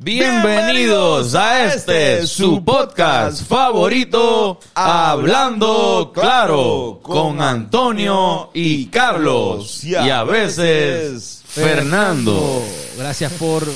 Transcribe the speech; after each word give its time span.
Bienvenidos 0.00 1.34
a 1.34 1.74
este 1.74 2.24
su 2.24 2.64
podcast 2.64 3.44
favorito, 3.44 4.60
Hablando 4.72 6.12
Claro, 6.14 7.00
con 7.02 7.42
Antonio 7.42 8.50
y 8.54 8.86
Carlos 8.86 9.82
y 9.82 9.96
a 9.96 10.22
veces 10.22 11.42
Fernando. 11.44 12.62
Gracias 12.96 13.32
por 13.32 13.66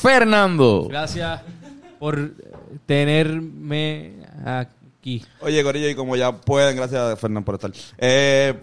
Fernando. 0.00 0.86
gracias 0.88 1.40
por 1.98 2.34
tenerme 2.86 4.12
aquí. 4.46 5.24
Oye, 5.40 5.60
Corillo, 5.64 5.88
y 5.88 5.96
como 5.96 6.14
ya 6.14 6.30
pueden, 6.30 6.76
gracias, 6.76 7.18
Fernando, 7.18 7.44
por 7.44 7.56
estar. 7.56 7.72
Eh, 7.98 8.54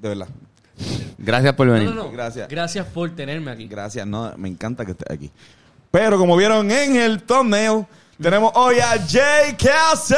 de 0.00 0.08
verdad. 0.08 0.28
Gracias 1.18 1.54
por 1.54 1.68
venir. 1.68 1.88
No, 1.90 1.94
no, 1.94 2.04
no. 2.04 2.10
Gracias. 2.12 2.48
Gracias 2.48 2.86
por 2.86 3.10
tenerme 3.14 3.50
aquí. 3.50 3.66
Gracias, 3.68 4.06
no, 4.06 4.32
me 4.36 4.48
encanta 4.48 4.84
que 4.84 4.92
estés 4.92 5.10
aquí. 5.10 5.30
Pero 5.90 6.18
como 6.18 6.36
vieron 6.36 6.70
en 6.70 6.96
el 6.96 7.22
thumbnail, 7.22 7.86
tenemos 8.20 8.52
hoy 8.54 8.76
a 8.80 8.92
Jay 9.06 9.54
Castle. 9.56 10.16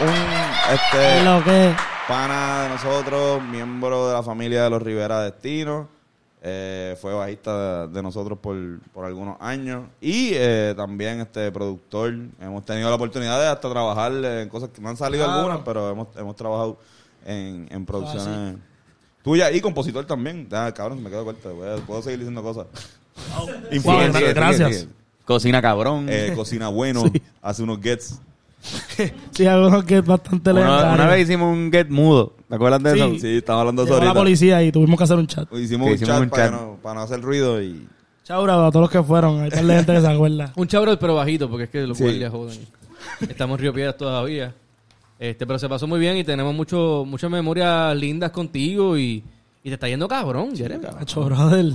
Un 0.00 0.74
este, 0.74 1.24
Lo 1.24 1.44
que 1.44 1.74
pana 2.08 2.62
de 2.64 2.68
nosotros, 2.70 3.42
miembro 3.42 4.08
de 4.08 4.14
la 4.14 4.22
familia 4.22 4.64
de 4.64 4.70
los 4.70 4.82
Rivera 4.82 5.20
Destino. 5.22 5.88
Eh, 6.42 6.96
fue 7.00 7.12
bajista 7.12 7.86
de, 7.86 7.88
de 7.92 8.02
nosotros 8.02 8.38
por, 8.40 8.56
por 8.94 9.04
algunos 9.04 9.36
años. 9.40 9.82
Y 10.00 10.30
eh, 10.32 10.72
también 10.76 11.20
este 11.20 11.52
productor. 11.52 12.14
Hemos 12.40 12.64
tenido 12.64 12.88
la 12.88 12.94
oportunidad 12.96 13.38
de 13.38 13.46
hasta 13.48 13.68
trabajar 13.70 14.12
en 14.12 14.48
cosas 14.48 14.70
que 14.70 14.80
no 14.80 14.88
han 14.88 14.96
salido 14.96 15.24
Claro. 15.26 15.40
algunas, 15.40 15.60
pero 15.64 15.90
hemos, 15.90 16.08
hemos 16.16 16.34
trabajado 16.36 16.78
en, 17.26 17.68
en 17.70 17.86
producciones 17.86 18.56
tuyas 19.22 19.54
y 19.54 19.60
compositor 19.60 20.04
también. 20.06 20.48
Ah, 20.52 20.72
cabrón, 20.74 21.02
me 21.02 21.10
quedo 21.10 21.24
corto. 21.24 21.54
voy 21.54 21.68
a- 21.68 21.76
Puedo 21.76 22.02
seguir 22.02 22.18
diciendo 22.20 22.42
cosas. 22.42 22.66
Influencer, 23.70 24.12
Sigue, 24.12 24.18
sigue, 24.20 24.32
gracias. 24.34 24.68
sigue, 24.68 24.80
sigue. 24.80 24.92
Cocina 25.24 25.62
cabrón. 25.62 26.06
eh, 26.08 26.32
cocina 26.34 26.68
bueno, 26.68 27.04
hace 27.42 27.62
unos 27.62 27.80
gets. 27.80 28.20
sí, 29.32 29.46
algunos 29.46 29.84
que 29.84 29.98
es 29.98 30.04
bastante 30.04 30.50
una, 30.50 30.60
legendario. 30.60 30.94
una 30.94 31.06
vez 31.06 31.22
hicimos 31.28 31.52
un 31.56 31.70
get 31.72 31.88
mudo. 31.88 32.34
¿Te 32.48 32.54
acuerdas 32.56 32.82
de 32.82 32.92
Sí. 32.92 32.98
eso? 33.00 33.10
Sí, 33.20 33.36
estamos 33.38 33.60
hablando 33.60 33.82
de 33.84 33.90
eso 33.90 33.98
la 33.98 34.06
ahorita. 34.06 34.20
policía 34.20 34.62
y 34.62 34.72
tuvimos 34.72 34.98
que 34.98 35.04
hacer 35.04 35.16
un 35.16 35.26
chat. 35.26 35.48
Hicimos, 35.54 35.88
un, 35.88 35.94
hicimos 35.94 36.14
chat 36.14 36.22
un 36.22 36.28
para, 36.30 36.42
chat. 36.50 36.52
no- 36.60 36.76
para 36.82 36.94
no 36.96 37.00
hacer 37.02 37.20
ruido 37.22 37.62
y... 37.62 37.88
Chau, 38.24 38.42
bravo, 38.42 38.64
a 38.64 38.70
todos 38.70 38.82
los 38.84 38.90
que 38.90 39.02
fueron. 39.02 39.40
Hay 39.42 39.50
par 39.50 39.64
de 39.64 39.74
gente 39.76 39.92
que 39.94 40.00
se 40.00 40.06
acuerda. 40.08 40.52
Un 40.56 40.66
chabro 40.66 40.98
pero 40.98 41.14
bajito, 41.14 41.48
porque 41.48 41.64
es 41.64 41.70
que 41.70 41.80
los 41.86 41.96
Sí. 41.96 42.04
guardias 42.04 42.30
joden. 42.32 42.58
Estamos 43.28 43.56
en 43.58 43.62
Río 43.62 43.72
Piedras 43.72 43.96
todavía. 43.96 44.54
Este, 45.20 45.46
pero 45.46 45.58
se 45.58 45.68
pasó 45.68 45.86
muy 45.86 46.00
bien 46.00 46.16
y 46.16 46.24
tenemos 46.24 46.54
mucho, 46.54 47.04
muchas 47.06 47.30
memorias 47.30 47.94
lindas 47.94 48.30
contigo 48.30 48.96
y, 48.96 49.22
y 49.62 49.68
te 49.68 49.74
está 49.74 49.86
yendo 49.86 50.08
cabrón, 50.08 50.56
Jeremy. 50.56 50.86
Hacho, 50.98 51.22
brother. 51.26 51.74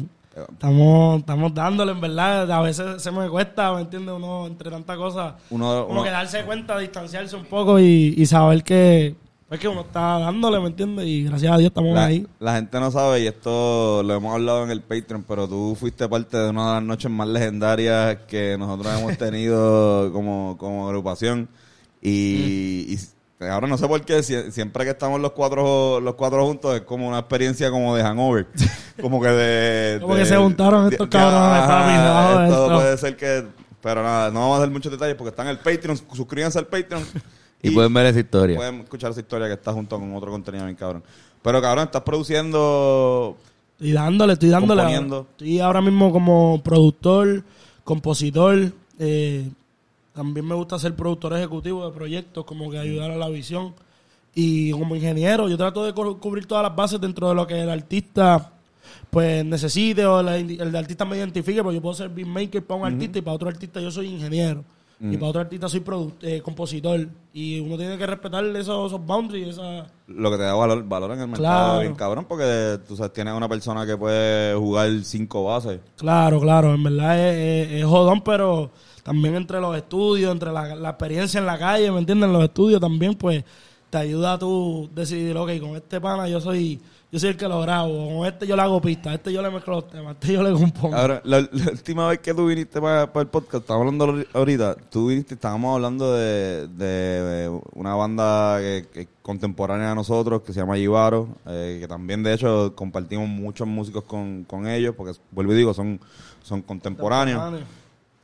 Estamos, 0.52 1.20
estamos 1.20 1.54
dándole, 1.54 1.92
en 1.92 2.02
verdad. 2.02 2.52
A 2.52 2.62
veces 2.62 3.02
se 3.02 3.12
me 3.12 3.30
cuesta, 3.30 3.72
¿me 3.74 3.82
entiendes? 3.82 4.16
Uno, 4.16 4.48
entre 4.48 4.70
tantas 4.72 4.98
cosas, 4.98 5.36
Uno, 5.52 5.84
como 5.86 5.94
uno- 6.00 6.04
que 6.04 6.10
darse 6.10 6.44
cuenta, 6.44 6.78
distanciarse 6.80 7.36
un 7.36 7.46
poco 7.46 7.80
y, 7.80 8.16
y 8.18 8.26
saber 8.26 8.64
que, 8.64 9.16
pues 9.48 9.60
que 9.60 9.68
uno 9.68 9.82
está 9.82 10.18
dándole, 10.20 10.60
¿me 10.60 10.68
entiendes? 10.68 11.06
Y 11.06 11.24
gracias 11.26 11.54
a 11.54 11.58
Dios 11.58 11.68
estamos 11.70 11.94
la, 11.94 12.06
ahí. 12.08 12.26
la 12.40 12.56
gente 12.56 12.80
no 12.80 12.90
sabe 12.90 13.22
y 13.22 13.28
esto 13.28 14.02
lo 14.04 14.14
hemos 14.16 14.34
hablado 14.34 14.64
en 14.64 14.72
el 14.72 14.82
Patreon, 14.82 15.24
pero 15.26 15.48
tú 15.48 15.78
fuiste 15.80 16.10
parte 16.10 16.36
de 16.36 16.50
una 16.50 16.68
de 16.70 16.74
las 16.78 16.84
noches 16.84 17.12
más 17.12 17.28
legendarias 17.28 18.18
que 18.28 18.58
nosotros 18.58 19.00
hemos 19.00 19.18
tenido 19.20 20.12
como, 20.12 20.58
como 20.58 20.88
agrupación. 20.88 21.48
Y, 22.02 22.94
y 22.94 23.00
ahora 23.40 23.68
no 23.68 23.78
sé 23.78 23.88
por 23.88 24.02
qué, 24.06 24.20
sie- 24.24 24.50
siempre 24.52 24.84
que 24.86 24.92
estamos 24.92 25.20
los 25.20 25.32
cuatro 25.32 26.00
los 26.00 26.16
cuatro 26.16 26.46
juntos 26.46 26.76
es 26.76 26.82
como 26.82 27.08
una 27.08 27.20
experiencia 27.20 27.70
como 27.72 27.96
de 27.96 28.04
hangover. 28.04 28.48
Como 29.02 29.22
que 29.22 29.28
de... 29.28 30.00
Como 30.00 30.16
de- 30.16 30.22
que 30.22 30.26
se 30.30 30.38
juntaron 30.38 30.90
estos 30.90 31.10
cabrones, 31.10 31.68
papi, 31.68 32.46
esto 32.48 32.64
esto. 32.64 32.76
puede 32.76 32.98
ser 32.98 33.18
que... 33.18 33.46
Pero 33.82 34.02
nada, 34.02 34.32
no 34.32 34.40
vamos 34.40 34.58
a 34.58 34.60
dar 34.62 34.70
muchos 34.72 34.90
detalles 34.92 35.16
porque 35.16 35.30
está 35.32 35.44
en 35.44 35.50
el 35.50 35.58
Patreon. 35.60 35.98
Suscríbanse 36.14 36.58
al 36.60 36.68
Patreon. 36.68 37.04
Y 37.62 37.72
pueden 37.72 37.94
ver 37.94 38.06
esa 38.06 38.20
historia. 38.20 38.56
Pueden 38.58 38.82
escuchar 38.82 39.10
esa 39.12 39.20
historia 39.22 39.48
que 39.48 39.54
está 39.54 39.74
junto 39.74 39.98
con 40.00 40.16
otro 40.16 40.30
contenido 40.32 40.64
bien 40.66 40.76
cabrón. 40.78 41.04
Pero 41.42 41.60
cabrón, 41.62 41.86
estás 41.86 42.04
produciendo 42.04 43.36
Estoy 43.74 43.92
dándole, 43.92 44.34
estoy 44.34 44.50
dándole. 44.50 44.82
Componiendo. 44.84 45.28
Estoy 45.32 45.60
ahora 45.60 45.82
mismo 45.82 46.12
como 46.12 46.62
productor, 46.64 47.44
compositor. 47.84 48.72
eh, 49.00 49.50
también 50.16 50.48
me 50.48 50.56
gusta 50.56 50.80
ser 50.80 50.96
productor 50.96 51.34
ejecutivo 51.34 51.86
de 51.86 51.94
proyectos, 51.94 52.46
como 52.46 52.72
que 52.72 52.80
ayudar 52.80 53.12
a 53.12 53.18
la 53.18 53.30
visión. 53.30 53.74
Y 54.34 54.72
como 54.72 54.96
ingeniero, 54.96 55.48
yo 55.48 55.58
trato 55.58 55.86
de 55.86 55.94
cu- 55.94 56.18
cubrir 56.20 56.46
todas 56.46 56.64
las 56.64 56.76
bases 56.76 57.00
dentro 57.00 57.30
de 57.30 57.36
lo 57.36 57.46
que 57.48 57.62
el 57.62 57.70
artista 57.70 58.52
pues 59.10 59.46
necesite 59.46 60.06
o 60.06 60.22
la 60.22 60.38
el 60.38 60.76
artista 60.76 61.06
me 61.06 61.18
identifique, 61.18 61.64
porque 61.64 61.76
yo 61.76 61.82
puedo 61.82 61.96
ser 61.96 62.10
beatmaker 62.10 62.64
para 62.66 62.82
un 62.82 62.86
artista 62.88 63.18
y 63.20 63.22
para 63.22 63.36
otro 63.36 63.48
artista 63.50 63.80
yo 63.80 63.92
soy 63.92 64.08
ingeniero. 64.08 64.64
Y 64.98 65.18
para 65.18 65.28
otro 65.28 65.42
artista 65.42 65.68
soy 65.68 65.84
eh, 66.22 66.42
compositor. 66.42 67.08
Y 67.34 67.60
uno 67.60 67.78
tiene 67.78 67.98
que 67.98 68.08
respetar 68.08 68.44
esos, 68.46 68.88
esos 68.88 69.06
boundaries, 69.06 69.50
esa... 69.50 69.88
lo 70.08 70.32
que 70.32 70.38
te 70.38 70.44
da 70.44 70.54
valor, 70.54 70.84
valor 70.88 71.12
en 71.12 71.20
el 71.20 71.28
mercado 71.28 71.66
Claro. 71.66 71.80
bien 71.82 71.96
cabrón 71.96 72.26
porque 72.30 72.80
tú 72.88 72.96
sabes, 72.96 73.12
tienes 73.12 73.34
una 73.34 73.50
persona 73.50 73.86
que 73.86 73.98
puede 73.98 74.56
jugar 74.56 74.90
cinco 75.04 75.44
bases. 75.44 75.82
Claro, 75.98 76.40
claro, 76.40 76.74
en 76.74 76.84
verdad 76.84 77.20
es, 77.20 77.68
es- 77.72 77.80
es 77.82 77.86
jodón, 77.86 78.22
pero 78.22 78.72
también 79.06 79.36
entre 79.36 79.62
los 79.62 79.78
estudios, 79.78 80.32
entre 80.32 80.52
la, 80.52 80.74
la 80.74 80.90
experiencia 80.90 81.40
en 81.40 81.46
la 81.46 81.60
calle, 81.60 81.92
¿me 81.92 82.00
entienden? 82.00 82.34
Los 82.34 82.44
estudios 82.44 82.82
también, 82.82 83.14
pues, 83.14 83.44
te 83.92 84.00
ayuda 84.00 84.34
a 84.34 84.40
tú 84.40 84.90
decidir, 84.96 85.38
ok, 85.38 85.60
con 85.60 85.76
este 85.76 86.02
pana 86.02 86.28
yo 86.28 86.42
soy 86.42 86.82
yo 87.12 87.20
soy 87.20 87.30
el 87.30 87.38
que 87.38 87.48
lo 87.48 87.62
grabo, 87.62 88.18
con 88.18 88.26
este 88.28 88.48
yo 88.48 88.56
le 88.56 88.64
hago 88.64 88.82
pista, 88.82 89.14
este 89.14 89.32
yo 89.32 89.44
le 89.44 89.52
mezclo 89.52 89.76
los 89.76 89.88
temas, 89.88 90.16
este 90.20 90.34
yo 90.34 90.42
le 90.42 90.52
compongo. 90.52 90.96
Ahora, 90.96 91.22
la, 91.24 91.48
la 91.52 91.72
última 91.72 92.10
vez 92.10 92.20
que 92.20 92.34
tú 92.34 92.48
viniste 92.48 92.82
para, 92.82 93.04
el 93.04 93.28
podcast, 93.28 93.62
estábamos 93.62 93.94
hablando 93.94 94.26
ahorita, 94.34 94.76
tú 94.90 95.08
viniste, 95.08 95.36
estábamos 95.36 95.76
hablando 95.76 96.14
de, 96.14 96.68
de 96.68 97.62
una 97.74 97.94
banda 97.94 98.58
que, 98.60 98.88
que 98.92 99.08
contemporánea 99.22 99.92
a 99.92 99.96
nosotros 99.96 100.42
que 100.42 100.52
se 100.52 100.60
llama 100.60 100.78
Yibaro, 100.78 101.30
eh, 101.46 101.78
que 101.80 101.88
también 101.88 102.24
de 102.24 102.34
hecho 102.34 102.74
compartimos 102.76 103.30
muchos 103.30 103.68
músicos 103.68 104.04
con, 104.04 104.44
con 104.44 104.68
ellos, 104.68 104.96
porque 104.98 105.14
vuelvo 105.30 105.54
y 105.54 105.58
digo, 105.58 105.76
son, 105.76 106.02
son 106.42 106.64
contemporáneos. 106.64 107.62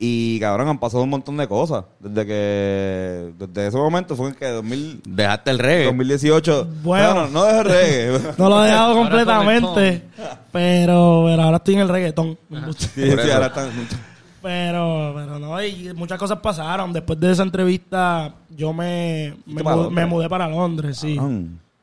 Y 0.04 0.40
cabrón, 0.40 0.66
han 0.66 0.80
pasado 0.80 1.04
un 1.04 1.10
montón 1.10 1.36
de 1.36 1.46
cosas. 1.46 1.84
Desde 2.00 2.26
que. 2.26 3.32
Desde 3.38 3.68
ese 3.68 3.76
momento 3.76 4.16
fue 4.16 4.30
en 4.30 4.34
que 4.34 4.48
2000, 4.48 5.00
Dejaste 5.06 5.50
el 5.52 5.58
reggae. 5.60 5.84
2018. 5.84 6.66
Bueno. 6.82 7.14
Bueno, 7.14 7.28
no 7.28 7.44
dejé 7.44 7.62
reggae. 7.62 8.20
No 8.36 8.48
lo 8.48 8.64
he 8.64 8.66
dejado 8.66 8.86
Ahora 8.94 9.00
completamente, 9.00 10.02
pero, 10.50 11.22
pero 11.24 11.42
ahora 11.42 11.56
estoy 11.58 11.74
en 11.74 11.80
el 11.82 11.88
reggaetón. 11.88 12.36
Sí, 12.78 12.88
sí, 12.96 13.30
ahora 13.30 13.46
están. 13.46 13.70
Pero, 14.42 15.12
pero 15.14 15.38
no, 15.38 15.62
y 15.64 15.92
muchas 15.94 16.18
cosas 16.18 16.40
pasaron. 16.40 16.92
Después 16.92 17.20
de 17.20 17.30
esa 17.30 17.44
entrevista, 17.44 18.34
yo 18.50 18.72
me, 18.72 19.36
me, 19.46 19.62
mudé, 19.62 19.76
Londres? 19.76 19.92
me 19.92 20.06
mudé 20.06 20.28
para 20.28 20.48
Londres, 20.48 20.98
sí. 20.98 21.16
Ah, 21.20 21.28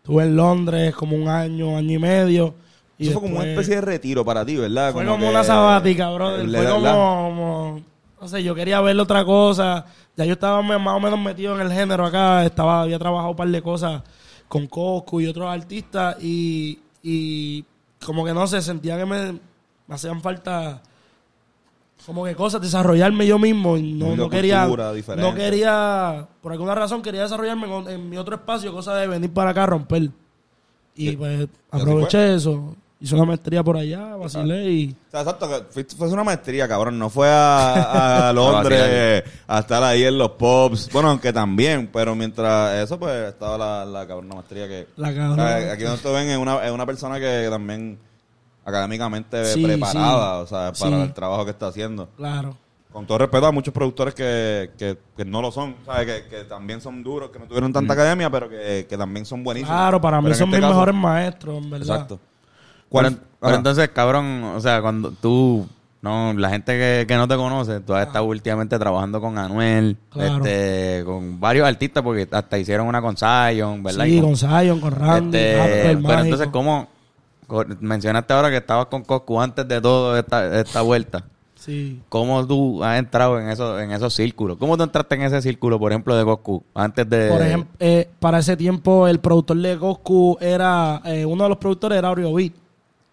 Estuve 0.03 0.23
en 0.23 0.35
Londres 0.35 0.93
como 0.93 1.15
un 1.15 1.29
año, 1.29 1.77
año 1.77 1.91
y 1.93 1.99
medio. 1.99 2.53
Y 2.97 3.03
Eso 3.07 3.21
fue 3.21 3.29
como 3.29 3.39
una 3.39 3.49
especie 3.49 3.75
de 3.75 3.81
retiro 3.81 4.25
para 4.25 4.43
ti, 4.45 4.57
¿verdad? 4.57 4.91
Fue 4.91 5.05
como 5.05 5.19
que- 5.19 5.29
una 5.29 5.43
sabática, 5.45 6.09
brother. 6.09 6.45
Le- 6.49 6.57
Fue 6.57 6.69
como- 6.69 7.81
No 8.21 8.27
sé, 8.27 8.43
yo 8.43 8.53
quería 8.53 8.81
ver 8.81 8.99
otra 8.99 9.23
cosa. 9.23 9.85
Ya 10.17 10.25
yo 10.25 10.33
estaba 10.33 10.61
más 10.61 10.95
o 10.95 10.99
menos 10.99 11.19
metido 11.19 11.55
en 11.55 11.61
el 11.65 11.71
género 11.71 12.05
acá. 12.05 12.45
Estaba, 12.45 12.81
había 12.81 12.99
trabajado 12.99 13.31
un 13.31 13.35
par 13.37 13.47
de 13.47 13.61
cosas 13.61 14.01
con 14.47 14.67
Coscu 14.67 15.21
y 15.21 15.27
otros 15.27 15.49
artistas. 15.49 16.17
Y, 16.21 16.79
y 17.01 17.63
como 18.05 18.25
que 18.25 18.33
no 18.33 18.45
sé, 18.47 18.61
sentía 18.61 18.97
que 18.97 19.05
me, 19.05 19.31
me 19.87 19.95
hacían 19.95 20.21
falta 20.21 20.81
como 22.05 22.25
que 22.25 22.35
cosas, 22.35 22.61
desarrollarme 22.61 23.27
yo 23.27 23.37
mismo. 23.37 23.77
Y 23.77 23.93
no, 23.93 24.15
no 24.15 24.29
quería, 24.29 24.65
no 25.21 25.35
quería, 25.35 26.27
por 26.41 26.51
alguna 26.51 26.73
razón 26.75 27.01
quería 27.01 27.21
desarrollarme 27.23 27.67
en, 27.73 27.87
en 27.89 28.09
mi 28.09 28.17
otro 28.17 28.35
espacio, 28.35 28.71
cosa 28.73 28.95
de 28.95 29.07
venir 29.07 29.31
para 29.31 29.51
acá 29.51 29.63
a 29.63 29.67
romper. 29.67 30.09
Y 30.95 31.09
Y- 31.09 31.15
pues 31.17 31.47
aproveché 31.71 32.33
eso. 32.35 32.75
Hice 33.01 33.15
una 33.15 33.23
maestría 33.23 33.63
por 33.63 33.77
allá, 33.77 34.17
vacilé 34.17 34.71
y... 34.71 34.95
O 35.07 35.11
sea, 35.11 35.21
exacto, 35.21 35.49
que 35.73 35.83
fue 35.95 36.09
una 36.09 36.25
maestría, 36.25 36.67
cabrón. 36.67 36.99
No 36.99 37.09
fue 37.09 37.29
a, 37.29 38.27
a 38.27 38.33
Londres 38.33 39.23
a 39.47 39.59
estar 39.59 39.81
ahí 39.83 40.03
en 40.03 40.17
los 40.17 40.31
pubs. 40.31 40.89
Bueno, 40.91 41.09
aunque 41.09 41.31
también, 41.31 41.89
pero 41.93 42.13
mientras 42.13 42.73
eso, 42.83 42.99
pues 42.99 43.29
estaba 43.29 43.57
la, 43.57 43.85
la 43.85 44.05
cabrona 44.05 44.35
maestría 44.35 44.67
que. 44.67 44.87
La 44.97 45.11
o 45.11 45.15
cabrona. 45.15 45.47
sea, 45.59 45.71
aquí 45.73 45.83
donde 45.83 46.01
te 46.03 46.11
ven 46.11 46.27
es 46.29 46.37
una, 46.37 46.65
es 46.65 46.71
una 46.71 46.85
persona 46.85 47.19
que 47.21 47.47
también 47.49 47.97
académicamente 48.65 49.45
Sí, 49.45 49.63
preparada, 49.63 50.37
sí. 50.39 50.43
o 50.43 50.47
sea, 50.47 50.71
para 50.73 50.97
Sí. 50.97 51.01
el 51.03 51.13
trabajo 51.13 51.45
que 51.45 51.51
está 51.51 51.67
haciendo. 51.67 52.09
Claro. 52.17 52.57
Con 52.91 53.05
todo 53.05 53.19
respeto 53.19 53.45
a 53.45 53.51
muchos 53.51 53.73
productores 53.73 54.13
que, 54.15 54.71
que, 54.77 54.97
que 55.15 55.23
no 55.23 55.41
lo 55.41 55.51
son, 55.51 55.75
¿sabes? 55.85 56.05
Que, 56.23 56.27
que 56.27 56.43
también 56.45 56.81
son 56.81 57.03
duros, 57.03 57.29
que 57.29 57.37
no 57.39 57.45
tuvieron 57.45 57.71
tanta 57.71 57.93
academia, 57.93 58.29
pero 58.31 58.49
que, 58.49 58.87
que 58.89 58.97
también 58.97 59.25
son 59.25 59.43
buenísimos. 59.43 59.75
Claro, 59.75 60.01
para 60.01 60.19
mí 60.19 60.25
son 60.33 60.33
este 60.33 60.45
mis 60.47 60.55
caso- 60.59 60.67
mejores 60.69 60.95
maestros, 60.95 61.63
en 61.63 61.69
verdad. 61.69 61.87
Exacto. 61.95 62.19
Pero, 62.91 63.09
¿Cuál- 63.09 63.19
pero 63.39 63.53
ah, 63.53 63.57
entonces, 63.57 63.89
cabrón, 63.89 64.43
o 64.55 64.59
sea, 64.59 64.81
cuando 64.81 65.11
tú 65.11 65.67
No, 66.01 66.31
la 66.33 66.49
gente 66.49 66.71
que, 66.77 67.05
que 67.07 67.15
no 67.17 67.27
te 67.27 67.35
conoce, 67.35 67.81
tú 67.81 67.93
has 67.93 68.07
estado 68.07 68.23
últimamente 68.23 68.79
trabajando 68.79 69.19
con 69.19 69.37
Anuel, 69.37 69.97
Claro. 70.09 70.37
este, 70.45 71.03
con 71.05 71.41
varios 71.41 71.67
artistas, 71.67 72.01
porque 72.03 72.25
hasta 72.31 72.57
hicieron 72.57 72.87
una 72.87 73.01
con 73.01 73.17
Zion, 73.17 73.83
¿verdad? 73.83 74.05
Sí, 74.05 74.17
Y 74.17 74.21
con 74.21 74.37
Zion, 74.37 74.79
con 74.79 74.91
Randy, 74.95 75.37
este, 75.37 75.97
pero 76.07 76.19
entonces, 76.21 76.47
¿cómo? 76.53 76.87
Mencionaste 77.81 78.31
ahora 78.33 78.49
que 78.49 78.57
estabas 78.57 78.85
con 78.85 79.03
Coscu 79.03 79.41
antes 79.41 79.67
de 79.67 79.81
todo 79.81 80.17
esta, 80.17 80.59
esta 80.61 80.81
vuelta. 80.83 81.23
Sí. 81.55 81.99
¿Cómo 82.07 82.47
tú 82.47 82.81
has 82.83 82.97
entrado 82.99 83.37
en, 83.39 83.49
eso, 83.49 83.77
en 83.79 83.91
esos 83.91 84.13
círculos? 84.13 84.55
¿Cómo 84.57 84.77
tú 84.77 84.83
entraste 84.83 85.15
en 85.15 85.23
ese 85.23 85.41
círculo, 85.41 85.77
por 85.79 85.91
ejemplo, 85.91 86.15
de 86.15 86.23
Coscu? 86.23 86.63
Antes 86.73 87.09
de... 87.09 87.27
Por 87.29 87.41
ejemplo, 87.41 87.69
eh, 87.79 88.07
para 88.19 88.39
ese 88.39 88.55
tiempo 88.55 89.05
el 89.07 89.19
productor 89.19 89.57
de 89.57 89.75
Goku 89.75 90.37
era, 90.39 91.01
eh, 91.03 91.25
uno 91.25 91.43
de 91.43 91.49
los 91.49 91.57
productores 91.57 91.97
era 91.97 92.09
Oreo 92.11 92.33
Beat. 92.33 92.53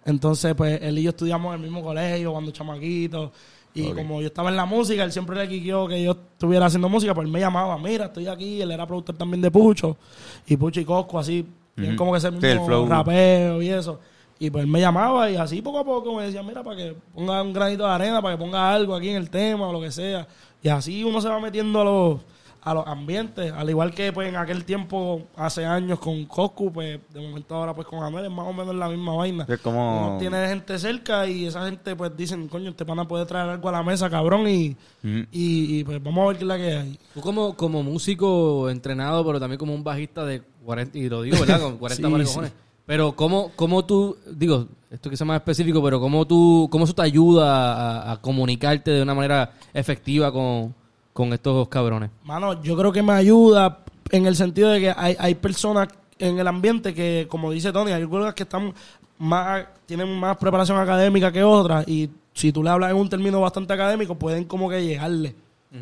Entonces, 0.07 0.55
pues 0.55 0.81
él 0.83 0.99
y 0.99 1.03
yo 1.03 1.11
estudiamos 1.11 1.55
en 1.55 1.61
el 1.61 1.67
mismo 1.69 1.83
colegio 1.83 2.33
cuando 2.33 2.51
chamaquitos. 2.53 3.31
Y 3.75 3.93
como 3.93 4.23
yo 4.23 4.29
estaba 4.29 4.49
en 4.49 4.57
la 4.57 4.65
música, 4.65 5.05
él 5.05 5.13
siempre 5.13 5.37
le 5.37 5.47
quiqueó 5.47 5.87
que 5.87 6.03
yo 6.03 6.13
estuviera 6.13 6.65
haciendo 6.65 6.89
música, 6.89 7.15
pues 7.15 7.27
él 7.27 7.31
me 7.33 7.41
llamaba, 7.41 7.77
mira, 7.77 8.07
estoy 8.07 8.27
aquí, 8.27 8.63
él 8.63 8.71
era 8.71 8.87
productor 8.87 9.17
también 9.19 9.43
de 9.43 9.51
Pucho. 9.51 9.99
Y 10.47 10.57
Pucho 10.57 10.81
y 10.81 10.85
Coscu, 10.87 11.19
así, 11.19 11.45
tienen 11.75 11.93
Ujú. 11.93 11.99
como 11.99 12.13
que 12.13 12.19
ese 12.19 12.29
Sí, 12.31 12.35
mismo 12.37 12.51
el 12.53 12.61
flow. 12.67 12.87
rapeo 12.87 13.61
y 13.61 13.69
eso. 13.69 14.01
Y 14.39 14.49
pues 14.49 14.65
él 14.65 14.71
me 14.71 14.81
llamaba 14.81 15.31
y 15.31 15.37
así 15.37 15.61
poco 15.61 15.81
a 15.81 15.85
poco 15.85 16.15
me 16.15 16.23
decía, 16.25 16.43
mira, 16.43 16.63
para 16.63 16.77
que 16.77 16.97
ponga 17.15 17.43
un 17.43 17.53
granito 17.53 17.85
de 17.85 17.91
arena, 17.91 18.23
para 18.23 18.35
que 18.37 18.43
ponga 18.43 18.73
algo 18.73 18.95
aquí 18.95 19.11
en 19.11 19.17
el 19.17 19.29
tema 19.29 19.69
o 19.69 19.73
lo 19.75 19.81
que 19.83 19.91
sea. 19.91 20.27
Y 20.63 20.69
así 20.71 21.05
uno 21.05 21.21
se 21.21 21.29
va 21.29 21.39
metiendo 21.39 21.81
a 21.81 21.85
los, 21.85 22.21
a 22.67 22.75
los 22.75 22.85
ambientes. 22.87 23.53
Al 23.53 23.71
igual 23.71 23.95
que 23.95 24.13
pues 24.13 24.29
en 24.29 24.35
aquel 24.35 24.65
tiempo, 24.65 25.23
hace 25.37 25.65
años 25.65 26.01
con 26.01 26.25
Coscu, 26.27 26.73
pues 26.73 26.99
de 27.15 27.21
momento 27.21 27.55
ahora 27.55 27.73
pues 27.73 27.87
con 27.87 28.03
Anuel 28.03 28.25
es 28.25 28.31
más 28.33 28.45
o 28.49 28.53
menos 28.53 28.75
la 28.75 28.89
misma 28.89 29.15
vaina. 29.15 29.47
Es 29.49 29.61
como- 29.61 30.09
Uno 30.09 30.19
tiene 30.19 30.49
gente 30.49 30.77
cerca 30.77 31.29
y 31.29 31.47
esa 31.47 31.65
gente 31.67 31.95
pues 31.95 32.17
dicen, 32.17 32.49
coño, 32.49 32.71
este 32.71 32.85
pana 32.85 33.07
puede 33.07 33.25
traer 33.25 33.51
algo 33.51 33.69
a 33.69 33.73
la 33.73 33.85
mesa, 33.85 34.11
cabrón, 34.11 34.49
y, 34.49 34.77
y, 35.05 35.27
y, 35.33 35.85
pues 35.85 36.03
vamos 36.03 36.25
a 36.25 36.29
ver 36.29 36.37
qué 36.39 36.43
es 36.43 36.49
la 36.49 36.57
que 36.57 36.77
hay. 36.77 36.99
Tú 37.15 37.21
como, 37.21 37.55
como 37.55 37.85
músico 37.85 38.69
entrenado, 38.69 39.25
pero 39.25 39.39
también 39.39 39.59
como 39.59 39.73
un 39.73 39.85
bajista 39.85 40.25
de 40.25 40.43
40, 40.65 40.99
y 40.99 41.09
lo 41.09 41.23
digo, 41.23 41.39
¿verdad? 41.39 41.61
Con 41.61 41.77
40 41.79 42.25
Sí. 42.27 42.41
Pero 42.85 43.15
¿cómo, 43.15 43.53
¿cómo 43.57 43.85
tú, 43.85 44.17
digo, 44.33 44.67
esto 44.91 45.09
que 45.09 45.17
sea 45.17 45.27
más 45.27 45.37
específico, 45.37 45.81
pero 45.83 46.01
cómo 46.01 46.25
tú, 46.27 46.69
cómo 46.71 46.85
eso 46.85 46.95
te 46.95 47.03
ayuda 47.03 47.75
a, 48.09 48.13
a 48.13 48.21
comunicarte 48.21 48.91
de 48.91 49.03
una 49.03 49.15
manera 49.15 49.53
efectiva 49.73 50.31
con, 50.33 50.75
con 51.17 51.33
estos 51.33 51.67
cabrones? 51.69 52.11
Mano, 52.25 52.63
yo 52.63 52.77
creo 52.77 52.93
que 52.93 53.03
me 53.03 53.15
ayuda 53.15 53.79
en 54.11 54.27
el 54.27 54.37
sentido 54.37 54.69
de 54.69 54.81
que 54.81 54.95
hay, 54.95 55.17
hay 55.19 55.35
personas 55.35 55.89
en 56.19 56.39
el 56.39 56.47
ambiente 56.47 56.93
que, 56.95 57.27
como 57.29 57.51
dice 57.51 57.73
Tony, 57.73 57.91
hay 57.91 58.03
algunas 58.03 58.35
que 58.35 58.43
están 58.43 58.75
más, 59.19 59.67
tienen 59.87 60.15
más 60.21 60.37
preparación 60.37 60.79
académica 60.79 61.33
que 61.33 61.43
otras 61.43 61.89
y 61.89 62.11
si 62.35 62.53
tú 62.53 62.63
le 62.63 62.69
hablas 62.69 62.91
en 62.91 62.99
un 62.99 63.09
término 63.09 63.41
bastante 63.41 63.73
académico 63.73 64.15
pueden 64.15 64.45
como 64.45 64.69
que 64.69 64.85
llegarle. 64.85 65.35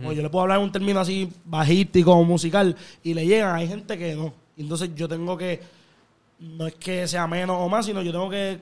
O 0.04 0.12
yo 0.12 0.22
le 0.22 0.30
puedo 0.30 0.42
hablar 0.42 0.58
en 0.58 0.64
un 0.64 0.72
término 0.72 0.98
así 0.98 1.28
bajístico 1.44 2.12
o 2.12 2.24
musical 2.24 2.74
y 3.04 3.14
le 3.14 3.26
llegan, 3.26 3.54
hay 3.54 3.68
gente 3.68 3.96
que 3.96 4.16
no. 4.16 4.32
Entonces 4.56 4.90
yo 4.96 5.06
tengo 5.06 5.36
que, 5.36 5.60
no 6.40 6.66
es 6.66 6.74
que 6.74 7.06
sea 7.06 7.28
menos 7.28 7.58
o 7.60 7.68
más, 7.68 7.86
sino 7.86 8.02
yo 8.02 8.10
tengo 8.10 8.28
que 8.28 8.58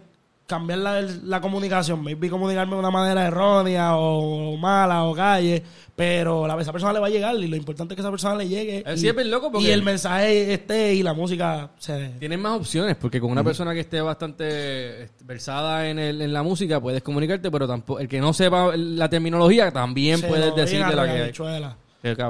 cambiar 0.46 0.80
la, 0.80 1.00
la 1.00 1.40
comunicación, 1.40 2.02
maybe 2.02 2.28
comunicarme 2.28 2.74
de 2.74 2.78
una 2.80 2.90
manera 2.90 3.26
errónea 3.26 3.96
o 3.96 4.56
mala 4.56 5.04
o 5.04 5.14
calle, 5.14 5.62
pero 5.96 6.46
la, 6.46 6.60
esa 6.60 6.72
persona 6.72 6.92
le 6.92 6.98
va 6.98 7.06
a 7.06 7.10
llegar 7.10 7.34
y 7.36 7.46
lo 7.46 7.56
importante 7.56 7.94
es 7.94 7.96
que 7.96 8.02
esa 8.02 8.10
persona 8.10 8.34
le 8.36 8.48
llegue. 8.48 8.84
Y, 8.94 8.98
sí, 8.98 9.08
es 9.08 9.14
bien 9.16 9.30
loco 9.30 9.50
porque- 9.50 9.68
y 9.68 9.70
el 9.70 9.82
mensaje 9.82 10.52
esté 10.52 10.94
y 10.94 11.02
la 11.02 11.14
música 11.14 11.70
se... 11.78 12.10
Tienes 12.18 12.38
más 12.38 12.58
opciones, 12.58 12.96
porque 12.96 13.20
con 13.20 13.30
una 13.30 13.42
persona 13.44 13.72
que 13.72 13.80
esté 13.80 14.00
bastante 14.00 15.04
este, 15.04 15.24
versada 15.24 15.88
en, 15.88 15.98
el, 15.98 16.20
en 16.20 16.32
la 16.32 16.42
música 16.42 16.80
puedes 16.80 17.02
comunicarte, 17.02 17.50
pero 17.50 17.66
tampoco 17.66 18.00
el 18.00 18.08
que 18.08 18.20
no 18.20 18.32
sepa 18.32 18.76
la 18.76 19.08
terminología 19.08 19.70
también 19.70 20.18
se 20.18 20.26
puedes 20.28 20.54
digan 20.70 20.96
la 20.96 21.04
que. 21.06 21.32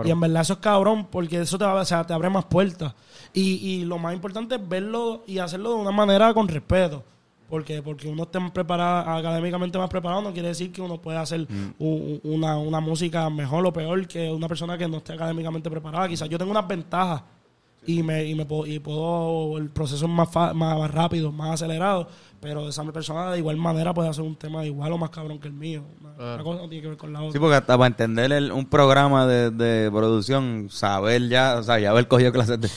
Y 0.05 0.11
en 0.11 0.21
verdad 0.21 0.43
eso 0.43 0.53
es 0.55 0.59
cabrón 0.59 1.07
porque 1.11 1.41
eso 1.41 1.57
te, 1.57 1.65
va, 1.65 1.75
o 1.81 1.85
sea, 1.85 2.07
te 2.07 2.13
abre 2.13 2.29
más 2.29 2.45
puertas. 2.45 2.95
Y, 3.33 3.55
y 3.67 3.85
lo 3.85 3.99
más 3.99 4.15
importante 4.15 4.57
es 4.57 4.69
verlo 4.69 5.25
y 5.27 5.39
hacerlo 5.39 5.71
de 5.71 5.77
una 5.77 5.91
manera 5.93 6.35
con 6.35 6.47
respeto. 6.47 7.03
Porque 7.53 7.83
porque 7.83 8.09
uno 8.09 8.23
esté 8.23 8.39
preparado, 8.51 9.11
académicamente 9.11 9.77
más 9.77 9.91
preparado 9.91 10.23
no 10.23 10.33
quiere 10.33 10.49
decir 10.49 10.73
que 10.73 10.81
uno 10.81 10.97
pueda 11.03 11.21
hacer 11.21 11.41
Mm. 11.43 11.75
u- 11.79 12.19
una, 12.25 12.57
una 12.57 12.81
música 12.81 13.29
mejor 13.29 13.67
o 13.67 13.71
peor 13.75 14.09
que 14.09 14.31
una 14.31 14.49
persona 14.49 14.79
que 14.79 14.89
no 14.89 14.97
esté 14.97 15.13
académicamente 15.13 15.69
preparada. 15.71 16.09
Quizás 16.09 16.31
yo 16.31 16.39
tengo 16.39 16.51
unas 16.51 16.67
ventajas 16.67 17.23
y 17.87 18.03
me, 18.03 18.25
y 18.25 18.35
me 18.35 18.47
puedo, 18.47 18.65
y 18.67 18.79
puedo 18.79 19.59
el 19.59 19.69
proceso 19.69 20.07
es 20.07 20.11
más, 20.11 20.31
fa- 20.31 20.55
más, 20.55 20.79
más 20.79 20.91
rápido, 20.91 21.31
más 21.31 21.51
acelerado, 21.51 22.09
pero 22.41 22.71
esa 22.71 22.85
persona 22.85 23.31
de 23.33 23.37
igual 23.41 23.59
manera 23.59 23.93
puede 23.93 24.09
hacer 24.09 24.25
un 24.25 24.35
tema 24.37 24.65
igual 24.65 24.91
o 24.95 24.97
más 24.97 25.11
cabrón 25.11 25.39
que 25.39 25.49
el 25.49 25.53
mío. 25.55 25.83
Una, 26.01 26.15
Claro. 26.15 26.35
una 26.37 26.45
cosa 26.45 26.63
no 26.63 26.69
tiene 26.71 26.81
que 26.85 26.89
ver 26.89 26.97
con 26.97 27.13
la 27.13 27.19
otra. 27.21 27.33
Sí, 27.33 27.39
porque 27.39 27.57
hasta 27.57 27.77
para 27.77 27.87
entender 27.89 28.33
el- 28.33 28.51
un 28.51 28.65
programa 28.65 29.27
de, 29.27 29.51
de 29.51 29.91
producción, 29.91 30.69
saber 30.71 31.29
ya, 31.29 31.57
o 31.59 31.63
sea, 31.63 31.79
ya 31.79 31.91
haber 31.91 32.09
cogido 32.09 32.33
clases 32.33 32.59
de, 32.59 32.71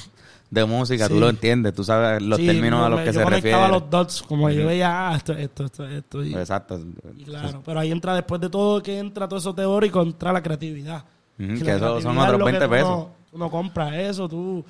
de 0.49 0.65
música, 0.65 1.07
tú 1.07 1.15
Sí. 1.15 1.19
lo 1.19 1.29
entiendes, 1.29 1.73
tú 1.73 1.83
sabes 1.83 2.21
los 2.21 2.37
Sí, 2.39 2.45
términos 2.47 2.85
a 2.85 2.89
los 2.89 2.99
que 3.01 3.05
yo 3.07 3.13
se 3.13 3.25
refiere. 3.25 3.67
los 3.67 3.89
dots, 3.89 4.21
como 4.23 4.49
yo 4.49 4.67
veía, 4.67 5.09
ah, 5.09 5.15
esto, 5.15 5.33
esto, 5.33 5.65
esto, 5.65 5.87
esto. 5.87 6.23
Y, 6.23 6.33
Exacto. 6.35 6.79
y 7.17 7.23
claro, 7.23 7.61
pero 7.65 7.79
ahí 7.79 7.91
entra, 7.91 8.13
después 8.15 8.39
de 8.39 8.49
todo 8.49 8.81
que 8.81 8.97
entra 8.99 9.27
todo 9.27 9.39
eso 9.39 9.53
teórico, 9.53 10.01
entra 10.01 10.31
la 10.31 10.41
creatividad. 10.41 11.03
Y 11.37 11.59
que 11.59 11.65
la 11.65 11.75
eso 11.75 12.01
son 12.01 12.17
otros 12.17 12.33
es 12.33 12.39
lo 12.39 12.45
que 12.45 12.51
20 12.51 12.65
tú 12.65 12.71
pesos. 12.71 12.89
No, 12.89 13.09
tú 13.31 13.37
no 13.37 13.51
compras 13.51 13.93
eso, 13.95 14.29
tú 14.29 14.63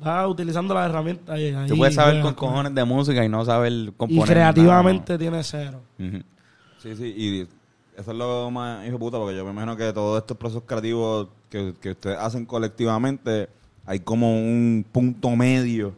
vas 0.00 0.26
utilizando 0.28 0.74
las 0.74 0.88
herramientas. 0.90 1.38
y 1.38 1.42
ahí 1.54 1.68
Tú 1.68 1.76
puedes 1.76 1.94
saber 1.94 2.20
con 2.20 2.34
cojones 2.34 2.74
de 2.74 2.84
música 2.84 3.24
y 3.24 3.28
no 3.28 3.44
saber 3.44 3.72
Y 3.72 3.90
componer. 3.92 4.24
creativamente 4.26 5.16
tiene 5.18 5.42
cero. 5.44 5.80
nada. 5.98 6.22
Sí, 6.82 6.96
sí, 6.96 7.14
y 7.16 7.40
eso 7.96 8.10
es 8.10 8.16
lo 8.16 8.50
más 8.50 8.82
hijo 8.84 8.94
de 8.94 8.98
puta, 8.98 9.18
porque 9.18 9.36
yo 9.36 9.44
me 9.44 9.52
imagino 9.52 9.76
que 9.76 9.92
todos 9.92 10.18
estos 10.20 10.36
procesos 10.36 10.64
creativos 10.66 11.28
que, 11.48 11.74
que 11.80 11.92
ustedes 11.92 12.18
hacen 12.18 12.44
colectivamente, 12.44 13.48
hay 13.86 14.00
como 14.00 14.36
un 14.36 14.84
punto 14.90 15.30
medio 15.30 15.92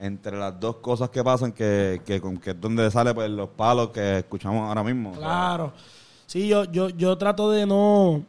entre 0.00 0.36
las 0.38 0.58
dos 0.58 0.76
cosas 0.76 1.10
que 1.10 1.22
pasan, 1.24 1.52
que, 1.52 2.00
que, 2.04 2.20
que 2.42 2.50
es 2.50 2.60
donde 2.60 2.90
sale 2.90 3.14
pues, 3.14 3.30
los 3.30 3.48
palos 3.48 3.90
que 3.90 4.18
escuchamos 4.18 4.68
ahora 4.68 4.84
mismo. 4.84 5.12
Claro. 5.12 5.72
Sí, 6.26 6.46
yo, 6.46 6.64
yo, 6.64 6.88
yo 6.90 7.16
trato 7.16 7.50
de 7.50 7.66
no. 7.66 8.22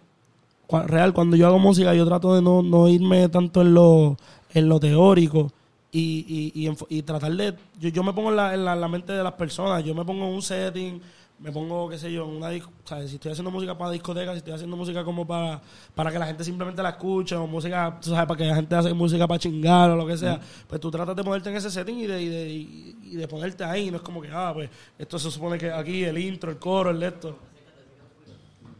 Real, 0.86 1.14
cuando 1.14 1.36
yo 1.36 1.48
hago 1.48 1.58
música, 1.58 1.94
yo 1.96 2.06
trato 2.06 2.36
de 2.36 2.42
no, 2.42 2.62
no 2.62 2.88
irme 2.88 3.28
tanto 3.30 3.62
en 3.62 3.74
lo, 3.74 4.18
en 4.54 4.70
lo 4.70 4.80
teórico 4.80 5.52
y, 5.92 6.54
y, 6.54 6.68
y, 6.68 6.98
y 6.98 7.02
tratar 7.02 7.32
de. 7.34 7.56
Yo, 7.80 7.90
yo 7.90 8.04
me 8.04 8.14
pongo 8.14 8.30
en 8.30 8.36
la, 8.36 8.54
en, 8.54 8.66
la, 8.66 8.74
en 8.74 8.82
la 8.82 8.88
mente 8.88 9.14
de 9.14 9.24
las 9.24 9.34
personas, 9.34 9.84
yo 9.84 9.96
me 9.96 10.06
pongo 10.06 10.28
en 10.28 10.34
un 10.34 10.42
setting, 10.42 11.02
me 11.42 11.52
pongo, 11.54 11.88
qué 11.90 11.98
sé 11.98 12.12
yo, 12.12 12.26
en 12.26 12.36
una 12.38 12.50
disco. 12.50 12.70
Si 13.08 13.16
estoy 13.16 13.32
haciendo 13.32 13.50
música 13.52 13.78
para 13.78 13.92
discotecas, 13.92 14.34
si 14.34 14.38
estoy 14.40 14.54
haciendo 14.54 14.76
música 14.76 15.04
como 15.04 15.26
para, 15.26 15.62
para 15.96 16.12
que 16.12 16.20
la 16.20 16.26
gente 16.28 16.44
simplemente 16.44 16.82
la 16.84 16.90
escuche, 16.90 17.36
o 17.36 17.48
música, 17.48 17.98
tú 18.02 18.10
sabes, 18.10 18.26
para 18.28 18.38
que 18.38 18.46
la 18.46 18.56
gente 18.56 18.76
hace 18.76 18.94
música 18.94 19.26
para 19.28 19.40
chingar 19.40 19.90
o 19.92 19.96
lo 19.96 20.06
que 20.06 20.18
sea, 20.18 20.40
pues 20.68 20.82
tú 20.82 20.92
tratas 20.92 21.16
de 21.16 21.24
ponerte 21.24 21.50
en 21.50 21.56
ese 21.56 21.72
setting 21.72 21.98
y 22.00 22.08
de, 22.08 22.22
y 22.22 22.28
de, 22.28 22.50
y- 22.50 22.96
y 23.12 23.16
de 23.16 23.28
ponerte 23.28 23.64
ahí. 23.64 23.90
No 23.90 23.98
es 23.98 24.04
como 24.04 24.22
que, 24.22 24.30
ah, 24.32 24.52
pues 24.54 24.70
esto 24.98 25.18
se 25.18 25.32
supone 25.32 25.58
que 25.58 25.72
aquí 25.72 26.04
el 26.04 26.18
intro, 26.18 26.52
el 26.52 26.58
coro, 26.58 26.90
el 26.90 27.02
esto. 27.02 27.38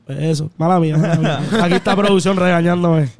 Pues 0.06 0.20
eso, 0.22 0.50
mala 0.58 0.80
mía, 0.80 0.98
mala 0.98 1.16
mía. 1.18 1.40
Aquí 1.64 1.76
está 1.76 1.96
producción 1.96 2.36
regañándome. 2.36 3.10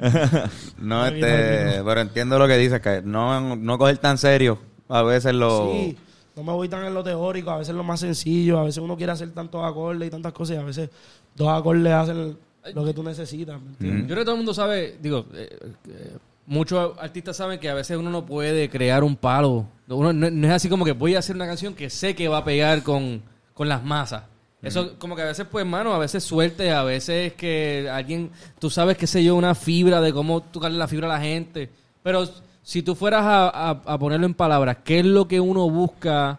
No, 0.78 1.04
este, 1.06 1.82
pero 1.84 2.00
entiendo 2.00 2.38
lo 2.38 2.48
que 2.48 2.56
dices, 2.56 2.80
que 2.80 3.02
no, 3.04 3.54
no 3.54 3.76
coger 3.78 3.98
tan 3.98 4.16
serio 4.16 4.58
a 4.88 5.02
veces 5.02 5.34
lo... 5.34 5.70
Sí, 5.72 5.96
no 6.40 6.52
me 6.52 6.56
voy 6.56 6.68
tan 6.68 6.84
en 6.84 6.94
lo 6.94 7.04
teórico, 7.04 7.50
a 7.50 7.58
veces 7.58 7.74
lo 7.74 7.84
más 7.84 8.00
sencillo, 8.00 8.58
a 8.58 8.64
veces 8.64 8.78
uno 8.78 8.96
quiere 8.96 9.12
hacer 9.12 9.30
tantos 9.32 9.64
acordes 9.64 10.08
y 10.08 10.10
tantas 10.10 10.32
cosas 10.32 10.56
y 10.56 10.58
a 10.58 10.64
veces 10.64 10.90
dos 11.34 11.48
acordes 11.48 11.92
hacen 11.92 12.36
lo 12.74 12.84
que 12.84 12.94
tú 12.94 13.02
necesitas. 13.02 13.60
¿me 13.60 13.68
entiendes? 13.68 14.02
Yo 14.02 14.06
creo 14.06 14.18
que 14.18 14.24
todo 14.24 14.34
el 14.34 14.38
mundo 14.38 14.54
sabe, 14.54 14.96
digo, 15.00 15.26
eh, 15.34 15.58
eh, 15.88 16.16
muchos 16.46 16.96
artistas 16.98 17.36
saben 17.36 17.60
que 17.60 17.68
a 17.68 17.74
veces 17.74 17.96
uno 17.96 18.10
no 18.10 18.24
puede 18.24 18.70
crear 18.70 19.04
un 19.04 19.16
palo. 19.16 19.66
Uno, 19.88 20.12
no, 20.12 20.30
no 20.30 20.46
es 20.46 20.52
así 20.52 20.68
como 20.68 20.84
que 20.84 20.92
voy 20.92 21.14
a 21.14 21.18
hacer 21.18 21.36
una 21.36 21.46
canción 21.46 21.74
que 21.74 21.90
sé 21.90 22.14
que 22.14 22.28
va 22.28 22.38
a 22.38 22.44
pegar 22.44 22.82
con, 22.82 23.22
con 23.52 23.68
las 23.68 23.84
masas. 23.84 24.22
Eso 24.62 24.98
como 24.98 25.16
que 25.16 25.22
a 25.22 25.26
veces, 25.26 25.46
pues, 25.50 25.64
mano, 25.64 25.94
a 25.94 25.98
veces 25.98 26.22
suerte, 26.22 26.70
a 26.70 26.82
veces 26.82 27.32
que 27.32 27.88
alguien, 27.90 28.30
tú 28.58 28.68
sabes, 28.68 28.98
qué 28.98 29.06
sé 29.06 29.24
yo, 29.24 29.34
una 29.34 29.54
fibra 29.54 30.02
de 30.02 30.12
cómo 30.12 30.42
tocarle 30.42 30.76
la 30.76 30.86
fibra 30.86 31.06
a 31.06 31.18
la 31.18 31.20
gente. 31.20 31.70
Pero 32.02 32.28
si 32.62 32.82
tú 32.82 32.94
fueras 32.94 33.22
a, 33.24 33.48
a- 33.48 33.80
a 33.84 33.98
ponerlo 33.98 34.26
en 34.26 34.34
palabras, 34.34 34.78
¿qué 34.84 35.00
es 35.00 35.06
lo 35.06 35.26
que 35.28 35.40
uno 35.40 35.68
busca 35.70 36.38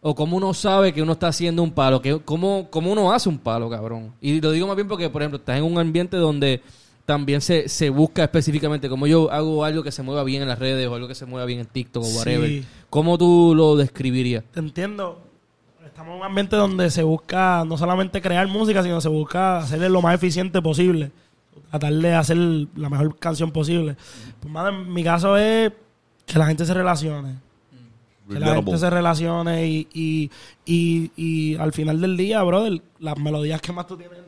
o 0.00 0.14
cómo 0.14 0.36
uno 0.36 0.54
sabe 0.54 0.92
que 0.92 1.02
uno 1.02 1.12
está 1.12 1.28
haciendo 1.28 1.62
un 1.62 1.70
palo? 1.72 2.00
¿Qué- 2.00 2.20
cómo, 2.24 2.68
¿Cómo 2.70 2.92
uno 2.92 3.12
hace 3.12 3.28
un 3.28 3.38
palo, 3.38 3.68
cabrón? 3.68 4.12
Y 4.20 4.40
lo 4.40 4.50
digo 4.52 4.66
más 4.66 4.76
bien 4.76 4.88
porque, 4.88 5.10
por 5.10 5.22
ejemplo, 5.22 5.38
estás 5.38 5.58
en 5.58 5.64
un 5.64 5.78
ambiente 5.78 6.16
donde 6.16 6.62
también 7.04 7.40
se, 7.40 7.68
se 7.68 7.88
busca 7.90 8.24
específicamente, 8.24 8.88
como 8.88 9.06
yo 9.06 9.30
hago 9.30 9.64
algo 9.64 9.82
que 9.82 9.92
se 9.92 10.02
mueva 10.02 10.24
bien 10.24 10.42
en 10.42 10.48
las 10.48 10.58
redes 10.58 10.88
o 10.88 10.94
algo 10.94 11.06
que 11.08 11.14
se 11.14 11.24
mueva 11.26 11.46
bien 11.46 11.60
en 11.60 11.66
TikTok 11.66 12.02
o 12.02 12.06
whatever. 12.18 12.48
Sí. 12.48 12.64
¿Cómo 12.90 13.16
tú 13.18 13.52
lo 13.56 13.76
describirías? 13.76 14.42
Te 14.52 14.60
entiendo. 14.60 15.20
Estamos 15.84 16.14
en 16.14 16.20
un 16.20 16.26
ambiente 16.26 16.56
donde 16.56 16.90
se 16.90 17.02
busca 17.04 17.64
no 17.64 17.78
solamente 17.78 18.20
crear 18.20 18.46
música, 18.48 18.82
sino 18.82 19.00
se 19.00 19.08
busca 19.08 19.58
hacerle 19.58 19.88
lo 19.88 20.02
más 20.02 20.14
eficiente 20.16 20.60
posible. 20.60 21.10
Tratar 21.70 21.92
de 21.92 22.14
hacer 22.14 22.36
la 22.36 22.88
mejor 22.88 23.18
canción 23.18 23.50
posible. 23.50 23.96
Pues, 24.40 24.52
mano, 24.52 24.80
en 24.80 24.92
mi 24.92 25.02
caso 25.04 25.36
es 25.36 25.72
que 26.24 26.38
la 26.38 26.46
gente 26.46 26.64
se 26.64 26.74
relacione. 26.74 27.36
Que 28.28 28.40
la 28.40 28.56
gente 28.56 28.76
se 28.76 28.90
relacione 28.90 29.68
y, 29.68 29.88
y, 29.94 30.30
y, 30.64 31.12
y 31.16 31.54
al 31.56 31.72
final 31.72 32.00
del 32.00 32.16
día, 32.16 32.42
brother, 32.42 32.82
las 32.98 33.16
melodías 33.18 33.60
que 33.60 33.72
más 33.72 33.86
tú 33.86 33.96
tienes 33.96 34.18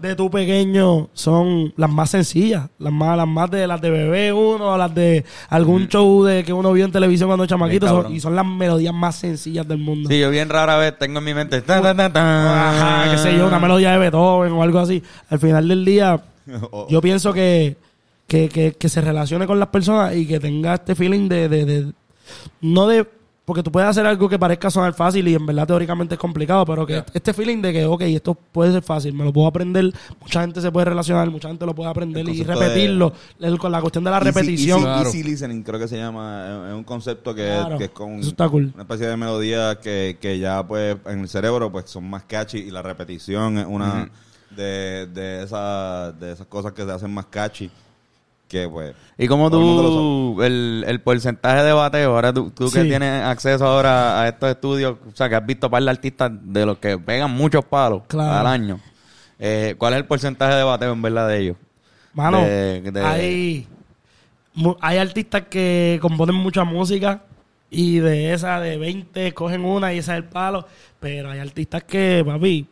de 0.00 0.14
tu 0.16 0.30
pequeño 0.30 1.08
son 1.14 1.72
las 1.76 1.90
más 1.90 2.10
sencillas, 2.10 2.68
las 2.78 2.92
más, 2.92 3.16
las 3.16 3.26
más 3.26 3.50
de 3.50 3.66
las 3.66 3.80
de 3.80 3.90
bebé 3.90 4.32
uno, 4.32 4.76
las 4.78 4.94
de 4.94 5.24
algún 5.48 5.88
show 5.88 6.24
de 6.24 6.44
que 6.44 6.52
uno 6.52 6.72
vio 6.72 6.84
en 6.84 6.92
televisión 6.92 7.28
cuando 7.28 7.46
chamaquito, 7.46 7.86
son- 7.88 8.14
y 8.14 8.20
son 8.20 8.34
las 8.36 8.46
melodías 8.46 8.94
más 8.94 9.16
sencillas 9.16 9.66
del 9.66 9.78
mundo. 9.78 10.08
Sí, 10.08 10.18
yo 10.18 10.30
bien 10.30 10.48
rara 10.48 10.76
vez 10.76 10.98
tengo 10.98 11.18
en 11.18 11.24
mi 11.24 11.34
mente. 11.34 11.60
ta, 11.62 11.80
ta, 11.82 11.94
ta, 11.94 12.12
ta. 12.12 12.70
Ajá, 13.04 13.10
qué 13.12 13.18
sé 13.18 13.36
yo, 13.36 13.46
una 13.46 13.58
melodía 13.58 13.92
de 13.92 13.98
Beethoven 13.98 14.52
o 14.52 14.62
algo 14.62 14.78
así. 14.78 15.02
Al 15.30 15.38
final 15.38 15.68
del 15.68 15.84
día, 15.84 16.22
O- 16.70 16.86
yo 16.88 17.00
pienso 17.00 17.32
que, 17.32 17.76
que, 18.26 18.48
que, 18.48 18.72
que 18.72 18.88
se 18.88 19.00
relacione 19.00 19.46
con 19.46 19.58
las 19.58 19.68
personas 19.68 20.14
y 20.14 20.26
que 20.26 20.40
tenga 20.40 20.74
este 20.74 20.94
feeling 20.94 21.28
de, 21.28 21.48
de, 21.48 21.64
de- 21.64 21.92
no 22.60 22.86
de 22.86 23.06
porque 23.44 23.62
tú 23.62 23.70
puedes 23.70 23.88
hacer 23.90 24.06
algo 24.06 24.28
que 24.28 24.38
parezca 24.38 24.70
sonar 24.70 24.94
fácil 24.94 25.28
y 25.28 25.34
en 25.34 25.44
verdad 25.44 25.66
teóricamente 25.66 26.14
es 26.14 26.18
complicado, 26.20 26.64
pero 26.64 26.86
que 26.86 26.94
Ya. 26.94 27.06
este 27.12 27.34
feeling 27.34 27.60
de 27.60 27.72
que, 27.74 27.84
ok, 27.84 28.00
esto 28.02 28.34
puede 28.34 28.72
ser 28.72 28.82
fácil, 28.82 29.12
me 29.12 29.22
lo 29.24 29.32
puedo 29.32 29.46
aprender, 29.46 29.92
mucha 30.20 30.40
gente 30.40 30.60
se 30.62 30.72
puede 30.72 30.86
relacionar, 30.86 31.30
mucha 31.30 31.48
gente 31.48 31.66
lo 31.66 31.74
puede 31.74 31.90
aprender 31.90 32.26
y 32.28 32.42
repetirlo, 32.42 33.12
el- 33.40 33.58
con 33.58 33.70
la 33.70 33.80
cuestión 33.82 34.02
de 34.04 34.10
la 34.10 34.18
Easy- 34.20 34.24
repetición. 34.24 34.78
Easy, 34.78 34.84
Claro. 34.88 35.08
easy 35.08 35.22
listening, 35.22 35.62
creo 35.62 35.78
que 35.78 35.88
se 35.88 35.96
llama. 35.98 36.68
Es 36.68 36.74
un 36.74 36.84
concepto 36.84 37.34
que, 37.34 37.44
Claro, 37.44 37.76
que 37.78 37.84
es 37.84 37.90
con 37.90 38.20
cool. 38.50 38.72
una 38.74 38.82
especie 38.82 39.06
de 39.08 39.16
melodía 39.16 39.78
que, 39.80 40.16
que 40.20 40.38
ya 40.38 40.66
pues 40.66 40.96
en 41.06 41.20
el 41.20 41.28
cerebro 41.28 41.70
pues 41.70 41.90
son 41.90 42.08
más 42.08 42.22
catchy 42.24 42.58
y 42.58 42.70
la 42.70 42.80
repetición 42.82 43.58
es 43.58 43.66
una 43.68 44.08
de, 44.56 45.06
de, 45.12 45.42
esas, 45.42 46.18
de 46.18 46.32
esas 46.32 46.46
cosas 46.46 46.72
que 46.72 46.84
se 46.84 46.90
hacen 46.92 47.12
más 47.12 47.26
catchy 47.26 47.70
que 48.54 48.68
pues... 48.68 48.94
¿Y 49.18 49.28
cómo 49.28 49.50
tú, 49.50 50.42
el, 50.42 50.84
el 50.88 51.00
porcentaje 51.00 51.62
de 51.62 51.72
bateo, 51.72 52.14
ahora 52.14 52.32
tú, 52.32 52.50
tú 52.50 52.70
que 52.70 52.84
tienes 52.84 53.22
acceso 53.24 53.66
ahora 53.66 54.22
a 54.22 54.28
estos 54.28 54.50
estudios, 54.50 54.96
o 55.06 55.14
sea, 55.14 55.28
que 55.28 55.34
has 55.36 55.44
visto 55.46 55.68
par 55.70 55.82
de 55.82 55.90
artistas 55.90 56.30
de 56.42 56.64
los 56.66 56.78
que 56.78 56.98
pegan 56.98 57.30
muchos 57.30 57.64
palos 57.64 58.02
Claro. 58.08 58.32
al 58.40 58.46
año, 58.46 58.80
eh, 59.38 59.74
¿cuál 59.78 59.92
es 59.92 59.98
el 59.98 60.06
porcentaje 60.06 60.54
de 60.54 60.62
bateo 60.64 60.92
en 60.92 61.02
verdad 61.02 61.28
de 61.28 61.38
ellos? 61.38 61.56
Mano, 62.14 62.40
De- 62.42 62.80
de- 62.80 63.00
hay, 63.02 63.66
hay 64.80 64.98
artistas 64.98 65.42
que 65.50 65.98
componen 66.00 66.36
mucha 66.36 66.64
música 66.64 67.22
y 67.70 67.98
de 67.98 68.32
esa 68.32 68.60
de 68.60 68.78
20 68.78 69.32
cogen 69.34 69.64
una 69.64 69.92
y 69.92 69.98
esa 69.98 70.12
es 70.16 70.18
el 70.22 70.28
palo. 70.28 70.66
Pero 71.00 71.30
hay 71.30 71.38
artistas 71.40 71.82
que, 71.84 72.22
papi, 72.26 72.66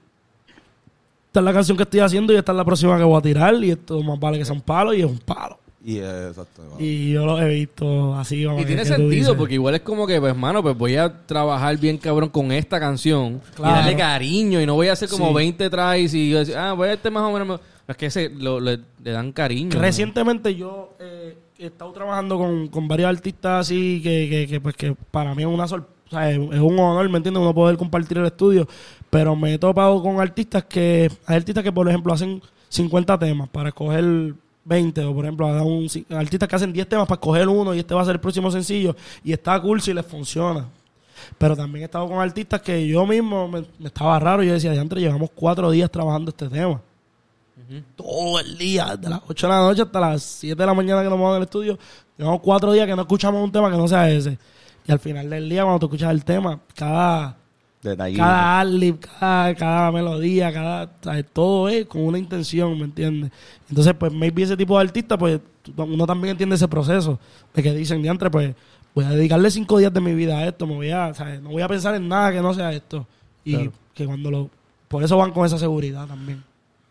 esta 1.27 1.41
es 1.41 1.45
la 1.45 1.53
canción 1.53 1.77
que 1.77 1.83
estoy 1.85 2.01
haciendo 2.01 2.33
y 2.33 2.37
esta 2.37 2.53
es 2.53 2.57
la 2.59 2.65
próxima 2.65 2.97
que 2.99 3.05
voy 3.05 3.19
a 3.19 3.23
tirar 3.23 3.55
y 3.63 3.71
esto 3.73 4.01
más 4.03 4.19
vale 4.21 4.39
que 4.39 4.45
sea 4.45 4.55
un 4.55 4.61
palo 4.61 4.93
y 4.95 5.01
es 5.01 5.07
un 5.07 5.19
palo. 5.19 5.59
Y 5.85 5.99
eh, 5.99 6.29
exacto. 6.29 6.63
Y 6.79 7.11
yo 7.13 7.27
lo 7.27 7.41
he 7.43 7.49
visto 7.49 8.15
así. 8.15 8.45
como 8.45 8.59
Y 8.59 8.61
que- 8.61 8.67
tiene 8.67 8.83
que 8.83 8.89
sentido, 8.89 9.37
porque 9.37 9.55
igual 9.55 9.75
es 9.75 9.81
como 9.81 10.07
que, 10.07 10.21
pues, 10.21 10.37
mano, 10.37 10.63
pues 10.63 10.77
voy 10.79 10.97
a 10.97 11.27
trabajar 11.27 11.77
bien 11.79 11.99
cabrón 11.99 12.29
con 12.29 12.53
esta 12.53 12.79
canción 12.79 13.41
Claro. 13.57 13.75
y 13.75 13.79
darle 13.81 13.97
cariño 13.97 14.61
y 14.61 14.67
no 14.67 14.75
voy 14.75 14.89
a 14.89 14.93
hacer 14.93 15.09
como 15.09 15.29
Sí. 15.29 15.35
20 15.35 15.69
tries 15.71 16.15
y 16.15 16.31
yo 16.31 16.39
decir, 16.39 16.57
ah, 16.57 16.73
voy 16.75 16.89
a 16.89 16.93
este 16.93 17.11
más 17.11 17.23
o 17.25 17.33
menos. 17.37 17.61
Es 17.89 17.97
que 17.97 18.07
ese, 18.07 18.31
lo- 18.31 18.61
le, 18.61 18.79
le 19.03 19.11
dan 19.11 19.33
cariño. 19.33 19.79
Recientemente 19.81 20.55
yo 20.55 20.95
eh, 21.01 21.37
he 21.59 21.67
estado 21.67 21.93
trabajando 21.93 22.39
con, 22.39 22.69
con 22.69 22.87
varios 22.87 23.09
artistas 23.09 23.67
así 23.67 24.01
que, 24.03 24.29
que, 24.31 24.47
que, 24.47 24.61
pues 24.61 24.77
que 24.77 24.95
para 25.11 25.35
mí 25.35 25.43
es 25.43 25.49
una 25.49 25.67
sorpresa. 25.67 26.31
Es 26.31 26.37
es 26.39 26.61
un 26.61 26.79
honor, 26.79 27.09
¿me 27.09 27.17
entiendes? 27.17 27.41
Uno 27.43 27.53
poder 27.55 27.77
compartir 27.77 28.19
el 28.19 28.27
estudio. 28.27 28.69
Pero 29.11 29.35
me 29.35 29.55
he 29.55 29.59
topado 29.59 30.01
con 30.03 30.21
artistas 30.21 30.65
que... 30.65 31.11
Hay 31.27 31.37
artistas 31.37 31.65
que, 31.65 31.73
por 31.73 31.89
ejemplo, 31.89 32.13
hacen 32.13 32.41
50 32.69 33.19
temas 33.19 33.49
para 33.49 33.71
escoger 33.71 34.35
20. 34.65 35.05
O, 35.05 35.15
por 35.15 35.25
ejemplo, 35.25 35.47
hagan 35.47 35.67
un, 35.67 35.89
artistas 36.11 36.49
que 36.49 36.57
hacen 36.57 36.73
10 36.73 36.89
temas 36.89 37.07
para 37.07 37.17
escoger 37.17 37.49
uno 37.49 37.75
y 37.75 37.79
este 37.79 37.95
va 37.95 38.03
a 38.03 38.05
ser 38.05 38.15
el 38.15 38.21
próximo 38.21 38.51
sencillo. 38.51 38.97
Y 39.25 39.33
está 39.33 39.61
cool 39.61 39.81
si 39.81 39.93
les 39.93 40.07
funciona. 40.07 40.69
Pero 41.39 41.57
también 41.57 41.83
he 41.83 41.85
estado 41.85 42.09
con 42.09 42.19
artistas 42.19 42.61
que 42.63 42.87
yo 42.87 43.07
mismo 43.07 43.49
me, 43.49 43.65
me 43.79 43.87
estaba 43.87 44.19
raro. 44.19 44.43
Yo 44.43 44.53
decía, 44.53 44.73
diantre, 44.73 45.01
llevamos 45.01 45.31
cuatro 45.35 45.71
días 45.71 45.91
trabajando 45.91 46.31
este 46.31 46.49
tema 46.49 46.81
todo 47.97 48.41
el 48.41 48.59
día, 48.59 48.97
de 48.97 49.09
las 49.09 49.21
8 49.27 49.47
de 49.47 49.53
la 49.53 49.61
noche 49.61 49.83
hasta 49.83 50.01
las 50.01 50.23
7 50.23 50.61
de 50.61 50.67
la 50.67 50.75
mañana 50.75 51.03
que 51.03 51.09
nos 51.09 51.19
vamos 51.19 51.37
al 51.37 51.43
estudio. 51.43 51.79
Llevamos 52.17 52.41
cuatro 52.41 52.73
días 52.73 52.87
que 52.87 52.95
no 52.95 53.03
escuchamos 53.03 53.43
un 53.43 53.53
tema 53.53 53.71
que 53.71 53.77
no 53.77 53.89
sea 53.89 54.11
ese. 54.11 54.39
Y 54.87 54.93
al 54.93 54.99
final 54.99 55.31
del 55.31 55.49
día, 55.49 55.63
cuando 55.63 55.81
tú 55.81 55.87
escuchas 55.87 56.11
el 56.11 56.25
tema, 56.25 56.61
cada, 56.75 57.37
Detallito. 57.83 58.23
cada 58.23 58.61
ad-lib, 58.61 58.99
cada, 59.01 59.55
cada 59.55 59.93
melodía, 59.93 60.53
cada, 60.53 60.87
todo 61.33 61.69
es 61.69 61.87
con 61.87 62.03
una 62.05 62.19
intención, 62.19 62.79
¿me 62.79 62.85
entiendes? 62.85 63.33
Entonces, 63.69 63.93
pues, 63.95 64.13
maybe 64.13 64.43
ese 64.45 64.57
tipo 64.57 64.79
de 64.79 64.85
artista, 64.85 65.19
pues, 65.19 65.41
uno 65.77 66.07
también 66.07 66.33
entiende 66.33 66.55
ese 66.55 66.69
proceso. 66.69 67.19
De 67.53 67.63
que 67.63 67.73
dicen, 67.75 68.01
diantre, 68.01 68.31
pues, 68.31 68.55
voy 68.95 69.05
a 69.05 69.11
dedicarle 69.11 69.51
cinco 69.51 69.79
días 69.79 69.93
de 69.93 70.01
mi 70.01 70.15
vida 70.15 70.39
a 70.39 70.47
esto, 70.47 70.67
me 70.67 70.75
voy 70.75 70.91
a, 70.91 71.13
¿sabes? 71.13 71.43
No 71.43 71.51
voy 71.51 71.63
a 71.63 71.69
pensar 71.69 71.95
en 71.97 72.07
nada 72.09 72.31
que 72.31 72.41
no 72.41 72.55
sea 72.55 72.73
esto. 72.73 73.07
Y 73.45 73.55
Claro. 73.57 73.73
que 73.95 74.07
cuando 74.07 74.31
lo... 74.31 74.51
Por 74.87 75.03
eso 75.03 75.17
van 75.17 75.33
con 75.33 75.45
esa 75.45 75.59
seguridad 75.59 76.07
también. 76.07 76.45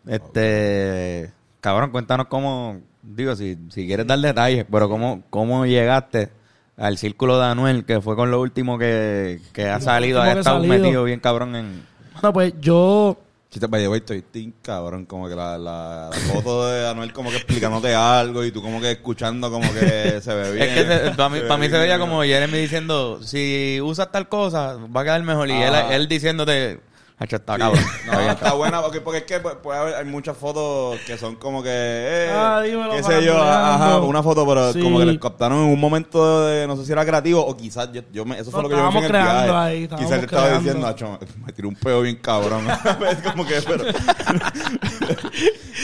Este, 0.06 1.32
cabrón, 1.60 1.90
cuéntanos 1.90 2.26
cómo, 2.26 2.80
digo, 3.02 3.34
si, 3.36 3.56
si 3.70 3.86
quieres 3.86 4.06
dar 4.06 4.18
detalles, 4.18 4.66
pero 4.70 4.88
cómo, 4.88 5.22
cómo 5.30 5.64
llegaste 5.64 6.30
al 6.76 6.98
círculo 6.98 7.38
de 7.38 7.46
Anuel, 7.46 7.84
que 7.84 8.00
fue 8.00 8.16
con 8.16 8.30
lo 8.30 8.40
último 8.40 8.78
que, 8.78 9.40
que 9.52 9.68
ha 9.68 9.80
salido, 9.80 10.20
ha 10.22 10.32
estado 10.32 10.60
metido 10.60 11.04
bien 11.04 11.20
cabrón 11.20 11.54
en... 11.56 11.86
Bueno, 12.14 12.32
pues 12.32 12.54
yo 12.60 13.18
Si 13.50 13.60
te 13.60 13.66
vaya, 13.66 13.94
estoy 13.94 14.22
tin, 14.22 14.54
cabrón, 14.62 15.04
como 15.04 15.28
que 15.28 15.34
la, 15.34 15.58
la, 15.58 16.10
la 16.10 16.16
foto 16.16 16.66
de 16.66 16.88
Anuel 16.88 17.12
como 17.12 17.30
que 17.30 17.36
explicándote 17.36 17.94
algo 17.94 18.44
y 18.44 18.52
tú 18.52 18.62
como 18.62 18.80
que 18.80 18.90
escuchando 18.92 19.50
como 19.50 19.72
que 19.74 20.20
se 20.22 20.34
ve 20.34 20.52
bien. 20.52 20.68
Es 20.68 20.84
que 20.84 21.10
para 21.10 21.28
mí, 21.28 21.40
ve 21.40 21.46
pa' 21.46 21.56
mí 21.58 21.68
se 21.68 21.78
veía 21.78 21.98
¿no? 21.98 22.06
como 22.06 22.22
Jeremy 22.22 22.58
diciendo, 22.58 23.20
si 23.22 23.78
usas 23.82 24.10
tal 24.10 24.28
cosa, 24.28 24.76
va 24.94 25.02
a 25.02 25.04
quedar 25.04 25.22
mejor. 25.22 25.50
Y 25.50 25.52
él, 25.52 25.74
él 25.90 26.08
diciéndote, 26.08 26.80
Hacho, 27.22 27.36
está 27.36 27.54
Sí. 27.54 27.60
cabrón. 27.60 27.84
No, 28.06 28.20
está 28.20 28.52
buena 28.54 28.82
porque, 28.82 29.00
porque 29.00 29.18
es 29.18 29.24
que 29.24 29.38
puede 29.40 29.78
haber 29.78 29.94
hay 29.94 30.04
muchas 30.04 30.36
fotos 30.36 30.98
que 31.06 31.16
son 31.16 31.36
como 31.36 31.62
que 31.62 31.70
eh, 31.72 32.30
Ah, 32.34 32.60
dímelo, 32.64 32.90
qué 32.92 33.02
sé 33.02 33.24
yo, 33.24 33.40
ajá, 33.40 34.00
una 34.00 34.22
foto 34.22 34.46
pero 34.46 34.72
Sí. 34.72 34.80
como 34.80 34.98
que 34.98 35.04
les 35.06 35.18
captaron 35.18 35.58
en 35.58 35.64
un 35.72 35.78
momento 35.80 36.46
de 36.46 36.66
no 36.66 36.76
sé 36.76 36.84
si 36.84 36.92
era 36.92 37.04
creativo 37.06 37.44
o 37.46 37.56
quizás 37.56 37.90
yo, 37.92 38.02
yo 38.12 38.24
me, 38.24 38.38
eso 38.38 38.50
fue 38.50 38.62
No, 38.62 38.68
lo 38.68 38.74
que 38.74 38.76
yo 38.80 38.84
me 38.86 38.90
fui 38.90 38.98
en 38.98 39.04
el 39.04 39.10
creando 39.10 39.42
viaje. 39.44 39.58
ahí, 39.58 39.88
quizás 39.88 40.10
yo 40.10 40.16
estaba 40.26 40.58
diciendo, 40.58 40.86
"Acho, 40.86 41.18
me 41.46 41.52
tiré 41.52 41.68
un 41.68 41.74
peo 41.76 42.00
bien 42.02 42.16
cabrón. 42.16 42.66
es 43.10 43.30
como 43.30 43.46
que 43.46 43.60
pero 43.62 43.84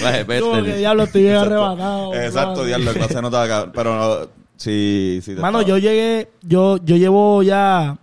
Vale, 0.02 0.24
vete. 0.24 0.40
Como 0.40 0.62
que 0.62 0.76
diablo, 0.76 1.04
estoy 1.04 1.22
bien 1.22 1.34
Exacto. 1.34 1.54
arrebatado. 1.54 2.14
Exacto, 2.14 2.64
diablo, 2.64 2.92
clase 2.92 3.14
de 3.14 3.22
nota 3.22 3.42
acá, 3.42 3.70
pero 3.74 3.94
no, 3.96 4.28
sí, 4.56 5.20
sí 5.24 5.32
Mano, 5.32 5.60
estaba- 5.60 5.64
yo 5.64 5.78
llegué, 5.78 6.30
yo, 6.42 6.78
yo 6.84 6.96
llevo 6.96 7.42
ya. 7.42 7.96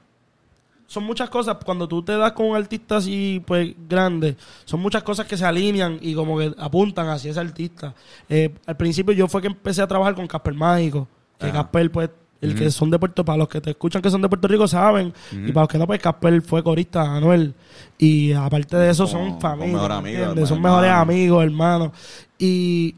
Son 0.95 1.03
muchas 1.03 1.29
cosas, 1.29 1.57
cuando 1.65 1.89
tú 1.89 2.01
te 2.01 2.15
das 2.17 2.31
con 2.31 2.45
un 2.45 2.55
artista 2.55 2.95
así, 2.95 3.43
pues, 3.45 3.75
grande, 3.89 4.37
son 4.63 4.79
muchas 4.79 5.03
cosas 5.03 5.25
que 5.27 5.35
se 5.35 5.43
alinean 5.43 5.97
y 5.99 6.13
como 6.15 6.37
que 6.37 6.53
apuntan 6.57 7.09
hacia 7.09 7.31
ese 7.31 7.39
artista. 7.41 7.93
Eh, 8.29 8.49
al 8.65 8.77
principio 8.77 9.13
yo 9.13 9.27
fue 9.27 9.41
que 9.41 9.47
empecé 9.47 9.81
a 9.81 9.87
trabajar 9.87 10.15
con 10.15 10.25
Casper 10.25 10.53
Mágico, 10.53 11.05
que 11.37 11.47
Ajá. 11.47 11.63
Casper, 11.63 11.91
pues, 11.91 12.09
el 12.39 12.55
que 12.55 12.71
son 12.71 12.89
de 12.91 12.97
Puerto, 12.97 13.25
para 13.25 13.39
los 13.39 13.49
que 13.49 13.59
te 13.59 13.71
escuchan 13.71 14.01
que 14.01 14.09
son 14.09 14.21
de 14.21 14.29
Puerto 14.29 14.47
Rico 14.47 14.69
saben, 14.69 15.13
y 15.33 15.51
para 15.51 15.63
los 15.63 15.67
que 15.67 15.77
no, 15.79 15.85
pues 15.85 15.99
Casper 15.99 16.41
fue 16.43 16.63
corista 16.63 17.03
de 17.03 17.09
Anuel. 17.09 17.53
Y 17.97 18.31
aparte 18.31 18.77
de 18.77 18.89
eso 18.91 19.05
son 19.05 19.41
familia, 19.41 19.73
mejor 19.73 19.89
¿me 19.89 19.95
amigo, 19.97 20.45
son 20.47 20.59
hermano. 20.59 20.61
mejores 20.61 20.91
amigos, 20.91 21.43
hermanos. 21.43 21.91
Y, 22.39 22.95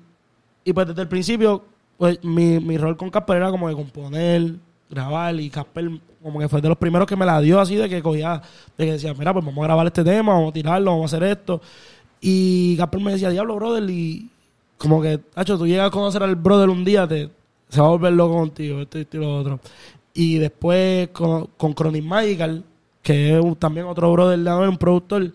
y 0.64 0.72
pues 0.72 0.86
desde 0.88 1.02
el 1.02 1.08
principio, 1.08 1.66
pues 1.98 2.24
mi, 2.24 2.60
mi 2.60 2.78
rol 2.78 2.96
con 2.96 3.10
Casper 3.10 3.38
era 3.38 3.50
como 3.50 3.68
de 3.70 3.74
componer, 3.74 4.56
grabar, 4.88 5.40
y 5.40 5.50
Casper 5.50 5.90
como 6.28 6.40
que 6.40 6.50
fue 6.50 6.62
de 6.62 6.70
los 6.70 6.78
primeros 6.78 7.08
que 7.08 7.16
me 7.16 7.26
la 7.26 7.40
dio 7.42 7.60
así 7.60 7.76
de 7.76 7.88
que 7.90 8.02
cogía, 8.02 8.42
de 8.78 8.86
que 8.86 8.92
decía, 8.94 9.14
mira, 9.14 9.34
pues 9.34 9.44
vamos 9.46 9.62
a 9.64 9.68
grabar 9.68 9.88
este 9.88 10.04
tema, 10.04 10.34
vamos 10.34 10.50
a 10.50 10.54
tirarlo, 10.54 10.92
vamos 10.92 11.12
a 11.14 11.16
hacer 11.18 11.28
esto. 11.30 11.62
Y 12.22 12.76
Casper 12.78 13.00
me 13.02 13.12
decía, 13.14 13.30
diablo, 13.30 13.56
brother, 13.56 13.90
y 13.90 14.30
como 14.78 15.02
que, 15.02 15.20
hacho, 15.36 15.58
tú 15.58 15.66
llegas 15.68 15.88
a 15.88 15.92
conocer 15.92 16.22
al 16.24 16.36
brother 16.36 16.70
un 16.70 16.84
día, 16.84 17.08
te, 17.08 17.30
se 17.70 17.80
va 17.82 17.88
a 17.88 17.92
volver 17.92 18.14
loco 18.14 18.36
contigo, 18.36 18.82
esto, 18.82 18.98
esto 19.00 19.18
y 19.18 19.20
lo 19.20 19.38
otro. 19.38 19.60
Y 20.14 20.38
después 20.38 21.10
con, 21.10 21.48
con 21.58 21.74
Chronic 21.74 22.04
Magical, 22.04 22.64
que 23.02 23.36
es 23.38 23.44
un- 23.44 23.56
también 23.56 23.86
otro 23.86 24.12
brother 24.12 24.40
de 24.40 24.50
Anuel, 24.50 24.70
un 24.70 24.78
productor, 24.78 25.32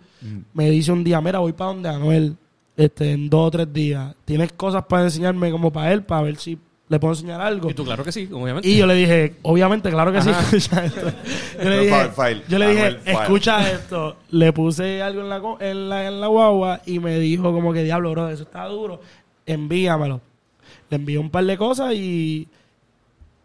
me 0.54 0.70
dice 0.70 0.92
un 0.92 1.02
día, 1.02 1.20
mira, 1.20 1.38
voy 1.40 1.52
para 1.52 1.72
donde 1.72 1.88
Anuel, 1.88 2.36
este, 2.76 3.12
en 3.12 3.28
dos 3.30 3.48
o 3.48 3.50
tres 3.50 3.72
días. 3.72 4.14
¿Tienes 4.24 4.52
cosas 4.52 4.84
para 4.86 5.04
enseñarme 5.04 5.50
como 5.50 5.72
para 5.72 5.92
él, 5.92 6.02
para 6.04 6.22
ver 6.22 6.36
si 6.36 6.58
le 6.92 7.00
puedo 7.00 7.14
enseñar 7.14 7.40
algo? 7.40 7.70
Y 7.70 7.74
tú, 7.74 7.84
claro 7.84 8.04
que 8.04 8.12
sí, 8.12 8.28
obviamente. 8.30 8.68
Y 8.68 8.76
yo 8.76 8.86
le 8.86 8.94
dije, 8.94 9.36
obviamente, 9.40 9.90
claro 9.90 10.12
que 10.12 10.20
sí, 10.20 10.28
Ajá. 10.28 10.40
escucha 10.56 10.84
esto. 10.84 11.10
Yo 11.62 11.70
le 11.70 11.78
dije, 11.80 11.94
File, 11.94 12.10
file. 12.14 12.42
yo 12.48 12.58
le 12.58 12.68
dije 12.68 12.80
Anuel, 12.80 12.98
file. 13.00 13.12
escucha 13.22 13.70
esto. 13.72 14.16
Le 14.30 14.52
puse 14.52 15.00
algo 15.02 15.22
en 15.22 15.28
la, 15.30 15.42
en, 15.70 15.88
la, 15.88 16.06
en 16.06 16.20
la 16.20 16.26
guagua 16.26 16.80
y 16.84 16.98
me 16.98 17.18
dijo 17.18 17.50
como 17.50 17.72
que, 17.72 17.82
diablo, 17.82 18.10
bro, 18.10 18.28
eso 18.28 18.42
está 18.42 18.66
duro. 18.66 19.00
Envíamelo. 19.46 20.20
Le 20.90 20.96
envié 20.96 21.16
un 21.18 21.30
par 21.30 21.44
de 21.44 21.56
cosas 21.56 21.94
y... 21.94 22.46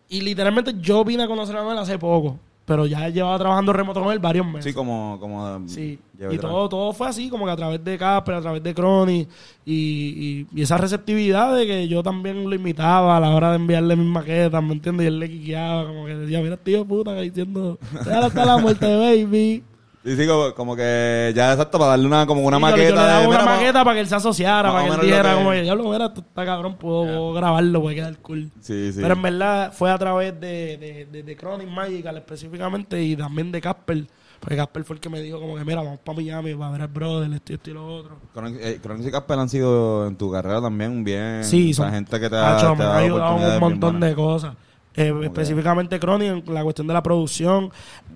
Y 0.09 0.21
literalmente 0.21 0.73
yo 0.79 1.05
vine 1.05 1.23
a 1.23 1.27
conocer 1.27 1.55
a 1.55 1.61
Anuel 1.61 1.77
hace 1.77 1.97
poco. 1.97 2.37
Pero 2.67 2.85
ya 2.85 3.07
llevaba 3.07 3.39
trabajando 3.39 3.71
remoto 3.71 4.03
con 4.03 4.11
él 4.11 4.19
varios 4.19 4.45
meses. 4.45 4.65
Sí, 4.65 4.73
como... 4.73 5.17
como 5.21 5.65
Sí, 5.69 5.97
lleva 6.19 6.33
y 6.33 6.37
todo, 6.37 6.67
todo 6.67 6.91
fue 6.91 7.07
así, 7.07 7.29
como 7.29 7.45
que 7.45 7.51
a 7.51 7.55
través 7.55 7.81
de 7.81 7.97
Casper, 7.97 8.35
a 8.35 8.41
través 8.41 8.61
de 8.61 8.73
Crony, 8.73 9.25
y, 9.65 9.73
y, 9.73 10.47
y 10.53 10.61
esa 10.63 10.77
receptividad 10.77 11.55
de 11.55 11.65
que 11.65 11.87
yo 11.87 12.03
también 12.03 12.49
lo 12.49 12.53
imitaba 12.53 13.15
a 13.15 13.21
la 13.21 13.29
hora 13.29 13.51
de 13.51 13.55
enviarle 13.55 13.95
mis 13.95 14.07
maquetas, 14.07 14.61
¿me 14.61 14.73
entiendes? 14.73 15.05
Y 15.05 15.07
él 15.07 15.17
le 15.17 15.29
quiqueaba, 15.29 15.87
como 15.87 16.05
que 16.07 16.15
decía, 16.15 16.41
mira, 16.41 16.57
tío 16.57 16.83
puta, 16.83 17.15
que 17.15 17.21
diciendo, 17.21 17.79
déjalo 18.03 18.25
hasta 18.25 18.45
la 18.45 18.57
muerte 18.57 18.85
de 18.85 18.97
baby. 18.97 19.63
Sí, 20.07 20.15
sí, 20.15 20.25
como, 20.27 20.53
como 20.53 20.75
que 20.75 21.33
ya 21.35 21.51
exacto 21.51 21.77
para 21.77 21.91
darle 21.91 22.05
una 22.07 22.25
como 22.25 22.41
una 22.43 22.55
yo- 22.57 22.61
maqueta 22.61 22.89
yo 22.89 22.95
le 22.95 23.01
daba 23.01 23.19
de, 23.21 23.27
una 23.27 23.37
mira, 23.39 23.45
ma- 23.45 23.55
maqueta 23.57 23.83
para 23.83 23.93
que 23.95 23.99
él 23.99 24.07
se 24.07 24.15
asociara, 24.15 24.71
para 24.71 24.85
que 24.87 24.93
él 24.95 25.01
dijera, 25.01 25.29
que- 25.31 25.35
como 25.35 25.51
que, 25.51 25.61
diablo, 25.63 25.83
mira, 25.91 26.05
esto 26.05 26.21
está 26.21 26.45
cabrón, 26.45 26.75
puedo, 26.77 27.03
puedo 27.03 27.33
grabarlo, 27.33 27.81
puede 27.81 27.95
quedar 27.97 28.17
cool. 28.19 28.49
Sí, 28.61 28.91
sí. 28.93 28.99
Pero 29.01 29.13
en 29.15 29.21
verdad 29.21 29.73
fue 29.73 29.91
a 29.91 29.97
través 29.97 30.39
de, 30.39 30.77
de, 30.77 31.07
de, 31.11 31.23
de 31.23 31.35
Chronic 31.35 31.67
Magical 31.69 32.15
específicamente 32.17 33.01
y 33.03 33.15
también 33.17 33.51
de 33.51 33.59
Casper. 33.59 34.07
Porque 34.39 34.55
Casper 34.55 34.83
fue 34.83 34.95
el 34.95 34.99
que 35.01 35.09
me 35.09 35.19
dijo 35.19 35.39
como 35.41 35.55
que 35.57 35.65
mira, 35.65 35.81
vamos 35.81 35.99
para 35.99 36.15
Miami 36.15 36.53
para 36.53 36.71
ver 36.71 36.81
al 36.83 36.87
brother, 36.89 37.33
esto 37.33 37.51
y 37.51 37.55
esto 37.55 37.69
y 37.71 37.73
lo 37.73 37.87
otro. 37.87 38.17
Chronic 38.33 38.59
eh, 38.61 38.79
y 39.07 39.11
Casper 39.11 39.39
han 39.39 39.49
sido 39.49 40.07
en 40.07 40.15
tu 40.15 40.31
carrera 40.31 40.61
también 40.61 41.03
bien. 41.03 41.43
Sí, 41.43 41.73
son- 41.73 41.91
gente 41.91 42.19
que 42.19 42.29
te 42.29 42.35
ha, 42.35 42.55
Hacho, 42.55 42.71
te 42.73 42.77
me 42.77 42.83
ha 42.83 42.87
dado 42.87 42.99
ayudado 42.99 43.35
un 43.35 43.59
montón 43.59 43.99
de 43.99 44.13
cosas. 44.15 44.53
Eh, 44.97 45.13
específicamente 45.23 45.99
Chronic 45.99 46.47
en 46.47 46.53
la 46.53 46.63
cuestión 46.63 46.87
de 46.87 46.93
la 46.93 47.03
producción. 47.03 47.71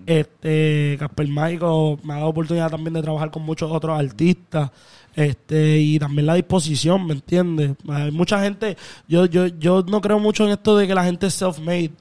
Este, 0.06 0.98
Casper 1.00 1.28
Mágico 1.28 2.00
me 2.04 2.14
ha 2.14 2.18
dado 2.18 2.30
oportunidad 2.30 2.72
también 2.72 2.94
de 2.96 3.04
trabajar 3.04 3.30
con 3.30 3.44
muchos 3.44 3.72
otros 3.72 3.98
artistas. 3.98 4.72
Este, 5.16 5.78
y 5.78 6.00
también 6.00 6.26
la 6.26 6.34
disposición, 6.36 7.06
¿me 7.06 7.14
entiendes? 7.14 7.74
Hay 7.88 8.12
mucha 8.12 8.42
gente, 8.42 8.78
yo, 9.08 9.26
yo, 9.26 9.46
yo 9.48 9.84
no 9.88 10.02
creo 10.02 10.20
mucho 10.20 10.46
en 10.46 10.52
esto 10.52 10.76
de 10.76 10.88
que 10.88 10.96
la 10.96 11.04
gente 11.04 11.28
es 11.28 11.40
self-made. 11.40 11.92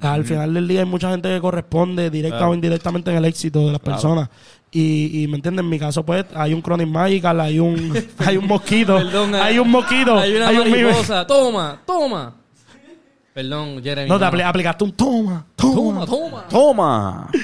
Al 0.00 0.24
final 0.24 0.52
del 0.54 0.68
día 0.68 0.80
hay 0.80 0.86
mucha 0.86 1.10
gente 1.10 1.28
que 1.28 1.40
corresponde 1.40 2.10
directa 2.10 2.38
Claro. 2.38 2.52
o 2.52 2.54
indirectamente 2.54 3.10
en 3.10 3.16
el 3.16 3.24
éxito 3.24 3.66
de 3.66 3.72
las 3.72 3.80
personas. 3.80 4.28
Y, 4.70 5.22
y 5.22 5.28
me 5.28 5.36
entiendes, 5.36 5.62
en 5.62 5.70
mi 5.70 5.78
caso 5.78 6.04
pues 6.04 6.24
hay 6.34 6.52
un 6.52 6.60
Chronic 6.60 6.88
Magical, 6.88 7.40
hay 7.40 7.58
un 7.60 7.92
hay 8.18 8.36
un 8.36 8.46
mosquito, 8.46 8.96
Perdón, 8.98 9.34
hay 9.36 9.58
un 9.58 9.70
mosquito, 9.70 10.18
Hay 10.18 10.34
una 10.34 10.52
mariposa. 10.52 11.26
Toma, 11.28 11.80
toma. 11.86 12.34
Perdón, 13.34 13.82
Jeremy. 13.82 14.08
No, 14.08 14.18
te 14.18 14.24
no. 14.24 14.30
apli- 14.30 14.44
aplicaste 14.46 14.84
un 14.84 14.92
toma, 14.92 15.44
toma. 15.56 15.74
Toma, 15.74 16.06
toma. 16.06 16.44
¡Toma! 16.48 17.30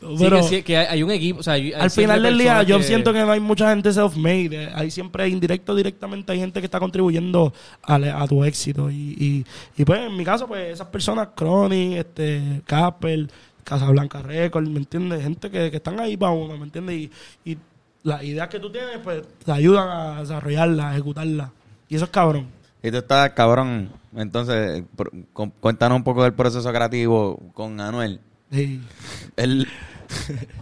Sí, 0.00 0.14
Pero 0.20 0.36
que, 0.36 0.42
sí, 0.44 0.62
que 0.62 0.76
hay, 0.78 1.02
un 1.02 1.10
equipo. 1.10 1.40
O 1.40 1.42
sea, 1.42 1.54
hay- 1.54 1.72
hay 1.72 1.80
al 1.80 1.90
final 1.90 2.22
del 2.22 2.38
día 2.38 2.62
yo 2.62 2.80
siento 2.80 3.12
que 3.12 3.18
no 3.18 3.32
hay 3.32 3.40
mucha 3.40 3.68
gente 3.70 3.92
self-made. 3.92 4.64
eh, 4.66 4.70
Hay 4.72 4.92
siempre 4.92 5.28
indirecto 5.28 5.74
directamente 5.74 6.30
hay 6.32 6.38
gente 6.38 6.60
que 6.60 6.66
está 6.66 6.78
contribuyendo 6.78 7.52
a, 7.82 7.96
a 7.96 8.26
tu 8.28 8.44
éxito. 8.44 8.92
Y, 8.92 8.94
y, 9.18 9.44
y, 9.76 9.84
pues 9.84 9.98
en 10.00 10.16
mi 10.16 10.22
caso, 10.24 10.46
pues 10.46 10.72
esas 10.72 10.86
personas, 10.86 11.30
Crony, 11.34 11.96
este, 11.96 12.62
Casper, 12.64 13.26
Casablanca 13.64 14.22
Records, 14.22 14.68
¿me 14.70 14.78
entiendes? 14.78 15.20
Gente 15.20 15.50
que, 15.50 15.68
que 15.68 15.78
están 15.78 15.98
ahí 15.98 16.16
para 16.16 16.30
uno, 16.32 16.56
¿me 16.56 16.64
entiendes? 16.64 16.94
Y, 16.94 17.10
y 17.50 17.58
las 18.04 18.22
ideas 18.22 18.46
que 18.48 18.60
tú 18.60 18.70
tienes, 18.70 18.98
pues 19.02 19.24
te 19.44 19.50
ayudan 19.50 19.88
a 19.88 20.20
desarrollarlas, 20.20 20.86
a 20.86 20.92
ejecutarlas. 20.92 21.50
Y 21.88 21.96
eso 21.96 22.04
es 22.04 22.10
cabrón. 22.12 22.46
Y 22.82 22.90
tú 22.90 22.98
estás 22.98 23.30
cabrón. 23.30 23.90
Entonces, 24.16 24.84
por- 24.96 25.10
cu- 25.32 25.52
cuéntanos 25.60 25.96
un 25.96 26.04
poco 26.04 26.22
del 26.22 26.32
proceso 26.32 26.70
creativo 26.72 27.38
con 27.54 27.80
Anuel. 27.80 28.20
Sí. 28.50 28.80
Él 29.36 29.66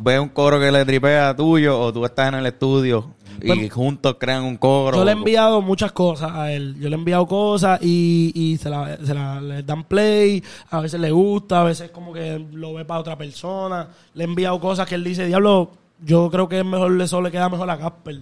ve 0.00 0.18
un 0.18 0.28
coro 0.30 0.58
que 0.58 0.72
le 0.72 0.84
tripea 0.84 1.34
tuyo 1.36 1.78
o 1.78 1.92
tú 1.92 2.04
estás 2.04 2.28
en 2.28 2.34
el 2.34 2.46
estudio 2.46 3.12
y 3.42 3.68
juntos 3.68 4.16
crean 4.18 4.42
un 4.44 4.56
coro. 4.56 4.96
Yo 4.96 5.04
le 5.04 5.10
he 5.12 5.14
enviado 5.14 5.60
muchas 5.62 5.92
cosas 5.92 6.32
a 6.32 6.50
él. 6.52 6.74
Yo 6.80 6.88
le 6.88 6.96
he 6.96 6.98
enviado 6.98 7.26
cosas 7.26 7.78
y, 7.82 8.32
y 8.34 8.56
se 8.56 8.70
la, 8.70 8.96
se 8.96 9.14
la- 9.14 9.40
le 9.40 9.62
dan 9.62 9.84
play. 9.84 10.42
A 10.70 10.80
veces 10.80 10.98
le 11.00 11.10
gusta, 11.10 11.60
a 11.60 11.64
veces 11.64 11.90
como 11.90 12.12
que 12.12 12.44
lo 12.52 12.74
ve 12.74 12.84
para 12.84 13.00
otra 13.00 13.16
persona. 13.16 13.88
Le 14.14 14.24
he 14.24 14.26
enviado 14.26 14.58
cosas 14.58 14.88
que 14.88 14.94
él 14.96 15.04
dice, 15.04 15.26
diablo, 15.26 15.70
yo 16.04 16.28
creo 16.30 16.48
que 16.48 16.58
es 16.60 16.64
mejor, 16.64 17.00
eso 17.00 17.20
le 17.22 17.30
queda 17.30 17.48
mejor 17.48 17.70
a 17.70 17.78
Casper. 17.78 18.20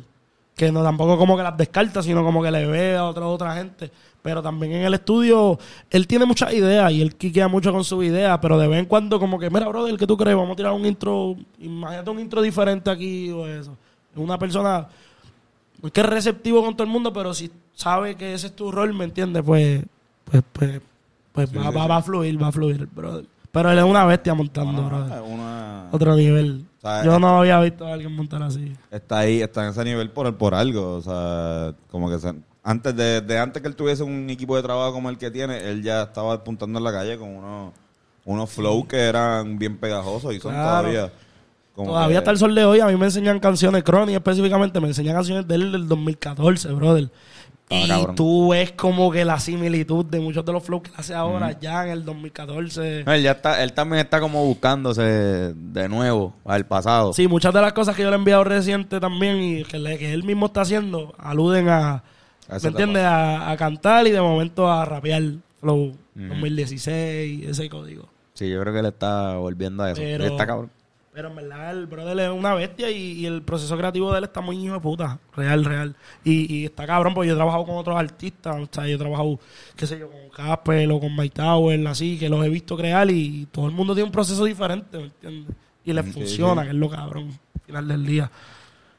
Que 0.54 0.70
no 0.70 0.82
tampoco 0.82 1.18
como 1.18 1.36
que 1.36 1.42
las 1.42 1.56
descarta, 1.56 2.02
sino 2.02 2.22
como 2.22 2.42
que 2.42 2.50
le 2.50 2.66
ve 2.66 2.96
a 2.96 3.04
otra, 3.06 3.26
otra 3.26 3.54
gente. 3.56 3.90
Pero 4.22 4.40
también 4.42 4.72
en 4.72 4.82
el 4.82 4.94
estudio, 4.94 5.58
él 5.90 6.06
tiene 6.06 6.24
muchas 6.24 6.52
ideas 6.54 6.90
y 6.92 7.02
él 7.02 7.14
quiquea 7.16 7.48
mucho 7.48 7.72
con 7.72 7.84
sus 7.84 8.04
ideas, 8.04 8.38
pero 8.40 8.56
de 8.58 8.68
vez 8.68 8.78
en 8.78 8.86
cuando 8.86 9.18
como 9.20 9.38
que, 9.38 9.50
mira, 9.50 9.68
brother, 9.68 9.96
¿qué 9.98 10.06
tú 10.06 10.16
crees? 10.16 10.36
Vamos 10.36 10.52
a 10.52 10.56
tirar 10.56 10.72
un 10.72 10.86
intro, 10.86 11.36
imagínate 11.58 12.08
un 12.10 12.20
intro 12.20 12.40
diferente 12.40 12.88
aquí 12.90 13.30
o 13.30 13.46
eso. 13.46 13.76
Es 14.12 14.18
una 14.18 14.38
persona 14.38 14.86
no 15.82 15.88
es 15.88 15.92
que 15.92 16.00
es 16.00 16.06
receptivo 16.06 16.64
con 16.64 16.74
todo 16.74 16.84
el 16.86 16.90
mundo, 16.92 17.12
pero 17.12 17.34
si 17.34 17.50
sabe 17.74 18.14
que 18.14 18.32
ese 18.32 18.46
es 18.46 18.56
tu 18.56 18.70
rol, 18.72 18.94
¿me 18.94 19.04
entiendes? 19.04 19.42
Pues, 19.44 19.82
pues, 20.24 20.42
pues, 20.52 20.80
pues 21.32 21.50
Sí, 21.50 21.56
va, 21.56 21.68
sí, 21.68 21.74
va, 21.76 21.82
sí. 21.82 21.88
va 21.90 21.96
a 21.96 22.02
fluir, 22.02 22.42
va 22.42 22.46
a 22.46 22.52
fluir, 22.52 22.86
brother. 22.86 23.26
Pero 23.52 23.70
él 23.70 23.78
es 23.78 23.84
una 23.84 24.06
bestia 24.06 24.32
montando, 24.34 24.80
Bueno, 24.82 24.88
brother. 24.88 25.22
una- 25.22 25.88
Otro 25.92 26.16
nivel. 26.16 26.64
O 26.84 26.86
sea, 26.86 27.02
Yo 27.04 27.18
no 27.18 27.38
había 27.40 27.58
visto 27.60 27.86
a 27.86 27.94
alguien 27.94 28.14
montar 28.14 28.42
así. 28.42 28.72
está 28.90 29.20
ahí, 29.20 29.40
está 29.40 29.64
en 29.64 29.70
ese 29.70 29.84
nivel 29.84 30.10
por, 30.10 30.36
por 30.36 30.54
algo. 30.54 30.96
O 30.96 31.00
sea, 31.02 31.72
como 31.90 32.10
que 32.10 32.18
se- 32.18 32.34
antes 32.62 32.94
de, 32.94 33.20
de 33.22 33.38
antes 33.38 33.62
que 33.62 33.68
él 33.68 33.74
tuviese 33.76 34.02
un 34.02 34.28
equipo 34.28 34.54
de 34.56 34.62
trabajo 34.62 34.92
como 34.92 35.08
el 35.08 35.16
que 35.18 35.30
tiene, 35.30 35.58
él 35.70 35.82
ya 35.82 36.02
estaba 36.02 36.34
apuntando 36.34 36.78
en 36.78 36.84
la 36.84 36.92
calle 36.92 37.16
con 37.18 37.28
unos, 37.36 37.72
unos 38.26 38.50
flow 38.50 38.86
que 38.86 38.98
eran 38.98 39.58
bien 39.58 39.78
pegajosos 39.78 40.34
y 40.34 40.40
son 40.40 40.52
Claro. 40.52 40.88
todavía. 40.88 41.12
como 41.74 41.88
Todavía 41.90 42.14
que- 42.14 42.18
hasta 42.18 42.30
el 42.30 42.38
sol 42.38 42.54
de 42.54 42.64
hoy 42.64 42.80
a 42.80 42.86
mí 42.86 42.96
me 42.96 43.06
enseñan 43.06 43.40
canciones, 43.40 43.82
Crony 43.82 44.10
específicamente, 44.14 44.78
me 44.80 44.88
enseñan 44.88 45.14
canciones 45.16 45.48
de 45.48 45.54
él 45.56 45.72
del 45.72 45.88
2014, 45.88 46.68
brother. 46.72 47.10
Ah, 47.70 47.80
y 47.84 47.88
cabrón. 47.88 48.14
tú 48.14 48.50
ves 48.50 48.72
como 48.72 49.10
que 49.10 49.24
la 49.24 49.40
similitud 49.40 50.04
de 50.04 50.20
muchos 50.20 50.44
de 50.44 50.52
los 50.52 50.62
flows 50.62 50.82
que 50.82 50.88
él 50.90 50.94
hace 50.98 51.14
ahora, 51.14 51.58
ya 51.58 51.84
en 51.84 51.90
el 51.90 52.04
2014. 52.04 53.04
No, 53.06 53.12
él 53.12 53.22
ya 53.22 53.32
está, 53.32 53.62
él 53.64 53.72
también 53.72 54.00
está 54.04 54.20
como 54.20 54.44
buscándose 54.44 55.02
de 55.02 55.88
nuevo 55.88 56.34
al 56.44 56.66
pasado. 56.66 57.12
Sí, 57.14 57.26
muchas 57.26 57.54
de 57.54 57.62
las 57.62 57.72
cosas 57.72 57.96
que 57.96 58.02
yo 58.02 58.10
le 58.10 58.16
he 58.16 58.18
enviado 58.18 58.44
reciente 58.44 59.00
también 59.00 59.42
y 59.42 59.64
que, 59.64 59.78
le- 59.78 59.98
que 59.98 60.12
él 60.12 60.24
mismo 60.24 60.46
está 60.46 60.60
haciendo 60.60 61.14
aluden 61.18 61.68
a, 61.70 61.90
A 62.48 62.58
¿me 62.62 62.68
entiendes? 62.68 63.02
A, 63.04 63.50
a 63.50 63.56
cantar 63.56 64.06
y 64.06 64.10
de 64.10 64.20
momento 64.20 64.70
a 64.70 64.84
rapear 64.84 65.22
Flow 65.60 65.92
2016, 66.14 67.46
ese 67.48 67.68
código. 67.68 68.08
Sí, 68.34 68.48
yo 68.50 68.60
creo 68.60 68.72
que 68.72 68.80
él 68.80 68.86
está 68.86 69.36
volviendo 69.36 69.82
a 69.84 69.92
eso. 69.92 70.00
Pero- 70.02 70.24
está 70.26 70.46
cabrón. 70.46 70.70
Pero 71.14 71.28
en 71.28 71.36
verdad 71.36 71.70
el 71.70 71.86
brother 71.86 72.18
es 72.18 72.30
una 72.30 72.54
bestia 72.54 72.90
y, 72.90 73.12
y 73.20 73.26
el 73.26 73.40
proceso 73.42 73.76
creativo 73.78 74.10
de 74.12 74.18
él 74.18 74.24
está 74.24 74.40
muy 74.40 74.56
hijo 74.58 74.74
de 74.74 74.80
puta. 74.80 75.20
Real, 75.36 75.64
real. 75.64 75.94
Y, 76.24 76.52
y 76.52 76.64
está 76.64 76.86
cabrón 76.88 77.14
porque 77.14 77.28
yo 77.28 77.34
he 77.34 77.36
trabajado 77.36 77.64
con 77.64 77.76
otros 77.76 77.96
artistas. 77.96 78.56
O 78.60 78.68
sea, 78.68 78.86
yo 78.88 78.96
he 78.96 78.98
trabajado, 78.98 79.38
qué 79.76 79.86
sé 79.86 79.96
yo, 79.98 80.10
con 80.10 80.28
Casper 80.30 80.90
o 80.90 80.98
con 80.98 81.14
Mike 81.14 81.34
Tower, 81.36 81.86
así, 81.86 82.18
que 82.18 82.28
los 82.28 82.44
he 82.44 82.48
visto 82.48 82.76
crear 82.76 83.08
y 83.10 83.46
todo 83.52 83.66
el 83.66 83.72
mundo 83.72 83.94
tiene 83.94 84.06
un 84.06 84.12
proceso 84.12 84.44
diferente, 84.44 84.98
¿me 84.98 85.04
entiendes? 85.04 85.56
Y 85.84 85.92
les 85.92 86.04
Sí, 86.06 86.12
funciona, 86.12 86.62
sí. 86.62 86.66
que 86.68 86.74
es 86.74 86.80
lo 86.80 86.90
cabrón. 86.90 87.28
Al 87.54 87.60
final 87.64 87.88
del 87.88 88.06
día. 88.06 88.30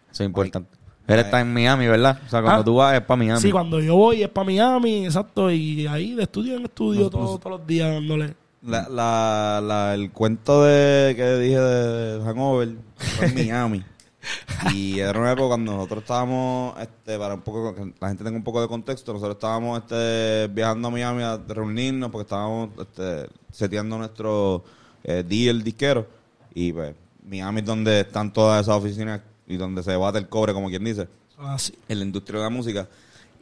Eso 0.09 0.23
es 0.23 0.27
importante. 0.27 0.69
Él 1.07 1.19
está 1.19 1.41
en 1.41 1.53
Miami, 1.53 1.85
¿verdad? 1.87 2.19
O 2.25 2.29
sea, 2.29 2.41
cuando 2.41 2.61
Ah. 2.61 2.63
tú 2.65 2.75
vas 2.75 2.93
es 2.95 3.01
para 3.01 3.17
Miami. 3.17 3.41
Sí, 3.41 3.51
cuando 3.51 3.79
yo 3.81 3.95
voy 3.97 4.23
es 4.23 4.29
para 4.29 4.45
Miami, 4.45 5.05
exacto, 5.05 5.51
y 5.51 5.85
ahí 5.85 6.13
de 6.15 6.23
estudio 6.23 6.55
en 6.55 6.63
estudio 6.63 7.09
todo- 7.09 7.37
todos 7.37 7.59
los 7.59 7.67
días 7.67 7.93
dándole. 7.93 8.33
La, 8.65 8.89
la, 8.89 9.61
la- 9.63 9.93
el 9.93 10.11
cuento 10.11 10.63
de 10.63 11.13
que 11.15 11.35
dije 11.37 11.59
de 11.59 12.23
Hangover 12.23 12.75
fue 12.97 13.27
en 13.27 13.35
Miami. 13.35 13.83
y 14.73 14.99
era 14.99 15.19
una 15.19 15.31
época 15.33 15.49
cuando 15.49 15.73
nosotros 15.73 16.01
estábamos, 16.01 16.79
este, 16.81 17.17
para 17.19 17.35
un 17.35 17.41
poco 17.41 17.75
que 17.75 17.93
la 17.99 18.07
gente 18.07 18.23
tenga 18.23 18.37
un 18.37 18.43
poco 18.43 18.59
de 18.61 18.67
contexto, 18.67 19.13
nosotros 19.13 19.35
estábamos 19.35 19.79
este, 19.83 20.47
viajando 20.47 20.87
a 20.87 20.91
Miami 20.91 21.21
a 21.21 21.37
reunirnos 21.47 22.09
porque 22.09 22.23
estábamos 22.23 22.69
este, 22.79 23.27
seteando 23.51 23.97
nuestro 23.99 24.63
eh, 25.03 25.23
deal 25.27 25.61
disquero. 25.63 26.07
Y 26.55 26.73
pues, 26.73 26.95
Miami 27.29 27.59
es 27.59 27.65
donde 27.65 27.99
están 27.99 28.33
todas 28.33 28.63
esas 28.63 28.75
oficinas 28.77 29.21
y 29.47 29.57
donde 29.57 29.83
se 29.83 29.95
bate 29.95 30.17
el 30.17 30.27
cobre, 30.27 30.53
como 30.53 30.69
quien 30.69 30.83
dice 30.83 31.07
Así. 31.37 31.77
en 31.87 31.99
la 31.99 32.05
industria 32.05 32.39
de 32.39 32.43
la 32.45 32.49
música. 32.49 32.87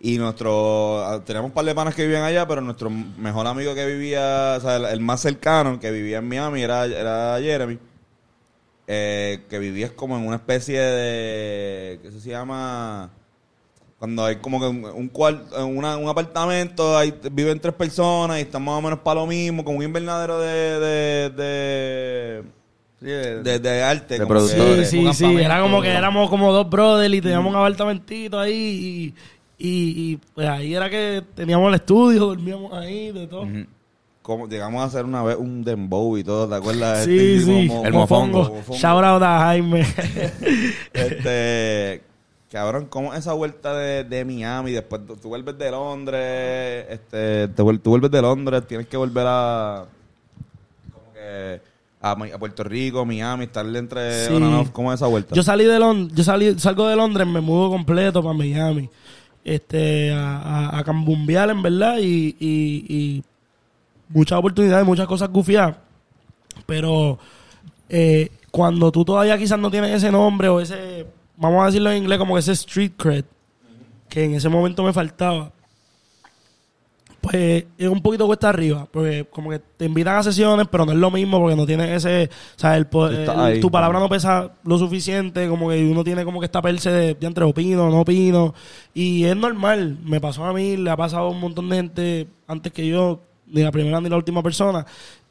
Y 0.06 0.18
nuestro, 0.18 1.02
ah, 1.02 1.24
teníamos 1.24 1.48
un 1.52 1.54
par 1.56 1.63
de 1.63 1.74
panas 1.74 1.96
que 1.96 2.04
vivían 2.04 2.24
allá, 2.24 2.46
pero 2.46 2.60
nuestro 2.60 2.89
mejor 2.89 3.48
amigo 3.48 3.74
que 3.74 3.86
vivía, 3.86 4.56
o 4.58 4.60
sea, 4.62 4.76
el, 4.76 4.84
el 4.86 5.00
más 5.00 5.22
cercano 5.22 5.80
que 5.80 5.92
vivía 5.92 6.18
en 6.18 6.28
Miami 6.28 6.62
era, 6.62 6.84
era 6.86 7.38
Jeremy, 7.39 7.80
eh, 8.86 9.46
que 9.50 9.60
vivía 9.60 9.96
como 9.96 10.18
en 10.18 10.28
una 10.28 10.36
especie 10.36 10.78
de, 10.78 12.00
¿qué 12.04 12.12
se 12.12 12.30
llama? 12.30 13.12
Cuando 13.98 14.26
hay 14.26 14.36
como 14.36 14.60
que 14.60 14.66
un, 14.68 14.84
un, 14.84 15.10
cuar- 15.10 15.42
una- 15.66 15.96
un 15.96 16.10
apartamento, 16.10 16.98
ahí 16.98 17.13
viven 17.32 17.62
tres 17.62 17.74
personas 17.74 18.39
y 18.39 18.42
están 18.42 18.62
más 18.62 18.76
o 18.78 18.82
menos 18.82 19.00
para 19.00 19.22
lo 19.22 19.26
mismo, 19.28 19.63
como 19.63 19.78
un 19.78 19.86
invernadero 19.86 20.38
de, 20.42 20.80
de, 21.30 22.44
de, 23.60 23.84
arte. 23.84 24.20
de 24.20 24.26
productores. 24.28 24.89
Sí, 24.89 25.08
sí, 25.13 25.13
sí. 25.13 25.36
Era 25.38 25.62
como 25.62 25.82
que 25.82 25.89
éramos 25.92 26.30
como 26.30 26.52
dos 26.52 26.70
brothers 26.70 27.13
y 27.13 27.22
teníamos 27.22 27.52
un 27.52 27.56
apartamentito 27.56 28.38
ahí 28.38 29.13
y, 29.65 30.12
y, 30.12 30.19
pues 30.36 30.45
ahí 30.49 30.76
era 30.76 30.89
que 30.89 31.23
teníamos 31.36 31.69
el 31.69 31.76
estudio, 31.76 32.26
dormíamos 32.26 32.73
ahí, 32.73 33.13
de 33.13 33.28
todo. 33.28 33.47
Como 34.21 34.49
llegamos 34.49 34.82
a 34.82 34.86
hacer 34.86 35.06
una 35.06 35.23
vez 35.23 35.38
un 35.38 35.63
dembow 35.63 36.17
y 36.17 36.23
todo, 36.26 36.49
¿te 36.49 36.56
acuerdas? 36.56 37.06
Sí, 37.06 37.36
Este, 37.36 37.45
sí. 37.45 37.71
El 37.86 37.93
mofongo. 37.93 38.43
mofongo. 38.43 38.78
Shout 38.78 39.04
out 39.06 39.23
a 39.23 39.39
Jaime. 39.39 39.86
Este, 40.93 42.02
cabrón, 42.52 42.88
¿cómo 42.89 43.13
esa 43.13 43.32
vuelta 43.32 43.73
de, 43.73 44.04
de 44.04 44.26
Miami? 44.26 44.73
Después 44.73 45.02
tú, 45.06 45.30
vuelves 45.30 45.58
de 45.58 45.71
Londres, 45.71 46.86
este, 46.89 47.47
te 47.47 47.63
tú 47.78 47.89
vuelves 47.89 48.12
de 48.12 48.21
Londres, 48.21 48.67
tienes 48.67 48.88
que 48.88 48.97
volver 48.97 49.26
a, 49.30 49.86
como 50.93 51.13
que, 51.13 51.62
a, 52.02 52.38
Puerto 52.38 52.65
Rico, 52.65 53.06
Miami, 53.06 53.45
estar 53.45 53.65
entre 53.65 54.28
Sí. 54.28 54.34
¿Cómo 54.73 54.91
es 54.91 54.99
esa 54.99 55.08
vuelta? 55.08 55.34
Yo 55.34 55.41
salí 55.41 55.63
de 55.63 55.80
Londres, 55.80 56.17
yo 56.17 56.23
salí, 56.26 56.60
salgo 56.60 56.88
de 56.88 56.97
Londres, 56.97 57.26
me 57.26 57.39
mudo 57.39 57.69
completo 57.69 58.21
para 58.21 58.34
Miami, 58.38 58.89
este, 59.44 60.12
a, 60.12 60.38
a, 60.38 60.80
a 60.80 60.84
cambumbear 60.84 61.50
en 61.50 61.62
verdad 61.62 61.98
y, 62.00 62.36
y, 62.40 62.86
y 62.88 63.24
muchas 64.10 64.40
oportunidades, 64.40 64.86
muchas 64.86 65.08
cosas 65.08 65.30
gufiadas, 65.30 65.76
pero 66.66 67.20
eh, 67.90 68.30
cuando 68.52 68.92
tú 68.92 69.04
todavía 69.04 69.38
quizás 69.38 69.60
no 69.60 69.72
tienes 69.72 69.92
ese 69.92 70.12
nombre 70.12 70.48
o 70.50 70.62
ese, 70.62 71.08
vamos 71.38 71.64
a 71.64 71.66
decirlo 71.68 71.92
en 71.92 72.04
inglés 72.04 72.20
como 72.20 72.38
ese 72.38 72.52
street 72.54 72.94
cred, 72.98 73.26
que 74.10 74.26
en 74.26 74.36
ese 74.36 74.50
momento 74.50 74.84
me 74.84 74.94
faltaba, 74.94 75.52
pues 77.24 77.64
es 77.78 77.88
un 77.88 78.02
poquito 78.02 78.28
cuesta 78.28 78.50
arriba, 78.50 78.86
porque 78.92 79.26
como 79.32 79.50
que 79.50 79.60
te 79.60 79.86
invitan 79.86 80.18
a 80.18 80.24
sesiones, 80.24 80.68
pero 80.70 80.86
no 80.86 80.92
es 80.92 80.98
lo 80.98 81.10
mismo 81.10 81.40
porque 81.40 81.56
no 81.56 81.66
tienes 81.66 81.90
ese, 82.06 82.30
o 82.58 82.60
sea, 82.60 82.76
el, 82.76 82.86
el- 82.92 83.30
ahí. 83.30 83.60
tu 83.62 83.72
palabra 83.72 83.98
no 84.02 84.10
pesa 84.10 84.52
lo 84.66 84.78
suficiente, 84.78 85.48
como 85.48 85.70
que 85.70 85.82
uno 85.86 86.04
tiene 86.04 86.26
como 86.26 86.42
que 86.42 86.48
esta 86.48 86.62
perse 86.62 86.92
de, 86.92 87.14
de 87.16 87.26
entre 87.28 87.46
opino, 87.46 87.90
no 87.90 88.02
opino, 88.02 88.54
y 88.94 89.24
es 89.24 89.38
normal, 89.38 89.98
me 90.04 90.20
pasó 90.20 90.44
a 90.44 90.52
mí, 90.54 90.76
le 90.76 90.90
ha 90.90 90.98
pasado 90.98 91.28
a 91.28 91.30
un 91.30 91.40
montón 91.40 91.70
de 91.70 91.78
gente 91.78 92.28
antes 92.46 92.74
que 92.74 92.86
yo, 92.86 93.22
ni 93.48 93.62
la 93.64 93.72
primera 93.72 94.02
ni 94.02 94.10
la 94.10 94.18
última 94.18 94.44
persona, 94.44 94.86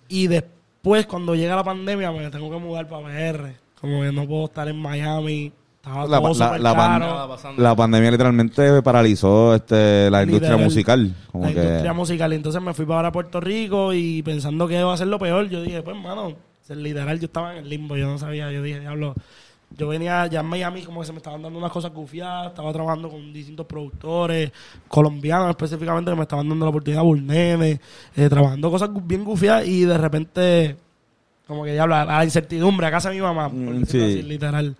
y 0.08 0.28
después 0.28 1.04
cuando 1.06 1.34
llega 1.34 1.56
la 1.56 1.62
pandemia 1.64 2.10
me 2.10 2.30
tengo 2.30 2.50
que 2.50 2.56
mudar 2.56 2.88
para 2.88 3.06
PR, 3.06 3.52
como 3.78 4.00
que 4.00 4.12
no 4.12 4.26
puedo 4.26 4.46
estar 4.46 4.66
en 4.66 4.78
Miami, 4.80 5.52
estaba 5.82 6.06
La- 6.06 6.20
todo 6.20 6.58
la- 6.58 6.74
caro. 7.56 7.76
Pandemia 7.76 8.10
literalmente 8.12 8.82
paralizó 8.82 9.54
este, 9.54 10.08
la 10.10 10.22
industria 10.22 10.50
Literal. 10.52 10.64
musical. 10.64 11.14
Como 11.32 11.44
la 11.46 11.52
que, 11.52 11.60
industria 11.62 11.92
musical. 11.92 12.32
Entonces 12.32 12.62
me 12.62 12.72
fui 12.74 12.84
para 12.86 12.96
ahora 12.98 13.08
a 13.08 13.12
Puerto 13.12 13.40
Rico 13.40 13.92
y 13.92 14.22
pensando 14.22 14.68
que 14.68 14.78
iba 14.78 14.92
a 14.92 14.96
ser 14.96 15.08
lo 15.08 15.18
peor, 15.18 15.48
yo 15.48 15.60
dije, 15.62 15.82
pues, 15.82 15.96
mano, 15.96 16.32
ser 16.62 16.76
literal, 16.76 17.18
yo 17.18 17.26
estaba 17.26 17.52
en 17.52 17.64
el 17.64 17.68
limbo, 17.68 17.96
yo 17.96 18.06
no 18.06 18.18
sabía, 18.18 18.50
yo 18.52 18.62
dije, 18.62 18.80
diablo. 18.80 19.14
Yo 19.76 19.88
venía 19.88 20.26
ya 20.26 20.40
en 20.40 20.46
Miami, 20.46 20.82
como 20.82 21.00
que 21.00 21.06
se 21.06 21.12
me 21.12 21.16
estaban 21.18 21.40
dando 21.40 21.58
unas 21.58 21.72
cosas 21.72 21.92
gufiadas, 21.94 22.48
estaba 22.48 22.72
trabajando 22.74 23.08
con 23.08 23.32
distintos 23.32 23.64
productores, 23.64 24.52
colombianos 24.86 25.48
específicamente, 25.48 26.10
que 26.10 26.16
me 26.16 26.22
estaban 26.24 26.46
dando 26.48 26.66
la 26.66 26.70
oportunidad, 26.70 27.02
Burnene, 27.02 27.80
eh, 28.14 28.28
trabajando 28.28 28.70
cosas 28.70 28.90
bien 29.06 29.24
gufiadas 29.24 29.66
y 29.66 29.84
de 29.86 29.96
repente, 29.96 30.76
como 31.46 31.64
que 31.64 31.72
diablo, 31.72 31.94
a 31.94 32.04
la 32.04 32.22
incertidumbre, 32.24 32.86
a 32.86 32.90
casa 32.90 33.08
de 33.08 33.14
mi 33.16 33.22
mamá, 33.22 33.48
por 33.48 33.58
Mm, 33.58 33.84
sí. 33.86 33.98
así, 33.98 34.22
literal. 34.22 34.76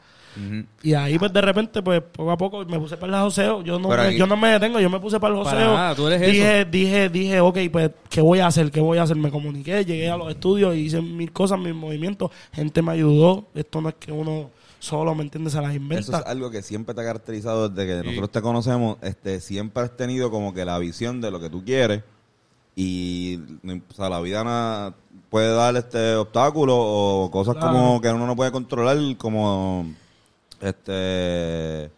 Y 0.83 0.95
ahí, 0.95 1.19
pues, 1.19 1.33
de 1.33 1.41
repente, 1.41 1.83
pues, 1.83 2.03
poco 2.03 2.31
a 2.31 2.37
poco 2.37 2.65
me 2.65 2.79
puse 2.79 2.97
para 2.97 3.17
el 3.19 3.23
joseo. 3.25 3.63
Yo 3.63 3.79
no, 3.79 3.89
me, 3.89 4.17
yo 4.17 4.27
no 4.27 4.37
me 4.37 4.49
detengo, 4.49 4.81
yo 4.81 4.89
me 4.91 4.99
puse 5.01 5.21
para 5.21 5.35
el 5.37 5.43
Para 5.43 5.57
joseo. 5.57 5.75
nada, 5.75 5.95
tú 5.95 6.07
eres 6.09 6.23
eso. 6.23 6.31
dije, 6.33 6.65
dije, 6.65 7.09
dije, 7.09 7.41
ok, 7.41 7.59
pues, 7.71 7.91
¿qué 8.09 8.21
voy 8.21 8.39
a 8.41 8.47
hacer? 8.47 8.71
¿Qué 8.71 8.81
voy 8.81 8.99
a 8.99 9.03
hacer? 9.03 9.17
Me 9.17 9.31
comuniqué, 9.31 9.85
llegué 9.85 10.11
a 10.11 10.17
los 10.17 10.29
estudios, 10.31 10.75
hice 10.77 11.01
mil 11.03 11.33
cosas, 11.33 11.59
mil 11.59 11.75
movimientos. 11.75 12.31
Gente 12.53 12.81
me 12.83 12.93
ayudó. 12.93 13.47
Esto 13.55 13.81
no 13.81 13.91
es 13.91 13.95
que 13.97 14.11
uno 14.13 14.51
solo, 14.79 15.15
¿me 15.15 15.23
entiendes? 15.23 15.53
Se 15.53 15.61
las 15.61 15.71
Eso 15.71 15.77
inventa. 15.83 16.19
es 16.19 16.27
algo 16.27 16.51
que 16.51 16.61
siempre 16.63 16.95
te 16.95 17.01
ha 17.01 17.05
caracterizado 17.05 17.69
desde 17.69 17.87
que 18.03 18.05
nosotros 18.09 18.31
te 18.33 18.43
conocemos. 18.43 18.97
Este, 19.03 19.41
siempre 19.41 19.83
has 19.85 19.97
tenido 19.97 20.31
como 20.31 20.53
que 20.55 20.65
la 20.65 20.79
visión 20.79 21.21
de 21.21 21.31
lo 21.31 21.39
que 21.39 21.49
tú 21.51 21.65
quieres 21.65 22.03
y 22.75 23.39
o 23.91 23.95
sea, 23.95 24.09
la 24.09 24.21
vida 24.21 24.43
na- 24.45 24.95
puede 25.29 25.55
dar 25.55 25.77
este 25.77 26.15
obstáculos 26.17 26.77
o 26.79 27.29
cosas 27.33 27.55
Claro. 27.57 27.73
como 27.73 28.01
que 28.01 28.09
uno 28.11 28.27
no 28.27 28.35
puede 28.37 28.51
controlar 28.51 28.97
como 29.19 29.87
este 30.63 31.91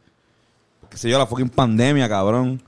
qué 0.91 0.97
sé 0.97 1.09
yo 1.11 1.19
la 1.19 1.27
fucking 1.27 1.49
pandemia 1.51 2.09
cabrón 2.09 2.63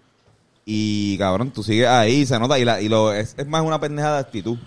y 0.65 1.17
cabrón 1.19 1.51
tú 1.51 1.63
sigues 1.63 1.89
ahí 1.89 2.27
se 2.27 2.39
nota 2.39 2.59
y, 2.59 2.65
la, 2.65 2.81
y 2.81 2.89
lo 2.89 3.13
es, 3.13 3.35
es 3.39 3.47
más 3.47 3.63
una 3.63 3.79
pendeja 3.81 4.15
de 4.15 4.19
actitud 4.21 4.59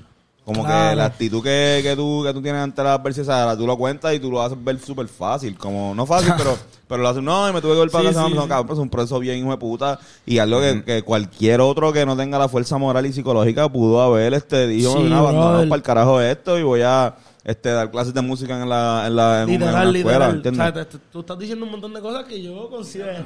como 0.45 0.63
Claro. 0.63 0.89
que 0.91 0.95
la 0.95 1.05
actitud 1.05 1.43
que, 1.43 1.81
que 1.83 1.95
tú 1.95 2.23
que 2.25 2.33
tú 2.33 2.41
tienes 2.41 2.61
ante 2.61 2.81
la 2.83 2.93
adversidad 2.95 3.55
tú 3.57 3.67
lo 3.67 3.77
cuentas 3.77 4.13
y 4.15 4.19
tú 4.19 4.31
lo 4.31 4.41
haces 4.41 4.57
ver 4.63 4.79
súper 4.79 5.07
fácil 5.07 5.55
como 5.57 5.93
no 5.93 6.05
fácil 6.07 6.33
pero 6.37 6.57
pero 6.87 7.03
lo 7.03 7.09
haces 7.09 7.21
no 7.21 7.47
y 7.49 7.53
me 7.53 7.61
tuve 7.61 7.73
que 7.73 7.77
volver 7.79 7.91
para 7.91 8.09
Sí, 8.09 8.15
casa 8.15 8.27
sí, 8.27 8.33
no, 8.33 8.43
sí. 8.43 8.47
cabrón, 8.47 8.67
pues 8.67 8.79
es 8.79 8.81
un 8.83 8.89
proceso 8.89 9.19
bien 9.19 9.37
hijo 9.37 9.51
de 9.51 9.57
puta 9.57 9.99
y 10.25 10.39
algo 10.39 10.59
que, 10.61 10.83
que 10.83 11.03
cualquier 11.03 11.61
otro 11.61 11.93
que 11.93 12.05
no 12.05 12.15
tenga 12.17 12.39
la 12.39 12.47
fuerza 12.49 12.77
moral 12.79 13.05
y 13.05 13.13
psicológica 13.13 13.69
pudo 13.69 14.01
haber 14.01 14.33
este 14.33 14.65
dijo 14.67 14.97
no, 14.99 15.17
abandonado 15.17 15.63
para 15.65 15.75
el 15.75 15.83
carajo 15.83 16.19
esto 16.21 16.57
y 16.57 16.63
voy 16.63 16.81
a 16.81 17.13
este 17.43 17.69
dar 17.69 17.89
clases 17.91 18.13
de 18.13 18.21
música 18.21 18.61
en 18.61 18.69
la 18.69 19.05
en 19.07 19.15
la 19.15 19.43
en 19.43 19.49
una- 19.49 19.53
en 19.53 19.59
literal, 19.59 19.87
una 19.89 19.97
escuela 19.97 20.17
literal. 20.31 20.35
¿entiendes? 20.35 20.59
O 20.59 20.63
sea, 20.63 20.73
te- 20.73 20.97
te- 20.97 21.03
tú 21.11 21.19
estás 21.21 21.39
diciendo 21.39 21.65
un 21.65 21.71
montón 21.71 21.93
de 21.93 22.01
cosas 22.01 22.23
que 22.25 22.41
yo 22.41 22.69
considero. 22.69 23.25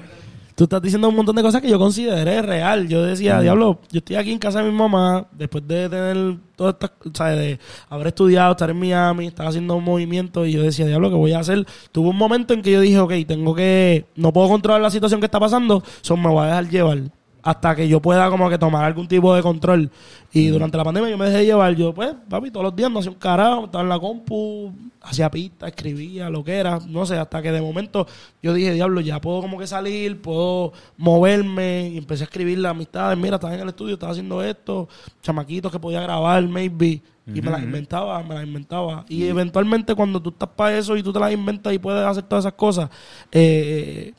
Tú 0.56 0.65
estás 0.65 0.84
diciendo 0.84 1.10
un 1.10 1.15
montón 1.15 1.36
de 1.36 1.41
cosas 1.41 1.63
que 1.63 1.67
yo 1.69 1.80
consideré 1.80 2.39
real. 2.43 2.88
Yo 2.88 3.02
decía, 3.04 3.41
diablo, 3.41 3.80
yo 3.91 3.97
estoy 3.97 4.17
aquí 4.17 4.32
en 4.32 4.38
casa 4.38 4.62
de 4.62 4.69
mi 4.69 4.78
mamá, 4.78 5.26
después 5.32 5.67
de 5.67 5.89
tener 5.89 6.38
todas 6.56 6.76
estas, 6.76 6.91
o 7.04 7.10
sea, 7.12 7.30
de 7.30 7.60
haber 7.89 8.06
estudiado, 8.08 8.52
estar 8.52 8.69
en 8.69 8.78
Miami, 8.80 9.26
estar 9.26 9.47
haciendo 9.47 9.76
un 9.76 9.84
movimiento, 9.84 10.45
y 10.45 10.52
yo 10.52 10.62
decía, 10.62 10.86
diablo, 10.86 11.10
¿qué 11.10 11.15
voy 11.15 11.34
a 11.34 11.39
hacer? 11.39 11.65
Tuve 11.91 12.10
un 12.10 12.17
momento 12.17 12.54
en 12.54 12.62
que 12.62 12.71
yo 12.71 12.82
dije, 12.82 12.99
ok, 12.99 13.13
tengo 13.28 13.56
que, 13.56 14.06
no 14.15 14.32
puedo 14.32 14.47
controlar 14.47 14.80
la 14.80 14.91
situación 14.91 15.19
que 15.19 15.26
está 15.26 15.39
pasando, 15.39 15.82
son 16.02 16.21
me 16.21 16.30
voy 16.30 16.43
a 16.43 16.47
dejar 16.49 16.69
llevar. 16.69 16.99
Hasta 17.43 17.75
que 17.75 17.88
yo 17.88 18.01
pueda 18.01 18.29
como 18.29 18.49
que 18.49 18.58
tomar 18.58 18.86
algún 18.86 19.08
tipo 19.08 19.36
de 19.36 19.41
control. 19.41 19.91
Y 20.32 20.47
durante 20.47 20.77
la 20.77 20.84
pandemia 20.84 21.10
yo 21.10 21.17
me 21.17 21.29
dejé 21.29 21.45
llevar. 21.45 21.75
Yo, 21.75 21.93
pues, 21.93 22.15
papi, 22.29 22.49
todos 22.49 22.63
los 22.63 22.75
días 22.75 22.89
no 22.89 22.99
hacía 22.99 23.12
un 23.12 23.17
carajo, 23.17 23.65
estaba 23.65 23.84
en 23.84 23.89
la 23.89 23.99
compu, 23.99 24.71
hacía 25.03 25.29
pistas, 25.29 25.69
escribía, 25.69 26.29
lo 26.29 26.43
que 26.43 26.53
era, 26.53 26.79
no 26.88 27.06
sé, 27.06 27.17
hasta 27.17 27.41
que 27.41 27.51
de 27.51 27.62
momento 27.62 28.08
yo 28.41 28.53
dije, 28.53 28.71
diablo, 28.71 29.01
ya 29.01 29.19
puedo 29.19 29.41
como 29.41 29.60
que 29.60 29.67
salir, 29.67 30.21
puedo 30.21 30.71
moverme, 30.97 31.89
y 31.89 31.97
empecé 31.97 32.23
a 32.23 32.25
escribir 32.25 32.60
las 32.60 32.71
amistades, 32.71 33.17
mira, 33.17 33.36
estaba 33.36 33.53
en 33.53 33.62
el 33.62 33.69
estudio, 33.69 33.95
estaba 33.95 34.13
haciendo 34.13 34.41
esto, 34.41 34.88
chamaquitos 35.21 35.71
que 35.71 35.79
podía 35.79 36.01
grabar, 36.01 36.47
maybe, 36.47 37.01
y 37.27 37.41
me 37.41 37.51
las 37.51 37.62
inventaba, 37.62 38.23
me 38.23 38.36
las 38.36 38.45
inventaba. 38.45 39.06
Y 39.10 39.25
eventualmente 39.25 39.93
cuando 39.93 40.21
tú 40.21 40.29
estás 40.29 40.49
para 40.49 40.77
eso 40.77 40.95
y 40.95 41.03
tú 41.03 41.12
te 41.12 41.19
las 41.19 41.32
inventas 41.32 41.73
y 41.73 41.79
puedes 41.79 42.06
hacer 42.06 42.23
todas 42.23 42.45
esas 42.45 42.53
cosas, 42.53 42.89
eh, 43.32 44.13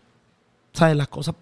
¿sabes? 0.73 0.97
Las 0.97 1.09
cosas, 1.09 1.35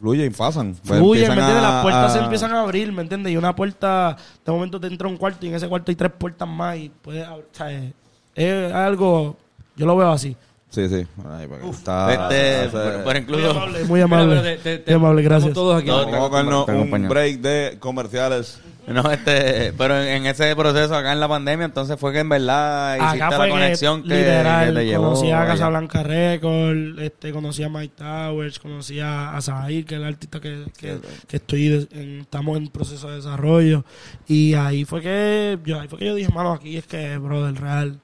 fluyen 0.00 0.26
y 0.26 0.30
pasan 0.30 0.74
¿me 0.84 0.96
entiendes? 0.98 1.36
Las 1.62 1.82
puertas 1.82 2.12
se 2.12 2.18
a- 2.18 2.22
empiezan 2.24 2.52
a 2.52 2.60
abrir, 2.62 2.92
¿me 2.92 3.02
entiendes? 3.02 3.32
Y 3.32 3.36
una 3.36 3.54
puerta, 3.54 4.16
de 4.44 4.52
momento 4.52 4.80
te 4.80 4.86
entra 4.86 5.06
un 5.08 5.16
cuarto 5.16 5.44
y 5.44 5.48
en 5.50 5.54
ese 5.56 5.68
cuarto 5.68 5.90
hay 5.90 5.96
tres 5.96 6.12
puertas 6.16 6.48
más 6.48 6.76
y 6.76 6.88
puedes 7.02 7.26
abrir, 7.26 7.46
¿sabes? 7.52 7.92
Es 8.34 8.72
algo, 8.72 9.36
yo 9.76 9.86
lo 9.86 9.96
veo 9.96 10.10
así. 10.10 10.36
sí 10.70 10.88
sí 10.88 11.06
Ay, 11.28 11.46
porque 11.48 11.68
está 11.68 12.12
Este, 12.30 12.68
por, 12.70 13.02
por 13.04 13.12
Muy 13.12 13.20
incluso, 13.22 13.50
amable, 13.50 13.84
muy 13.84 14.00
amable. 14.00 14.26
Mira, 14.26 14.42
pero 14.42 14.62
te- 14.62 14.78
te- 14.78 14.90
muy 14.92 14.94
amable, 15.04 15.22
gracias. 15.22 15.52
todos 15.52 15.78
aquí. 15.78 15.88
No, 15.88 16.30
Vamos 16.30 16.68
a 16.68 16.72
un 16.72 17.08
break 17.08 17.40
de 17.40 17.76
comerciales 17.80 18.60
no, 18.92 19.10
este, 19.10 19.72
pero 19.78 20.00
en, 20.02 20.26
ese 20.26 20.54
proceso 20.56 20.94
acá 20.96 21.12
en 21.12 21.20
la 21.20 21.28
pandemia, 21.28 21.66
entonces 21.66 21.98
fue 21.98 22.12
que 22.12 22.20
en 22.20 22.28
verdad 22.28 22.96
hiciste 22.96 23.22
Acá 23.24 23.38
la 23.38 23.48
conexión 23.48 24.02
que, 24.02 24.08
que, 24.08 24.16
literal, 24.16 24.68
que 24.74 24.80
te 24.80 24.86
llevó. 24.86 25.04
conocí 25.04 25.30
a. 25.30 25.46
Casablanca 25.46 26.02
Record, 26.02 26.98
este, 27.00 27.32
conocí 27.32 27.62
a 27.62 27.68
Mike 27.68 27.94
Towers, 27.96 28.58
conocí 28.58 28.98
a, 29.00 29.36
a 29.36 29.40
Zahir, 29.40 29.84
que 29.84 29.94
es 29.94 30.00
el 30.00 30.06
artista 30.06 30.40
que, 30.40 30.64
que, 30.76 30.98
que 31.28 31.36
estoy 31.36 31.88
en- 31.92 32.20
estamos 32.20 32.56
en 32.56 32.68
proceso 32.68 33.08
de 33.10 33.16
desarrollo. 33.16 33.84
Y 34.26 34.54
ahí 34.54 34.84
fue 34.84 35.00
que 35.02 35.58
yo, 35.64 35.80
ahí 35.80 35.88
fue 35.88 35.98
que 35.98 36.06
yo 36.06 36.14
dije, 36.14 36.32
mano, 36.32 36.52
aquí 36.52 36.76
es 36.76 36.86
que, 36.86 37.16
brother, 37.18 37.60
real. 37.60 38.00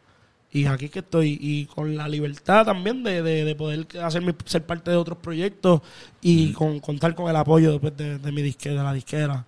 Y 0.53 0.65
aquí 0.67 0.87
es 0.87 0.91
que 0.91 1.01
estoy. 1.01 1.37
Y 1.41 1.67
con 1.67 1.97
la 1.97 2.09
libertad 2.09 2.65
también 2.65 3.03
de, 3.03 3.23
de, 3.23 3.45
de 3.45 3.55
poder 3.55 3.87
hacer 4.03 4.23
mi- 4.23 4.35
ser 4.47 4.65
parte 4.65 4.91
de 4.91 4.97
otros 4.97 5.19
proyectos 5.19 5.81
y 6.23 6.53
con 6.53 6.81
contar 6.81 7.15
con 7.15 7.29
el 7.29 7.37
apoyo 7.37 7.73
después 7.73 7.97
de, 7.97 8.19
de 8.19 8.33
mi 8.33 8.41
disque, 8.43 8.71
de 8.71 8.77
la 8.77 8.93
disquera. 8.93 9.45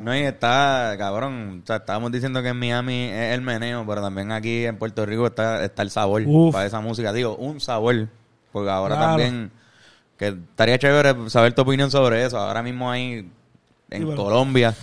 No, 0.00 0.14
y 0.14 0.20
está, 0.20 0.94
cabrón, 0.98 1.60
o 1.62 1.66
sea, 1.66 1.76
estábamos 1.76 2.12
diciendo 2.12 2.42
que 2.42 2.48
en 2.50 2.58
Miami 2.58 3.04
es 3.04 3.34
el 3.34 3.40
meneo, 3.40 3.84
pero 3.86 4.02
también 4.02 4.30
aquí 4.30 4.66
en 4.66 4.76
Puerto 4.78 5.06
Rico 5.06 5.26
está, 5.26 5.64
está 5.64 5.82
el 5.82 5.90
sabor 5.90 6.22
Uf. 6.26 6.52
para 6.52 6.66
esa 6.66 6.80
música. 6.80 7.12
Digo, 7.14 7.34
un 7.36 7.60
sabor, 7.60 8.08
porque 8.52 8.70
ahora 8.70 8.96
Claro. 8.96 9.10
también, 9.12 9.50
que 10.18 10.28
estaría 10.28 10.78
chévere 10.78 11.30
saber 11.30 11.54
tu 11.54 11.62
opinión 11.62 11.90
sobre 11.90 12.24
eso. 12.24 12.38
Ahora 12.38 12.62
mismo 12.62 12.90
hay 12.90 13.30
en 13.90 13.98
Sí, 13.98 14.04
bueno. 14.04 14.22
Colombia 14.22 14.74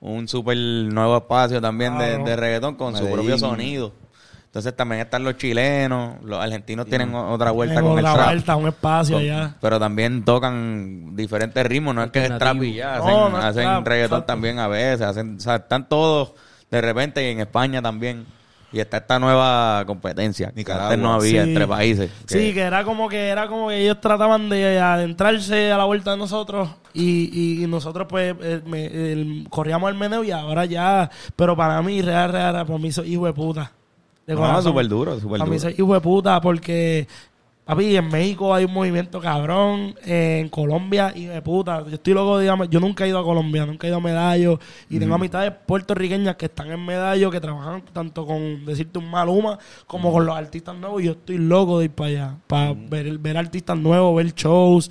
un 0.00 0.28
súper 0.28 0.56
nuevo 0.56 1.16
espacio 1.18 1.60
también 1.60 1.98
de, 1.98 2.08
Claro. 2.10 2.24
de 2.24 2.36
reggaetón 2.36 2.74
con 2.76 2.96
su 2.96 3.10
propio 3.10 3.36
sonido. 3.38 3.92
Entonces 4.54 4.76
también 4.76 5.00
están 5.00 5.24
los 5.24 5.36
chilenos, 5.36 6.22
los 6.22 6.38
argentinos 6.38 6.86
tienen 6.86 7.12
otra 7.12 7.50
vuelta 7.50 7.74
Tengo 7.74 7.88
con 7.90 7.98
el 7.98 8.04
otra 8.04 8.14
trap. 8.14 8.26
vuelta, 8.28 8.54
un 8.56 8.68
espacio 8.68 9.16
Con- 9.16 9.24
allá. 9.24 9.56
Pero 9.60 9.80
también 9.80 10.24
tocan 10.24 11.16
diferentes 11.16 11.66
ritmos, 11.66 11.92
no 11.92 12.04
es 12.04 12.12
que 12.12 12.24
es 12.24 12.38
trap 12.38 12.62
y 12.62 12.74
ya, 12.74 12.94
hacen, 12.98 13.10
No, 13.10 13.28
no 13.30 13.38
es 13.40 13.44
hacen 13.46 13.62
trap, 13.64 13.86
reggaetón 13.88 14.18
exacto. 14.18 14.32
también 14.32 14.58
a 14.60 14.68
veces, 14.68 15.00
hacen, 15.00 15.36
o 15.38 15.40
sea, 15.40 15.56
están 15.56 15.88
todos 15.88 16.34
de 16.70 16.80
repente 16.80 17.26
y 17.26 17.32
en 17.32 17.40
España 17.40 17.82
también. 17.82 18.26
Y 18.72 18.78
está 18.80 18.96
esta 18.98 19.18
nueva 19.20 19.84
competencia 19.86 20.52
que 20.52 20.64
antes 20.72 20.98
no 20.98 21.14
había 21.14 21.42
Sí. 21.44 21.48
entre 21.50 21.66
países. 21.66 22.10
Sí, 22.26 22.52
que 22.54 22.60
era 22.60 22.82
como 22.84 23.08
que 23.08 23.28
era 23.28 23.46
como 23.48 23.68
que 23.68 23.78
ellos 23.82 24.00
trataban 24.00 24.48
de 24.48 24.80
adentrarse 24.80 25.72
a 25.72 25.78
la 25.78 25.84
vuelta 25.84 26.12
de 26.12 26.16
nosotros 26.16 26.70
y, 26.92 27.30
y, 27.60 27.64
y 27.64 27.66
nosotros 27.68 28.06
pues 28.08 28.34
eh, 28.40 28.62
me- 28.66 28.86
el- 28.86 29.46
corríamos 29.50 29.90
el 29.90 29.96
meneo 29.96 30.22
y 30.24 30.30
ahora 30.32 30.64
ya, 30.64 31.08
pero 31.36 31.56
para 31.56 31.82
mí 31.82 32.02
real, 32.02 32.30
real, 32.32 32.66
para 32.66 32.78
mí 32.78 32.90
hijo 33.04 33.26
de 33.26 33.32
puta. 33.32 33.72
De 34.26 34.34
No, 34.34 34.62
súper 34.62 34.88
duro, 34.88 35.18
súper 35.20 35.38
Para 35.38 35.50
mí 35.50 35.56
duro. 35.58 35.70
soy 35.70 35.74
hijo 35.78 35.94
de 35.94 36.00
puta 36.00 36.40
porque 36.40 37.06
Papi, 37.66 37.96
en 37.96 38.08
México 38.08 38.52
hay 38.54 38.66
un 38.66 38.74
movimiento 38.74 39.20
cabrón, 39.20 39.94
eh, 40.04 40.40
en 40.42 40.50
Colombia, 40.50 41.12
y 41.16 41.24
de 41.24 41.40
puta, 41.40 41.82
yo 41.88 41.94
estoy 41.94 42.12
loco, 42.12 42.38
digamos, 42.38 42.68
yo 42.68 42.78
nunca 42.78 43.06
he 43.06 43.08
ido 43.08 43.18
a 43.18 43.24
Colombia, 43.24 43.64
nunca 43.64 43.86
he 43.86 43.88
ido 43.88 43.96
a 43.96 44.00
Medallo, 44.02 44.60
y 44.90 44.98
tengo 44.98 45.14
amistades 45.14 45.50
puertorriqueñas 45.66 46.36
que 46.36 46.44
están 46.44 46.70
en 46.70 46.84
Medallo, 46.84 47.30
que 47.30 47.40
trabajan 47.40 47.82
tanto 47.94 48.26
con, 48.26 48.66
decirte, 48.66 48.98
un 48.98 49.10
Maluma, 49.10 49.58
como 49.86 50.12
con 50.12 50.26
los 50.26 50.36
artistas 50.36 50.76
nuevos, 50.76 51.02
yo 51.02 51.12
estoy 51.12 51.38
loco 51.38 51.78
de 51.78 51.86
ir 51.86 51.90
para 51.90 52.08
allá, 52.10 52.34
para 52.46 52.74
ver, 52.74 53.16
ver 53.16 53.38
artistas 53.38 53.78
nuevos, 53.78 54.14
ver 54.14 54.34
shows, 54.34 54.90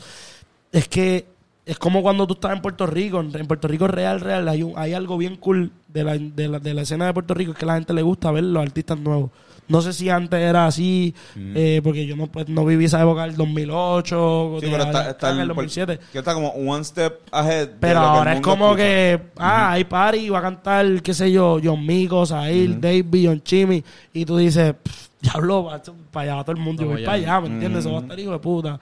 es 0.72 0.88
que 0.88 1.28
es 1.67 1.78
como 1.78 2.02
cuando 2.02 2.26
tú 2.26 2.34
estás 2.34 2.54
en 2.54 2.62
Puerto 2.63 2.88
Rico, 2.88 3.19
en 3.22 3.34
en 3.39 3.46
Puerto 3.46 3.67
Rico 3.67 3.88
real, 3.88 4.19
real, 4.19 4.50
hay, 4.50 4.63
un- 4.63 4.74
hay 4.78 4.93
algo 4.93 5.15
bien 5.19 5.36
cool 5.36 5.72
de 5.93 6.03
la, 6.03 6.17
de, 6.17 6.47
la, 6.47 6.60
de 6.60 6.73
la 6.73 6.82
escena 6.82 7.06
de 7.06 7.13
Puerto 7.13 7.34
Rico, 7.34 7.51
es 7.51 7.58
que 7.58 7.65
a 7.65 7.67
la 7.69 7.75
gente 7.75 7.93
le 7.93 8.01
gusta 8.01 8.32
ver 8.32 8.43
los 8.43 8.62
artistas 8.63 8.97
nuevos. 8.99 9.29
No 9.67 9.82
sé 9.82 9.93
si 9.93 10.10
antes 10.10 10.39
era 10.41 10.65
así, 10.67 11.15
eh, 11.38 11.79
porque 11.84 12.06
yo 12.06 12.17
no, 12.17 12.27
pues, 12.27 12.49
no 12.49 12.65
viví 12.65 12.84
esa 12.86 13.01
época 13.01 13.23
del 13.25 13.38
2008, 13.38 14.58
Sí, 14.60 14.65
de 14.65 14.71
pero 14.71 14.84
está, 14.84 15.10
está 15.12 15.29
en 15.29 15.36
el 15.36 15.41
el- 15.43 15.47
2007. 15.49 15.99
que 16.12 16.19
está 16.19 16.34
como 16.34 16.49
one 16.49 16.84
step 16.84 17.19
ahead. 17.32 17.67
de 17.69 17.75
Pero 17.79 17.93
lo 18.01 18.06
que 18.08 18.12
el 18.12 18.17
ahora 18.17 18.34
es 18.34 18.41
como 18.41 18.65
escucha. 18.71 18.84
que, 18.84 19.21
ah, 19.38 19.71
hay 19.71 19.84
party, 19.86 20.29
va 20.29 20.39
a 20.39 20.41
cantar, 20.41 21.01
qué 21.01 21.13
sé 21.13 21.32
yo, 21.32 21.60
John 21.63 21.86
Mico, 21.86 22.25
Sahil, 22.25 22.79
Davey, 22.82 23.25
John 23.25 23.41
Chimmy, 23.41 23.84
y 24.13 24.25
tú 24.25 24.38
dices, 24.38 24.73
"Pff, 24.84 25.08
diablo, 25.21 25.63
va, 25.63 25.82
para 26.12 26.23
allá 26.25 26.36
va 26.36 26.43
todo 26.43 26.56
el 26.58 26.62
mundo, 26.62 26.82
yo 26.84 26.89
Vamos 26.89 26.99
voy 26.99 27.06
para 27.06 27.17
allá, 27.17 27.39
¿me 27.41 27.47
entiendes? 27.47 27.79
Eso 27.86 27.93
va 27.93 27.99
a 27.99 28.01
estar 28.01 28.19
hijo 28.19 28.32
de 28.34 28.39
puta. 28.39 28.77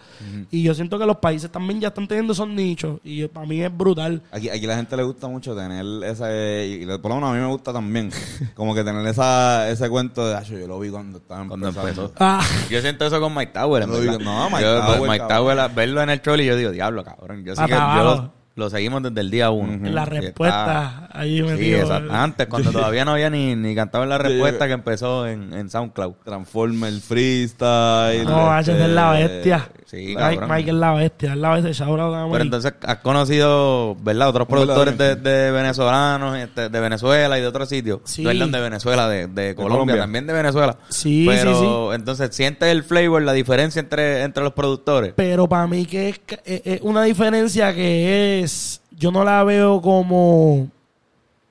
Y 0.50 0.64
yo 0.64 0.74
siento 0.74 0.98
que 0.98 1.06
los 1.06 1.18
países 1.18 1.52
también 1.52 1.80
ya 1.80 1.90
están 1.90 2.08
teniendo 2.08 2.34
esos 2.34 2.48
nichos, 2.48 3.00
y 3.04 3.28
para 3.28 3.46
mí 3.46 3.62
es 3.62 3.76
brutal. 3.78 4.24
Aquí, 4.32 4.50
aquí 4.50 4.66
la 4.66 4.76
gente 4.76 4.98
le 4.98 5.04
gusta 5.04 5.28
mucho 5.28 5.56
tener 5.56 5.86
ese, 6.04 6.66
y 6.68 6.86
le- 6.86 6.98
por 7.02 7.10
lo 7.10 7.16
menos 7.16 7.32
a 7.32 7.34
mí 7.34 7.40
me 7.40 7.48
gusta 7.48 7.74
también, 7.74 8.12
como 8.56 8.74
que 8.76 8.84
tener 8.84 9.06
esa, 9.08 9.70
ese 9.70 9.90
cuento 9.90 10.28
de, 10.28 10.36
"Acho, 10.36 10.58
yo 10.58 10.68
lo 10.68 10.80
vi 10.80 10.90
cuando 10.90 11.18
estaba 11.18 11.46
Cuando 11.48 11.68
empezando". 11.70 12.06
empezó. 12.06 12.14
Ah, 12.20 12.42
Yo 12.70 12.82
siento 12.82 13.06
eso 13.06 13.20
con 13.20 13.34
Mike 13.36 13.52
Tower, 13.54 13.84
en 13.84 13.90
No 13.90 13.98
verdad. 13.98 14.12
digo- 14.20 14.24
no, 14.24 14.50
Mike 14.50 14.62
Yo- 14.64 14.82
Tower, 14.86 15.10
Mike. 15.10 15.26
Tower, 15.28 15.60
a- 15.60 15.68
verlo 15.68 16.02
en 16.02 16.10
el 16.10 16.22
troll 16.22 16.42
y 16.42 16.46
yo 16.46 16.56
digo, 16.56 16.72
diablo, 16.72 17.04
cabrón. 17.04 17.44
Yo 17.44 17.56
sí 17.56 17.64
que 17.66 17.72
yo 17.72 18.04
lo, 18.04 18.34
lo 18.56 18.70
seguimos 18.70 19.02
desde 19.02 19.22
el 19.22 19.32
día 19.32 19.50
uno. 19.50 19.74
en 19.74 19.96
la 19.96 20.06
respuesta, 20.06 21.08
ahí 21.14 21.42
me 21.42 21.56
Sí, 21.56 21.64
digo, 21.64 21.80
exacto. 21.80 22.14
Antes, 22.14 22.48
cuando 22.48 22.72
todavía 22.72 23.06
no 23.06 23.12
había 23.12 23.30
ni, 23.30 23.56
ni 23.56 23.74
cantado 23.74 24.04
en 24.04 24.10
la 24.10 24.18
respuesta 24.18 24.66
yo- 24.66 24.68
que 24.70 24.74
empezó 24.74 25.28
en, 25.28 25.54
en 25.54 25.70
SoundCloud. 25.70 26.14
Transformer 26.26 26.94
freestyle. 27.02 28.26
No, 28.26 28.58
este, 28.60 28.72
es 28.84 28.90
la 28.90 29.12
bestia. 29.12 29.70
Sí, 29.92 30.16
Mike, 30.16 30.20
cabrón. 30.38 30.50
Mike 30.50 30.70
es 30.70 30.76
la 30.78 30.94
bestia, 30.94 31.32
es 31.34 31.38
la 31.38 31.50
bestia, 31.54 31.72
shout 31.86 32.00
out 32.00 32.16
a 32.16 32.32
Pero 32.32 32.44
entonces 32.46 32.74
has 32.82 32.98
conocido, 33.00 33.96
¿verdad? 34.02 34.30
Otros 34.30 34.48
productores 34.48 34.98
de, 34.98 35.52
venezolanos, 35.52 36.38
este, 36.38 36.70
de 36.70 36.80
Venezuela 36.80 37.38
y 37.38 37.42
de 37.42 37.48
otros 37.48 37.68
sitios. 37.68 38.00
Sí. 38.06 38.24
Perdón, 38.24 38.54
de 38.54 38.60
Venezuela, 38.62 39.10
de, 39.10 39.28
de 39.28 39.54
Colombia, 39.54 39.74
Colombia. 39.76 39.98
también 39.98 40.28
de 40.28 40.34
Venezuela. 40.34 40.78
Sí, 40.88 41.26
Pero 41.28 41.60
sí, 41.92 41.96
entonces 41.96 42.34
sientes 42.34 42.70
el 42.70 42.84
flavor, 42.84 43.22
la 43.22 43.34
diferencia 43.34 43.82
entre, 43.82 44.24
entre 44.24 44.44
los 44.44 44.54
productores. 44.54 45.14
Pero 45.16 45.50
para 45.50 45.68
mí 45.68 45.86
que 45.86 46.08
es, 46.10 46.22
es- 46.46 46.62
es 46.64 46.82
una 46.84 47.04
diferencia 47.04 47.76
que 47.76 48.40
es, 48.42 48.82
yo 48.92 49.12
no 49.12 49.26
la 49.26 49.44
veo 49.44 49.82
como, 49.82 50.70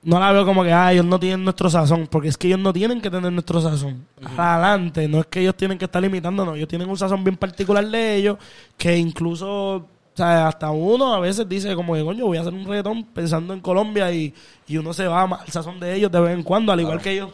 no 0.03 0.19
la 0.19 0.31
veo 0.31 0.45
como 0.45 0.63
que, 0.63 0.73
ah, 0.73 0.91
ellos 0.91 1.05
no 1.05 1.19
tienen 1.19 1.43
nuestro 1.43 1.69
sazón, 1.69 2.07
porque 2.09 2.29
es 2.29 2.37
que 2.37 2.47
ellos 2.47 2.59
no 2.59 2.73
tienen 2.73 3.01
que 3.01 3.09
tener 3.09 3.31
nuestro 3.31 3.61
sazón. 3.61 4.05
Adelante, 4.37 5.07
no 5.07 5.19
es 5.19 5.27
que 5.27 5.41
ellos 5.41 5.55
tienen 5.55 5.77
que 5.77 5.85
estar 5.85 6.01
limitándonos, 6.01 6.55
ellos 6.55 6.67
tienen 6.67 6.89
un 6.89 6.97
sazón 6.97 7.23
bien 7.23 7.37
particular 7.37 7.85
de 7.85 8.15
ellos, 8.15 8.37
que 8.77 8.97
incluso, 8.97 9.75
o 9.75 9.87
sea, 10.13 10.47
hasta 10.47 10.71
uno 10.71 11.13
a 11.13 11.19
veces 11.19 11.47
dice 11.47 11.75
como 11.75 11.93
que, 11.93 12.03
coño, 12.03 12.25
voy 12.25 12.37
a 12.37 12.41
hacer 12.41 12.53
un 12.53 12.65
reggaetón 12.65 13.03
pensando 13.05 13.53
en 13.53 13.59
Colombia 13.59 14.11
y, 14.11 14.33
y 14.67 14.77
uno 14.77 14.93
se 14.93 15.07
va 15.07 15.23
al 15.23 15.47
sazón 15.49 15.79
de 15.79 15.95
ellos 15.95 16.11
de 16.11 16.19
vez 16.19 16.33
en 16.33 16.43
cuando, 16.43 16.71
al 16.71 16.81
igual 16.81 17.01
que 17.01 17.11
ellos 17.11 17.29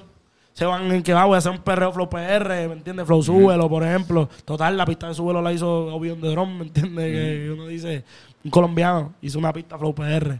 se 0.57 0.65
van 0.65 0.91
en 0.91 1.03
que 1.03 1.13
va, 1.13 1.23
voy 1.25 1.35
a 1.35 1.37
hacer 1.37 1.51
un 1.51 1.59
perreo 1.59 1.93
flow 1.93 2.09
PR, 2.09 2.49
¿me 2.67 2.73
entiendes? 2.73 3.05
Flow 3.05 3.21
Súbelo, 3.21 3.69
por 3.69 3.83
ejemplo. 3.83 4.27
Total, 4.43 4.75
la 4.75 4.87
pista 4.87 5.07
de 5.07 5.13
Súbelo 5.13 5.39
la 5.39 5.53
hizo 5.53 5.95
Obion 5.95 6.19
de 6.19 6.29
Drum, 6.29 6.57
¿me 6.57 6.63
entiendes? 6.63 7.05
Que 7.13 7.51
uno 7.51 7.67
dice, 7.67 8.03
un 8.43 8.49
colombiano 8.49 9.13
hizo 9.21 9.37
una 9.37 9.53
pista 9.53 9.77
flow 9.77 9.93
PR. 9.93 10.39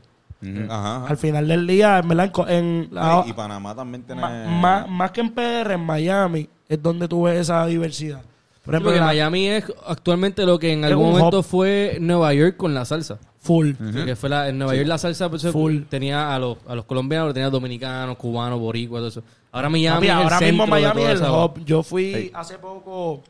Ajá, 0.69 0.97
ajá. 0.97 1.08
Al 1.08 1.17
final 1.17 1.47
del 1.47 1.65
día, 1.67 1.97
en 2.00 2.08
verdad, 2.08 2.32
en 2.50 2.88
la- 2.91 3.23
y, 3.26 3.30
y 3.30 3.34
Panamá 3.34 3.76
también 3.76 4.04
tiene... 4.04 4.21
más, 4.21 4.88
más 4.89 5.12
que 5.12 5.21
en 5.21 5.32
PR, 5.34 5.71
en 5.73 5.82
Miami, 5.82 6.47
es 6.69 6.82
donde 6.82 7.08
tú 7.08 7.23
ves 7.23 7.39
esa 7.39 7.65
diversidad. 7.65 8.21
Por 8.63 8.73
Sí, 8.73 8.78
ejemplo, 8.78 8.89
porque 8.89 9.00
la- 9.00 9.06
Miami 9.06 9.47
es 9.47 9.65
actualmente 9.88 10.45
lo 10.45 10.60
que 10.60 10.73
en 10.73 10.80
Es 10.84 10.91
algún 10.91 11.12
momento 11.12 11.41
fue 11.43 11.97
Nueva 12.02 12.34
York 12.34 12.58
con 12.58 12.73
la 12.73 12.84
salsa. 12.86 13.17
full. 13.39 13.71
Que 14.06 14.15
fue 14.17 14.30
la, 14.30 14.50
en 14.50 14.58
Nueva 14.58 14.76
York 14.76 14.88
la 14.88 14.97
salsa 14.97 15.30
pues, 15.30 15.43
Full. 15.52 15.84
tenía 15.89 16.36
a 16.36 16.39
los, 16.39 16.58
a 16.67 16.76
los 16.76 16.84
colombianos, 16.86 17.34
tenía 17.34 17.50
dominicanos, 17.50 18.17
cubanos, 18.17 18.60
boricuas, 18.60 19.00
todo 19.00 19.08
eso. 19.08 19.23
Ahora 19.54 19.69
Miami 19.69 19.95
Papi, 19.95 20.08
es 20.08 20.12
el 20.12 20.17
ahora 20.23 20.38
centro 20.39 20.52
mismo 20.52 20.65
de 20.65 20.69
Miami 20.82 21.02
toda 21.02 21.13
es 21.13 21.21
el 21.21 21.30
hub. 21.30 21.65
Yo 21.65 21.82
fui 21.84 22.30
hace 22.34 22.58
poco, 22.60 23.23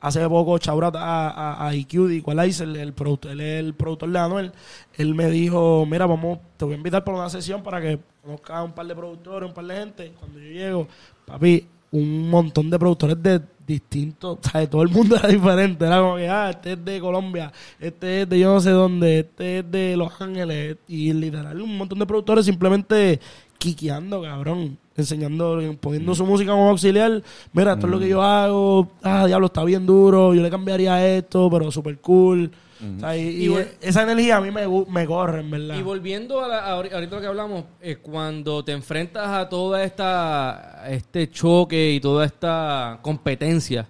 hace 0.00 0.28
poco, 0.28 0.58
Chaurat 0.58 0.94
a, 0.96 1.28
a, 1.30 1.68
a 1.68 1.74
IQ 1.74 2.10
Equalizer, 2.10 2.68
el, 2.68 2.92
productor, 2.92 3.32
él 3.32 3.40
es 3.40 3.60
el 3.60 3.74
productor 3.74 4.10
de 4.10 4.18
Anuel. 4.18 4.52
Él 4.94 5.14
me 5.14 5.30
dijo, 5.30 5.86
mira, 5.86 6.06
vamos, 6.06 6.38
te 6.56 6.64
voy 6.64 6.74
a 6.74 6.76
invitar 6.76 7.04
para 7.04 7.18
una 7.18 7.30
sesión 7.30 7.62
para 7.62 7.80
que 7.80 7.98
conozcas 8.22 8.64
un 8.64 8.72
par 8.72 8.86
de 8.86 8.94
productores, 8.94 9.48
un 9.48 9.54
par 9.54 9.64
de 9.64 9.76
gente. 9.76 10.12
Cuando 10.18 10.38
yo 10.38 10.50
llego, 10.50 10.88
papi, 11.26 11.66
un 11.90 12.28
montón 12.28 12.68
de 12.70 12.78
productores 12.78 13.22
de 13.22 13.40
distintos, 13.66 14.38
o 14.38 14.48
sea, 14.50 14.68
todo 14.68 14.82
el 14.82 14.88
mundo 14.88 15.16
era 15.16 15.28
diferente. 15.28 15.84
Era 15.84 16.00
como 16.00 16.16
que, 16.16 16.28
ah, 16.28 16.50
este 16.50 16.72
es 16.72 16.84
de 16.84 17.00
Colombia, 17.00 17.52
este 17.78 18.22
es 18.22 18.28
de 18.28 18.38
yo 18.38 18.54
no 18.54 18.60
sé 18.60 18.70
dónde, 18.70 19.20
este 19.20 19.58
es 19.58 19.70
de 19.70 19.96
Los 19.96 20.20
Ángeles. 20.20 20.76
Y 20.86 21.12
literal, 21.12 21.60
un 21.60 21.76
montón 21.76 21.98
de 21.98 22.06
productores 22.06 22.46
simplemente 22.46 23.20
quiqueando, 23.58 24.22
cabrón. 24.22 24.78
Enseñando, 24.96 25.60
poniendo 25.80 26.12
su 26.14 26.26
música 26.26 26.50
como 26.50 26.70
auxiliar. 26.70 27.22
Mira, 27.52 27.74
esto 27.74 27.86
es 27.86 27.92
lo 27.92 28.00
que 28.00 28.08
yo 28.08 28.20
hago. 28.22 28.88
Ah, 29.02 29.26
diablo, 29.26 29.46
está 29.46 29.62
bien 29.62 29.86
duro. 29.86 30.34
Yo 30.34 30.42
le 30.42 30.50
cambiaría 30.50 31.06
esto, 31.16 31.48
pero 31.50 31.70
súper 31.70 31.98
cool. 31.98 32.50
O 32.96 33.00
sea, 33.00 33.16
y, 33.16 33.20
y 33.28 33.44
Y 33.44 33.48
vol- 33.48 33.68
esa 33.80 34.02
energía 34.02 34.36
a 34.36 34.40
mí 34.40 34.50
me, 34.52 34.62
me 34.88 35.06
corre, 35.06 35.40
en 35.40 35.50
verdad. 35.50 35.76
Y 35.78 35.82
volviendo 35.82 36.44
a, 36.44 36.48
la- 36.48 36.64
a 36.64 36.76
ahori- 36.76 36.92
ahorita 36.92 37.14
lo 37.16 37.20
que 37.20 37.26
hablamos, 37.28 37.64
eh, 37.80 37.96
cuando 37.96 38.64
te 38.64 38.72
enfrentas 38.72 39.28
a 39.28 39.48
toda 39.48 39.82
esta 39.84 40.84
este 40.88 41.28
choque 41.30 41.92
y 41.92 42.00
toda 42.00 42.24
esta 42.24 42.98
competencia, 43.02 43.88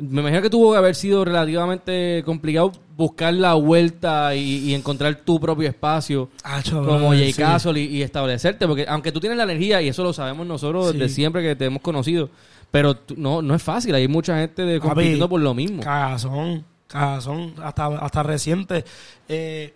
me 0.00 0.20
imagino 0.20 0.42
que 0.42 0.50
tuvo 0.50 0.72
que 0.72 0.78
haber 0.78 0.94
sido 0.94 1.24
relativamente 1.24 2.22
complicado 2.24 2.72
buscar 2.96 3.32
la 3.34 3.54
vuelta 3.54 4.34
y, 4.34 4.40
y 4.70 4.74
encontrar 4.74 5.14
tu 5.16 5.40
propio 5.40 5.68
espacio 5.68 6.28
Ah, 6.44 6.60
chaval, 6.62 6.86
como 6.86 7.08
J. 7.08 7.16
sí. 7.26 7.32
Castle 7.34 7.80
y, 7.80 7.84
y 7.96 8.02
establecerte, 8.02 8.66
porque 8.66 8.84
aunque 8.88 9.10
tú 9.12 9.20
tienes 9.20 9.36
la 9.38 9.44
energía 9.44 9.80
y 9.82 9.88
eso 9.88 10.02
lo 10.02 10.12
sabemos 10.12 10.46
nosotros 10.46 10.92
desde 10.92 11.08
siempre 11.08 11.42
que 11.42 11.56
te 11.56 11.64
hemos 11.66 11.80
conocido, 11.82 12.28
pero 12.70 12.94
tú- 12.96 13.14
no, 13.16 13.40
no 13.42 13.54
es 13.54 13.62
fácil, 13.62 13.94
hay 13.94 14.06
mucha 14.08 14.36
gente 14.38 14.62
de, 14.64 14.80
compitiendo 14.80 15.28
por 15.28 15.40
lo 15.40 15.54
mismo. 15.54 15.82
Cagazón, 15.82 16.64
cagazón, 16.86 17.54
hasta, 17.62 17.86
hasta 17.86 18.22
reciente. 18.22 18.84
Eh, 19.28 19.72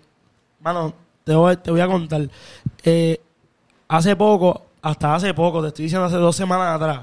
mano, 0.61 0.93
te 1.25 1.35
voy, 1.35 1.57
te 1.57 1.71
voy 1.71 1.81
a 1.81 1.87
contar. 1.87 2.29
Eh, 2.85 3.21
hace 3.89 4.15
poco, 4.17 4.67
hasta 4.83 5.15
hace 5.15 5.33
poco, 5.33 5.63
te 5.63 5.69
estoy 5.69 5.85
diciendo 5.85 6.07
hace 6.07 6.17
dos 6.17 6.37
semanas 6.37 6.77
atrás, 6.77 7.01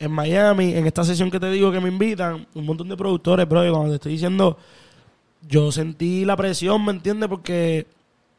en 0.00 0.10
Miami, 0.10 0.74
en 0.74 0.86
esta 0.86 1.04
sesión 1.04 1.30
que 1.30 1.38
te 1.38 1.50
digo 1.50 1.70
que 1.70 1.78
me 1.78 1.90
invitan, 1.90 2.46
un 2.54 2.64
montón 2.64 2.88
de 2.88 2.96
productores, 2.96 3.46
bro, 3.46 3.66
y 3.66 3.70
cuando 3.70 3.90
te 3.90 3.96
estoy 3.96 4.12
diciendo, 4.12 4.56
yo 5.46 5.70
sentí 5.70 6.24
la 6.24 6.36
presión, 6.36 6.82
¿me 6.84 6.90
entiendes? 6.90 7.28
Porque, 7.28 7.86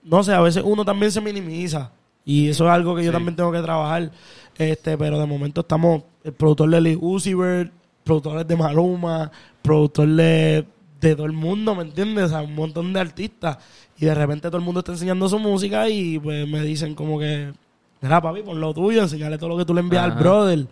no 0.04 0.24
sé, 0.24 0.34
a 0.34 0.42
veces 0.42 0.64
uno 0.66 0.84
también 0.84 1.12
se 1.12 1.22
minimiza. 1.22 1.92
Y 2.26 2.50
eso 2.50 2.66
es 2.66 2.72
algo 2.72 2.96
que 2.96 3.04
yo 3.04 3.12
también 3.12 3.36
tengo 3.36 3.52
que 3.52 3.62
trabajar. 3.62 4.12
Este, 4.58 4.98
pero 4.98 5.20
de 5.20 5.26
momento 5.28 5.62
estamos, 5.62 6.02
el 6.24 6.34
productor 6.34 6.70
de 6.72 6.82
Lee 6.82 6.98
Uzi 7.00 7.36
Vert, 7.36 7.72
productores 8.04 8.48
de 8.48 8.56
Maluma, 8.56 9.32
productor 9.62 10.08
de, 10.08 10.66
de 11.00 11.16
todo 11.16 11.28
el 11.28 11.32
mundo, 11.32 11.76
¿me 11.76 11.84
entiendes? 11.84 12.26
O 12.26 12.30
sea, 12.30 12.42
un 12.42 12.56
montón 12.56 12.92
de 12.92 13.00
artistas. 13.00 13.60
Y 14.00 14.06
de 14.06 14.16
repente 14.16 14.48
todo 14.48 14.58
el 14.58 14.64
mundo 14.64 14.80
está 14.80 14.94
enseñando 14.94 15.30
su 15.30 15.38
música 15.38 15.88
y 15.90 16.18
pues 16.18 16.48
me 16.48 16.64
dicen 16.64 16.96
como 16.96 17.20
que, 17.20 17.54
mira 18.02 18.20
papi, 18.20 18.42
pon 18.42 18.60
lo 18.60 18.74
tuyo, 18.74 19.04
enseñale 19.04 19.38
todo 19.38 19.50
lo 19.50 19.58
que 19.58 19.66
tú 19.66 19.76
le 19.76 19.82
envías 19.82 20.06
al 20.06 20.14
brother. 20.14 20.66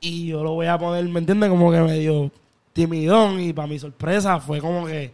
Y 0.00 0.26
yo 0.28 0.42
lo 0.42 0.52
voy 0.54 0.66
a 0.66 0.78
poner, 0.78 1.04
¿me 1.08 1.18
entiendes? 1.20 1.50
Como 1.50 1.70
que 1.70 1.80
medio 1.80 2.30
timidón 2.72 3.40
y 3.40 3.52
para 3.52 3.68
mi 3.68 3.78
sorpresa 3.78 4.40
fue 4.40 4.58
como 4.60 4.86
que 4.86 5.12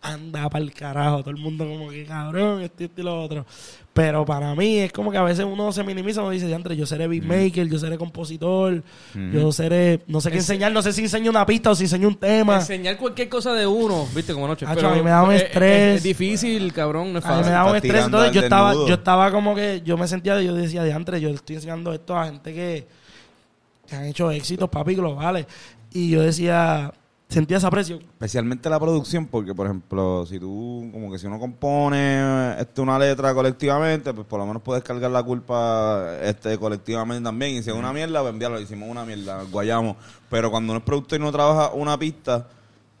anda 0.00 0.48
para 0.48 0.62
el 0.64 0.72
carajo, 0.72 1.20
todo 1.20 1.30
el 1.30 1.38
mundo 1.38 1.66
como 1.66 1.90
que 1.90 2.04
cabrón, 2.04 2.60
esto, 2.62 2.84
esto 2.84 3.00
y 3.00 3.04
lo 3.04 3.20
otro. 3.22 3.44
Pero 3.92 4.24
para 4.24 4.54
mí 4.54 4.76
es 4.78 4.92
como 4.92 5.10
que 5.10 5.16
a 5.18 5.22
veces 5.22 5.44
uno 5.44 5.72
se 5.72 5.82
minimiza, 5.82 6.20
uno 6.22 6.30
dice, 6.30 6.46
diantre, 6.46 6.76
yo 6.76 6.86
seré 6.86 7.08
beatmaker, 7.08 7.68
yo 7.68 7.80
seré 7.80 7.98
compositor, 7.98 8.80
yo 9.32 9.50
seré, 9.50 10.02
no 10.06 10.20
sé 10.20 10.30
qué 10.30 10.36
enseñar, 10.36 10.70
no 10.70 10.82
sé 10.82 10.92
si 10.92 11.02
enseño 11.02 11.30
una 11.32 11.44
pista 11.44 11.70
o 11.70 11.74
si 11.74 11.82
enseño 11.84 12.06
un 12.06 12.14
tema. 12.14 12.56
Enseñar 12.56 12.96
cualquier 12.96 13.28
cosa 13.28 13.54
de 13.54 13.66
uno, 13.66 14.06
viste, 14.14 14.32
como 14.32 14.46
noche. 14.46 14.66
Pero 14.72 14.90
a 14.90 14.94
mí 14.94 15.02
me 15.02 15.10
da 15.10 15.24
un 15.24 15.32
es- 15.32 15.42
estrés. 15.42 15.88
Es, 15.90 15.96
es 15.96 16.02
difícil, 16.04 16.72
cabrón, 16.72 17.12
no 17.12 17.18
es 17.18 17.24
A 17.24 17.30
mí 17.30 17.34
me 17.34 17.40
fácil. 17.40 17.52
daba 17.54 17.70
un 17.70 17.76
estrés, 17.76 18.04
entonces 18.04 18.32
yo 18.32 18.40
estaba, 18.42 18.72
yo 18.74 18.94
estaba 18.94 19.32
como 19.32 19.56
que, 19.56 19.82
yo 19.84 19.96
me 19.98 20.06
sentía, 20.06 20.40
yo 20.40 20.54
decía, 20.54 20.84
diantre, 20.84 21.20
yo 21.20 21.28
le 21.30 21.34
estoy 21.34 21.56
enseñando 21.56 21.92
esto 21.92 22.16
a 22.16 22.26
gente 22.26 22.54
que, 22.54 22.86
que 23.88 23.96
han 23.96 24.04
hecho 24.04 24.30
éxitos, 24.30 24.68
papi, 24.68 24.94
globales. 24.94 25.46
Y 25.92 26.10
yo 26.10 26.22
decía, 26.22 26.92
sentía 27.28 27.58
esa 27.58 27.70
presión. 27.70 28.00
Especialmente 28.00 28.68
la 28.68 28.78
producción, 28.78 29.26
porque 29.26 29.54
por 29.54 29.66
ejemplo, 29.66 30.26
si 30.26 30.38
tú, 30.38 30.88
como 30.92 31.10
que 31.10 31.18
si 31.18 31.26
uno 31.26 31.38
compone 31.38 32.54
este, 32.58 32.80
una 32.80 32.98
letra 32.98 33.34
colectivamente, 33.34 34.12
pues 34.12 34.26
por 34.26 34.38
lo 34.38 34.46
menos 34.46 34.62
puedes 34.62 34.82
cargar 34.82 35.10
la 35.10 35.22
culpa 35.22 36.16
este 36.22 36.58
colectivamente 36.58 37.24
también. 37.24 37.56
Y 37.56 37.62
si 37.62 37.70
es 37.70 37.76
una 37.76 37.92
mierda, 37.92 38.20
pues 38.20 38.32
enviarlo, 38.32 38.60
hicimos 38.60 38.88
una 38.88 39.04
mierda, 39.04 39.42
guayamos. 39.50 39.96
Pero 40.30 40.50
cuando 40.50 40.72
uno 40.72 40.78
es 40.78 40.84
productor 40.84 41.18
y 41.18 41.22
no 41.22 41.32
trabaja 41.32 41.72
una 41.72 41.98
pista, 41.98 42.48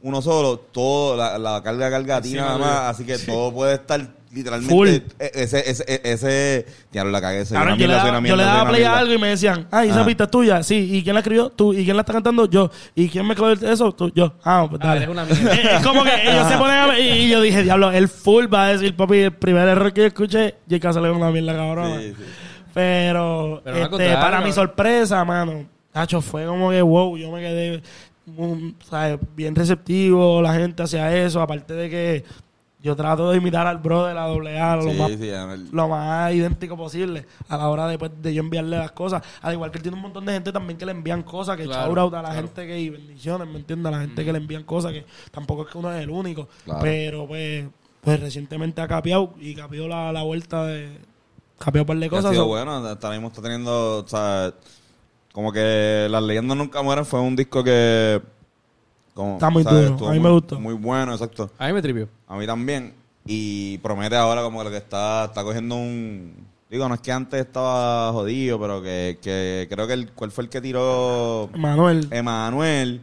uno 0.02 0.22
solo, 0.22 0.58
todo, 0.58 1.16
la, 1.16 1.38
la 1.38 1.62
carga 1.62 1.90
carga 1.90 2.16
a 2.16 2.22
ti 2.22 2.34
nada 2.34 2.56
más, 2.56 2.80
así 2.90 3.04
que 3.04 3.18
todo 3.18 3.52
puede 3.52 3.74
estar 3.74 4.17
literalmente 4.32 4.74
Full. 4.74 4.88
e- 4.88 5.02
ese, 5.34 5.70
ese, 5.70 5.84
e- 5.86 6.00
ese, 6.04 6.66
diablo, 6.92 7.10
la 7.12 7.20
cagué, 7.20 7.44
Cabrón, 7.44 7.74
una 7.74 7.76
yo, 7.76 7.86
le 7.86 7.94
daba, 7.94 8.20
yo 8.28 8.36
le 8.36 8.42
daba 8.42 8.68
play 8.70 8.82
a 8.84 8.98
algo 8.98 9.12
y 9.14 9.18
me 9.18 9.28
decían, 9.28 9.66
ah, 9.70 9.84
esa 9.84 10.04
pista 10.04 10.24
es 10.24 10.30
tuya. 10.30 10.62
Sí, 10.62 10.88
¿y 10.92 11.02
quién 11.02 11.14
la 11.14 11.20
escribió? 11.20 11.50
Tú. 11.50 11.72
¿Y 11.72 11.84
quién 11.84 11.96
la 11.96 12.02
está 12.02 12.12
cantando? 12.12 12.48
Yo. 12.48 12.70
¿Y 12.94 13.08
quién 13.08 13.26
me 13.26 13.34
escribió 13.34 13.70
eso? 13.72 13.92
Tú. 13.92 14.12
Yo. 14.14 14.34
Ah, 14.44 14.66
pues 14.68 14.80
Ah, 14.82 14.88
dale. 14.88 14.98
eres 15.04 15.08
una 15.10 15.24
mierda. 15.24 15.54
Eh, 15.54 15.68
es 15.78 15.86
como 15.86 16.04
que 16.04 16.10
ellos 16.30 16.48
se 16.48 16.56
ponen 16.58 16.76
a 16.76 16.86
ver, 16.86 16.98
y, 17.00 17.08
y 17.08 17.28
yo 17.30 17.40
dije, 17.40 17.62
diablo, 17.62 17.90
el 17.90 18.08
full 18.08 18.46
va 18.52 18.66
a 18.66 18.72
decir, 18.72 18.94
papi, 18.96 19.16
el 19.18 19.32
primer 19.32 19.66
error 19.68 19.92
que 19.92 20.02
yo 20.02 20.06
escuché, 20.08 20.54
J.K. 20.70 20.92
le 21.00 21.08
dio 21.08 21.16
una 21.16 21.30
mierda 21.30 21.54
cabrona. 21.56 21.98
Sí, 21.98 22.14
sí. 22.16 22.24
Pero, 22.74 23.62
este, 23.64 23.88
para 24.14 24.36
mi 24.38 24.50
cabrón. 24.50 24.52
sorpresa, 24.52 25.24
mano, 25.24 25.64
Tacho, 25.92 26.20
fue 26.20 26.44
como 26.46 26.70
que 26.70 26.80
wow, 26.82 27.16
yo 27.16 27.30
me 27.32 27.40
quedé 27.40 27.82
un- 28.36 28.76
¿sabes? 28.88 29.18
bien 29.34 29.54
receptivo, 29.54 30.40
la 30.42 30.54
gente 30.54 30.82
hacia 30.82 31.16
eso, 31.16 31.40
aparte 31.40 31.72
de 31.74 31.90
que 31.90 32.24
yo 32.80 32.94
trato 32.94 33.30
de 33.30 33.38
imitar 33.38 33.66
al 33.66 33.78
brother, 33.78 34.16
a 34.16 34.26
doble 34.26 34.58
A, 34.60 34.76
lo, 34.76 34.82
Sí, 34.90 34.96
más, 34.96 35.10
sí, 35.10 35.30
lo 35.72 35.88
más 35.88 36.32
idéntico 36.32 36.76
posible 36.76 37.26
a 37.48 37.56
la 37.56 37.68
hora 37.68 37.88
de, 37.88 37.98
pues, 37.98 38.12
de 38.22 38.32
yo 38.32 38.40
enviarle 38.42 38.78
las 38.78 38.92
cosas. 38.92 39.22
Al 39.42 39.54
igual 39.54 39.70
que 39.72 39.78
él 39.78 39.82
tiene 39.82 39.96
un 39.96 40.02
montón 40.02 40.24
de 40.24 40.32
gente 40.34 40.52
también 40.52 40.78
que 40.78 40.86
le 40.86 40.92
envían 40.92 41.22
cosas, 41.24 41.56
que 41.56 41.64
Claro, 41.64 41.86
shout 41.88 41.98
out 41.98 42.14
a 42.14 42.22
la 42.22 42.28
claro. 42.30 42.42
gente 42.46 42.66
que, 42.68 42.78
y 42.80 42.88
bendiciones, 42.90 43.48
¿me 43.48 43.58
entiendes? 43.58 43.92
A 43.92 43.96
la 43.96 44.00
gente 44.02 44.24
que 44.24 44.32
le 44.32 44.38
envían 44.38 44.62
cosas, 44.62 44.92
que 44.92 45.04
tampoco 45.32 45.62
es 45.62 45.72
que 45.72 45.78
uno 45.78 45.92
es 45.92 46.00
el 46.02 46.10
único, 46.10 46.48
Claro. 46.64 46.80
pero 46.82 47.26
pues, 47.26 47.66
pues 48.00 48.20
recientemente 48.20 48.80
ha 48.80 48.86
capeado 48.86 49.34
y 49.40 49.54
capeó 49.56 49.88
la, 49.88 50.12
la 50.12 50.22
vuelta 50.22 50.64
de... 50.66 50.98
Capeó 51.58 51.82
un 51.82 51.86
par 51.88 51.96
de 51.96 52.06
ha 52.06 52.10
cosas. 52.10 52.30
sido 52.30 52.44
so- 52.44 52.48
bueno, 52.48 52.76
hasta 52.86 53.08
ahora 53.08 53.18
mismo 53.18 53.28
está 53.28 53.42
teniendo, 53.42 53.98
o 54.04 54.06
sea, 54.06 54.54
como 55.32 55.52
que 55.52 56.06
Las 56.08 56.22
leyendas 56.22 56.56
nunca 56.56 56.80
mueren 56.82 57.04
fue 57.04 57.20
un 57.20 57.34
disco 57.34 57.64
que... 57.64 58.22
Como, 59.18 59.32
Está 59.34 59.50
muy 59.50 59.64
¿sabes? 59.64 59.80
duro, 59.80 59.92
Estuvo 59.94 60.08
a 60.08 60.12
mí 60.12 60.20
muy- 60.20 60.28
me 60.28 60.32
gustó. 60.34 60.60
Muy 60.60 60.74
bueno, 60.74 61.12
exacto. 61.12 61.50
A 61.58 61.66
mí 61.66 61.72
me 61.72 61.82
tripió. 61.82 62.08
A 62.28 62.36
mí 62.36 62.46
también. 62.46 62.94
Y 63.26 63.78
promete 63.78 64.14
ahora 64.14 64.42
como 64.42 64.58
que 64.60 64.64
lo 64.66 64.70
que 64.70 64.76
está, 64.76 65.24
está 65.24 65.42
cogiendo 65.42 65.74
un... 65.74 66.34
Digo, 66.70 66.88
no 66.88 66.94
es 66.94 67.00
que 67.00 67.10
antes 67.10 67.40
estaba 67.40 68.12
jodido, 68.12 68.60
pero 68.60 68.80
que, 68.80 69.18
que 69.20 69.66
creo 69.68 69.88
que 69.88 69.94
el, 69.94 70.12
cuál 70.12 70.30
fue 70.30 70.44
el 70.44 70.50
que 70.50 70.60
tiró 70.60 71.50
Manuel. 71.56 72.06
Emanuel, 72.12 73.00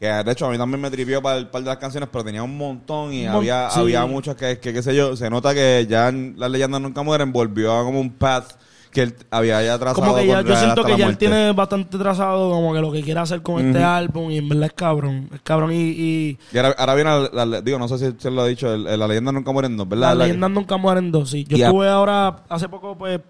que 0.00 0.06
de 0.06 0.32
hecho 0.32 0.46
a 0.46 0.50
mí 0.50 0.56
también 0.56 0.80
me 0.80 0.90
tripió 0.90 1.20
para 1.20 1.36
el 1.36 1.48
par 1.48 1.60
de 1.62 1.66
las 1.68 1.76
canciones, 1.76 2.08
pero 2.10 2.24
tenía 2.24 2.42
un 2.42 2.56
montón 2.56 3.12
y 3.12 3.26
Un 3.26 3.32
mon- 3.32 3.36
había, 3.40 3.68
sí. 3.70 3.80
había 3.80 4.06
muchas 4.06 4.36
que, 4.36 4.58
que, 4.58 4.72
qué 4.72 4.82
sé 4.82 4.94
yo, 4.96 5.16
se 5.16 5.28
nota 5.28 5.52
que 5.52 5.86
ya 5.86 6.08
en 6.08 6.34
las 6.38 6.50
leyendas 6.50 6.80
nunca 6.80 7.02
mueren, 7.02 7.30
volvió 7.30 7.76
a 7.76 7.84
como 7.84 8.00
un 8.00 8.10
path 8.10 8.52
que 8.90 9.02
él 9.02 9.14
había 9.30 9.62
ya 9.62 9.78
trazado. 9.78 10.00
como 10.06 10.16
que 10.16 10.26
ya, 10.26 10.40
yo 10.42 10.56
siento 10.56 10.82
que 10.84 10.92
la 10.92 10.98
ya 10.98 11.06
él 11.06 11.16
tiene 11.18 11.52
bastante 11.52 11.98
trazado 11.98 12.50
como 12.50 12.72
que 12.72 12.80
lo 12.80 12.90
que 12.92 13.02
quiere 13.02 13.20
hacer 13.20 13.42
con 13.42 13.66
este 13.66 13.82
álbum 13.82 14.30
y 14.30 14.38
en 14.38 14.48
verdad 14.48 14.66
es 14.66 14.72
cabrón. 14.72 15.28
Es 15.34 15.40
cabrón 15.42 15.72
y, 15.72 15.76
y 15.76 16.38
Y 16.52 16.56
ahora, 16.58 16.74
ahora 16.78 16.94
viene, 16.94 17.10
la- 17.32 17.46
la- 17.46 17.60
digo, 17.60 17.78
no 17.78 17.88
sé 17.88 17.98
si 17.98 18.16
se 18.18 18.30
lo 18.30 18.42
ha 18.42 18.46
dicho, 18.46 18.72
el, 18.72 18.86
el- 18.86 18.98
la 18.98 19.06
leyenda 19.08 19.32
nunca 19.32 19.52
mueren 19.52 19.76
dos, 19.76 19.88
¿verdad? 19.88 20.14
La 20.16 20.24
que- 20.24 20.28
leyendas 20.28 20.50
nunca 20.50 20.76
mueren 20.76 21.10
dos. 21.12 21.30
Sí. 21.30 21.44
Yo 21.48 21.56
estuve 21.56 21.88
ahora 21.88 22.44
hace 22.48 22.68
poco 22.68 22.96
pues 22.96 23.20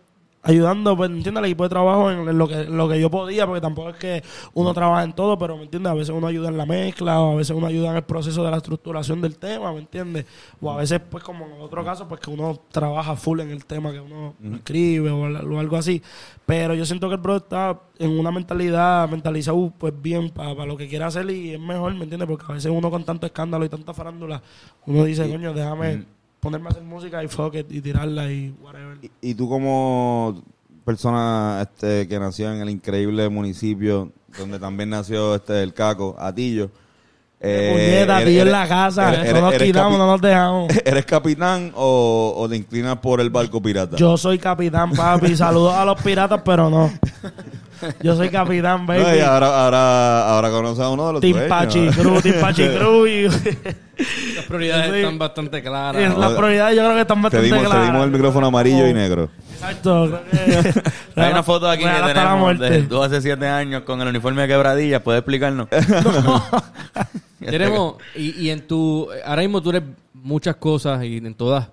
ayudando, 0.42 0.96
pues 0.96 1.11
entiendes, 1.11 1.38
al 1.38 1.44
equipo 1.46 1.64
de 1.64 1.68
trabajo 1.68 2.11
en, 2.11 2.38
lo 2.38 2.48
que 2.48 2.64
lo 2.64 2.88
que 2.88 3.01
yo 3.01 3.11
podía, 3.11 3.44
porque 3.46 3.61
tampoco 3.61 3.90
es 3.90 3.96
que 3.96 4.22
uno 4.55 4.72
trabaja 4.72 5.03
en 5.03 5.12
todo, 5.12 5.38
pero 5.38 5.57
me 5.57 5.64
entiendes, 5.64 5.90
a 5.90 5.94
veces 5.94 6.11
uno 6.11 6.27
ayuda 6.27 6.48
en 6.48 6.57
la 6.57 6.64
mezcla 6.64 7.20
o 7.20 7.33
a 7.33 7.37
veces 7.37 7.55
uno 7.57 7.66
ayuda 7.66 7.90
en 7.90 7.96
el 7.96 8.03
proceso 8.05 8.44
de 8.44 8.51
la 8.51 8.57
estructuración 8.59 9.20
del 9.20 9.37
tema, 9.37 9.72
¿me 9.72 9.81
entiendes? 9.81 10.27
O 10.61 10.70
a 10.70 10.77
veces 10.77 11.01
pues 11.11 11.22
como 11.24 11.44
en 11.46 11.61
otro 11.61 11.85
caso 11.85 12.09
pues 12.09 12.20
que 12.20 12.31
uno 12.31 12.59
trabaja 12.70 13.16
full 13.16 13.40
en 13.40 13.51
el 13.51 13.64
tema 13.66 13.92
que 13.92 14.01
uno 14.01 14.35
escribe 14.57 15.11
o, 15.11 15.24
al- 15.27 15.53
o 15.53 15.59
algo 15.59 15.77
así. 15.77 16.01
Pero 16.46 16.74
yo 16.74 16.87
siento 16.87 17.09
que 17.09 17.16
el 17.16 17.20
bro 17.20 17.37
está 17.37 17.79
en 17.98 18.18
una 18.18 18.31
mentalidad, 18.31 19.09
mentalizado 19.09 19.72
pues 19.77 19.92
bien 20.01 20.31
para 20.31 20.55
lo 20.64 20.77
que 20.77 20.88
quiere 20.88 21.05
hacer 21.05 21.29
y 21.31 21.51
es 21.55 21.61
mejor, 21.61 21.92
¿me 21.94 22.05
entiendes? 22.05 22.29
Porque 22.29 22.44
a 22.48 22.55
veces 22.55 22.70
uno 22.74 22.90
con 22.90 23.05
tanto 23.05 23.27
escándalo 23.27 23.64
y 23.64 23.68
tanta 23.68 23.92
farándula, 23.92 24.40
uno 24.87 25.05
dice, 25.05 25.29
coño, 25.31 25.53
déjame 25.53 26.05
ponerme 26.40 26.68
a 26.68 26.70
hacer 26.70 26.83
música 26.83 27.22
y 27.22 27.29
fuck 27.29 27.55
it, 27.55 27.70
y 27.70 27.81
tirarla 27.81 28.31
y 28.33 28.55
whatever. 28.62 28.98
Y, 29.03 29.11
y 29.20 29.35
tú 29.35 29.48
como 29.48 30.42
persona 30.85 31.61
este, 31.62 32.09
que 32.09 32.18
nació 32.18 32.53
en 32.53 32.62
el 32.62 32.70
increíble 32.70 33.29
municipio 33.29 34.11
donde 34.38 34.59
también 34.59 34.90
nació 34.90 35.35
este 35.35 35.62
el 35.62 35.74
Caco, 35.74 36.16
Atillo. 36.18 36.70
Eh, 37.40 37.70
Puñeta, 37.72 38.24
tío 38.24 38.42
en 38.42 38.53
la 38.53 38.66
casa, 38.68 39.14
eres- 39.14 39.33
no 39.35 39.40
nos 39.42 39.55
quitamos, 39.55 39.98
no 39.98 40.07
nos 40.07 40.20
dejamos. 40.20 40.72
¿Eres 40.85 41.05
capitán 41.07 41.72
o, 41.74 42.35
o 42.37 42.48
te 42.48 42.57
inclinas 42.57 42.96
por 42.98 43.20
el 43.20 43.31
barco 43.31 43.62
pirata? 43.62 43.96
Yo 43.96 44.16
soy 44.16 44.38
capitán, 44.38 44.92
papi. 44.92 45.37
Saludos 45.37 45.74
a 45.74 45.85
los 45.85 46.01
piratas, 46.03 46.40
pero 46.44 46.68
no. 46.68 46.90
Yo 48.03 48.16
soy 48.16 48.29
capitán, 48.29 48.85
No, 48.87 48.92
y 48.96 48.98
baby. 49.05 49.20
ahora, 49.20 49.64
ahora, 49.64 50.29
ahora 50.31 50.51
conoces 50.51 50.83
a 50.83 50.88
uno 50.88 51.07
de 51.07 51.12
los 51.12 51.20
Team 51.20 51.35
dueños. 51.35 51.48
Pachi 51.48 51.87
Cruz, 51.90 52.22
Team 52.24 52.40
Pachi 52.40 52.68
Cruz. 52.77 53.09
y- 53.09 53.22
Las 54.35 54.44
prioridades 54.46 54.90
Sí. 54.92 54.98
están 54.98 55.18
bastante 55.18 55.62
claras. 55.62 56.03
es 56.03 56.18
la 56.18 56.29
prioridad 56.37 56.70
yo 56.72 56.83
creo 56.83 56.94
que 56.94 57.01
están 57.03 57.18
Te 57.18 57.22
bastante 57.22 57.46
dimos, 57.46 57.62
te 57.62 57.66
claras. 57.68 57.87
dimos 57.87 58.05
el 58.05 58.11
micrófono 58.11 58.46
amarillo 58.48 58.87
y 58.88 58.94
negro. 58.94 59.29
Exacto. 59.55 60.20
creo 60.31 60.62
que- 60.62 60.83
Hay 61.20 61.31
una 61.31 61.42
foto 61.44 61.70
aquí 61.70 61.85
que 61.85 61.88
Real 61.88 62.01
la 62.01 62.14
tenemos 62.14 62.59
de 62.59 62.83
tú 62.83 63.01
hace 63.01 63.20
siete 63.22 63.46
años 63.46 63.83
con 63.83 64.01
el 64.03 64.09
uniforme 64.09 64.42
de 64.42 64.48
quebradillas. 64.48 65.01
¿Puedes 65.03 65.20
explicarnos? 65.20 65.68
Tenemos, 67.51 67.96
y, 68.16 68.31
y 68.46 68.51
en 68.51 68.66
tu, 68.66 69.09
ahora 69.24 69.42
mismo 69.42 69.62
tú 69.62 69.70
eres 69.70 69.83
muchas 70.14 70.57
cosas 70.57 71.05
y 71.05 71.18
en 71.18 71.35
todas 71.35 71.68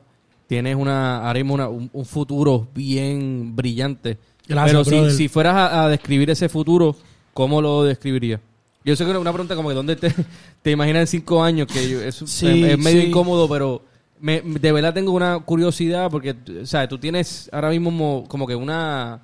tienes 0.48 0.76
una, 0.76 1.26
ahora 1.26 1.34
mismo 1.40 1.54
una- 1.56 1.70
un, 1.70 1.90
un 1.92 2.06
futuro 2.06 2.68
bien 2.74 3.56
brillante. 3.56 4.18
Gracias, 4.48 4.88
Pero 4.88 5.10
si, 5.10 5.18
si 5.18 5.28
fueras 5.28 5.56
a, 5.56 5.86
a 5.86 5.90
describir 5.90 6.30
ese 6.30 6.50
futuro, 6.50 6.96
¿cómo 7.34 7.62
lo 7.62 7.84
describirías? 7.84 8.40
Yo 8.84 8.96
sé 8.96 9.04
que 9.04 9.12
es 9.12 9.18
una 9.18 9.34
pregunta 9.34 9.56
como 9.56 9.70
que 9.70 9.76
¿dónde 9.76 9.96
te, 9.96 10.14
te 10.62 10.70
imaginas 10.72 11.02
en 11.02 11.08
cinco 11.08 11.44
años? 11.44 11.68
Que 11.68 11.90
yo- 11.90 12.02
es, 12.02 12.16
Sí, 12.28 12.64
es- 12.64 12.74
es 12.74 12.78
medio 12.78 13.02
sí. 13.02 13.08
incómodo, 13.08 13.50
pero 13.50 13.82
me, 14.20 14.42
de 14.42 14.72
verdad 14.72 14.94
tengo 14.94 15.12
una 15.14 15.40
curiosidad 15.40 16.12
porque, 16.12 16.36
o 16.62 16.66
sea, 16.68 16.88
tú 16.88 17.00
tienes 17.00 17.50
ahora 17.52 17.72
mismo 17.72 17.90
mo- 17.90 18.26
como 18.28 18.46
que 18.46 18.56
una 18.56 19.22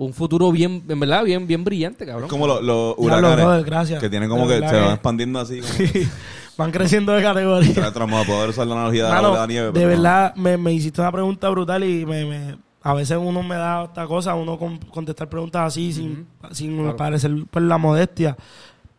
un 0.00 0.14
futuro 0.14 0.50
bien, 0.50 0.82
en 0.88 0.98
verdad, 1.00 1.22
bien, 1.24 1.46
bien 1.46 1.62
brillante, 1.62 2.06
cabrón. 2.06 2.24
Es 2.24 2.30
como 2.30 2.46
los 2.46 2.62
los 2.62 2.96
Ya 2.96 3.20
lo, 3.20 3.28
huracanes 3.28 3.64
gracias. 3.66 4.00
que 4.00 4.08
tienen 4.08 4.28
como 4.30 4.48
que 4.48 4.56
se 4.56 4.76
van 4.80 4.92
expandiendo 4.92 5.38
así. 5.38 5.60
Como 5.60 5.74
Van 6.56 6.70
creciendo 6.72 7.12
de 7.12 7.22
categoría. 7.22 7.86
a 7.86 7.92
poder 8.24 8.48
usar 8.50 8.66
la 8.66 8.74
analogía 8.74 9.04
de 9.04 9.08
la 9.10 9.14
Mano, 9.16 9.28
bola 9.30 9.42
de 9.42 9.48
nieve. 9.48 9.72
de 9.72 9.80
no. 9.82 9.86
verdad, 9.88 10.34
me, 10.36 10.56
me 10.56 10.72
hiciste 10.72 11.00
una 11.00 11.12
pregunta 11.12 11.48
brutal 11.50 11.84
y 11.84 12.04
me, 12.06 12.24
me- 12.24 12.58
a 12.82 12.94
veces 12.94 13.18
uno 13.20 13.42
me 13.42 13.56
da 13.56 13.84
esta 13.84 14.06
cosa, 14.06 14.34
uno 14.34 14.58
con- 14.58 14.78
contestar 14.78 15.28
preguntas 15.28 15.62
así 15.66 15.92
sin, 15.92 16.26
sin 16.50 16.96
parecer 16.96 17.30
por 17.50 17.60
la 17.62 17.76
modestia. 17.78 18.36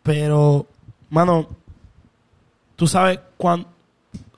Pero, 0.03 0.67
mano, 1.09 1.47
tú 2.75 2.87
sabes, 2.87 3.19
cuando 3.37 3.67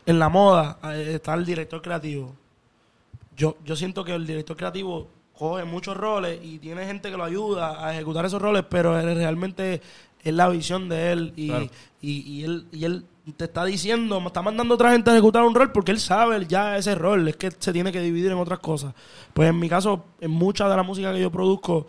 en 0.06 0.20
la 0.20 0.30
moda 0.30 0.78
eh, 0.94 1.14
está 1.16 1.34
el 1.34 1.46
director 1.46 1.82
creativo. 1.82 2.34
Yo, 3.36 3.58
yo 3.66 3.76
siento 3.76 4.04
que 4.06 4.14
el 4.16 4.26
director 4.28 4.56
creativo 4.56 5.08
coge 5.44 5.66
muchos 5.66 5.98
roles 5.98 6.40
y 6.42 6.58
tiene 6.60 6.86
gente 6.86 7.12
que 7.12 7.18
lo 7.18 7.24
ayuda 7.26 7.86
a 7.86 7.94
ejecutar 7.94 8.26
esos 8.26 8.42
roles, 8.42 8.64
pero 8.70 8.98
él 8.98 9.14
realmente 9.16 9.82
es 10.24 10.34
la 10.34 10.48
visión 10.48 10.88
de 10.88 11.12
él 11.12 11.34
y, 11.36 11.48
Claro. 11.50 11.68
y, 12.02 12.12
y 12.22 12.44
él, 12.46 12.66
y 12.72 12.86
él 12.86 13.06
te 13.36 13.44
está 13.46 13.66
diciendo, 13.66 14.22
está 14.26 14.42
mandando 14.42 14.74
a 14.74 14.76
otra 14.76 14.92
gente 14.94 15.10
a 15.10 15.14
ejecutar 15.14 15.44
un 15.44 15.54
rol 15.54 15.72
porque 15.74 15.92
él 15.92 16.00
sabe 16.00 16.46
ya 16.48 16.78
ese 16.78 16.96
rol, 16.96 17.28
es 17.28 17.36
que 17.36 17.52
se 17.58 17.74
tiene 17.74 17.92
que 17.92 18.00
dividir 18.00 18.32
en 18.32 18.38
otras 18.38 18.60
cosas. 18.60 18.94
Pues 19.34 19.50
en 19.50 19.60
mi 19.60 19.68
caso, 19.68 20.06
en 20.22 20.32
mucha 20.32 20.70
de 20.70 20.76
la 20.78 20.84
música 20.84 21.12
que 21.14 21.20
yo 21.20 21.30
produzco, 21.30 21.88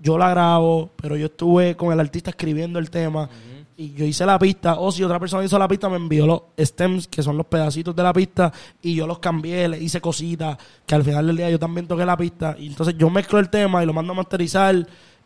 yo 0.00 0.18
la 0.18 0.30
grabo, 0.30 0.90
pero 0.96 1.16
yo 1.16 1.26
estuve 1.26 1.76
con 1.76 1.92
el 1.92 2.00
artista 2.00 2.30
escribiendo 2.30 2.78
el 2.80 2.90
tema 2.90 3.28
y 3.78 3.92
yo 3.92 4.04
hice 4.06 4.24
la 4.24 4.38
pista, 4.38 4.74
o 4.78 4.90
si 4.90 5.02
otra 5.04 5.18
persona 5.20 5.44
hizo 5.44 5.58
la 5.58 5.68
pista, 5.68 5.88
me 5.88 5.96
envió 5.96 6.26
los 6.26 6.42
stems, 6.58 7.06
que 7.08 7.22
son 7.22 7.36
los 7.36 7.46
pedacitos 7.46 7.94
de 7.94 8.02
la 8.02 8.12
pista, 8.12 8.52
y 8.80 8.94
yo 8.94 9.06
los 9.06 9.18
cambié, 9.18 9.68
le 9.68 9.78
hice 9.82 10.00
cositas, 10.00 10.56
que 10.86 10.94
al 10.94 11.04
final 11.04 11.26
del 11.26 11.36
día 11.36 11.50
yo 11.50 11.58
también 11.58 11.86
toqué 11.86 12.06
la 12.06 12.16
pista, 12.16 12.56
y 12.58 12.68
entonces 12.68 12.96
yo 12.96 13.10
mezclo 13.10 13.38
el 13.38 13.50
tema 13.50 13.82
y 13.82 13.86
lo 13.86 13.92
mando 13.92 14.12
a 14.14 14.16
masterizar, 14.16 14.74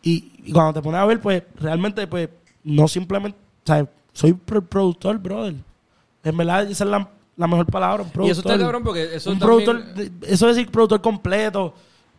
y, 0.03 0.31
y 0.43 0.51
cuando 0.51 0.73
te 0.73 0.81
pones 0.81 0.99
a 0.99 1.05
ver, 1.05 1.21
pues 1.21 1.43
realmente, 1.59 2.05
pues, 2.07 2.27
no 2.63 2.87
simplemente, 2.87 3.37
o 3.63 3.67
sea, 3.67 3.87
soy 4.13 4.33
pro- 4.33 4.65
productor, 4.65 5.17
brother. 5.17 5.55
En 6.23 6.35
verdad, 6.37 6.69
esa 6.69 6.83
es 6.83 6.89
la, 6.89 7.09
la 7.37 7.47
mejor 7.47 7.65
palabra, 7.67 8.03
un 8.03 8.09
y 8.09 8.11
productor. 8.11 8.31
eso 8.31 8.41
está 8.49 8.59
cabrón 8.63 8.83
porque 8.83 9.15
eso 9.15 9.31
un 9.31 9.39
también- 9.39 9.65
productor, 9.65 9.93
de- 9.95 10.11
eso 10.27 10.49
es 10.49 10.55
decir 10.57 10.69
productor 10.71 10.99
completo, 11.01 11.73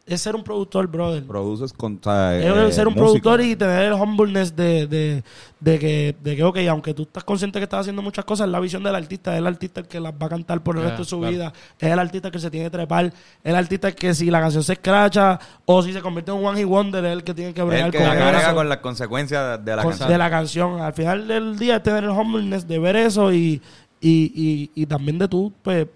es 0.04 0.20
ser 0.20 0.34
un 0.34 0.42
productor, 0.42 0.86
brother. 0.88 1.22
Produces 1.24 1.72
con. 1.72 2.00
sea, 2.02 2.36
Es 2.36 2.44
eh, 2.44 2.72
ser 2.72 2.88
un 2.88 2.94
música. 2.94 3.04
productor 3.04 3.40
y 3.40 3.54
tener 3.56 3.84
el 3.84 3.92
humbleness 3.94 4.54
de, 4.56 4.86
de, 4.88 5.22
de 5.60 5.78
que, 5.78 6.16
de 6.22 6.36
que, 6.36 6.42
ok, 6.42 6.58
aunque 6.68 6.92
tú 6.92 7.02
estás 7.02 7.22
consciente 7.22 7.60
que 7.60 7.64
estás 7.64 7.80
haciendo 7.82 8.02
muchas 8.02 8.24
cosas, 8.24 8.46
es 8.46 8.52
la 8.52 8.58
visión 8.60 8.82
del 8.82 8.94
artista, 8.96 9.32
es 9.32 9.38
el 9.38 9.46
artista 9.46 9.80
el 9.80 9.86
que 9.86 10.00
las 10.00 10.12
va 10.12 10.26
a 10.26 10.28
cantar 10.30 10.60
por 10.62 10.76
el 10.76 10.82
resto 10.82 11.02
de 11.02 11.04
su 11.04 11.18
claro. 11.18 11.32
vida, 11.32 11.52
es 11.78 11.88
el 11.92 11.98
artista 11.98 12.30
que 12.32 12.38
se 12.40 12.50
tiene 12.50 12.66
que 12.66 12.70
trepar, 12.70 13.06
es 13.06 13.12
el 13.44 13.54
artista 13.54 13.92
que 13.92 14.12
si 14.12 14.30
la 14.30 14.40
canción 14.40 14.64
se 14.64 14.72
escracha 14.72 15.38
o 15.66 15.82
si 15.82 15.92
se 15.92 16.00
convierte 16.02 16.32
en 16.32 16.38
un 16.38 16.46
one 16.46 16.58
hit 16.58 16.66
wonder, 16.68 17.04
es 17.04 17.12
el 17.12 17.22
que 17.22 17.32
tiene 17.34 17.54
que 17.54 17.60
Es 17.60 17.66
bregar 17.66 17.86
el 17.86 17.92
que 17.92 17.98
con, 17.98 18.08
la 18.08 18.54
con 18.54 18.68
las 18.68 18.78
consecuencias 18.78 19.64
de 19.64 19.76
la 19.76 19.82
con- 19.82 19.90
canción. 19.92 20.08
de 20.10 20.18
la 20.18 20.30
canción. 20.30 20.80
Al 20.80 20.92
final 20.94 21.28
del 21.28 21.58
día 21.58 21.76
es 21.76 21.82
tener 21.84 22.02
el 22.04 22.10
humbleness 22.10 22.66
de 22.66 22.78
ver 22.80 22.96
eso 22.96 23.32
y, 23.32 23.62
y, 24.00 24.10
y, 24.34 24.70
y 24.82 24.86
también 24.86 25.16
de 25.18 25.28
tú, 25.28 25.52
pues, 25.62 25.86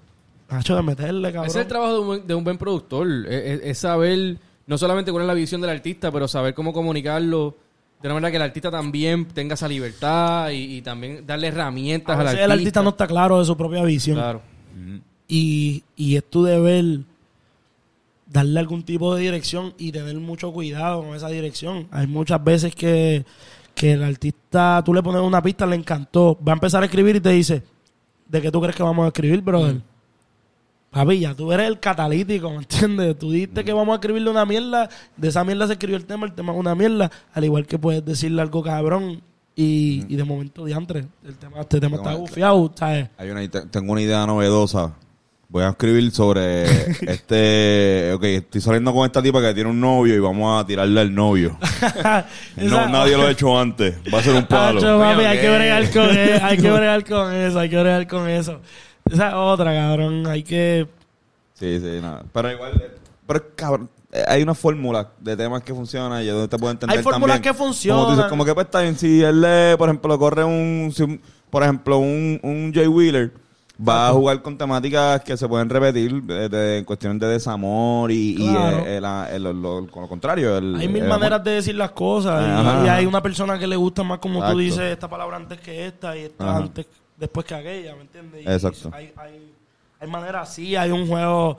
hecho 0.61 0.77
de 0.77 0.83
meterle, 0.83 1.33
cabrón. 1.33 1.49
Ese 1.51 1.59
es 1.59 1.63
el 1.65 1.69
trabajo 1.69 1.93
de 1.95 1.99
un, 2.01 2.07
buen- 2.07 2.27
de 2.27 2.35
un 2.35 2.45
buen 2.45 2.59
productor. 2.59 3.07
Es, 3.29 3.79
saber 3.79 4.39
no 4.66 4.79
solamente 4.79 5.11
cuál 5.12 5.23
es 5.25 5.29
la 5.29 5.35
visión 5.35 5.61
del 5.61 5.70
artista, 5.70 6.11
pero 6.12 6.27
saber 6.29 6.55
cómo 6.55 6.73
comunicarlo 6.73 7.57
De 8.03 8.09
una 8.09 8.14
manera 8.14 8.31
que 8.31 8.37
el 8.37 8.43
artista 8.43 8.70
también 8.70 9.27
tenga 9.27 9.55
esa 9.55 9.66
libertad 9.68 10.51
y, 10.51 10.77
y 10.77 10.83
también 10.83 11.25
darle 11.27 11.49
herramientas 11.49 12.16
A 12.16 12.20
al 12.20 12.27
artista. 12.29 12.45
el 12.45 12.51
artista 12.53 12.83
no 12.83 12.91
está 12.91 13.07
claro 13.07 13.39
de 13.39 13.45
su 13.45 13.57
propia 13.57 13.83
visión. 13.85 14.16
Claro. 14.16 14.43
Y, 15.29 15.83
y 15.97 16.16
es 16.16 16.25
tu 16.31 16.45
deber 16.45 17.01
darle 18.31 18.61
algún 18.61 18.83
tipo 18.83 19.14
de 19.14 19.23
dirección 19.23 19.73
y 19.79 19.93
tener 19.93 20.16
mucho 20.16 20.53
cuidado 20.53 21.03
con 21.03 21.14
esa 21.16 21.29
dirección. 21.29 21.87
Hay 21.91 22.07
muchas 22.07 22.43
veces 22.43 22.75
que, 22.75 23.25
que 23.75 23.93
el 23.93 24.03
artista, 24.05 24.83
tú 24.85 24.93
le 24.93 25.03
pones 25.03 25.23
una 25.23 25.43
pista, 25.43 25.64
le 25.66 25.77
encantó, 25.77 26.39
va 26.47 26.53
a 26.53 26.55
empezar 26.55 26.83
a 26.83 26.87
escribir 26.87 27.16
y 27.16 27.20
te 27.20 27.31
dice, 27.31 27.62
¿de 28.29 28.43
qué 28.43 28.51
tú 28.51 28.61
crees 28.61 28.77
que 28.77 28.83
vamos 28.83 29.05
a 29.05 29.09
escribir, 29.09 29.41
brother? 29.43 29.81
Papi, 30.97 31.18
ya 31.20 31.34
tú 31.34 31.53
eres 31.53 31.66
el 31.68 31.78
catalítico, 31.78 32.49
¿me 32.51 32.57
entiendes? 32.57 33.18
Tú 33.18 33.30
dijiste 33.30 33.62
que 33.64 33.72
vamos 33.74 33.92
a 33.92 33.97
escribirle 33.97 34.30
una 34.30 34.47
mierda, 34.47 34.88
de 35.14 35.28
esa 35.28 35.44
mierda 35.44 35.66
se 35.66 35.74
escribió 35.74 35.99
el 35.99 36.07
tema, 36.07 36.24
el 36.24 36.32
tema 36.32 36.55
es 36.55 36.59
una 36.59 36.74
mierda, 36.74 37.11
al 37.34 37.44
igual 37.44 37.66
que 37.66 37.78
puedes 37.78 38.03
decirle 38.03 38.40
algo 38.40 38.62
cabrón 38.62 39.20
y, 39.55 40.05
y 40.09 40.16
de 40.16 40.24
momento 40.24 40.64
diantre, 40.64 41.05
el 41.26 41.36
tema, 41.36 41.61
este 41.61 41.80
tema 41.80 41.97
está 41.99 42.14
gufiado, 42.14 42.72
¿sabes? 42.74 43.11
Hay 43.18 43.28
una, 43.28 43.47
te- 43.47 43.66
tengo 43.66 43.92
una 43.92 44.01
idea 44.01 44.26
novedosa. 44.26 44.94
Voy 45.49 45.62
a 45.64 45.68
escribir 45.68 46.11
sobre 46.12 46.64
este. 47.03 48.12
Ok, 48.14 48.24
estoy 48.24 48.61
saliendo 48.62 48.92
con 48.92 49.05
esta 49.07 49.22
tipa 49.22 49.40
que 49.42 49.53
tiene 49.55 49.68
un 49.70 49.78
novio 49.80 50.14
y 50.14 50.18
vamos 50.18 50.61
a 50.61 50.66
tirarle 50.66 50.99
al 51.01 51.14
novio. 51.14 51.59
No, 52.57 52.88
nadie 52.88 53.16
lo 53.18 53.24
ha 53.26 53.30
hecho 53.30 53.59
antes. 53.59 53.97
Va 54.12 54.18
a 54.18 54.22
ser 54.22 54.34
un 54.34 54.47
palo. 54.49 54.80
Tacho, 54.80 54.99
papi, 54.99 55.24
hay 55.24 55.38
que 55.40 55.49
bregar 55.51 55.90
con 55.92 56.11
eso, 56.18 56.44
hay 56.44 56.57
que 56.57 56.70
bregar 56.70 57.05
con 57.05 57.34
eso, 57.34 57.59
hay 57.61 57.68
que 57.68 57.78
bregar 57.80 58.07
con 58.09 58.28
eso. 58.30 58.61
Esa 59.11 59.29
es 59.29 59.35
otra, 59.35 59.73
cabrón, 59.75 60.27
hay 60.27 60.43
que... 60.43 60.87
Sí, 61.55 61.79
sí, 61.81 61.99
nada. 62.03 62.23
Pero 62.33 62.51
igual. 62.53 62.73
eh, 62.83 62.91
Pero 63.27 63.45
cabrón. 63.55 63.89
eh, 64.13 64.25
Hay 64.29 64.43
una 64.43 64.55
fórmula 64.55 65.09
de 65.21 65.37
temas 65.37 65.63
que 65.63 65.73
funciona 65.75 66.23
y 66.23 66.27
donde 66.27 66.49
te 66.49 66.59
puedo 66.59 66.71
entender 66.73 66.99
Hay 66.99 67.03
fórmulas 67.05 67.37
también. 67.37 67.55
que 67.55 67.59
funcionan. 67.59 67.99
Como 68.03 68.11
tú 68.11 68.17
dices, 68.17 68.31
como 68.31 68.45
que 68.45 68.55
pues 68.55 68.67
está 68.67 68.81
bien, 68.83 68.97
si 68.99 69.23
él 69.23 69.45
por 69.79 69.89
ejemplo, 69.89 70.19
corre 70.19 70.45
un, 70.45 70.93
si 70.95 71.03
un- 71.05 71.21
por 71.51 71.63
ejemplo, 71.63 71.99
un, 71.99 72.39
un 72.43 72.73
Jay 72.75 72.87
Wheeler, 72.89 73.33
va 73.89 74.09
a 74.09 74.13
jugar 74.13 74.43
con 74.43 74.57
temáticas 74.59 75.23
que 75.23 75.37
se 75.37 75.47
pueden 75.49 75.69
repetir 75.71 76.23
de, 76.23 76.49
de- 76.49 76.79
en 76.79 76.85
cuestiones 76.85 77.21
de 77.21 77.29
desamor 77.29 78.11
y, 78.11 78.35
y, 78.39 78.49
Claro. 78.51 78.79
eh, 78.87 78.97
el- 78.99 79.05
el- 79.37 79.43
lo, 79.43 79.53
lo- 79.53 79.87
con 79.91 80.03
lo 80.03 80.09
contrario. 80.09 80.59
el- 80.59 80.77
Hay 80.77 80.89
mil 80.89 81.03
el 81.05 81.09
maneras 81.09 81.41
amor. 81.41 81.45
de 81.45 81.51
decir 81.53 81.75
las 81.75 81.93
cosas 81.93 82.43
y- 82.47 82.87
y, 82.87 82.89
hay 82.89 83.07
una 83.07 83.23
persona 83.23 83.59
que 83.59 83.67
le 83.67 83.77
gusta 83.77 84.03
más 84.03 84.19
como 84.19 84.37
Exacto. 84.41 84.53
tú 84.55 84.59
dices 84.61 84.81
esta 84.93 85.09
palabra 85.09 85.37
antes 85.37 85.61
que 85.61 85.87
esta 85.87 86.17
y 86.17 86.23
esta 86.23 86.49
Ajá. 86.51 86.59
antes 86.59 86.87
después 87.19 87.47
que 87.47 87.55
aquella, 87.55 87.95
¿me 87.97 88.03
entiendes? 88.03 88.45
Y- 88.45 88.49
Exacto. 88.51 88.91
hay, 88.93 89.12
hay, 89.17 89.53
hay 90.01 90.09
maneras 90.09 90.51
así, 90.51 90.77
hay 90.77 90.91
un 90.91 91.07
juego 91.07 91.59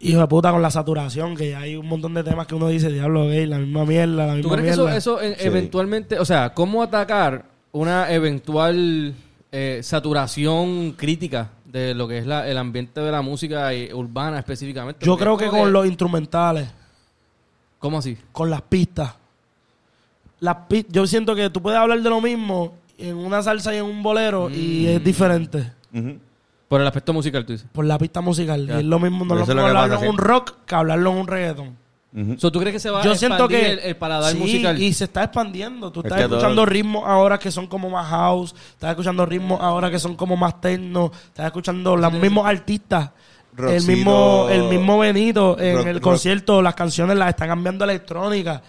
hijo 0.00 0.20
de 0.20 0.26
puta 0.26 0.50
con 0.52 0.60
la 0.60 0.70
saturación 0.70 1.34
que 1.36 1.54
hay 1.56 1.76
un 1.76 1.86
montón 1.86 2.12
de 2.14 2.22
temas 2.24 2.46
que 2.46 2.54
uno 2.54 2.68
dice, 2.68 2.90
diablo 2.92 3.26
gay, 3.28 3.46
la 3.46 3.58
misma 3.58 3.84
mierda, 3.84 4.26
la 4.26 4.32
¿Tú 4.32 4.36
misma 4.48 4.52
crees 4.52 4.64
que 4.66 4.70
eso, 4.72 4.82
mierda. 4.82 4.96
eso 4.98 5.18
Sí. 5.20 5.46
eventualmente, 5.46 6.18
o 6.18 6.24
sea, 6.24 6.52
cómo 6.52 6.82
atacar 6.82 7.44
una 7.72 8.12
eventual 8.12 9.14
eh, 9.56 9.80
saturación 9.84 10.92
crítica 10.92 11.50
de 11.64 11.94
lo 11.94 12.06
que 12.08 12.18
es 12.18 12.26
la- 12.26 12.46
el 12.48 12.58
ambiente 12.58 13.00
de 13.00 13.10
la 13.12 13.22
música 13.22 13.70
urbana 13.94 14.38
específicamente? 14.40 15.06
Yo 15.06 15.16
creo 15.16 15.36
que 15.36 15.46
con 15.48 15.72
los 15.72 15.86
instrumentales 15.86 16.68
¿Cómo 17.78 17.98
así? 17.98 18.16
con 18.32 18.50
las 18.50 18.62
pistas. 18.62 19.14
Las 20.40 20.56
pi- 20.68 20.86
yo 20.90 21.06
siento 21.06 21.34
que 21.34 21.50
tú 21.50 21.62
puedes 21.62 21.78
hablar 21.78 22.00
de 22.02 22.10
lo 22.10 22.20
mismo 22.20 22.74
en 22.98 23.16
una 23.16 23.42
salsa 23.42 23.74
y 23.74 23.78
en 23.78 23.84
un 23.84 24.02
bolero 24.02 24.48
y 24.50 24.86
es 24.86 25.02
diferente 25.04 25.72
Ujú. 25.92 26.18
Por 26.68 26.80
el 26.80 26.86
aspecto 26.86 27.12
musical, 27.12 27.44
tú 27.46 27.52
dices. 27.52 27.68
por 27.72 27.84
la 27.84 27.98
pista 27.98 28.20
musical. 28.20 28.66
Ya. 28.66 28.76
Y 28.76 28.78
es 28.78 28.84
lo 28.84 28.98
mismo, 28.98 29.24
no 29.24 29.34
Pero 29.34 29.38
lo 29.38 29.42
eso 29.44 29.52
es 29.52 29.56
que 29.58 29.62
hablarlo 29.64 29.94
pasa, 29.94 30.04
en 30.04 30.10
un 30.10 30.16
sí. 30.16 30.22
rock 30.22 30.54
que 30.66 30.74
hablarlo 30.74 31.10
en 31.12 31.16
un 31.18 31.26
reggaeton. 31.28 31.76
Ujú. 32.16 32.34
So, 32.38 32.50
¿Tú 32.52 32.58
crees 32.60 32.72
que 32.74 32.80
se 32.80 32.90
va 32.90 33.02
Yo 33.02 33.12
a 33.12 33.14
siento 33.16 33.44
expandir 33.44 33.60
que 33.60 33.72
el, 33.72 33.78
el 33.80 33.96
paladar 33.96 34.32
sí, 34.32 34.38
musical? 34.38 34.80
y 34.82 34.92
se 34.92 35.04
está 35.04 35.24
expandiendo. 35.24 35.92
Tú 35.92 36.00
Es 36.00 36.06
estás 36.06 36.18
que 36.18 36.24
escuchando 36.24 36.54
todo- 36.56 36.66
ritmos 36.66 37.02
ahora 37.06 37.38
que 37.38 37.50
son 37.50 37.66
como 37.66 37.90
más 37.90 38.06
house, 38.08 38.54
estás 38.72 38.90
escuchando 38.90 39.26
ritmos 39.26 39.60
ahora 39.60 39.90
que 39.90 39.98
son 39.98 40.16
como 40.16 40.36
más 40.36 40.60
techno, 40.60 41.12
estás 41.26 41.46
escuchando 41.46 41.96
los 41.96 42.12
mismos 42.12 42.46
artistas. 42.46 43.10
El 43.56 43.86
mismo, 43.86 44.48
el 44.50 44.64
mismo 44.64 44.98
Benito 44.98 45.56
en 45.60 45.76
Rock- 45.76 45.86
el 45.86 45.94
rock- 45.96 46.02
concierto, 46.02 46.60
las 46.62 46.74
canciones 46.74 47.16
las 47.16 47.28
están 47.28 47.48
cambiando 47.48 47.84
a 47.84 47.88
electrónica. 47.90 48.62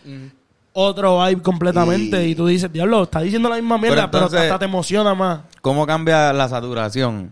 Otro 0.77 1.25
vibe 1.25 1.41
completamente. 1.41 2.27
Y- 2.27 2.31
Y, 2.31 2.35
tú 2.35 2.47
dices, 2.47 2.71
diablo, 2.71 3.03
está 3.03 3.21
diciendo 3.21 3.47
la 3.47 3.55
misma 3.55 3.77
mierda, 3.77 4.11
pero, 4.11 4.25
entonces- 4.25 4.41
hasta 4.41 4.59
te 4.59 4.65
emociona 4.65 5.15
más. 5.15 5.39
¿Cómo 5.61 5.87
cambia 5.87 6.33
la 6.33 6.49
saturación? 6.49 7.31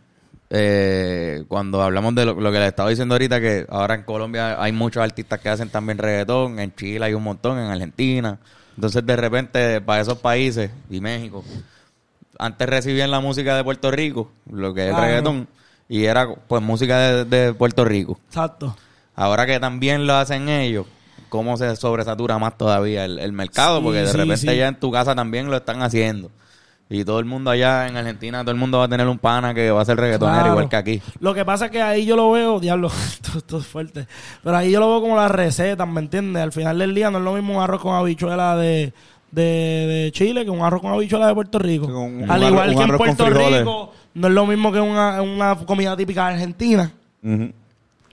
Eh, 0.49 1.43
cuando 1.47 1.81
hablamos 1.81 2.13
de 2.15 2.25
lo, 2.25 2.35
lo 2.39 2.51
que 2.51 2.59
le 2.59 2.67
estaba 2.67 2.89
diciendo 2.89 3.15
ahorita, 3.15 3.41
que 3.41 3.65
ahora 3.69 3.95
en 3.95 4.03
Colombia 4.03 4.61
hay 4.61 4.71
muchos 4.71 5.03
artistas 5.03 5.39
que 5.39 5.49
hacen 5.49 5.69
también 5.69 5.97
reggaetón, 5.97 6.59
en 6.59 6.73
Chile 6.75 7.03
hay 7.05 7.13
un 7.13 7.23
montón, 7.23 7.57
en 7.59 7.65
Argentina. 7.71 8.37
Entonces, 8.75 9.05
de 9.05 9.15
repente, 9.15 9.81
para 9.81 10.01
esos 10.01 10.19
países 10.19 10.71
y 10.89 11.01
México, 11.01 11.43
antes 12.39 12.69
recibían 12.69 13.11
la 13.11 13.19
música 13.19 13.57
de 13.57 13.63
Puerto 13.63 13.91
Rico, 13.91 14.31
lo 14.51 14.73
que 14.73 14.85
es 14.85 14.89
Claro. 14.91 15.05
reggaetón, 15.05 15.47
y 15.89 16.05
era 16.05 16.27
pues 16.47 16.61
música 16.61 16.97
de, 16.99 17.25
de 17.25 17.53
Puerto 17.53 17.83
Rico. 17.83 18.17
Exacto. 18.29 18.75
Ahora 19.15 19.45
que 19.45 19.59
también 19.59 20.07
lo 20.07 20.13
hacen 20.15 20.49
ellos, 20.49 20.85
¿cómo 21.33 21.57
se 21.57 21.75
sobresatura 21.75 22.37
más 22.37 22.55
todavía 22.59 23.05
el, 23.05 23.17
el 23.17 23.31
mercado? 23.33 23.79
Sí, 23.79 23.83
Porque 23.83 23.99
de 24.01 24.07
sí, 24.07 24.17
repente 24.17 24.37
sí. 24.51 24.55
ya 24.55 24.67
en 24.67 24.75
tu 24.79 24.91
casa 24.91 25.15
también 25.15 25.49
lo 25.49 25.57
están 25.57 25.81
haciendo. 25.81 26.29
Y 26.91 27.03
todo 27.03 27.17
el 27.17 27.25
mundo 27.25 27.49
allá 27.49 27.87
en 27.87 27.97
Argentina, 27.97 28.41
todo 28.41 28.51
el 28.51 28.57
mundo 28.57 28.77
va 28.77 28.83
a 28.83 28.87
tener 28.87 29.07
un 29.07 29.17
pana 29.17 29.51
que 29.55 29.71
va 29.71 29.81
a 29.81 29.85
ser 29.85 29.97
reggaetonero 29.97 30.37
Claro. 30.41 30.51
igual 30.53 30.69
que 30.69 30.75
aquí. 30.75 31.01
Lo 31.21 31.33
que 31.33 31.43
pasa 31.43 31.65
es 31.65 31.71
que 31.71 31.81
ahí 31.81 32.05
yo 32.05 32.15
lo 32.15 32.29
veo, 32.29 32.59
diablo, 32.59 32.87
esto, 33.07 33.39
esto 33.39 33.57
es 33.57 33.65
fuerte. 33.65 34.05
Pero 34.43 34.55
ahí 34.55 34.71
yo 34.71 34.79
lo 34.79 34.89
veo 34.91 35.01
como 35.01 35.15
las 35.15 35.31
recetas, 35.31 35.87
¿me 35.87 36.01
entiendes? 36.01 36.43
Al 36.43 36.51
final 36.51 36.77
del 36.77 36.93
día 36.93 37.09
no 37.09 37.17
es 37.17 37.23
lo 37.23 37.33
mismo 37.33 37.57
un 37.57 37.63
arroz 37.63 37.81
con 37.81 37.95
habichuela 37.95 38.55
de, 38.57 38.93
de, 39.31 39.41
de 39.41 40.11
Chile 40.13 40.43
que 40.43 40.51
un 40.51 40.61
arroz 40.61 40.81
con 40.81 40.91
habichuela 40.93 41.25
de 41.25 41.33
Puerto 41.33 41.57
Rico. 41.57 41.87
Un 41.87 42.29
Al 42.29 42.43
igual 42.43 42.75
que 42.75 42.83
en 42.83 42.97
Puerto. 42.97 43.27
Rico 43.27 43.91
no 44.13 44.27
es 44.27 44.33
lo 44.35 44.45
mismo 44.45 44.71
que 44.71 44.79
una, 44.79 45.19
una 45.23 45.55
comida 45.65 45.97
típica 45.97 46.27
de 46.27 46.33
Argentina 46.35 46.91
Ujú. 47.23 47.51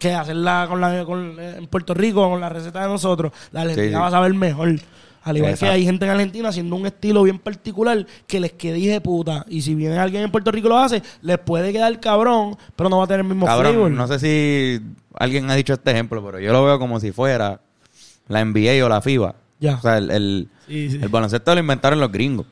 Que 0.00 0.12
hacerla 0.12 0.66
con 0.68 0.80
la, 0.80 1.04
con, 1.04 1.38
en 1.38 1.66
Puerto 1.68 1.94
Rico 1.94 2.28
con 2.28 2.40
la 2.40 2.48
receta 2.48 2.82
de 2.82 2.88
nosotros. 2.88 3.30
La 3.52 3.60
Argentina 3.60 3.86
Sí, 3.86 3.92
sí. 3.92 4.00
va 4.00 4.06
a 4.08 4.10
saber 4.10 4.34
mejor. 4.34 4.74
Al 5.22 5.36
igual 5.36 5.52
Exacto. 5.52 5.72
que 5.72 5.76
hay 5.78 5.84
gente 5.84 6.06
en 6.06 6.10
Argentina 6.12 6.48
haciendo 6.48 6.74
un 6.76 6.86
estilo 6.86 7.22
bien 7.22 7.38
particular 7.38 8.06
que 8.26 8.40
les 8.40 8.52
quede 8.52 8.78
de 8.88 9.00
puta. 9.02 9.44
Y 9.48 9.60
si 9.60 9.74
viene 9.74 9.98
alguien 9.98 10.22
en 10.24 10.30
Puerto 10.32 10.50
Rico 10.50 10.66
y 10.68 10.70
lo 10.70 10.78
hace, 10.78 11.02
les 11.20 11.38
puede 11.38 11.72
quedar 11.72 12.00
cabrón, 12.00 12.56
pero 12.74 12.88
no 12.88 12.96
va 12.98 13.04
a 13.04 13.06
tener 13.06 13.20
el 13.20 13.26
mismo 13.26 13.44
Cabrón, 13.44 13.72
flavor. 13.72 13.90
no 13.90 14.06
sé 14.08 14.18
si 14.18 14.80
alguien 15.14 15.50
ha 15.50 15.54
dicho 15.54 15.74
este 15.74 15.90
ejemplo, 15.90 16.24
pero 16.24 16.40
yo 16.40 16.52
lo 16.52 16.64
veo 16.64 16.78
como 16.78 16.98
si 16.98 17.12
fuera 17.12 17.60
la 18.28 18.42
NBA 18.44 18.82
o 18.84 18.88
la 18.88 19.02
FIBA. 19.02 19.34
Ya. 19.60 19.74
O 19.74 19.80
sea, 19.82 19.98
el, 19.98 20.10
el, 20.10 20.48
Sí, 20.66 20.88
sí. 20.90 20.98
el 21.02 21.08
baloncesto 21.10 21.52
lo 21.54 21.60
inventaron 21.60 22.00
los 22.00 22.10
gringos. 22.10 22.46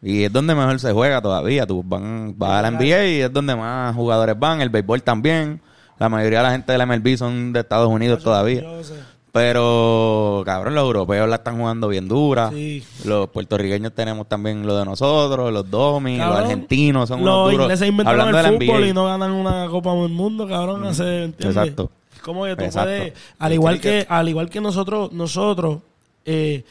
Y 0.00 0.22
es 0.22 0.32
donde 0.32 0.54
mejor 0.54 0.78
se 0.78 0.92
juega 0.92 1.20
todavía. 1.20 1.66
Tú 1.66 1.82
van, 1.84 2.34
vas 2.38 2.52
a 2.52 2.62
la 2.62 2.70
NBA 2.70 3.04
y 3.06 3.20
es 3.22 3.32
donde 3.32 3.56
más 3.56 3.94
jugadores 3.96 4.38
van. 4.38 4.60
El 4.60 4.70
béisbol 4.70 5.02
también. 5.02 5.60
La 6.00 6.08
mayoría 6.08 6.38
de 6.38 6.44
la 6.44 6.50
gente 6.52 6.72
de 6.72 6.78
la 6.78 6.86
MLB 6.86 7.16
son 7.16 7.52
de 7.52 7.60
Estados 7.60 7.88
Unidos 7.88 8.22
todavía. 8.24 8.64
Pero, 9.32 10.42
cabrón, 10.44 10.74
los 10.74 10.82
europeos 10.82 11.28
la 11.28 11.36
están 11.36 11.56
jugando 11.56 11.86
bien 11.86 12.08
dura. 12.08 12.50
Sí. 12.50 12.82
Los 13.04 13.28
puertorriqueños 13.28 13.92
tenemos 13.94 14.28
también 14.28 14.66
lo 14.66 14.76
de 14.76 14.84
nosotros, 14.84 15.52
los 15.52 15.70
domi, 15.70 16.18
los 16.18 16.34
argentinos 16.36 17.08
son 17.08 17.24
Los 17.24 17.28
unos 17.34 17.50
duros. 17.52 17.64
ingleses 17.66 17.88
inventaron 17.88 18.20
Hablando 18.22 18.48
el 18.48 18.58
fútbol 18.58 18.86
y 18.86 18.92
no 18.92 19.04
ganan 19.06 19.30
una 19.30 19.68
Copa 19.68 19.94
del 19.94 20.08
Mundo, 20.08 20.48
cabrón. 20.48 20.84
hace, 20.84 21.24
¿entiendes? 21.24 21.56
Exacto. 21.56 21.90
Como 22.22 22.44
que 22.44 22.56
tú 22.56 22.64
Exacto. 22.64 22.88
puedes, 22.90 23.12
al 23.38 23.52
igual 23.52 23.80
que, 23.80 24.04
al 24.08 24.28
igual 24.28 24.50
que 24.50 24.60
nosotros, 24.60 25.12
nosotros, 25.12 25.78
eh, 26.24 26.64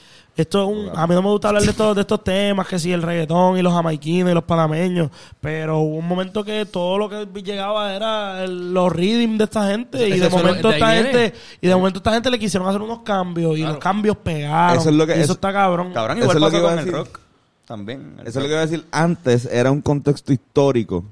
esto 0.44 0.64
es 0.64 0.70
un, 0.70 0.98
a 0.98 1.06
mí 1.08 1.16
no 1.16 1.22
me 1.22 1.30
gusta 1.30 1.50
hablar 1.50 1.64
de 1.64 1.70
estos, 1.72 1.96
de 1.96 2.02
estos 2.02 2.24
temas, 2.24 2.68
que 2.68 2.80
si 2.80 2.92
el 2.92 3.02
reggaetón 3.02 3.58
y 3.58 3.62
los 3.62 3.74
jamaiquinos 3.74 4.32
y 4.32 4.34
los 4.34 4.44
panameños, 4.44 5.10
pero 5.42 5.80
hubo 5.80 5.96
un 5.98 6.08
momento 6.08 6.44
que 6.44 6.66
todo 6.66 6.98
lo 6.98 7.10
que 7.10 7.28
llegaba 7.44 7.94
era 7.96 8.44
el- 8.44 8.74
los 8.74 8.92
rhythm 8.92 9.38
de 9.38 9.44
esta 9.46 9.68
gente 9.70 10.08
y 10.08 10.12
Eso- 10.14 10.22
de 10.22 10.28
eso 10.28 10.38
momento 10.38 10.70
esta 10.72 10.92
gente 10.94 11.34
y 11.62 11.68
de 11.68 11.76
momento 11.76 11.98
esta 12.00 12.14
gente 12.14 12.30
le 12.32 12.40
quisieron 12.40 12.68
hacer 12.68 12.82
unos 12.82 13.00
cambios 13.00 13.54
y 13.56 13.60
Claro. 13.62 13.74
los 13.74 13.84
cambios 13.84 14.18
pegaron. 14.18 14.78
Eso 14.80 14.90
es 14.90 14.96
lo 14.96 15.06
que- 15.06 15.14
y 15.14 15.16
eso 15.16 15.24
eso- 15.24 15.34
está 15.34 15.52
cabrón. 15.54 15.92
Cabrón, 15.94 16.18
Eso 16.18 16.26
igual 16.26 16.38
es 16.38 16.42
lo 16.44 16.52
que 16.52 16.58
iba 16.58 16.68
a 16.68 16.70
con 16.72 16.80
el 16.80 16.86
decir. 16.86 17.00
rock. 17.00 17.20
También. 17.66 18.16
el 18.20 18.28
Eso 18.28 18.40
es 18.40 18.44
lo 18.44 18.50
que 18.50 18.54
iba 18.54 18.62
a 18.62 18.66
decir. 18.66 18.86
Antes 18.92 19.46
era 19.46 19.70
un 19.72 19.82
contexto 19.82 20.34
histórico 20.34 21.04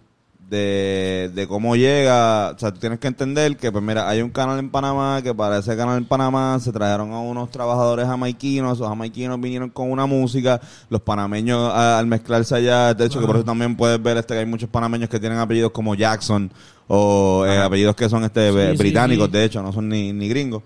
de, 0.49 1.29
de 1.33 1.47
cómo 1.47 1.75
llega. 1.75 2.51
O 2.51 2.59
sea, 2.59 2.71
tú 2.71 2.79
tienes 2.79 2.99
que 2.99 3.07
entender 3.07 3.57
que, 3.57 3.71
pues 3.71 3.83
mira, 3.83 4.07
hay 4.07 4.21
un 4.21 4.29
canal 4.29 4.59
en 4.59 4.69
Panamá 4.69 5.21
que 5.21 5.33
para 5.33 5.57
ese 5.59 5.75
canal 5.75 5.97
en 5.97 6.05
Panamá 6.05 6.57
se 6.61 6.71
trajeron 6.71 7.11
a 7.11 7.19
unos 7.19 7.49
trabajadores 7.51 8.05
jamaiquinos. 8.07 8.77
Esos 8.77 8.87
jamaiquinos 8.87 9.39
vinieron 9.41 9.69
con 9.69 9.91
una 9.91 10.05
música. 10.05 10.59
Los 10.89 11.01
panameños, 11.01 11.71
a- 11.73 11.99
al 11.99 12.07
mezclarse 12.07 12.55
allá, 12.55 12.93
de 12.93 13.05
hecho, 13.05 13.19
que 13.19 13.25
por 13.27 13.35
eso 13.35 13.45
también 13.45 13.75
puedes 13.75 14.01
ver 14.01 14.17
este 14.17 14.33
que 14.33 14.39
hay 14.41 14.45
muchos 14.45 14.69
panameños 14.69 15.09
que 15.09 15.19
tienen 15.19 15.37
apellidos 15.39 15.71
como 15.71 15.95
Jackson 15.95 16.49
o 16.87 17.45
eh, 17.45 17.57
apellidos 17.57 17.95
que 17.95 18.07
son 18.07 18.23
este 18.23 18.49
sí, 18.71 18.77
británicos, 18.77 19.25
sí. 19.27 19.31
de 19.33 19.43
hecho, 19.43 19.61
no 19.61 19.73
son 19.73 19.89
ni, 19.89 20.13
ni 20.13 20.29
gringos. 20.29 20.63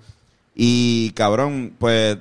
Y 0.56 1.12
cabrón, 1.12 1.74
pues 1.80 2.18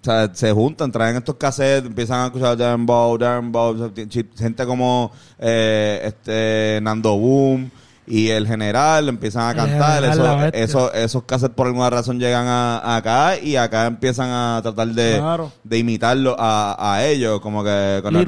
o 0.00 0.04
sea, 0.04 0.30
se 0.32 0.52
juntan, 0.52 0.92
traen 0.92 1.16
estos 1.16 1.34
cassettes, 1.36 1.86
empiezan 1.86 2.20
a 2.20 2.26
escuchar 2.26 2.56
Darren 2.56 2.86
Bow, 2.86 3.18
Darren 3.18 3.50
Bow, 3.52 3.74
o 3.74 3.78
sea, 3.94 4.06
chi- 4.08 4.28
gente 4.38 4.64
como 4.64 5.10
eh, 5.38 6.00
este 6.04 6.78
Nando 6.82 7.16
Boom 7.16 7.70
y 8.06 8.28
el 8.30 8.46
general 8.46 9.08
empiezan 9.08 9.50
a 9.50 9.54
cantar. 9.54 10.02
general, 10.02 10.50
Eso, 10.54 10.88
eso, 10.88 10.92
esos 10.94 11.22
cassettes 11.24 11.54
por 11.54 11.66
alguna 11.66 11.90
razón 11.90 12.18
llegan 12.18 12.46
a, 12.46 12.96
acá 12.96 13.38
y 13.38 13.56
acá 13.56 13.84
empiezan 13.86 14.30
a 14.30 14.60
tratar 14.62 14.88
de, 14.88 15.18
Claro. 15.18 15.52
de 15.62 15.78
imitarlo 15.78 16.34
a, 16.38 16.94
a 16.94 17.04
ellos, 17.04 17.40
como 17.40 17.62
que 17.62 18.00
con 18.02 18.14
el 18.16 18.24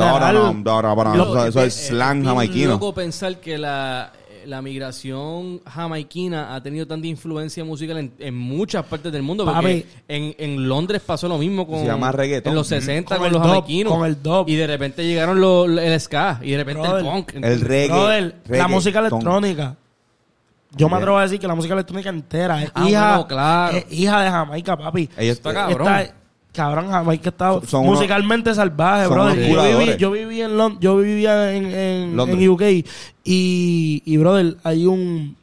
eso, 1.48 1.62
es- 1.62 1.86
slang 1.86 2.24
jamaiquino. 2.24 2.72
loco 2.72 2.92
pensar 2.92 3.38
que 3.40 3.56
la, 3.56 4.12
la 4.46 4.62
migración 4.62 5.60
jamaiquina 5.66 6.54
ha 6.54 6.62
tenido 6.62 6.86
tanta 6.86 7.06
influencia 7.06 7.64
musical 7.64 7.98
en, 7.98 8.12
en 8.18 8.36
muchas 8.36 8.84
partes 8.86 9.12
del 9.12 9.22
mundo. 9.22 9.44
Porque 9.44 9.86
en, 10.08 10.34
en 10.38 10.68
Londres 10.68 11.02
pasó 11.04 11.28
lo 11.28 11.38
mismo 11.38 11.66
con... 11.66 11.80
Se 11.80 11.86
llama 11.86 12.12
reggaetón. 12.12 12.50
En 12.52 12.56
los 12.56 12.66
60 12.68 13.16
Con 13.16 13.24
los 13.32 13.40
dub, 13.40 13.42
jamaiquinos. 13.48 13.92
con 13.92 14.06
el 14.06 14.22
dub. 14.22 14.48
Y 14.48 14.56
de 14.56 14.66
repente 14.66 15.04
llegaron 15.06 15.40
los- 15.40 15.68
el 15.68 16.00
ska. 16.00 16.40
Y 16.42 16.50
de 16.52 16.56
repente 16.58 16.82
Brother, 16.82 17.04
el 17.06 17.10
punk. 17.12 17.32
El 17.34 17.60
reggae. 17.60 17.88
Brother, 17.88 18.34
la 18.48 18.68
música 18.68 18.98
electrónica. 19.00 19.76
Yo 20.72 20.88
me 20.88 20.96
atrevo 20.96 21.18
a 21.18 21.22
decir 21.22 21.40
que 21.40 21.48
la 21.48 21.54
música 21.56 21.74
electrónica 21.74 22.10
entera 22.10 22.62
es 22.62 22.70
Ah, 22.74 22.88
hija, 22.88 23.08
bueno, 23.10 23.26
claro. 23.28 23.76
es 23.76 23.86
hija 23.90 24.22
de 24.22 24.30
Jamaica, 24.30 24.76
papi. 24.76 25.08
Ellos 25.18 25.36
Está 25.38 25.52
cabrón. 25.52 25.88
Está- 25.88 26.14
cabrón, 26.52 26.88
Jamaica 26.88 27.28
está 27.30 27.52
Son- 27.52 27.66
son 27.66 27.80
unos- 27.84 27.94
musicalmente 27.96 28.54
salvaje, 28.54 29.04
son 29.06 29.14
brother. 29.14 29.48
Yo 29.48 29.78
viví, 29.78 29.96
yo 29.98 30.10
viví 30.10 30.40
en 30.42 30.56
Lon- 30.56 30.78
yo 30.80 30.96
vivía 30.96 31.54
en, 31.54 31.66
en, 31.66 32.16
Londres. 32.16 32.40
en 32.40 32.48
UK 32.50 32.62
y, 33.24 34.02
y, 34.04 34.16
brother, 34.16 34.56
hay 34.64 34.86
un 34.86 35.36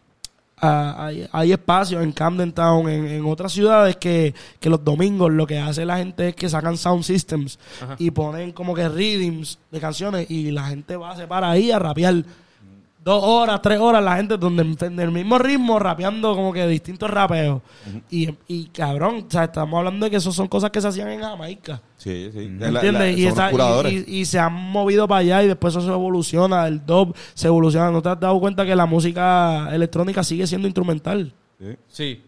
ah, 0.61 0.95
hay, 1.07 1.27
hay 1.31 1.51
espacios 1.51 2.03
en 2.03 2.11
Camden 2.11 2.51
Town, 2.51 2.89
en, 2.89 3.05
en 3.07 3.25
otras 3.25 3.51
ciudades 3.51 3.95
que, 3.97 4.33
que 4.59 4.69
los 4.69 4.83
domingos 4.83 5.31
lo 5.31 5.45
que 5.45 5.59
hace 5.59 5.85
la 5.85 5.97
gente 5.97 6.29
es 6.29 6.35
que 6.35 6.49
sacan 6.49 6.77
sound 6.77 7.03
systems 7.03 7.59
y 7.99 8.11
ponen 8.11 8.51
como 8.51 8.73
que 8.73 8.89
rhythms 8.89 9.59
de 9.71 9.79
canciones 9.79 10.29
y 10.31 10.51
la 10.51 10.63
gente 10.67 10.95
va, 10.97 11.15
se 11.15 11.27
para 11.27 11.51
ahí 11.51 11.71
a 11.71 11.79
rapear 11.79 12.23
dos 13.07 13.23
horas, 13.23 13.61
tres 13.61 13.79
horas, 13.79 14.03
la 14.03 14.17
gente 14.17 14.37
donde 14.37 14.63
en 14.81 14.99
el 14.99 15.11
mismo 15.11 15.37
ritmo 15.37 15.79
rapeando 15.79 16.35
como 16.35 16.51
que 16.51 16.67
distintos 16.67 17.09
rapeos. 17.09 17.61
y, 18.11 18.29
y 18.47 18.65
cabrón, 18.65 19.25
o 19.27 19.31
sea, 19.31 19.45
estamos 19.45 19.77
hablando 19.77 20.05
de 20.05 20.09
que 20.11 20.17
eso 20.17 20.31
son 20.31 20.47
cosas 20.47 20.69
que 20.71 20.81
se 20.81 20.87
hacían 20.89 21.07
en 21.09 21.21
Jamaica. 21.21 21.81
Sí, 21.97 22.29
sí. 22.33 22.47
¿Me 22.49 22.65
La- 22.65 22.71
la- 22.71 22.79
entiendes? 22.81 23.17
y, 23.17 23.25
esa- 23.27 23.51
y- 23.89 24.05
y- 24.07 24.19
y 24.21 24.25
se 24.25 24.37
han 24.39 24.53
movido 24.53 25.07
para 25.07 25.19
allá 25.19 25.43
y 25.43 25.47
después 25.47 25.73
eso 25.73 25.81
se 25.85 25.91
evoluciona, 25.91 26.67
el 26.67 26.85
dub 26.85 27.15
se 27.33 27.47
evoluciona. 27.47 27.89
¿No 27.91 28.01
te 28.01 28.09
has 28.09 28.19
dado 28.19 28.39
cuenta 28.39 28.65
que 28.65 28.75
la 28.75 28.85
música 28.85 29.69
electrónica 29.73 30.23
sigue 30.23 30.45
siendo 30.45 30.67
instrumental? 30.67 31.33
Sí. 31.59 31.75
Sí. 31.87 32.21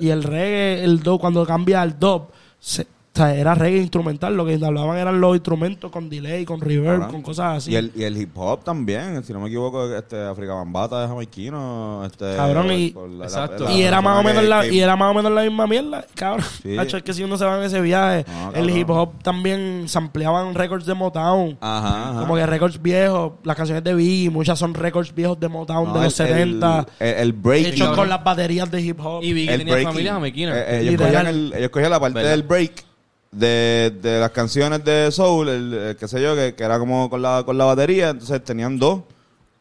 Y 0.00 0.08
el 0.08 0.24
reggae, 0.24 0.82
el 0.82 1.00
dub, 1.00 1.20
cuando 1.20 1.46
cambia 1.46 1.80
al 1.80 1.98
dub, 1.98 2.24
se- 2.58 2.86
sea, 3.18 3.34
era 3.34 3.54
reggae 3.54 3.78
instrumental. 3.78 4.34
Lo 4.36 4.46
que 4.46 4.54
hablaban 4.64 4.96
eran 4.98 5.20
los 5.20 5.34
instrumentos 5.36 5.90
con 5.90 6.08
delay, 6.08 6.44
con 6.44 6.60
reverb, 6.60 7.08
con 7.08 7.22
cosas 7.22 7.58
así. 7.58 7.72
Y 7.72 7.76
el, 7.76 7.92
y 7.94 8.04
el 8.04 8.16
hip 8.16 8.36
hop 8.36 8.64
también, 8.64 9.22
si 9.24 9.32
no 9.32 9.40
me 9.40 9.48
equivoco, 9.48 9.94
este 9.94 10.16
África 10.22 10.54
Bambata 10.54 11.02
es 11.04 11.08
jamaiquino, 11.10 12.04
este 12.06 12.34
Cabrón, 12.36 12.72
y- 12.72 12.94
la- 13.18 13.24
Exacto. 13.24 13.64
la- 13.64 13.72
y 13.72 13.82
era 13.82 14.00
más 14.00 14.20
o 14.20 14.22
menos 14.22 14.42
que- 14.42 14.48
la, 14.48 14.60
que- 14.62 14.74
y 14.74 14.80
era 14.80 14.96
más 14.96 15.10
o 15.10 15.14
menos 15.14 15.32
la 15.32 15.42
misma 15.42 15.66
mierda, 15.66 16.04
cabrón. 16.14 16.46
Sí. 16.62 16.76
Hacho, 16.78 16.96
es 16.96 17.02
que 17.02 17.12
si 17.12 17.22
uno 17.22 17.36
se 17.36 17.44
va 17.44 17.58
en 17.58 17.64
ese 17.64 17.80
viaje, 17.80 18.24
No, 18.28 18.52
el 18.54 18.70
hip 18.70 18.88
hop 18.90 19.22
también 19.22 19.84
sampleaban 19.88 20.54
récords 20.54 20.86
de 20.86 20.94
Motown. 20.94 21.58
Ajá, 21.60 22.10
ajá. 22.10 22.20
Como 22.20 22.34
que 22.36 22.46
récords 22.46 22.80
viejos, 22.80 23.32
las 23.44 23.56
canciones 23.56 23.84
de 23.84 23.94
Biggie, 23.94 24.30
muchas 24.30 24.58
son 24.58 24.74
récords 24.74 25.14
viejos 25.14 25.38
de 25.40 25.48
Motown 25.48 25.88
No, 25.88 25.94
de 25.98 26.04
los 26.04 26.20
el- 26.20 26.26
70, 26.28 26.86
El, 26.98 27.14
el 27.14 27.32
break. 27.32 27.66
hechos 27.66 27.96
con 27.96 28.08
las 28.08 28.22
baterías 28.22 28.70
de 28.70 28.80
hip 28.82 29.00
hop. 29.00 29.22
Y 29.22 29.32
Biggie 29.32 29.52
el 29.54 29.58
tenía 29.60 29.74
breaking. 29.74 29.92
familia 29.92 30.12
jamaiquina. 30.14 30.52
Eh, 30.58 30.80
ellos, 30.80 30.90
Literal. 30.92 31.12
cogían 31.12 31.26
el- 31.26 31.52
ellos 31.56 31.70
cogían 31.70 31.90
la 31.90 32.00
parte 32.00 32.14
¿Verdad? 32.18 32.30
del 32.30 32.42
break 32.42 32.84
de, 33.30 33.92
de 34.02 34.20
las 34.20 34.30
canciones 34.30 34.84
de 34.84 35.10
Soul, 35.12 35.48
el, 35.48 35.74
el 35.74 35.96
qué 35.96 36.08
sé 36.08 36.22
yo, 36.22 36.34
que, 36.34 36.54
que 36.54 36.64
era 36.64 36.78
como 36.78 37.08
con 37.10 37.20
la, 37.22 37.42
con 37.44 37.58
la 37.58 37.64
batería, 37.66 38.10
entonces 38.10 38.42
tenían 38.42 38.78
dos 38.78 39.00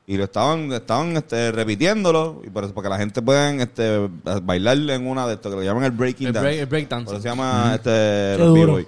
y 0.10 0.16
lo 0.16 0.24
estaban 0.24 0.72
estaban 0.72 1.18
este, 1.18 1.52
repitiéndolo 1.52 2.42
y 2.46 2.50
por 2.50 2.64
eso 2.64 2.74
para 2.74 2.86
que 2.86 2.90
la 2.92 2.98
gente 2.98 3.22
pueda 3.22 3.52
este, 3.62 4.10
bailar 4.42 4.78
en 4.78 5.06
una 5.06 5.28
de 5.28 5.34
estos 5.34 5.52
que 5.52 5.58
lo 5.58 5.64
llaman 5.64 5.84
el 5.84 5.92
breaking 5.92 6.28
el, 6.28 6.34
dance. 6.34 6.46
break, 6.48 6.60
el 6.60 6.66
por 6.68 6.70
breakdance. 6.70 7.12
eso 7.12 7.22
se 7.22 7.28
llama 7.28 7.72
este 7.76 7.90
Qué 7.90 8.36
los 8.40 8.48
duro. 8.50 8.66
B-boy. 8.76 8.88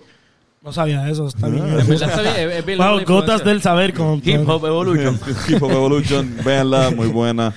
No 0.61 0.73
sabía 0.73 1.09
eso, 1.09 1.27
está 1.27 1.47
bien. 1.47 1.65
Es- 1.67 1.87
Wow, 1.87 1.97
gotas 1.97 3.01
influencia. 3.01 3.37
del 3.45 3.61
saber 3.61 3.93
con 3.93 4.21
Hip 4.23 4.47
Hop 4.47 4.65
Evolution. 4.65 5.19
Hip 5.47 5.61
Hop 5.63 5.71
Evolution, 5.71 6.35
véanla, 6.43 6.91
muy 6.91 7.07
buena. 7.07 7.53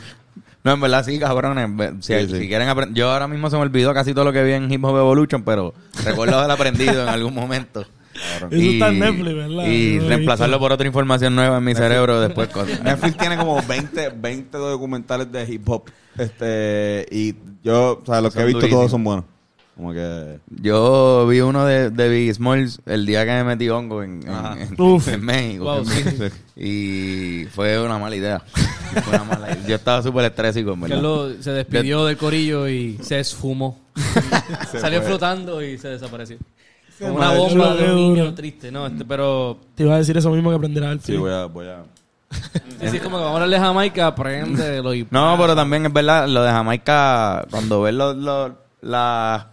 No, 0.64 0.72
en 0.72 0.80
verdad 0.80 1.04
sí, 1.04 1.18
cabrones. 1.18 1.68
Si, 2.04 2.14
Sí, 2.14 2.26
sí. 2.28 2.38
si 2.38 2.48
quieren 2.48 2.68
aprender... 2.68 2.94
Yo 2.96 3.10
ahora 3.10 3.26
mismo 3.26 3.50
se 3.50 3.56
me 3.56 3.62
olvidó 3.62 3.92
casi 3.94 4.14
todo 4.14 4.24
lo 4.24 4.32
que 4.32 4.42
vi 4.44 4.52
en 4.52 4.70
Hip 4.72 4.84
Hop 4.84 4.96
Evolution, 4.96 5.42
pero 5.42 5.74
recuerdo 6.04 6.38
haber 6.38 6.50
aprendido 6.52 7.02
en 7.02 7.08
algún 7.08 7.34
momento. 7.34 7.84
Eso 8.14 8.46
está 8.50 8.88
en 8.88 8.98
Netflix, 9.00 9.34
¿verdad? 9.34 9.64
Y 9.66 9.98
reemplazarlo 9.98 10.58
por 10.60 10.70
otra 10.70 10.86
información 10.86 11.34
nueva 11.34 11.58
en 11.58 11.64
mi 11.64 11.74
cerebro 11.74 12.20
después. 12.20 12.48
con- 12.50 12.66
Netflix 12.84 13.16
tiene 13.16 13.36
como 13.36 13.60
20, 13.66 14.10
20 14.10 14.58
documentales 14.58 15.32
de 15.32 15.52
hip 15.52 15.68
hop. 15.68 15.84
Este, 16.18 17.06
y 17.10 17.34
yo, 17.64 18.00
o 18.02 18.06
sea, 18.06 18.20
los 18.20 18.34
que 18.34 18.42
he 18.42 18.44
visto 18.44 18.68
todos 18.68 18.90
son 18.90 19.02
buenos. 19.02 19.24
Como 19.76 19.92
que. 19.92 20.38
Yo 20.60 21.26
vi 21.26 21.40
uno 21.40 21.64
de, 21.64 21.90
de 21.90 22.08
Biggie 22.08 22.34
Smalls 22.34 22.80
el 22.86 23.06
día 23.06 23.24
que 23.24 23.30
me 23.32 23.44
metí 23.44 23.68
hongo 23.70 24.02
en, 24.02 24.20
en- 24.26 25.24
México. 25.24 25.64
Wow, 25.64 25.84
sí. 25.84 26.02
Y 26.56 27.46
fue 27.46 27.80
una 27.82 27.98
mala 27.98 28.14
idea. 28.14 28.40
Fue 28.40 29.14
una 29.14 29.24
mala 29.24 29.52
idea. 29.52 29.66
Yo 29.66 29.74
estaba 29.76 30.02
súper 30.02 30.26
estrésico, 30.26 30.72
en 30.74 30.80
verdad. 30.82 30.96
Carlos 30.96 31.32
se 31.40 31.50
despidió 31.52 32.04
del 32.04 32.16
corillo 32.18 32.68
y 32.68 32.98
se 33.02 33.18
esfumó. 33.20 33.78
Salió 34.78 35.00
fue. 35.00 35.08
flotando 35.08 35.62
y 35.62 35.78
se 35.78 35.88
desapareció. 35.88 36.36
Como 37.00 37.14
una 37.14 37.32
bomba 37.32 37.74
de 37.74 37.90
un 37.90 37.96
niño 37.96 38.34
triste, 38.34 38.70
¿no? 38.70 38.86
Este, 38.86 39.04
pero 39.04 39.58
Te 39.74 39.82
iba 39.84 39.94
a 39.94 39.98
decir 39.98 40.16
eso 40.16 40.30
mismo 40.30 40.50
que 40.50 40.56
aprenderá 40.56 40.92
el 40.92 41.00
Sí, 41.00 41.16
voy 41.16 41.32
a. 41.32 41.46
Voy 41.46 41.66
a 41.66 41.82
sí, 42.30 42.88
sí, 42.90 42.96
es 42.96 43.02
como 43.02 43.16
que 43.16 43.24
vamos 43.24 43.30
a 43.40 43.42
hablarle 43.44 43.56
de 43.56 43.62
Jamaica, 43.62 44.06
aprende 44.08 45.06
No, 45.10 45.36
pero 45.38 45.56
también 45.56 45.86
es 45.86 45.92
verdad, 45.92 46.28
lo 46.28 46.42
de 46.42 46.50
Jamaica, 46.50 47.46
cuando 47.50 47.82
ves 47.82 47.94
los, 47.94 48.16
los, 48.16 48.52
la- 48.82 49.48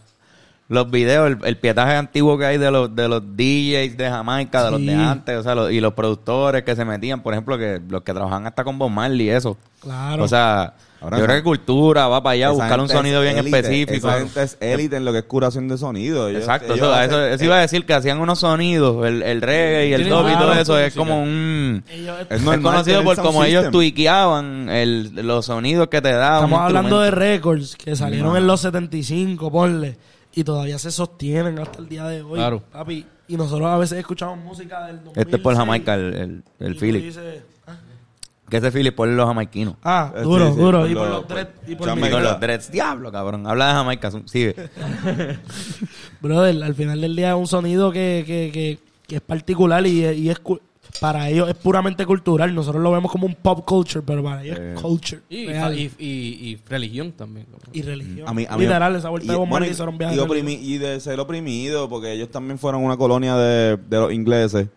los 0.70 0.90
videos, 0.90 1.28
el, 1.32 1.38
el 1.44 1.58
pietaje 1.58 1.96
antiguo 1.96 2.38
que 2.38 2.46
hay 2.46 2.58
de 2.58 2.72
los, 2.72 2.96
de 2.96 3.08
los 3.10 3.22
DJs 3.36 3.98
de 3.98 4.08
Jamaica, 4.10 4.64
de 4.66 4.72
los 4.72 4.80
de 4.86 4.94
antes, 4.96 5.38
o 5.38 5.44
sea, 5.44 5.56
los- 5.56 5.72
y 5.72 5.82
los 5.82 5.94
productores 5.94 6.64
que 6.64 6.76
se 6.76 6.86
metían, 6.86 7.22
por 7.22 7.34
ejemplo, 7.34 7.58
que 7.58 7.82
los 7.90 8.04
que 8.04 8.14
trabajan 8.14 8.46
hasta 8.48 8.64
con 8.64 8.78
Bob 8.80 8.90
Marley 8.92 9.28
y 9.28 9.30
eso. 9.32 9.58
Claro. 9.82 10.24
O 10.24 10.28
sea, 10.28 10.74
Ahora 11.02 11.18
yo 11.18 11.24
creo 11.24 11.38
que 11.38 11.44
cultura 11.44 12.10
va 12.10 12.22
para 12.22 12.34
allá 12.34 12.48
a 12.48 12.52
buscar 12.52 12.78
un 12.82 12.90
sonido 12.90 13.24
es 13.24 13.30
bien 13.34 13.38
élite, 13.38 13.58
específico. 13.60 14.10
Esa 14.10 14.20
gente 14.20 14.44
es 14.44 14.58
élite 14.60 14.98
en 14.98 15.06
lo 15.06 15.14
que 15.14 15.20
es 15.20 15.24
curación 15.24 15.70
de 15.70 15.78
sonido. 15.78 16.28
Ellos- 16.28 16.42
Exacto, 16.42 16.74
ellos 16.74 16.88
eso, 16.90 17.02
eso, 17.02 17.16
hacen- 17.18 17.34
eso 17.34 17.44
iba 17.46 17.56
a 17.56 17.62
decir 17.62 17.86
que 17.86 17.94
hacían 17.94 18.20
unos 18.20 18.40
sonidos, 18.40 19.08
el, 19.08 19.24
el 19.24 19.42
reggae 19.42 19.88
y 19.88 19.94
el 19.94 20.10
dub 20.10 20.28
y 20.30 20.34
todo 20.38 20.54
eso 20.54 20.78
es 20.78 20.94
como 20.94 21.24
un... 21.24 21.84
Ellos- 21.90 22.18
Es 22.30 22.42
conocido 22.42 23.04
por 23.04 23.16
sound 23.16 23.28
como 23.28 23.44
ellos 23.46 23.72
tuiqueaban 23.72 24.70
el, 24.70 25.12
los 25.26 25.46
sonidos 25.46 25.88
que 25.88 26.02
te 26.02 26.12
daban. 26.12 26.44
Estamos 26.44 26.60
hablando 26.66 27.00
de 27.00 27.12
récords 27.12 27.76
que 27.78 27.96
salieron 27.96 28.36
en 28.38 28.46
los 28.46 28.60
75, 28.62 29.50
ponle, 29.52 29.98
y 30.34 30.44
todavía 30.44 30.78
se 30.80 30.92
sostienen 30.92 31.60
hasta 31.60 31.80
el 31.80 31.90
día 31.90 32.06
de 32.06 32.22
hoy. 32.22 32.36
Claro. 32.36 32.62
Papi, 32.72 33.06
y 33.28 33.38
nosotros 33.38 33.68
a 33.68 33.78
veces 33.78 34.00
escuchamos 34.00 34.38
música 34.40 34.86
del 34.88 34.98
2006. 34.98 35.18
Este 35.26 35.36
es 35.38 35.42
por 35.42 35.56
Jamaica, 35.56 35.94
el, 35.96 36.14
el, 36.14 36.44
el 36.60 36.76
Philip. 36.76 37.04
dices, 37.04 37.44
ah, 37.68 37.76
Que 38.50 38.58
ese 38.58 38.72
Philip 38.72 38.96
por 38.96 39.08
los 39.08 39.26
jamaiquinos. 39.28 39.76
Ah, 39.84 40.12
duro, 40.24 40.48
sí, 40.48 40.54
sí, 40.54 40.60
duro. 40.60 40.80
por 40.82 40.90
Y 40.90 40.96
por 40.96 41.08
lo- 41.08 41.14
los 41.22 41.28
dread- 41.28 41.48
y 41.68 41.76
por. 41.76 41.98
Y 41.98 42.10
los 42.10 42.40
dreads. 42.40 42.72
Diablo, 42.72 43.12
cabrón. 43.12 43.46
Habla 43.48 43.68
de 43.68 43.74
Jamaica. 43.74 44.12
Sigue. 44.26 44.56
Brother, 46.22 46.64
al 46.64 46.76
final 46.76 47.02
del 47.02 47.16
día 47.16 47.30
es 47.32 47.36
un 47.36 47.48
sonido 47.48 47.92
que, 47.92 48.24
que, 48.26 48.50
que, 48.52 48.80
que 49.08 49.16
es 49.18 49.22
particular 49.22 49.86
y, 49.86 50.06
y 50.06 50.30
es 50.30 50.40
para 51.00 51.30
ellos 51.30 51.48
es 51.50 51.56
puramente 51.56 52.06
cultural. 52.06 52.54
Nosotros 52.54 52.82
lo 52.82 52.92
vemos 52.92 53.12
como 53.12 53.26
un 53.28 53.36
pop 53.36 53.64
culture, 53.66 54.04
pero 54.06 54.24
para 54.24 54.44
ellos 54.44 54.58
Eh. 54.60 54.74
es 54.76 54.82
culture. 54.82 55.22
Y, 55.30 55.46
real. 55.48 55.78
y, 55.78 55.92
y, 55.98 56.08
y 56.50 56.60
religión 56.68 57.12
también. 57.12 57.46
y 57.74 57.82
religión. 57.82 58.28
A 58.28 58.34
mí, 58.34 58.46
a 58.50 58.56
mí- 58.58 58.64
Literal, 58.64 58.96
esa 58.96 59.10
vuelta 59.10 59.26
y, 59.26 59.30
de 59.30 59.36
Bob 59.36 59.42
bueno, 59.42 59.54
Marley 59.54 59.70
y- 59.70 59.74
hicieron 59.74 59.98
viaje 59.98 60.14
y, 60.16 60.18
de 60.18 60.24
oprimi- 60.24 60.44
religión. 60.58 60.64
y 60.72 60.78
de 60.78 61.00
ser 61.00 61.20
oprimido, 61.20 61.88
porque 61.90 62.12
ellos 62.14 62.30
también 62.30 62.58
fueron 62.58 62.84
una 62.84 62.98
colonia 62.98 63.36
de, 63.36 63.78
de 63.78 63.98
los 63.98 64.12
ingleses 64.12 64.68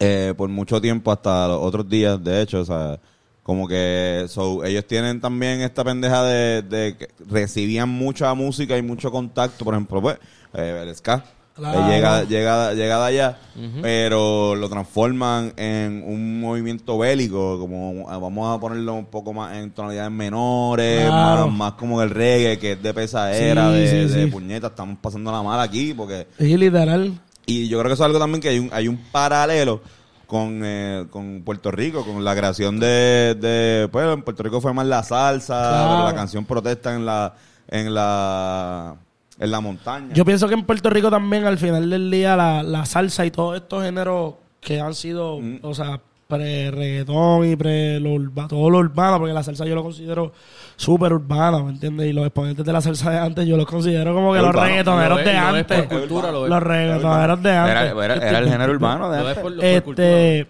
eh, 0.00 0.34
por 0.36 0.48
mucho 0.48 0.80
tiempo, 0.80 1.12
hasta 1.12 1.46
los 1.48 1.58
otros 1.62 1.88
días, 1.88 2.22
de 2.22 2.42
hecho, 2.42 2.60
o 2.60 2.64
sea, 2.64 2.98
como 3.42 3.68
que 3.68 4.24
so, 4.28 4.64
ellos 4.64 4.86
tienen 4.86 5.20
también 5.20 5.60
esta 5.60 5.84
pendeja 5.84 6.24
de, 6.24 6.62
de 6.62 6.96
que 6.96 7.08
recibían 7.28 7.88
mucha 7.90 8.32
música 8.34 8.76
y 8.76 8.82
mucho 8.82 9.10
contacto, 9.12 9.64
por 9.64 9.74
ejemplo, 9.74 10.00
pues, 10.00 10.18
eh, 10.54 10.82
el 10.88 10.94
ska. 10.96 11.24
Claro. 11.54 11.80
eh, 11.88 11.94
llega, 11.94 12.24
llega, 12.24 12.72
llega 12.74 12.98
de 12.98 13.04
allá, 13.06 13.38
pero 13.80 14.56
lo 14.56 14.68
transforman 14.68 15.52
en 15.56 16.02
un 16.04 16.40
movimiento 16.40 16.98
bélico, 16.98 17.60
como 17.60 18.06
vamos 18.06 18.56
a 18.56 18.60
ponerlo 18.60 18.94
un 18.94 19.04
poco 19.06 19.32
más 19.32 19.56
en 19.56 19.70
tonalidades 19.70 20.10
menores, 20.10 21.06
Claro. 21.08 21.46
más, 21.46 21.56
más 21.56 21.72
como 21.74 22.02
el 22.02 22.10
reggae, 22.10 22.58
que 22.58 22.72
es 22.72 22.82
de 22.82 22.92
pesadera, 22.92 23.68
Sí, 23.70 23.74
de, 23.78 23.86
sí, 24.08 24.14
de 24.14 24.24
sí. 24.24 24.30
puñetas, 24.30 24.70
estamos 24.70 24.98
pasando 25.00 25.30
la 25.30 25.42
mala 25.42 25.62
aquí, 25.62 25.94
porque 25.94 26.26
Sí, 26.38 26.56
literal. 26.56 27.12
y 27.46 27.68
yo 27.68 27.78
creo 27.78 27.88
que 27.88 27.94
eso 27.94 28.02
es 28.02 28.06
algo 28.06 28.18
también 28.18 28.40
que 28.40 28.48
hay 28.48 28.58
un, 28.58 28.70
hay 28.72 28.88
un 28.88 28.96
paralelo 29.12 29.80
con, 30.26 30.60
eh, 30.64 31.04
con 31.10 31.42
Puerto 31.44 31.70
Rico, 31.70 32.04
con 32.04 32.24
la 32.24 32.34
creación 32.34 32.80
de, 32.80 33.36
de, 33.40 33.88
pues 33.92 34.12
en 34.12 34.22
Puerto 34.22 34.42
Rico 34.42 34.60
fue 34.60 34.72
más 34.72 34.86
la 34.86 35.04
salsa, 35.04 35.54
Claro. 35.56 35.90
pero 35.90 36.04
la 36.08 36.14
canción 36.16 36.44
protesta 36.46 36.94
en 36.96 37.06
la, 37.06 37.34
en 37.68 37.94
la, 37.94 38.96
en 39.38 39.50
la 39.50 39.60
montaña. 39.60 40.12
Yo 40.14 40.24
pienso 40.24 40.46
que 40.48 40.54
en 40.54 40.64
Puerto 40.64 40.90
Rico 40.90 41.10
también 41.10 41.44
al 41.44 41.58
final 41.58 41.88
del 41.90 42.10
día 42.10 42.36
la, 42.36 42.62
la 42.62 42.84
salsa 42.86 43.24
y 43.26 43.30
todos 43.30 43.56
estos 43.56 43.82
géneros 43.84 44.34
que 44.60 44.80
han 44.80 44.94
sido, 44.94 45.40
Mm. 45.40 45.58
o 45.62 45.74
sea, 45.74 46.00
pre-reggaetón 46.26 47.46
y 47.50 47.56
pre 47.56 48.00
lo 48.00 48.10
urba- 48.14 48.48
todo 48.48 48.70
lo 48.70 48.78
urbano, 48.78 49.18
porque 49.18 49.34
la 49.34 49.42
salsa 49.42 49.64
yo 49.66 49.74
lo 49.74 49.82
considero 49.82 50.32
súper 50.76 51.12
urbana, 51.12 51.62
¿me 51.62 51.70
entiendes? 51.70 52.06
Y 52.08 52.12
los 52.12 52.24
exponentes 52.26 52.64
de 52.64 52.72
la 52.72 52.80
salsa 52.80 53.10
de 53.10 53.18
antes 53.18 53.46
yo 53.46 53.56
los 53.56 53.66
considero 53.66 54.14
como 54.14 54.32
que 54.32 54.38
los 54.40 54.48
Urbano. 54.48 54.66
reggaetoneros 54.66 55.18
Lo 55.18 55.24
de 55.24 55.36
antes. 55.36 55.82
por 55.86 55.98
cultura, 56.00 56.32
lo 56.32 56.42
ves. 56.42 56.50
Los 56.50 56.62
reggaetoneros 56.62 57.42
de 57.42 57.52
antes. 57.52 57.92
era- 58.04 58.14
era 58.14 58.38
el 58.38 58.48
género 58.48 58.72
urbano 58.72 59.10
de 59.10 59.18
antes. 59.18 59.34
por, 59.34 59.54
por 59.56 59.82
cultura. 59.82 60.08
Este, 60.08 60.46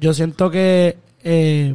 yo 0.00 0.14
siento 0.14 0.50
que... 0.50 0.96
Eh, 1.24 1.74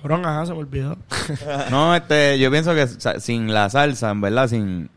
cabrón, 0.00 0.24
ajá, 0.26 0.46
se 0.46 0.52
me 0.52 0.58
olvidó. 0.58 0.96
No, 1.70 1.94
este, 1.94 2.38
yo 2.38 2.50
pienso 2.50 2.74
que 2.74 2.86
sin 3.20 3.52
la 3.52 3.68
salsa, 3.70 4.10
en 4.10 4.20
verdad, 4.20 4.48
sin... 4.48 4.88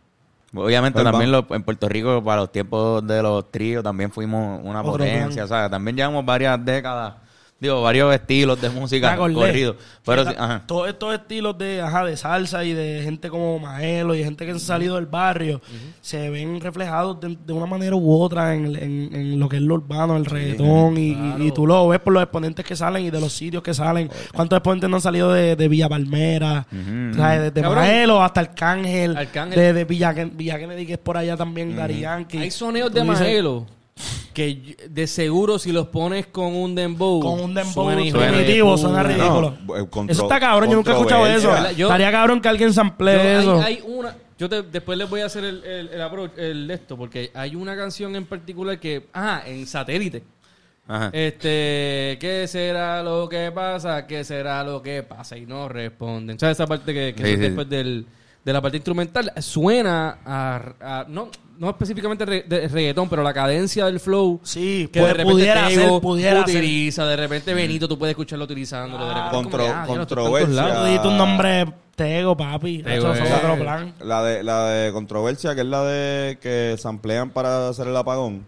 Obviamente 0.56 1.00
Pues 1.02 1.12
también 1.12 1.32
lo- 1.32 1.48
en 1.50 1.64
Puerto 1.64 1.90
Rico, 1.90 2.24
para 2.24 2.42
los 2.42 2.52
tiempos 2.52 3.06
de 3.08 3.24
los 3.24 3.50
tríos, 3.52 3.84
también 3.84 4.12
fuimos 4.12 4.62
una 4.64 4.82
Otro 4.82 4.92
potencia. 4.94 5.28
plan. 5.30 5.46
O 5.46 5.48
sea, 5.48 5.70
también 5.70 5.96
llevamos 5.98 6.24
varias 6.24 6.64
décadas, 6.64 7.16
digo, 7.64 7.82
varios 7.82 8.14
estilos 8.14 8.62
de 8.62 8.70
música 8.70 9.14
acordé. 9.14 9.34
corridos. 9.34 9.76
Pero, 10.06 10.26
sí, 10.26 10.36
ajá. 10.38 10.64
Todos 10.68 10.90
estos 10.90 11.14
estilos 11.16 11.58
de, 11.58 11.82
ajá, 11.82 12.06
de 12.06 12.16
salsa 12.18 12.64
y 12.64 12.74
de 12.74 13.02
gente 13.04 13.30
como 13.30 13.58
Maelo 13.58 14.14
y 14.14 14.24
gente 14.24 14.46
que 14.46 14.52
han 14.52 14.60
salido 14.60 14.96
del 14.96 15.06
barrio 15.08 15.62
se 16.02 16.30
ven 16.30 16.60
reflejados 16.62 17.20
de, 17.22 17.38
de 17.44 17.54
una 17.54 17.66
manera 17.66 17.96
u 17.96 18.22
otra 18.22 18.54
en, 18.54 18.76
en- 18.76 19.10
en 19.16 19.40
lo 19.40 19.48
que 19.50 19.56
es 19.58 19.62
lo 19.64 19.76
urbano, 19.76 20.16
el 20.18 20.26
reggaetón. 20.26 20.98
y, 20.98 21.12
y- 21.12 21.48
y 21.48 21.52
tú 21.52 21.66
lo 21.66 21.88
ves 21.88 22.00
por 22.00 22.14
los 22.14 22.22
exponentes 22.22 22.64
que 22.66 22.76
salen 22.76 23.06
y 23.06 23.10
de 23.10 23.20
los 23.20 23.32
sitios 23.34 23.64
que 23.64 23.74
salen. 23.74 24.10
¿Cuántos 24.34 24.58
exponentes 24.58 24.90
no 24.90 24.98
han 24.98 25.02
salido 25.02 25.32
de, 25.34 25.56
de 25.56 25.68
Villa 25.68 25.90
Palmera? 25.90 26.68
Sea, 27.16 27.40
Desde 27.40 27.62
Cabrón. 27.62 27.84
Maelo 27.84 28.22
hasta 28.22 28.42
Arcángel. 28.42 29.16
Arcángel. 29.18 29.58
De, 29.60 29.74
de 29.74 29.86
Villa, 29.86 30.12
Villa 30.12 30.60
Kennedy, 30.60 30.86
que 30.86 30.94
es 30.94 31.00
por 31.00 31.18
allá 31.18 31.38
también, 31.38 31.76
Daddy 31.76 32.02
Yankee. 32.02 32.38
Hay 32.40 32.52
soneos 32.52 32.94
de 32.94 33.02
dices, 33.02 33.20
Maelo 33.22 33.66
que 34.34 34.76
de 34.90 35.08
seguro 35.08 35.58
si 35.60 35.72
los 35.72 35.88
pones 35.88 36.28
con 36.28 36.56
un 36.56 36.76
dembow 36.76 37.20
Con 37.22 37.40
un 37.40 37.54
dembow 37.54 37.86
suena 37.86 38.02
hijo 38.02 38.20
de 38.20 38.28
primitivo, 38.30 38.70
puta. 38.72 38.82
suena 38.82 39.04
ridículo. 39.04 39.54
No, 39.66 39.78
eh, 39.78 39.88
Eso 40.10 40.24
está 40.24 40.40
cabrón, 40.40 40.70
yo 40.70 40.76
nunca 40.76 40.92
he 40.92 40.96
escuchado 40.96 41.28
eso. 41.28 41.48
controversia. 41.48 41.78
Yo- 41.78 41.88
Estaría 41.88 42.12
cabrón 42.12 42.42
que 42.42 42.50
alguien 42.50 42.70
Yo- 42.70 42.74
sample 42.74 43.12
hay, 43.12 43.38
eso. 43.40 43.62
hay 43.62 43.84
una 43.86 44.16
yo 44.38 44.50
te- 44.50 44.64
después 44.64 44.98
les 44.98 45.10
voy 45.10 45.22
a 45.22 45.28
hacer 45.28 45.44
el, 45.46 45.64
el, 45.64 45.88
el 45.90 46.02
approach, 46.02 46.32
el 46.38 46.68
de 46.68 46.74
esto 46.74 46.98
porque 46.98 47.32
hay 47.34 47.56
una 47.56 47.76
canción 47.78 48.16
en 48.16 48.26
particular 48.26 48.80
que 48.80 49.08
ah 49.14 49.42
en 49.46 49.66
satélite 49.68 50.24
Ajá. 50.88 51.12
este 51.14 52.18
qué 52.20 52.46
será 52.48 53.02
lo 53.04 53.30
que 53.30 53.52
pasa 53.54 54.06
qué 54.08 54.24
será 54.24 54.64
lo 54.64 54.82
que 54.82 55.04
pasa 55.04 55.38
y 55.38 55.46
no 55.46 55.70
responden 55.70 56.38
sabes 56.40 56.58
esa 56.58 56.68
parte 56.68 56.94
que, 56.94 57.14
que 57.16 57.24
Sí, 57.24 57.30
es 57.30 57.36
sí. 57.36 57.42
después 57.42 57.70
del, 57.70 58.06
de 58.44 58.54
la 58.54 58.62
parte 58.62 58.78
instrumental 58.78 59.32
suena 59.40 60.18
a, 60.26 60.62
a- 60.82 61.06
no 61.08 61.30
no 61.60 61.70
específicamente 61.70 62.26
re- 62.26 62.44
de 62.48 62.68
reggaetón 62.68 63.08
pero 63.08 63.22
la 63.24 63.34
cadencia 63.34 63.86
del 63.86 64.00
flow 64.00 64.40
Sí, 64.44 64.90
que 64.92 65.00
de 65.00 65.08
repente 65.14 65.32
pudiera 65.32 65.68
Tego 65.68 65.82
ser, 65.94 66.02
pudiera 66.02 66.46
ser. 66.46 66.56
utiliza 66.58 67.06
de 67.06 67.16
repente 67.16 67.54
Benito 67.54 67.88
tú 67.88 67.98
puedes 67.98 68.12
escucharlo 68.14 68.46
utilizándolo 68.46 69.08
de 69.08 69.14
repente 69.14 69.36
Contro- 69.36 69.60
como 69.60 69.74
que, 69.74 69.80
ah, 69.80 69.86
controversia. 69.88 70.84
dijiste 70.86 71.08
un 71.08 71.18
nombre 71.18 71.74
Tego, 71.96 72.36
papi. 72.36 72.82
Tego, 72.82 73.14
Eso 73.14 73.24
es 73.24 73.30
eh. 73.30 73.34
otro 73.36 73.56
plan. 73.60 73.94
La 74.02 74.24
de, 74.24 74.42
la 74.44 74.66
de 74.68 74.92
controversia, 74.92 75.54
que 75.54 75.62
es 75.62 75.68
la 75.68 75.84
de 75.84 76.40
que 76.42 76.76
se 76.80 76.90
emplean 76.90 77.30
para 77.30 77.70
hacer 77.70 77.88
el 77.88 77.96
apagón. 77.96 78.44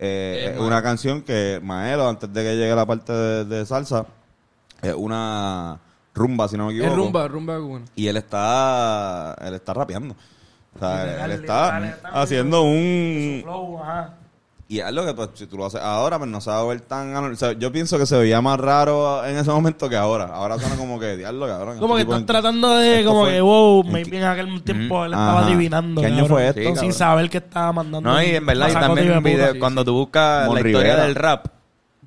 Eh, 0.00 0.46
Eh, 0.48 0.52
es 0.54 0.58
una 0.60 0.82
canción 0.82 1.22
que 1.22 1.60
Maelo, 1.62 2.08
antes 2.08 2.32
de 2.32 2.42
que 2.42 2.56
llegue 2.56 2.74
la 2.74 2.84
parte 2.84 3.12
de, 3.12 3.44
de 3.44 3.64
salsa, 3.66 4.04
es 4.82 4.94
una 4.94 5.78
rumba, 6.14 6.48
si 6.48 6.56
no 6.56 6.66
me 6.66 6.72
equivoco. 6.72 6.90
es 6.92 6.96
rumba 6.96 7.28
rumba 7.28 7.58
Y 7.96 8.06
él 8.06 8.16
está, 8.16 9.36
él 9.40 9.54
está 9.54 9.74
rapeando. 9.74 10.14
O 10.74 10.78
sea, 10.78 11.24
él 11.26 11.32
está 11.32 11.78
haciendo 12.14 12.62
un... 12.62 13.40
Flow, 13.42 13.82
ajá. 13.82 14.14
Y 14.68 14.80
es 14.80 14.90
lo 14.90 15.04
que 15.04 15.12
pues, 15.12 15.28
si 15.34 15.46
tú 15.46 15.58
lo 15.58 15.66
haces 15.66 15.82
ahora, 15.82 16.16
pues 16.18 16.30
no 16.30 16.40
se 16.40 16.48
va 16.48 16.60
a 16.60 16.64
ver 16.64 16.80
tan... 16.80 17.14
anor- 17.14 17.32
o 17.32 17.36
sea, 17.36 17.52
yo 17.52 17.70
pienso 17.70 17.98
que 17.98 18.06
se 18.06 18.16
veía 18.16 18.40
más 18.40 18.58
raro 18.58 19.22
en 19.26 19.36
ese 19.36 19.50
momento 19.50 19.86
que 19.86 19.96
ahora. 19.96 20.24
Ahora 20.32 20.58
suena 20.58 20.76
como 20.76 20.98
que, 20.98 21.14
diablo, 21.18 21.46
cabrón. 21.46 21.78
Como 21.78 21.94
que 21.96 22.00
este 22.00 22.10
están 22.12 22.20
en- 22.22 22.26
tratando 22.26 22.74
de, 22.78 23.04
como 23.04 23.20
fue- 23.24 23.32
que, 23.32 23.40
wow, 23.42 23.82
¿en 23.84 23.92
maybe 23.92 24.10
qué- 24.10 24.16
en 24.16 24.24
aquel 24.24 24.62
tiempo 24.62 25.04
él 25.04 25.12
Ajá. 25.12 25.26
estaba 25.28 25.46
adivinando. 25.46 26.00
¿Qué 26.00 26.06
año 26.06 26.16
cabrón, 26.22 26.30
fue 26.30 26.48
esto? 26.48 26.74
Sí, 26.74 26.80
Sin 26.80 26.92
saber 26.94 27.28
que 27.28 27.36
estaba 27.38 27.70
mandando. 27.74 28.10
No, 28.10 28.22
y 28.22 28.26
en 28.30 28.46
verdad, 28.46 28.70
y 28.70 28.72
también 28.72 29.22
puta. 29.22 29.52
sí, 29.52 29.58
cuando 29.58 29.82
sí. 29.82 29.86
tú 29.86 29.92
buscas 29.92 30.46
Mon 30.46 30.54
la 30.54 30.60
historia 30.66 30.80
Rivera. 30.92 31.02
del 31.04 31.14
rap, 31.16 31.46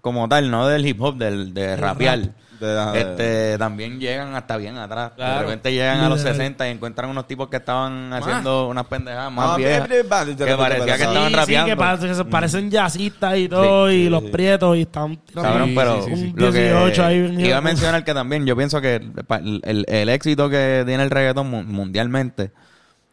como 0.02 0.28
tal, 0.28 0.50
no 0.50 0.66
del 0.68 0.88
hip 0.88 1.00
hop, 1.04 1.18
del 1.18 1.54
de 1.54 1.76
rapear, 1.76 2.32
De 2.60 3.00
este, 3.02 3.58
también 3.58 4.00
llegan 4.00 4.36
hasta 4.36 4.58
bien 4.58 4.78
atrás. 4.78 5.12
De 5.18 5.40
repente 5.42 5.72
llegan 5.74 6.00
a 6.00 6.10
los 6.10 6.20
Literal. 6.20 6.38
60 6.38 6.68
y 6.68 6.72
encuentran 6.72 7.10
unos 7.10 7.28
tipos 7.28 7.50
que 7.50 7.58
estaban 7.58 8.12
haciendo 8.14 8.68
unas 8.68 8.86
pendejadas 8.86 9.32
más 9.32 9.52
Ah, 9.52 9.58
viejas. 9.58 9.88
bien, 9.90 10.06
bien, 10.10 10.26
bien, 10.38 10.38
que 10.48 10.56
parecía 10.58 10.96
que 10.98 11.04
estaban 11.04 11.30
sí, 11.30 11.36
rapeando. 11.36 11.66
Sí, 11.66 11.72
que 11.72 11.78
parece- 11.78 12.08
que 12.08 12.16
se 12.16 12.26
parecen 12.26 12.72
jazzistas 12.72 13.38
y 13.38 13.50
todo, 13.50 13.92
y 13.92 14.04
sí, 14.06 14.10
los 14.10 14.24
sí. 14.24 14.30
prietos, 14.30 14.78
y 14.78 14.82
están 14.82 15.16
Cabrón, 15.34 15.72
pero 15.76 16.02
sí, 16.04 16.12
sí, 16.16 16.22
sí. 16.22 16.34
lo 16.36 16.52
que 16.52 16.64
18 16.72 17.06
ahí 17.06 17.36
iba 17.48 17.58
a 17.58 17.62
mencionar 17.62 18.04
que 18.04 18.14
también 18.14 18.46
yo 18.46 18.56
pienso 18.56 18.80
que 18.82 18.96
el, 19.66 19.86
el 19.88 20.10
éxito 20.10 20.50
que 20.50 20.84
tiene 20.86 21.04
el 21.04 21.10
reggaetón 21.10 21.50
mu- 21.50 21.64
mundialmente 21.64 22.52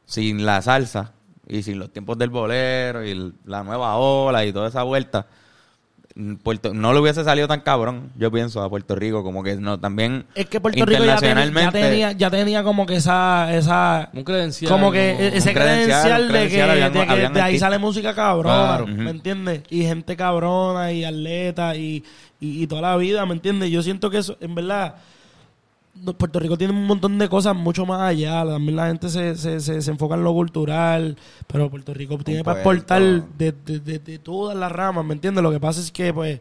sin 0.04 0.44
la 0.44 0.60
salsa 0.62 1.12
y 1.48 1.62
sin 1.62 1.78
los 1.78 1.92
tiempos 1.92 2.16
del 2.18 2.30
bolero 2.30 3.04
y 3.04 3.32
la 3.46 3.62
nueva 3.62 3.96
ola 3.96 4.44
y 4.44 4.52
toda 4.52 4.68
esa 4.68 4.82
vuelta 4.84 5.20
mm, 5.20 5.41
Puerto, 6.42 6.74
no 6.74 6.92
le 6.92 7.00
hubiese 7.00 7.24
salido 7.24 7.48
tan 7.48 7.60
cabrón 7.62 8.10
yo 8.18 8.30
pienso 8.30 8.62
a 8.62 8.68
Puerto 8.68 8.94
Rico 8.94 9.22
como 9.22 9.42
que 9.42 9.56
no 9.56 9.80
también 9.80 10.26
Es 10.34 10.46
que 10.46 10.60
Puerto 10.60 10.84
Rico 10.84 11.04
ya 11.04 11.16
tenía, 11.16 11.50
ya 11.50 11.70
tenía, 11.72 12.12
ya 12.12 12.30
tenía 12.30 12.62
como 12.62 12.84
que 12.84 12.96
esa, 12.96 13.54
esa 13.54 14.10
un 14.12 14.22
credencial 14.22 14.70
como 14.70 14.92
que 14.92 15.14
como- 15.16 15.28
ese 15.36 15.48
un 15.48 15.54
credencial, 15.54 16.28
de 16.32 16.48
que, 16.48 16.62
habían- 16.62 16.92
de, 16.92 17.06
que 17.06 17.28
de 17.30 17.40
ahí 17.40 17.58
sale 17.58 17.78
música 17.78 18.14
cabrona, 18.14 18.54
Claro. 18.66 18.86
¿me 18.88 19.10
entiendes? 19.10 19.62
Y 19.70 19.82
gente 19.84 20.14
cabrona 20.16 20.92
y 20.92 21.04
atletas 21.04 21.76
y, 21.76 22.04
y, 22.40 22.62
y 22.62 22.66
toda 22.66 22.82
la 22.82 22.96
vida, 22.96 23.24
¿me 23.24 23.32
entiendes? 23.34 23.70
Yo 23.70 23.82
siento 23.82 24.10
que 24.10 24.18
eso, 24.18 24.36
en 24.40 24.54
verdad, 24.54 24.96
Puerto 26.18 26.38
Rico 26.40 26.56
tiene 26.58 26.72
un 26.72 26.86
montón 26.86 27.18
de 27.18 27.28
cosas 27.28 27.54
mucho 27.54 27.84
más 27.86 28.00
allá. 28.00 28.44
También 28.44 28.76
la 28.76 28.86
gente 28.88 29.08
se, 29.08 29.36
se, 29.36 29.60
se, 29.60 29.82
se 29.82 29.90
enfoca 29.90 30.14
en 30.14 30.24
lo 30.24 30.32
cultural, 30.32 31.16
pero 31.46 31.70
Puerto 31.70 31.92
Rico 31.94 32.16
tiene 32.18 32.42
para 32.42 32.58
exportar 32.60 33.02
de, 33.36 33.52
de, 33.52 33.78
de, 33.80 33.98
de 33.98 34.18
todas 34.18 34.56
las 34.56 34.72
ramas, 34.72 35.04
¿me 35.04 35.12
entiendes? 35.14 35.42
Lo 35.42 35.50
que 35.52 35.60
pasa 35.60 35.80
es 35.80 35.92
que, 35.92 36.12
pues, 36.12 36.40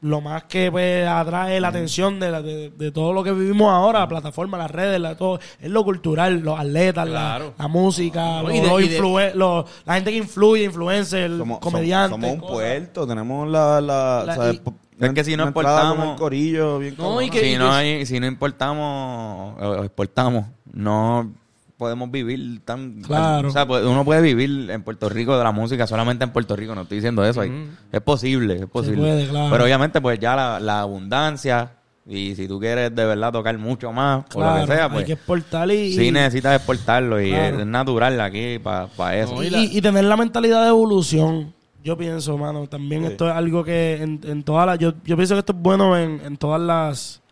lo 0.00 0.20
más 0.20 0.44
que 0.44 0.70
pues, 0.70 1.08
atrae 1.08 1.60
la 1.60 1.68
atención 1.68 2.20
de, 2.20 2.30
la- 2.30 2.40
de, 2.40 2.70
de 2.70 2.92
todo 2.92 3.12
lo 3.12 3.24
que 3.24 3.32
vivimos 3.32 3.68
ahora, 3.72 3.98
la 4.00 4.08
plataforma, 4.08 4.56
las 4.56 4.70
redes, 4.70 5.00
la, 5.00 5.16
todo, 5.16 5.40
es 5.60 5.70
lo 5.70 5.82
cultural, 5.82 6.38
los 6.38 6.56
atletas, 6.60 7.08
la- 7.08 7.12
Claro. 7.36 7.54
la, 7.58 7.66
música, 7.68 8.42
No, 8.42 8.42
los- 8.44 8.54
y 8.54 8.60
de- 8.60 8.66
los 8.68 8.82
y 8.82 8.88
de- 8.90 9.00
influe- 9.00 9.34
los- 9.34 9.64
la 9.86 9.94
gente 9.94 10.12
que 10.12 10.18
influye, 10.18 10.62
influencers, 10.64 11.34
comediantes. 11.60 12.10
somos 12.12 12.30
un 12.32 12.38
cosas. 12.38 12.54
puerto, 12.54 13.06
tenemos 13.08 13.48
la... 13.48 13.80
la, 13.80 14.52
Es 15.00 15.12
que 15.12 15.24
si 15.24 15.36
no 15.36 15.44
el 15.48 16.16
corillo 16.16 16.78
bien 16.78 16.94
No, 16.98 17.04
cabrona. 17.04 17.24
y 17.26 17.30
que- 17.30 17.40
si 17.40 17.56
no 17.56 17.72
hay, 17.72 18.06
si 18.06 18.18
no 18.20 18.26
importamos 18.26 19.54
o 19.60 19.84
exportamos 19.84 20.46
no 20.72 21.30
podemos 21.76 22.10
vivir 22.10 22.60
tan 22.64 23.00
Claro. 23.02 23.48
o 23.48 23.50
sea 23.52 23.66
pues, 23.66 23.84
uno 23.84 24.04
puede 24.04 24.20
vivir 24.20 24.68
en 24.70 24.82
Puerto 24.82 25.08
Rico 25.08 25.38
de 25.38 25.44
la 25.44 25.52
música 25.52 25.86
solamente 25.86 26.24
en 26.24 26.30
Puerto 26.30 26.56
Rico 26.56 26.74
no 26.74 26.82
estoy 26.82 26.96
diciendo 26.98 27.24
eso 27.24 27.40
hay- 27.42 27.68
es 27.92 28.00
posible 28.00 28.56
es 28.56 28.66
posible 28.66 28.96
puede, 29.02 29.28
claro. 29.28 29.48
pero 29.52 29.64
obviamente 29.64 30.00
pues 30.00 30.18
ya 30.18 30.34
la, 30.34 30.58
la 30.58 30.80
abundancia 30.80 31.70
y 32.04 32.34
si 32.34 32.48
tú 32.48 32.58
quieres 32.58 32.92
de 32.94 33.04
verdad 33.04 33.30
tocar 33.32 33.56
mucho 33.58 33.92
más 33.92 34.24
o 34.34 34.40
lo 34.40 34.60
que 34.60 34.66
sea 34.66 34.84
hay 34.86 34.90
pues 34.90 35.04
que 35.04 35.12
exportar 35.12 35.70
y, 35.70 35.92
sí 35.92 36.10
necesitas 36.10 36.56
exportarlo 36.56 37.20
y 37.20 37.30
Claro. 37.30 37.60
es 37.60 37.66
natural 37.66 38.20
aquí 38.22 38.58
para 38.58 39.16
eso 39.16 39.34
No, 39.36 39.42
y, 39.44 39.46
y 39.46 39.50
la- 39.50 39.58
y 39.62 39.80
tener 39.80 40.04
la 40.04 40.16
mentalidad 40.16 40.62
de 40.64 40.68
evolución. 40.70 41.54
Yo 41.88 41.96
pienso, 41.96 42.36
mano, 42.36 42.66
también 42.66 43.04
esto 43.04 43.26
es 43.28 43.32
algo 43.34 43.64
que 43.64 44.02
en, 44.02 44.20
en 44.24 44.42
todas 44.42 44.66
las... 44.66 44.78
Yo, 44.78 44.92
yo 45.04 45.16
pienso 45.16 45.34
que 45.34 45.38
esto 45.40 45.52
es 45.52 45.58
bueno 45.58 45.96
en, 45.96 46.20
en 46.22 46.36
todas 46.36 46.60
las, 46.60 47.22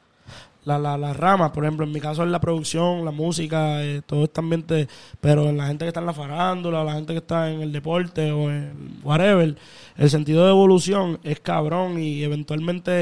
la- 0.64 0.78
la- 0.78 0.96
las 0.96 1.14
ramas. 1.14 1.50
Por 1.50 1.62
ejemplo, 1.64 1.84
en 1.84 1.92
mi 1.92 2.00
caso 2.00 2.24
es 2.24 2.30
la 2.30 2.40
producción, 2.40 3.04
la 3.04 3.10
música, 3.10 3.84
eh, 3.84 4.00
todo 4.06 4.24
este 4.24 4.40
ambiente. 4.40 4.88
Pero 5.20 5.48
en 5.50 5.58
la 5.58 5.66
gente 5.66 5.84
que 5.84 5.88
está 5.88 6.00
en 6.00 6.06
la 6.06 6.14
farándula, 6.14 6.82
la 6.84 6.94
gente 6.94 7.12
que 7.12 7.18
está 7.18 7.50
en 7.52 7.60
el 7.60 7.70
deporte 7.70 8.32
o 8.32 8.50
en 8.50 8.98
whatever, 9.04 9.56
el 9.98 10.10
sentido 10.10 10.44
de 10.44 10.50
evolución 10.52 11.20
es 11.22 11.38
cabrón 11.40 11.98
y 12.00 12.22
eventualmente 12.22 12.92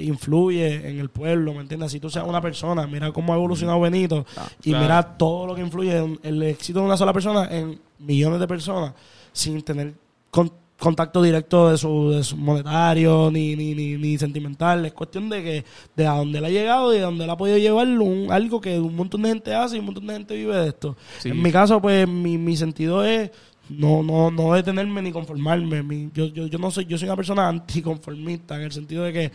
eh, 0.00 0.04
influye 0.04 0.88
en 0.88 0.98
el 0.98 1.10
pueblo, 1.10 1.52
¿me 1.52 1.60
entiendes? 1.60 1.92
Si 1.92 2.00
tú 2.00 2.08
seas 2.08 2.26
una 2.26 2.40
persona, 2.40 2.86
mira 2.86 3.12
cómo 3.12 3.34
ha 3.34 3.36
evolucionado 3.36 3.78
Benito 3.80 4.24
y 4.64 4.70
Claro. 4.70 4.82
mira 4.82 5.02
todo 5.18 5.46
lo 5.46 5.54
que 5.54 5.60
influye 5.60 5.94
en 5.98 6.18
el 6.22 6.42
éxito 6.42 6.80
de 6.80 6.86
una 6.86 6.96
sola 6.96 7.12
persona 7.12 7.48
en 7.50 7.78
millones 7.98 8.40
de 8.40 8.48
personas 8.48 8.94
sin 9.32 9.60
tener 9.62 9.92
con- 10.30 10.50
contacto 10.78 11.22
directo 11.22 11.70
de 11.70 11.78
su, 11.78 12.10
de 12.10 12.24
su 12.24 12.36
monetario 12.36 13.30
ni, 13.30 13.54
ni, 13.54 13.74
ni, 13.74 13.96
ni 13.96 14.18
sentimental. 14.18 14.84
Es 14.84 14.92
cuestión 14.92 15.28
de 15.28 15.42
que 15.42 15.64
de 15.94 16.06
a 16.06 16.12
dónde 16.14 16.38
él 16.38 16.44
ha 16.44 16.50
llegado 16.50 16.92
y 16.92 16.96
de 16.96 17.02
dónde 17.02 17.24
él 17.24 17.30
ha 17.30 17.36
podido 17.36 17.58
llevar 17.58 17.86
un, 17.86 18.28
algo 18.32 18.60
que 18.60 18.80
un 18.80 18.96
montón 18.96 19.22
de 19.22 19.28
gente 19.28 19.54
hace 19.54 19.76
y 19.76 19.78
un 19.78 19.86
montón 19.86 20.06
de 20.06 20.14
gente 20.14 20.34
vive 20.36 20.56
de 20.56 20.68
esto. 20.68 20.96
Sí. 21.18 21.28
En 21.28 21.40
mi 21.40 21.52
caso, 21.52 21.80
pues 21.80 22.08
mi, 22.08 22.36
mi 22.38 22.56
sentido 22.56 23.04
es 23.04 23.30
no, 23.68 24.02
no, 24.02 24.30
no 24.30 24.54
detenerme 24.54 25.00
ni 25.02 25.12
conformarme. 25.12 25.82
Mi- 25.82 26.10
yo, 26.12 26.26
yo, 26.26 26.46
yo 26.46 26.58
no 26.58 26.70
soy, 26.70 26.84
yo 26.86 26.98
soy 26.98 27.06
una 27.08 27.16
persona 27.16 27.48
anticonformista 27.48 28.56
en 28.56 28.62
el 28.62 28.72
sentido 28.72 29.04
de 29.04 29.12
que 29.12 29.32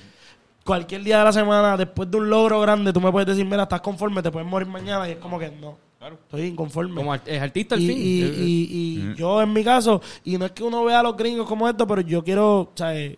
cualquier 0.66 1.02
día 1.04 1.20
de 1.20 1.24
la 1.24 1.32
semana, 1.32 1.78
después 1.78 2.12
de 2.12 2.18
un 2.18 2.30
logro 2.30 2.60
grande, 2.60 2.92
tú 2.92 3.00
me 3.00 3.10
puedes 3.12 3.26
decir, 3.28 3.46
mira, 3.46 3.64
estás 3.64 3.80
conforme, 3.82 4.22
te 4.22 4.30
puedes 4.32 4.48
morir 4.48 4.68
mañana 4.68 5.08
y 5.08 5.14
es 5.14 5.18
como 5.18 5.40
que 5.40 5.50
no. 5.50 5.78
Estoy 6.14 6.42
inconforme. 6.46 6.96
como 6.96 7.14
art- 7.14 7.28
es 7.28 7.42
artista 7.42 7.76
al 7.76 7.82
Y, 7.82 7.88
fin 7.88 7.98
y- 7.98 8.22
Eh, 8.24 8.34
y- 8.38 9.12
y 9.14 9.16
yo 9.16 9.42
en 9.42 9.52
mi 9.54 9.64
caso, 9.64 10.02
y 10.24 10.38
no 10.38 10.46
es 10.46 10.52
que 10.52 10.64
uno 10.64 10.84
vea 10.86 11.00
a 11.00 11.04
los 11.04 11.16
gringos 11.18 11.48
como 11.48 11.68
esto, 11.68 11.86
pero 11.88 12.02
yo 12.02 12.24
quiero, 12.24 12.60
o 12.62 12.72
sea, 12.76 12.96
eh, 12.98 13.18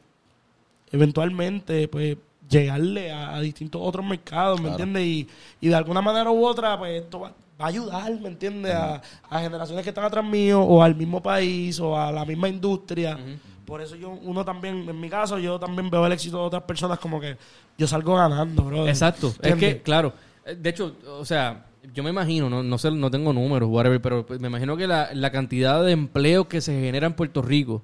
eventualmente, 0.92 1.88
pues, 1.88 2.18
llegarle 2.50 3.12
a, 3.12 3.36
a 3.36 3.42
distintos 3.42 3.80
otros 3.84 4.06
mercados, 4.06 4.60
¿me 4.60 4.70
entiendes? 4.70 5.04
Y, 5.06 5.28
y 5.62 5.68
de 5.68 5.76
alguna 5.76 6.02
manera 6.02 6.32
u 6.32 6.46
otra, 6.46 6.78
pues, 6.80 7.04
esto 7.04 7.20
va, 7.20 7.30
va 7.62 7.66
a 7.66 7.68
ayudar, 7.68 8.12
¿me 8.20 8.30
entiendes? 8.30 8.74
A, 8.74 9.02
a 9.30 9.40
generaciones 9.40 9.84
que 9.84 9.90
están 9.90 10.06
atrás 10.06 10.26
mío, 10.26 10.62
o 10.62 10.82
al 10.82 10.96
mismo 10.96 11.22
país, 11.22 11.80
o 11.80 11.96
a 12.00 12.12
la 12.12 12.26
misma 12.26 12.50
industria. 12.50 13.18
Por 13.66 13.82
eso 13.82 13.96
yo, 13.96 14.10
uno 14.24 14.44
también, 14.44 14.90
en 14.90 15.00
mi 15.00 15.10
caso, 15.10 15.38
yo 15.38 15.60
también 15.60 15.92
veo 15.92 16.04
el 16.08 16.12
éxito 16.12 16.38
de 16.38 16.44
otras 16.44 16.64
personas 16.64 16.98
como 16.98 17.22
que 17.22 17.38
yo 17.78 17.86
salgo 17.88 18.16
ganando, 18.16 18.64
bro. 18.64 18.88
Exacto. 18.88 19.28
Es 19.44 19.56
que, 19.56 19.82
claro. 19.84 20.12
eh, 20.44 20.56
De 20.56 20.70
hecho, 20.72 20.96
o 21.08 21.24
sea, 21.24 21.66
yo 21.94 22.04
me 22.04 22.10
imagino, 22.10 22.50
no, 22.50 22.62
no 22.64 22.78
sé, 22.78 22.92
no 22.92 23.10
tengo 23.12 23.34
números, 23.34 23.70
whatever, 23.70 24.02
pero 24.02 24.26
me 24.40 24.48
imagino 24.48 24.76
que 24.78 24.88
la, 24.88 25.10
la 25.14 25.32
cantidad 25.32 25.84
de 25.84 25.92
empleos 25.92 26.48
que 26.48 26.62
se 26.62 26.74
genera 26.80 27.08
en 27.08 27.14
Puerto 27.14 27.42
Rico, 27.42 27.82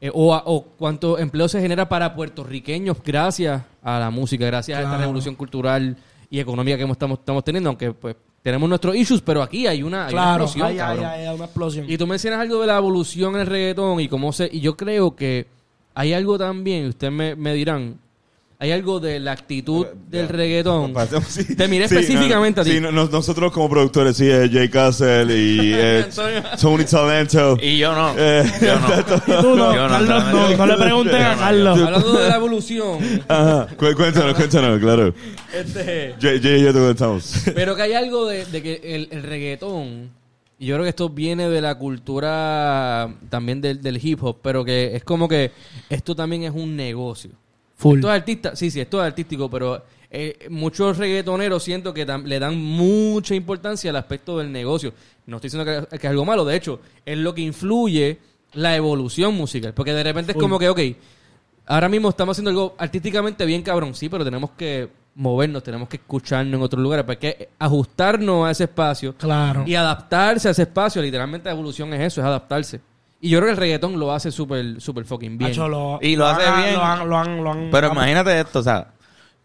eh, 0.00 0.10
o, 0.14 0.34
o 0.34 0.62
cuánto 0.78 1.18
empleo 1.18 1.48
se 1.48 1.60
genera 1.60 1.88
para 1.88 2.14
puertorriqueños 2.14 2.96
gracias 3.04 3.62
a 3.82 3.98
la 3.98 4.10
música, 4.10 4.46
gracias 4.46 4.78
a 4.78 4.82
esta 4.82 4.96
revolución 4.98 5.34
cultural 5.34 5.96
y 6.30 6.38
económica 6.38 6.76
que 6.76 6.84
hemos- 6.84 6.94
estamos, 6.96 7.18
estamos 7.18 7.42
teniendo, 7.42 7.70
aunque 7.70 7.92
pues 7.92 8.14
tenemos 8.42 8.68
nuestros 8.68 8.94
issues, 8.94 9.20
pero 9.20 9.42
aquí 9.42 9.66
hay 9.66 9.82
una, 9.82 10.06
hay 10.06 10.14
una 10.14 10.30
explosión, 10.36 10.66
hay, 10.66 10.72
hay, 10.74 10.78
cabrón. 10.78 11.04
hay, 11.06 11.26
hay 11.26 11.34
una 11.34 11.44
explosión. 11.46 11.90
Y 11.90 11.98
tú 11.98 12.06
mencionas 12.06 12.40
algo 12.40 12.60
de 12.60 12.66
la 12.68 12.76
evolución 12.78 13.34
en 13.34 13.40
el 13.40 13.46
reggaetón 13.48 13.98
y 14.00 14.08
cómo 14.08 14.32
se... 14.32 14.48
Y 14.52 14.60
yo 14.60 14.76
creo 14.76 15.16
que 15.16 15.46
hay 15.94 16.12
algo 16.12 16.38
también, 16.38 16.86
ustedes 16.86 17.12
me, 17.12 17.34
me 17.34 17.52
dirán, 17.54 17.98
hay 18.60 18.72
algo 18.72 18.98
de 18.98 19.20
la 19.20 19.32
actitud 19.32 19.86
del 20.10 20.28
reggaetón. 20.28 20.92
Sí. 21.28 21.54
Te 21.54 21.68
miré 21.68 21.86
Sí, 21.88 21.94
específicamente 21.96 22.58
no, 22.58 22.62
a 22.62 22.64
ti. 22.64 22.70
Sí, 22.72 22.80
no- 22.80 22.90
no- 22.90 23.06
nosotros 23.06 23.52
como 23.52 23.68
productores, 23.70 24.16
sí, 24.16 24.28
eh, 24.28 24.48
Jay 24.52 24.68
Castle 24.68 25.24
y 25.36 25.58
eh. 25.74 26.06
Tony 26.60 26.84
Talento. 26.84 27.56
Y 27.62 27.78
yo 27.78 27.94
no. 27.94 28.12
Eh, 28.16 28.44
Yo 28.60 28.78
no. 28.80 28.88
Y 29.38 29.42
tú 29.42 29.56
no, 29.56 29.74
Yo 29.74 29.88
Carlos, 29.88 30.58
no, 30.58 30.66
le 30.66 30.76
pregunten 30.76 31.22
a 31.22 31.36
Carlos. 31.36 31.78
Hablando 31.78 32.12
de 32.18 32.28
la 32.28 32.36
evolución, 32.36 32.98
Ajá, 33.28 33.68
cuéntanos, 33.76 34.34
cuéntanos, 34.34 34.80
claro. 34.80 35.14
este, 35.54 36.14
Jay, 36.20 36.40
Jay 36.42 36.60
y 36.60 36.64
yo 36.64 36.72
te 36.72 36.78
contamos. 36.80 37.34
pero 37.54 37.76
que 37.76 37.82
hay 37.82 37.92
algo 37.92 38.26
de, 38.26 38.44
de 38.46 38.62
que 38.62 38.80
el, 38.82 39.08
el 39.12 39.22
reggaetón, 39.22 40.10
y 40.58 40.66
yo 40.66 40.74
creo 40.74 40.82
que 40.84 40.90
esto 40.90 41.08
viene 41.10 41.48
de 41.48 41.60
la 41.60 41.76
cultura 41.76 43.14
también 43.30 43.60
del, 43.60 43.80
del 43.80 44.04
hip 44.04 44.22
hop, 44.24 44.38
pero 44.42 44.64
que 44.64 44.96
es 44.96 45.04
como 45.04 45.28
que 45.28 45.52
esto 45.88 46.16
también 46.16 46.42
es 46.42 46.50
un 46.52 46.74
negocio. 46.74 47.30
Full. 47.78 47.98
Esto 47.98 48.08
es 48.12 48.14
artista, 48.20 48.54
sí, 48.56 48.70
sí, 48.70 48.80
esto 48.80 49.00
es 49.00 49.06
artístico, 49.06 49.48
pero 49.50 49.82
eh, 50.10 50.46
muchos 50.50 50.98
reggaetoneros 50.98 51.62
siento 51.62 51.94
que 51.94 52.06
tam- 52.06 52.24
le 52.24 52.38
dan 52.38 52.56
mucha 52.60 53.34
importancia 53.34 53.90
al 53.90 53.96
aspecto 53.96 54.38
del 54.38 54.52
negocio. 54.52 54.92
No 55.26 55.36
estoy 55.36 55.48
diciendo 55.50 55.88
que, 55.88 55.98
que 55.98 56.06
es 56.06 56.10
algo 56.10 56.24
malo, 56.24 56.44
de 56.44 56.56
hecho, 56.56 56.80
es 57.06 57.16
lo 57.18 57.34
que 57.34 57.42
influye 57.42 58.18
la 58.54 58.74
evolución 58.76 59.34
musical. 59.34 59.74
Porque 59.74 59.92
de 59.92 60.02
repente 60.02 60.32
es 60.32 60.38
como 60.38 60.58
que, 60.58 60.68
ok, 60.68 60.80
ahora 61.66 61.88
mismo 61.88 62.08
estamos 62.08 62.34
haciendo 62.34 62.50
algo 62.50 62.74
artísticamente 62.78 63.44
bien 63.44 63.62
cabrón, 63.62 63.94
sí, 63.94 64.08
pero 64.08 64.24
tenemos 64.24 64.50
que 64.52 64.88
movernos, 65.14 65.62
tenemos 65.62 65.88
que 65.88 65.96
escucharnos 65.98 66.54
en 66.54 66.62
otros 66.62 66.82
lugares, 66.82 67.04
porque 67.04 67.26
hay 67.26 67.34
que 67.34 67.48
ajustarnos 67.58 68.46
a 68.46 68.50
ese 68.52 68.64
espacio 68.64 69.14
Claro. 69.16 69.64
y 69.66 69.74
adaptarse 69.74 70.48
a 70.48 70.50
ese 70.52 70.62
espacio. 70.62 71.02
Literalmente 71.02 71.48
la 71.48 71.52
evolución 71.54 71.92
es 71.94 72.00
eso, 72.00 72.20
es 72.20 72.26
adaptarse. 72.26 72.80
Y 73.20 73.30
yo 73.30 73.38
creo 73.38 73.46
que 73.48 73.52
el 73.52 73.56
reggaetón 73.56 73.98
lo 73.98 74.12
hace 74.12 74.30
súper, 74.30 74.80
súper 74.80 75.04
fucking 75.04 75.38
bien. 75.38 75.50
Hacho, 75.50 75.68
lo- 75.68 75.98
Y 76.00 76.14
lo 76.16 76.26
hace 76.26 76.46
han- 76.46 76.62
bien. 76.62 76.74
Lo 76.74 76.84
han, 76.84 77.08
lo 77.08 77.18
han, 77.18 77.44
lo 77.44 77.50
han- 77.52 77.68
Pero 77.70 77.90
imagínate 77.92 78.38
esto, 78.40 78.60
o 78.60 78.62
sea, 78.62 78.92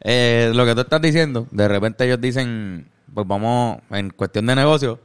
eh, 0.02 0.52
lo 0.54 0.66
que 0.66 0.76
tú 0.76 0.82
estás 0.82 1.02
diciendo, 1.02 1.48
de 1.52 1.68
repente 1.68 2.06
ellos 2.06 2.22
dicen, 2.22 2.88
pues 3.14 3.26
vamos, 3.28 3.80
en 3.90 4.10
cuestión 4.12 4.46
de 4.46 4.56
negocio, 4.56 5.00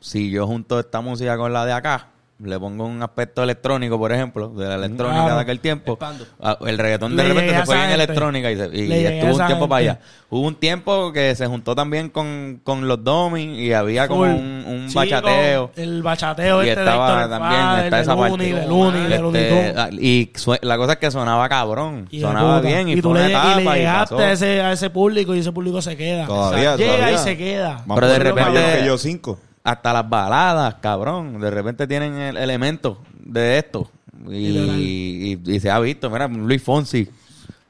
si 0.00 0.30
yo 0.30 0.46
junto 0.46 0.78
esta 0.80 1.00
música 1.00 1.36
con 1.38 1.52
la 1.52 1.64
de 1.64 1.72
acá, 1.72 2.08
le 2.42 2.58
pongo 2.58 2.84
un 2.84 3.02
aspecto 3.02 3.42
electrónico, 3.42 3.98
por 3.98 4.12
ejemplo, 4.12 4.48
de 4.48 4.66
la 4.66 4.74
electrónica 4.74 5.20
Claro. 5.22 5.34
de 5.36 5.40
aquel 5.42 5.60
tiempo, 5.60 5.92
Expando. 5.92 6.26
el 6.66 6.78
reggaetón 6.78 7.16
de 7.16 7.22
Le 7.22 7.28
repente 7.28 7.54
se 7.56 7.66
fue 7.66 7.84
en 7.84 7.90
electrónica 7.90 8.50
y, 8.50 8.56
se- 8.56 8.70
y 8.76 8.92
a 9.06 9.10
estuvo 9.14 9.36
un 9.40 9.46
tiempo 9.46 9.68
para 9.68 9.84
gente. 9.84 9.98
allá. 10.00 10.00
Hubo 10.30 10.46
un 10.48 10.54
tiempo 10.56 11.12
que 11.12 11.34
se 11.34 11.46
juntó 11.46 11.74
también 11.74 12.08
con, 12.08 12.60
con 12.64 12.88
los 12.88 13.04
domis 13.04 13.58
y 13.58 13.72
había 13.72 14.08
como 14.08 14.22
Full. 14.24 14.30
un, 14.30 14.64
un 14.66 14.88
Sí, 14.88 14.94
bachateo. 14.94 15.70
El 15.76 16.02
bachateo 16.02 16.64
Y 16.64 16.68
este 16.70 16.80
estaba 16.80 17.22
de 17.24 17.28
también, 17.28 17.60
Fader, 17.60 17.84
está 17.84 18.00
esa 18.00 18.16
parte. 18.16 18.30
Looney, 18.30 18.52
de 18.52 18.66
Looney, 18.66 19.02
de 19.08 19.18
Looney 19.18 19.42
Este, 19.42 19.54
Tunes. 19.56 19.74
ah, 19.76 19.88
y 19.92 20.32
la 20.66 20.76
cosa 20.78 20.92
es 20.94 20.98
que 20.98 21.10
sonaba 21.10 21.48
cabrón. 21.48 22.08
Y 22.10 22.20
sonaba 22.20 22.60
bien 22.60 22.88
y, 22.88 22.92
y 22.92 22.94
fue 22.96 23.02
tú 23.02 23.10
una 23.10 23.20
le, 23.20 23.26
y 23.28 23.64
le 23.64 23.70
y 23.70 23.74
llegaste 23.78 24.14
pasó. 24.14 24.18
a 24.18 24.32
ese, 24.32 24.60
a 24.62 24.72
ese 24.72 24.90
público 24.90 25.34
y 25.34 25.40
ese 25.40 25.52
público 25.52 25.82
se 25.82 25.96
queda. 25.96 26.26
Todavía, 26.26 26.76
Llega 26.76 26.94
todavía. 26.96 27.14
y 27.14 27.18
se 27.18 27.36
queda. 27.36 27.84
Pero 27.94 28.08
de 28.08 28.18
repente- 28.18 28.82
yo 28.86 28.98
cinco. 28.98 29.38
Hasta 29.64 29.92
las 29.92 30.08
baladas, 30.08 30.76
cabrón. 30.80 31.40
De 31.40 31.50
repente 31.50 31.86
tienen 31.86 32.14
el 32.14 32.36
elemento 32.36 32.98
de 33.24 33.58
esto. 33.58 33.90
Y, 34.28 34.34
y- 34.36 35.40
y 35.44 35.60
se 35.60 35.70
ha 35.70 35.78
visto. 35.80 36.10
Mira, 36.10 36.28
Luis 36.28 36.62
Fonsi 36.62 37.08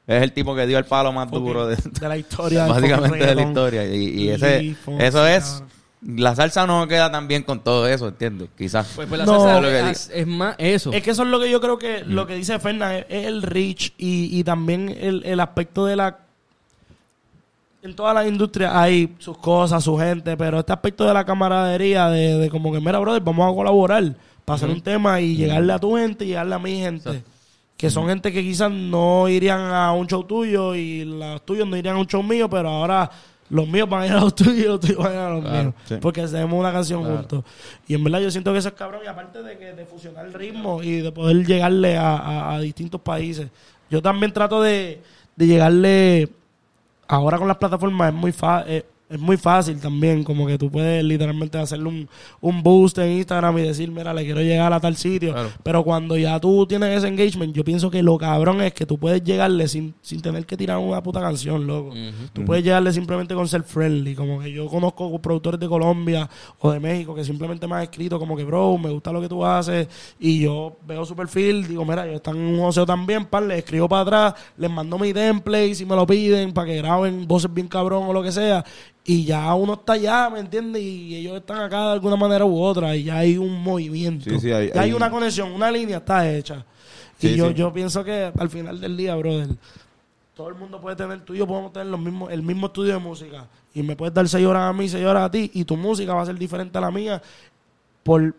es 0.06 0.22
el 0.22 0.32
tipo 0.32 0.54
que 0.54 0.66
dio 0.66 0.78
el 0.78 0.84
palo 0.84 1.12
más 1.12 1.30
duro 1.30 1.66
de, 1.66 1.76
de 1.76 2.08
la 2.08 2.16
historia. 2.16 2.66
básicamente 2.66 3.26
de 3.26 3.34
la 3.34 3.42
historia. 3.42 3.86
Y, 3.94 4.28
ese, 4.30 4.74
Fonsi, 4.84 5.04
eso 5.04 5.26
es. 5.26 5.44
cabrón. 5.44 5.68
La 6.04 6.34
salsa 6.34 6.66
no 6.66 6.88
queda 6.88 7.12
tan 7.12 7.28
bien 7.28 7.44
con 7.44 7.60
todo 7.60 7.86
eso, 7.86 8.08
¿entiendes? 8.08 8.48
Quizás. 8.58 8.90
Pues, 8.96 9.06
pues 9.06 9.20
la 9.20 9.24
No. 9.24 9.38
salsa 9.44 9.60
Lo 9.60 9.68
que 9.68 9.90
es, 9.90 10.10
es 10.12 10.26
más 10.26 10.56
eso. 10.58 10.92
Es 10.92 11.00
que 11.02 11.10
eso 11.12 11.22
es 11.22 11.28
lo 11.28 11.38
que 11.38 11.48
yo 11.48 11.60
creo 11.60 11.78
que 11.78 12.02
Mm. 12.04 12.10
lo 12.10 12.26
que 12.26 12.34
dice 12.34 12.58
Fernan 12.58 12.92
es, 12.92 13.06
es 13.08 13.26
el 13.26 13.42
reach 13.42 13.92
y, 13.98 14.36
y 14.36 14.42
también 14.42 14.88
el, 14.88 15.22
el 15.24 15.38
aspecto 15.38 15.86
de 15.86 15.94
la 15.94 16.18
en 17.82 17.94
todas 17.96 18.14
las 18.14 18.26
industrias 18.28 18.72
hay 18.74 19.14
sus 19.18 19.36
cosas, 19.38 19.82
su 19.82 19.96
gente, 19.98 20.36
pero 20.36 20.60
este 20.60 20.72
aspecto 20.72 21.04
de 21.04 21.12
la 21.14 21.24
camaradería, 21.24 22.08
de, 22.08 22.38
de 22.38 22.48
como 22.50 22.72
que, 22.72 22.78
mira, 22.80 22.98
brother, 23.00 23.20
vamos 23.22 23.50
a 23.50 23.54
colaborar 23.54 24.14
para 24.44 24.56
hacer 24.56 24.70
un 24.70 24.80
tema 24.80 25.20
y 25.20 25.34
llegarle 25.36 25.72
a 25.72 25.78
tu 25.78 25.96
gente 25.96 26.24
y 26.24 26.28
llegarle 26.28 26.54
a 26.54 26.58
mi 26.58 26.78
gente. 26.78 27.22
Que 27.76 27.90
son 27.90 28.06
gente 28.06 28.30
que 28.32 28.42
quizás 28.42 28.70
no 28.70 29.28
irían 29.28 29.60
a 29.60 29.92
un 29.92 30.06
show 30.06 30.22
tuyo 30.22 30.74
y 30.76 31.04
los 31.04 31.44
tuyos 31.44 31.66
no 31.66 31.76
irían 31.76 31.96
a 31.96 31.98
un 31.98 32.06
show 32.06 32.22
mío, 32.22 32.48
pero 32.48 32.68
ahora 32.68 33.10
los 33.50 33.66
míos 33.66 33.88
van 33.88 34.02
a 34.02 34.06
ir 34.06 34.12
a 34.12 34.20
los 34.20 34.34
tuyos 34.36 34.56
y 34.56 34.62
los 34.68 34.78
tuyos 34.78 34.98
van 34.98 35.10
a 35.10 35.14
ir 35.14 35.18
a 35.20 35.30
los 35.30 35.42
míos. 35.42 35.74
sí. 35.86 35.94
Porque 36.00 36.20
hacemos 36.20 36.58
una 36.58 36.72
canción 36.72 37.02
juntos. 37.04 37.42
Y 37.88 37.94
en 37.94 38.04
verdad 38.04 38.20
yo 38.20 38.30
siento 38.30 38.52
que 38.52 38.58
eso 38.60 38.68
es 38.68 38.74
cabrón. 38.74 39.00
Y 39.04 39.08
aparte 39.08 39.42
de 39.42 39.58
que 39.58 39.72
de 39.72 39.84
fusionar 39.86 40.24
el 40.26 40.32
ritmo 40.32 40.80
y 40.82 41.00
de 41.00 41.10
poder 41.10 41.44
llegarle 41.44 41.96
a, 41.96 42.16
a- 42.16 42.54
a 42.54 42.60
distintos 42.60 43.00
países. 43.00 43.48
Yo 43.90 44.00
también 44.00 44.32
trato 44.32 44.62
de, 44.62 45.02
de 45.34 45.46
llegarle 45.48 46.28
ahora 47.12 47.38
con 47.38 47.46
las 47.48 47.58
plataformas 47.58 48.08
es 48.08 48.14
muy 48.14 48.32
fa- 48.32 48.64
eh, 48.66 48.86
es 49.12 49.20
muy 49.20 49.36
fácil 49.36 49.78
también, 49.78 50.24
como 50.24 50.46
que 50.46 50.56
tú 50.56 50.70
puedes 50.70 51.04
literalmente 51.04 51.58
hacerle 51.58 51.88
un, 51.88 52.08
un 52.40 52.62
boost 52.62 52.98
en 52.98 53.12
Instagram 53.12 53.58
y 53.58 53.62
decir, 53.62 53.90
mira, 53.90 54.14
le 54.14 54.24
quiero 54.24 54.40
llegar 54.40 54.72
a 54.72 54.80
tal 54.80 54.96
sitio. 54.96 55.32
Claro. 55.32 55.50
Pero 55.62 55.84
cuando 55.84 56.16
ya 56.16 56.40
tú 56.40 56.66
tienes 56.66 56.96
ese 56.96 57.08
engagement, 57.08 57.54
yo 57.54 57.62
pienso 57.62 57.90
que 57.90 58.02
lo 58.02 58.16
cabrón 58.16 58.62
es 58.62 58.72
que 58.72 58.86
tú 58.86 58.98
puedes 58.98 59.22
llegarle 59.22 59.68
sin, 59.68 59.94
sin 60.00 60.22
tener 60.22 60.46
que 60.46 60.56
tirar 60.56 60.78
una 60.78 61.02
puta 61.02 61.20
canción, 61.20 61.66
loco. 61.66 61.92
Tú 62.32 62.44
puedes 62.44 62.64
llegarle 62.64 62.92
simplemente 62.92 63.34
con 63.34 63.46
ser 63.46 63.62
friendly. 63.62 64.14
Como 64.14 64.40
que 64.40 64.50
yo 64.50 64.66
conozco 64.66 65.18
productores 65.20 65.60
de 65.60 65.68
Colombia 65.68 66.28
o 66.58 66.70
de 66.70 66.80
México 66.80 67.14
que 67.14 67.24
simplemente 67.24 67.66
me 67.66 67.76
han 67.76 67.82
escrito 67.82 68.18
como 68.18 68.36
que, 68.36 68.44
bro, 68.44 68.78
me 68.78 68.90
gusta 68.90 69.12
lo 69.12 69.20
que 69.20 69.28
tú 69.28 69.44
haces. 69.44 69.88
Y 70.18 70.40
yo 70.40 70.76
veo 70.86 71.04
su 71.04 71.14
perfil, 71.14 71.68
digo, 71.68 71.84
mira, 71.84 72.04
ellos 72.04 72.16
están 72.16 72.36
en 72.36 72.42
un 72.42 72.60
oseo 72.60 72.86
también, 72.86 73.26
pan, 73.26 73.48
les 73.48 73.58
escribo 73.58 73.88
para 73.88 74.02
atrás, 74.02 74.34
les 74.56 74.70
mando 74.70 74.98
mi 74.98 75.12
template 75.12 75.74
si 75.74 75.84
me 75.84 75.94
lo 75.94 76.06
piden 76.06 76.52
para 76.52 76.68
que 76.68 76.76
graben 76.78 77.26
voces 77.26 77.52
bien 77.52 77.68
cabrón 77.68 78.04
o 78.04 78.12
lo 78.12 78.22
que 78.22 78.32
sea. 78.32 78.64
Y 79.04 79.24
ya 79.24 79.52
uno 79.54 79.74
está 79.74 79.94
allá, 79.94 80.30
¿me 80.30 80.38
entiendes? 80.38 80.80
Y 80.82 81.16
ellos 81.16 81.36
están 81.36 81.60
acá 81.62 81.86
de 81.86 81.92
alguna 81.94 82.14
manera 82.16 82.44
u 82.44 82.60
otra. 82.62 82.94
Y 82.94 83.04
ya 83.04 83.18
hay 83.18 83.36
un 83.36 83.60
movimiento. 83.60 84.30
Sí, 84.30 84.38
sí, 84.38 84.52
hay- 84.52 84.68
ya 84.72 84.80
hay, 84.80 84.90
hay- 84.90 84.92
una 84.92 85.10
conexión, 85.10 85.50
una 85.52 85.70
línea 85.70 85.96
está 85.98 86.30
hecha. 86.32 86.64
Sí, 87.18 87.28
y 87.30 87.36
yo, 87.36 87.50
yo 87.50 87.72
pienso 87.72 88.04
que 88.04 88.32
al 88.38 88.48
final 88.48 88.80
del 88.80 88.96
día, 88.96 89.14
brother, 89.16 89.48
todo 90.36 90.48
el 90.48 90.54
mundo 90.54 90.80
puede 90.80 90.96
tener, 90.96 91.20
tú 91.24 91.34
y 91.34 91.38
yo 91.38 91.46
podemos 91.46 91.72
tener 91.72 91.88
los 91.88 91.98
mismos, 92.00 92.32
el 92.32 92.42
mismo 92.42 92.66
estudio 92.66 92.94
de 92.94 92.98
música. 93.00 93.46
Y 93.74 93.82
me 93.82 93.96
puedes 93.96 94.14
dar 94.14 94.28
seis 94.28 94.46
horas 94.46 94.62
a 94.70 94.72
mí, 94.72 94.88
seis 94.88 95.04
horas 95.04 95.24
a 95.24 95.30
ti. 95.30 95.50
Y 95.54 95.64
tu 95.64 95.76
música 95.76 96.14
va 96.14 96.22
a 96.22 96.26
ser 96.26 96.36
diferente 96.38 96.78
a 96.78 96.80
la 96.80 96.90
mía 96.92 97.20
por, 98.02 98.34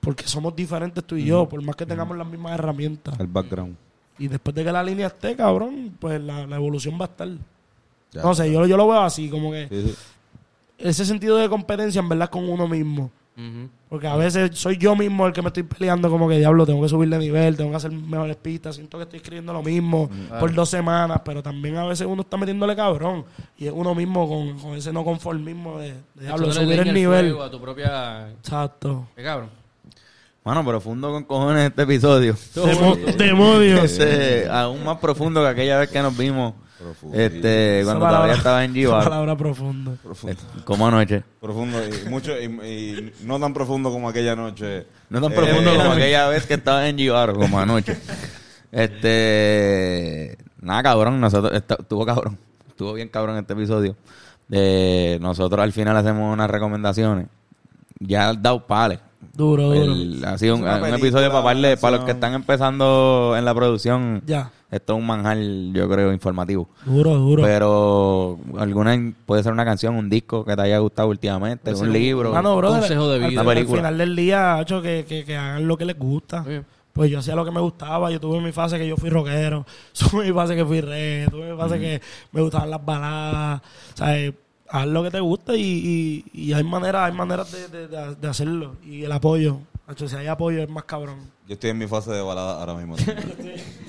porque 0.00 0.24
somos 0.26 0.56
diferentes 0.56 1.04
tú 1.04 1.16
y 1.16 1.24
yo, 1.26 1.46
por 1.48 1.60
más 1.62 1.76
que 1.76 1.84
tengamos 1.86 2.16
las 2.16 2.26
mismas 2.26 2.52
herramientas. 2.52 3.18
El 3.20 3.26
background. 3.26 3.76
Y 4.18 4.28
después 4.28 4.54
de 4.54 4.64
que 4.64 4.72
la 4.72 4.82
línea 4.82 5.06
esté, 5.08 5.34
cabrón, 5.36 5.94
pues 5.98 6.20
la, 6.22 6.46
la 6.46 6.56
evolución 6.56 6.96
va 7.00 7.04
a 7.04 7.08
estar. 7.08 7.28
Ya. 8.12 8.22
No 8.22 8.34
sé, 8.34 8.50
yo, 8.52 8.66
yo 8.66 8.76
lo 8.76 8.88
veo 8.88 9.00
así, 9.00 9.28
como 9.30 9.52
que 9.52 9.68
Sí, 9.68 9.82
sí. 9.88 9.94
ese 10.78 11.04
sentido 11.04 11.36
de 11.36 11.48
competencia 11.48 12.00
en 12.00 12.08
verdad 12.08 12.24
es 12.24 12.30
con 12.30 12.48
uno 12.48 12.66
mismo. 12.68 13.10
Porque 13.88 14.06
a 14.06 14.16
veces 14.16 14.50
soy 14.58 14.76
yo 14.76 14.94
mismo 14.94 15.26
el 15.26 15.32
que 15.32 15.40
me 15.40 15.48
estoy 15.48 15.62
peleando 15.62 16.10
como 16.10 16.28
que 16.28 16.36
diablo, 16.36 16.66
tengo 16.66 16.82
que 16.82 16.90
subir 16.90 17.08
de 17.08 17.16
nivel, 17.18 17.56
tengo 17.56 17.70
que 17.70 17.76
hacer 17.76 17.90
mejores 17.90 18.36
pistas, 18.36 18.74
siento 18.76 18.98
que 18.98 19.04
estoy 19.04 19.16
escribiendo 19.16 19.54
lo 19.54 19.62
mismo 19.62 20.10
por 20.38 20.52
dos 20.52 20.68
semanas, 20.68 21.22
pero 21.24 21.42
también 21.42 21.78
a 21.78 21.86
veces 21.86 22.06
uno 22.06 22.20
está 22.20 22.36
metiéndole 22.36 22.76
cabrón 22.76 23.24
y 23.56 23.64
es 23.66 23.72
uno 23.74 23.94
mismo 23.94 24.28
con, 24.28 24.58
con 24.58 24.74
ese 24.74 24.92
no 24.92 25.04
conformismo 25.04 25.78
de, 25.78 25.94
de 26.14 26.24
diablo, 26.26 26.52
subir 26.52 26.80
el 26.80 26.92
nivel. 26.92 27.40
A 27.40 27.50
tu 27.50 27.58
propia... 27.60 28.28
Exacto. 28.32 29.08
¿Qué 29.16 29.22
cabrón? 29.22 29.48
Mano, 30.44 30.62
profundo 30.64 31.10
con 31.10 31.24
cojones 31.24 31.68
este 31.70 31.82
episodio. 31.82 32.34
Demo- 32.54 32.96
demonios. 33.16 33.84
Ese, 33.84 34.48
aún 34.50 34.84
más 34.84 34.98
profundo 34.98 35.40
que 35.42 35.48
aquella 35.48 35.78
vez 35.78 35.88
que 35.88 36.00
nos 36.02 36.14
vimos. 36.16 36.52
Profundo. 36.80 37.18
Este, 37.18 37.82
cuando 37.84 38.00
palabra- 38.00 38.16
todavía 38.18 38.34
estaba 38.36 38.64
en 38.64 38.70
esa 38.70 38.78
Gibar. 38.80 39.04
palabra 39.04 39.36
profunda. 39.36 39.92
Profundo. 40.02 40.36
Como 40.64 40.86
anoche. 40.88 41.22
Profundo 41.40 41.78
y, 41.86 42.08
mucho, 42.08 42.32
y, 42.40 42.44
y 42.44 43.12
no 43.24 43.38
tan 43.38 43.52
profundo 43.52 43.90
como 43.90 44.08
aquella 44.08 44.34
noche. 44.34 44.86
No 45.10 45.20
tan 45.20 45.32
Eh, 45.32 45.34
profundo 45.36 45.72
eh, 45.72 45.76
como 45.76 45.92
aquella 45.92 46.28
vez 46.28 46.46
que 46.46 46.54
estaba 46.54 46.88
en 46.88 46.96
Gibar, 46.96 47.34
como 47.34 47.58
anoche. 47.60 47.98
Este. 48.72 50.38
Nada, 50.60 50.82
cabrón. 50.82 51.20
Nosotros. 51.20 51.52
esta- 51.54 51.76
Estuvo 51.80 52.04
cabrón. 52.06 52.38
Estuvo 52.68 52.92
bien 52.94 53.08
cabrón 53.08 53.36
este 53.38 53.52
episodio. 53.52 53.96
De 54.48 55.18
nosotros 55.20 55.62
al 55.62 55.72
final 55.72 55.96
hacemos 55.96 56.32
unas 56.32 56.50
recomendaciones. 56.50 57.26
Ya 57.98 58.32
dado 58.32 58.66
pales. 58.66 58.98
Duro, 59.34 59.64
duro. 59.68 59.92
El- 59.92 60.24
ha 60.24 60.36
sido 60.38 60.56
un, 60.56 60.66
episodio 60.66 61.30
para, 61.30 61.44
darle- 61.44 61.72
una 61.72 61.80
para 61.80 61.96
los 61.96 62.04
que 62.06 62.12
están 62.12 62.34
empezando 62.34 63.34
en 63.36 63.44
la 63.44 63.54
producción. 63.54 64.22
Ya. 64.26 64.50
Esto 64.70 64.92
es 64.94 64.98
un 65.00 65.06
manjar, 65.06 65.36
yo 65.38 65.88
creo, 65.88 66.12
informativo. 66.12 66.68
Duro, 66.84 67.14
duro. 67.16 67.42
Pero 67.42 68.38
alguna 68.58 69.12
puede 69.26 69.42
ser 69.42 69.52
una 69.52 69.64
canción, 69.64 69.96
un 69.96 70.08
disco 70.08 70.44
que 70.44 70.54
te 70.54 70.62
haya 70.62 70.78
gustado 70.78 71.08
últimamente, 71.08 71.74
un 71.74 71.92
libro. 71.92 72.32
Mano, 72.32 72.56
brother, 72.56 72.80
consejo 72.80 73.08
de 73.08 73.18
vida. 73.18 73.40
Al, 73.40 73.46
Una 73.46 73.54
película. 73.54 73.78
final 73.78 73.98
del 73.98 74.14
día, 74.16 74.58
hecho 74.60 74.80
que, 74.80 75.04
que, 75.08 75.24
que 75.24 75.36
hagan 75.36 75.66
lo 75.66 75.76
que 75.76 75.84
les 75.84 75.98
gusta. 75.98 76.42
Bien. 76.42 76.64
Pues 76.92 77.10
yo 77.10 77.18
hacía 77.20 77.34
lo 77.34 77.44
que 77.44 77.50
me 77.50 77.60
gustaba. 77.60 78.10
Yo 78.10 78.20
tuve 78.20 78.40
mi 78.40 78.52
fase 78.52 78.78
que 78.78 78.86
yo 78.86 78.96
fui 78.96 79.10
rockero. 79.10 79.64
Tuve 80.10 80.26
mi 80.26 80.32
fase 80.32 80.54
que 80.56 80.64
fui 80.64 80.80
reggae. 80.80 81.28
Tuve 81.30 81.52
mi 81.52 81.56
fase 81.56 81.78
que 81.78 82.00
me 82.32 82.40
gustaban 82.42 82.68
las 82.70 82.84
baladas. 82.84 83.60
O 83.94 83.96
sea, 83.96 84.18
eh, 84.18 84.32
haz 84.68 84.86
lo 84.86 85.02
que 85.02 85.10
te 85.10 85.20
gusta 85.20 85.54
y, 85.56 86.24
y, 86.34 86.48
y 86.48 86.52
hay 86.52 86.62
maneras 86.64 87.10
hay 87.10 87.16
maneras 87.16 87.50
de- 87.72 87.88
de 88.16 88.28
hacerlo. 88.28 88.74
Y 88.84 89.04
el 89.04 89.12
apoyo. 89.12 89.58
Hecho, 89.90 90.08
si 90.08 90.16
hay 90.16 90.26
apoyo 90.28 90.62
es 90.62 90.68
más 90.68 90.84
cabrón. 90.84 91.18
Yo 91.48 91.54
estoy 91.54 91.70
en 91.70 91.78
mi 91.78 91.86
fase 91.86 92.12
de 92.12 92.20
balada 92.22 92.60
ahora 92.60 92.74
mismo. 92.74 92.96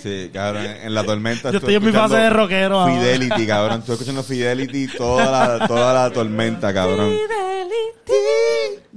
Sí, 0.02 0.32
cabrón, 0.34 0.66
en, 0.66 0.78
en 0.88 0.94
la 0.96 1.04
tormenta. 1.04 1.52
Yo 1.52 1.60
estoy 1.60 1.76
en 1.76 1.86
mi 1.86 1.92
fase 1.92 2.16
de 2.16 2.30
rockero 2.32 2.80
ahora. 2.80 2.92
Fidelity, 2.92 3.46
cabrón. 3.46 3.80
Estoy 3.82 3.94
escuchando 3.94 4.24
Fidelity 4.24 4.88
toda 4.98 5.30
la, 5.60 5.68
toda 5.68 5.94
la 5.94 6.10
tormenta, 6.12 6.74
cabrón. 6.74 7.14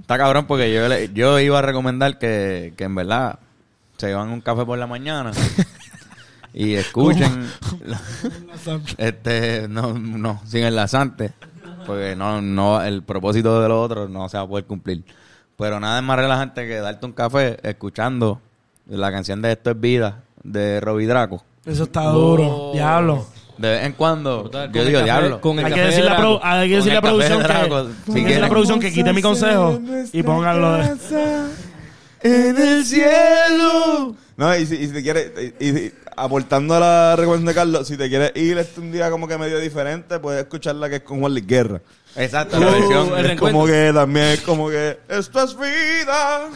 Está 0.00 0.16
cabrón 0.16 0.46
porque 0.46 0.72
yo, 0.72 0.88
le- 0.88 1.12
yo 1.12 1.38
iba 1.40 1.58
a 1.58 1.62
recomendar 1.62 2.18
que, 2.18 2.72
que 2.76 2.84
en 2.84 2.94
verdad 2.94 3.38
se 3.98 4.06
llevan 4.08 4.30
un 4.30 4.40
café 4.40 4.64
por 4.64 4.78
la 4.78 4.86
mañana 4.86 5.32
y 6.54 6.74
escuchen 6.74 7.48
este 8.98 9.68
no 9.68 9.92
no 9.98 10.40
sin 10.46 10.64
enlazante 10.64 11.32
porque 11.86 12.16
no 12.16 12.40
no 12.42 12.82
el 12.82 13.02
propósito 13.02 13.60
de 13.62 13.68
lo 13.68 13.80
otro 13.80 14.08
no 14.08 14.28
se 14.28 14.36
va 14.36 14.42
a 14.44 14.48
poder 14.48 14.64
cumplir 14.64 15.04
pero 15.56 15.78
nada 15.80 15.98
es 15.98 16.04
más 16.04 16.18
relajante 16.18 16.66
que 16.66 16.76
darte 16.76 17.06
un 17.06 17.12
café 17.12 17.58
escuchando 17.62 18.40
la 18.86 19.10
canción 19.10 19.40
de 19.42 19.52
Esto 19.52 19.70
es 19.70 19.80
vida 19.80 20.22
de 20.42 20.80
Robbie 20.80 21.06
Draco 21.06 21.42
Eso 21.64 21.84
está 21.84 22.02
duro. 22.04 22.70
Diablo. 22.74 23.26
de 23.56 23.68
vez 23.70 23.84
en 23.84 23.92
cuando 23.92 24.42
Brutal. 24.42 24.72
yo 24.72 24.84
digo 24.84 24.98
café- 24.98 25.04
diablo 25.04 25.40
con 25.40 25.58
el 25.58 25.64
Hay 25.66 25.72
que 25.72 25.76
café 25.78 25.86
decirle, 25.90 26.10
de 26.10 26.14
a, 26.16 26.18
pro- 26.18 26.40
hay 26.42 26.68
que 26.68 26.74
Con 26.74 26.84
decirle 26.84 26.92
a 26.92 26.98
el 26.98 27.02
café 27.02 27.06
de 27.06 27.18
producción 27.18 27.38
que, 27.40 27.46
Draco, 27.48 27.76
hay 27.76 27.84
si 27.86 27.88
que 27.88 28.10
decirle 28.12 28.22
a 28.24 28.26
quieren. 28.34 28.50
producción 28.50 28.80
que 28.80 28.92
quite 28.92 29.12
mi 29.12 29.22
consejo 29.22 29.80
y 30.12 30.22
pónganlo 30.22 30.72
de... 30.72 31.44
En 32.22 32.56
el 32.56 32.84
cielo. 32.84 34.14
No, 34.36 34.56
y 34.56 34.66
si, 34.66 34.74
y 34.76 34.86
si 34.86 34.92
te 34.94 35.02
quieres, 35.02 35.30
y, 35.60 35.68
y- 35.68 35.92
aportando 36.16 36.74
a 36.74 36.80
la 36.80 37.16
recomendación 37.16 37.46
de 37.46 37.54
Carlos, 37.54 37.88
si 37.88 37.96
te 37.96 38.08
quieres 38.08 38.32
ir 38.36 38.56
este 38.58 38.80
un 38.80 38.90
día 38.92 39.10
como 39.10 39.28
que 39.28 39.36
medio 39.36 39.58
diferente, 39.58 40.18
puedes 40.18 40.42
escuchar 40.42 40.76
la 40.76 40.88
que 40.88 40.96
es 40.96 41.02
con 41.02 41.20
Juan 41.20 41.32
Luis 41.32 41.46
Guerra. 41.46 41.80
Exacto 42.16 42.58
la 42.58 42.70
versión 42.70 43.26
Es 43.26 43.38
como 43.40 43.66
que 43.66 43.90
también 43.94 44.26
es 44.26 44.40
como 44.42 44.68
que 44.68 44.98
esto 45.08 45.42
es 45.44 45.56
vida. 45.56 46.48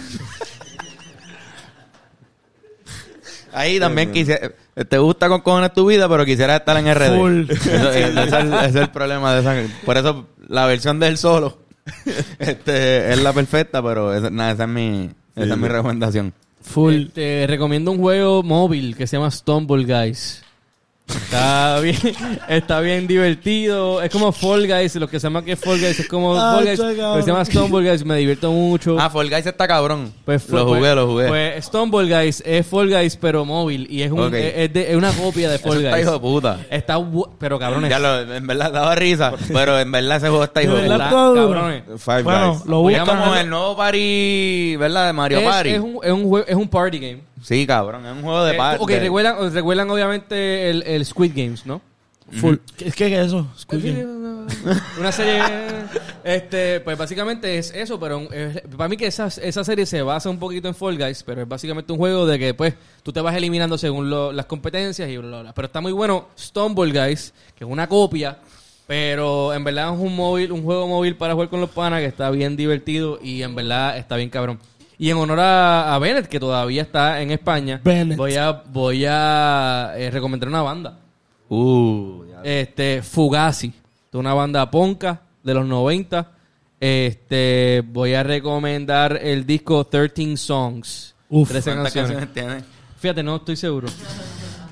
Ahí 3.53 3.81
también 3.81 4.13
quisiera, 4.13 4.51
te 4.89 4.99
gusta 4.99 5.29
con 5.29 5.41
cojones 5.41 5.73
tu 5.73 5.87
vida, 5.87 6.09
pero 6.09 6.25
quisiera 6.25 6.57
estar 6.57 6.77
en 6.77 6.95
RD. 6.95 7.17
Full. 7.17 7.51
Eso- 7.51 7.91
ese, 7.91 8.23
es 8.25 8.33
el, 8.33 8.53
ese 8.55 8.67
es 8.69 8.75
el 8.77 8.91
problema 8.93 9.35
de 9.35 9.41
esa. 9.41 9.75
Por 9.85 9.97
eso 9.97 10.27
la 10.49 10.67
versión 10.67 11.01
del 11.01 11.17
solo 11.19 11.59
este, 12.39 13.13
es 13.13 13.19
la 13.23 13.33
perfecta, 13.33 13.83
pero 13.83 14.15
esa, 14.15 14.31
nada, 14.31 14.53
esa 14.53 14.65
es 14.65 14.69
mi, 14.69 15.11
esa 15.35 15.55
es 15.55 15.59
mi 15.59 15.69
recomendación. 15.69 16.35
Full. 16.61 17.07
Te 17.15 17.47
recomiendo 17.49 17.91
un 17.91 17.99
juego 17.99 18.43
móvil 18.43 18.95
que 18.97 19.07
se 19.07 19.17
llama 19.17 19.31
Stumble 19.31 19.85
Guys. 19.85 20.43
Está 21.09 21.81
bien, 21.81 21.97
está 22.49 22.81
bien 22.81 23.07
divertido. 23.07 24.03
Es 24.03 24.11
como 24.11 24.31
Fall 24.33 24.67
Guys, 24.67 24.95
lo 24.97 25.09
que 25.09 25.19
se 25.19 25.25
llama 25.27 25.43
que 25.43 25.53
es 25.53 25.59
Fall 25.61 25.79
Guys 25.81 25.99
es 26.01 26.09
como 26.09 26.37
Ah, 26.37 26.55
Fall 26.57 26.67
Guys, 26.67 26.81
pero 26.81 27.21
se 27.23 27.27
llama 27.27 27.45
Stumble 27.45 27.89
Guys, 27.91 28.05
me 28.05 28.17
divierto 28.17 28.53
mucho. 28.53 28.97
Ah, 29.01 29.09
Fall 29.09 29.31
Guys 29.31 29.47
está 29.47 29.67
cabrón. 29.67 30.13
Pues 30.25 30.43
fue- 30.43 30.59
lo 30.61 30.67
jugué, 30.67 30.81
pues- 30.81 30.95
lo 30.97 31.07
jugué. 31.07 31.29
Pues 31.29 31.65
Stumble 31.65 32.15
Guys 32.15 32.43
es 32.45 32.67
Fall 32.67 32.91
Guys 32.91 33.17
pero 33.17 33.45
móvil 33.45 33.87
y 33.91 34.03
es 34.03 34.11
un 34.13 34.21
Ok. 34.21 34.35
es, 34.35 34.53
es 34.57 34.73
de- 34.73 34.91
es 34.91 34.97
una 34.97 35.13
copia 35.13 35.49
de 35.49 35.55
Eso 35.59 35.69
Fall 35.69 35.79
está 35.79 35.91
Guys. 35.97 36.03
hijo 36.03 36.13
de 36.13 36.21
puta. 36.21 36.59
Está 36.71 36.99
pero 37.39 37.59
cabrones. 37.59 37.91
Ya 37.91 37.99
lo, 37.99 38.35
en 38.35 38.47
verdad 38.47 38.73
daba 38.73 38.95
risa, 38.95 39.33
pero 39.53 39.79
en 39.79 39.91
verdad 39.91 40.19
ese 40.19 40.29
juego 40.29 40.45
está 40.45 40.63
hijo 40.63 40.75
De 40.75 40.83
puta. 40.83 40.95
está- 40.95 41.11
cabrones. 41.11 41.83
Five 41.99 42.23
Bueno, 42.23 42.53
Guys. 42.55 42.67
lo 42.67 42.91
Es 42.91 42.99
buscan. 43.01 43.19
como 43.19 43.35
el 43.37 43.49
nuevo 43.51 43.77
party, 43.77 44.77
¿verdad? 44.77 45.07
De 45.07 45.13
Mario 45.15 45.39
Es, 45.39 45.45
Party. 45.47 45.71
es 45.71 45.81
un, 45.81 45.99
es, 46.03 46.13
un 46.13 46.45
es 46.47 46.55
un 46.55 46.69
party 46.69 46.99
game. 46.99 47.21
Sí, 47.43 47.67
cabrón, 47.67 48.05
es 48.07 48.13
un 48.13 48.23
juego 48.23 48.45
de 48.45 48.55
Eh, 48.55 48.57
party. 48.57 48.83
ok, 48.85 48.91
recuerdan, 48.91 49.53
recuerdan 49.53 49.91
obviamente 49.91 50.71
el, 50.71 50.83
el 50.83 51.05
Squid 51.05 51.33
Games, 51.35 51.67
¿no? 51.67 51.81
Full. 52.31 52.57
¿Qué 52.77 52.89
es 53.19 53.27
eso? 53.27 53.47
Squid 53.59 53.85
Game. 53.85 54.19
Una 54.99 55.13
serie, 55.13 55.41
este, 56.25 56.81
pues 56.81 56.97
básicamente 56.99 57.57
es 57.59 57.73
eso, 57.75 57.99
pero 57.99 58.21
es- 58.33 58.61
para 58.77 58.89
mí 58.89 58.97
que 58.97 59.07
esa, 59.07 59.27
esa 59.29 59.65
serie 59.65 59.87
se 59.87 60.03
basa 60.03 60.29
un 60.29 60.39
poquito 60.39 60.69
en 60.69 60.75
Fall 60.75 60.99
Guys, 60.99 61.23
pero 61.23 61.43
es 61.43 61.49
básicamente 61.49 61.93
un 61.93 61.99
juego 61.99 62.27
de 62.27 62.39
que 62.39 62.55
pues 62.55 62.75
tú 63.03 63.13
te 63.13 63.21
vas 63.21 63.35
eliminando 63.35 63.79
según 63.79 64.11
lo- 64.11 64.33
las 64.33 64.47
competencias 64.47 65.09
y 65.09 65.17
bla, 65.17 65.29
bla, 65.29 65.41
bla. 65.43 65.53
Pero 65.55 65.67
está 65.67 65.81
muy 65.81 65.93
bueno 65.93 66.29
Stumble 66.39 66.93
Guys, 66.93 67.33
que 67.55 67.65
es 67.65 67.71
una 67.71 67.87
copia, 67.89 68.39
pero 68.87 69.53
en 69.55 69.65
verdad 69.65 69.95
es 69.95 70.01
un 70.01 70.15
móvil, 70.17 70.53
un 70.53 70.63
juego 70.65 70.87
móvil 70.87 71.17
para 71.17 71.33
jugar 71.35 71.49
con 71.49 71.61
los 71.61 71.71
panas 71.71 72.01
que 72.01 72.07
está 72.07 72.31
bien 72.31 72.57
divertido 72.57 73.19
y 73.23 73.43
en 73.43 73.55
verdad 73.55 73.97
está 73.97 74.17
bien 74.17 74.29
cabrón. 74.31 74.59
Y 74.99 75.11
en 75.11 75.17
honor 75.17 75.39
a, 75.41 75.95
a 75.95 75.99
Bennett, 75.99 76.27
que 76.27 76.41
todavía 76.41 76.83
está 76.83 77.23
en 77.23 77.31
España, 77.31 77.81
Bennett. 77.85 78.19
voy 78.19 78.35
a, 78.35 78.51
voy 78.51 79.05
a 79.09 79.93
eh, 79.97 80.11
recomendar 80.11 80.49
una 80.49 80.63
banda. 80.63 80.99
Uh. 81.49 82.25
Este, 82.43 83.03
Fugazi, 83.03 83.73
de 84.11 84.19
una 84.19 84.35
banda 84.35 84.71
ponca 84.71 85.23
de 85.43 85.55
los 85.55 85.67
90. 85.67 86.33
Este, 86.81 87.83
voy 87.87 88.15
a 88.15 88.23
recomendar 88.23 89.19
el 89.23 89.47
disco 89.47 89.85
13 89.85 90.37
Songs. 90.37 91.15
Uf. 91.29 91.49
13 91.49 91.71
¿Cuántas 91.71 91.93
canciones. 91.93 92.27
canciones 92.27 92.59
tiene? 92.59 92.79
Fíjate, 92.99 93.23
no 93.23 93.37
estoy 93.37 93.57
seguro. 93.57 93.89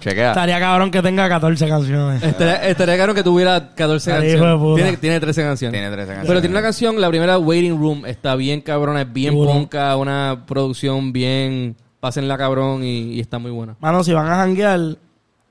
Chequea. 0.08 0.28
Estaría 0.28 0.60
cabrón 0.60 0.90
que 0.90 1.02
tenga 1.02 1.28
14 1.28 1.68
canciones. 1.68 2.22
Estaría, 2.22 2.68
estaría 2.68 2.94
claro 2.96 3.14
que 3.14 3.22
tuviera 3.24 3.74
14 3.74 4.10
Estaría 4.10 4.34
hijo 4.36 4.44
de 4.44 4.50
canciones. 4.50 4.62
puta. 4.62 4.82
Tiene, 4.82 4.96
tiene 4.98 5.20
13 5.20 5.42
canciones. 5.42 5.72
Tiene 5.80 5.86
13 5.90 6.06
canciones. 6.06 6.28
Pero 6.28 6.40
tiene 6.40 6.54
una 6.54 6.62
canción, 6.62 7.00
la 7.00 7.08
primera, 7.08 7.38
Waiting 7.38 7.78
Room, 7.78 8.06
está 8.06 8.36
bien 8.36 8.60
cabrona, 8.60 9.02
es 9.02 9.12
bien 9.12 9.34
Duro. 9.34 9.50
ponca, 9.52 9.96
una 9.96 10.44
producción 10.46 11.12
bien. 11.12 11.76
Pásenla 11.98 12.38
cabrón 12.38 12.84
y, 12.84 13.14
y 13.14 13.20
está 13.20 13.38
muy 13.38 13.50
buena. 13.50 13.74
Mano, 13.80 14.04
si 14.04 14.12
van 14.12 14.26
a 14.26 14.36
janguear 14.36 14.96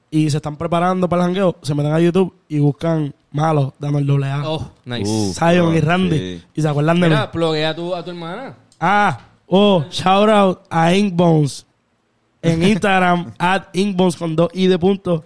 y 0.10 0.30
se 0.30 0.38
están 0.38 0.56
preparando 0.56 1.10
para 1.10 1.24
el 1.24 1.28
jangueo, 1.28 1.58
se 1.62 1.74
meten 1.76 1.92
a 1.92 2.00
YouTube 2.00 2.34
y 2.48 2.60
buscan 2.60 3.14
malos, 3.32 3.74
dame 3.80 4.00
el 4.00 4.06
doble 4.06 4.28
A. 4.28 4.50
Oh, 4.50 4.72
nice. 4.86 5.10
Uh. 5.12 5.34
Zion 5.34 5.76
y 5.76 5.82
Randy. 5.82 6.18
sí. 6.18 6.44
Y 6.54 6.62
se 6.62 6.70
acuerdan 6.70 7.02
de 7.02 7.08
mí. 7.10 7.14
Mira, 7.14 7.30
pluguea 7.30 7.72
a 7.72 7.76
tu, 7.76 7.94
a 7.94 8.02
tu 8.04 8.12
hermana. 8.12 8.56
Ah, 8.80 9.20
oh, 9.48 9.84
shout 9.90 10.30
out 10.30 10.62
a 10.70 10.94
Inkbones 10.94 11.66
en 12.46 12.64
Instagram, 12.64 13.34
at 13.40 13.64
Inkbones 13.74 14.16
con 14.16 14.36
dos 14.36 14.50
i 14.54 14.68
de 14.68 14.78
punto. 14.80 15.24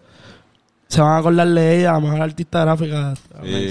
Se 0.88 1.01
van 1.01 1.11
a 1.11 1.17
acordar 1.17 1.47
de 1.47 1.80
ella, 1.80 1.93
la 1.93 1.99
mejor 1.99 2.22
artista 2.22 2.61
gráfica. 2.61 3.13
Sí. 3.43 3.70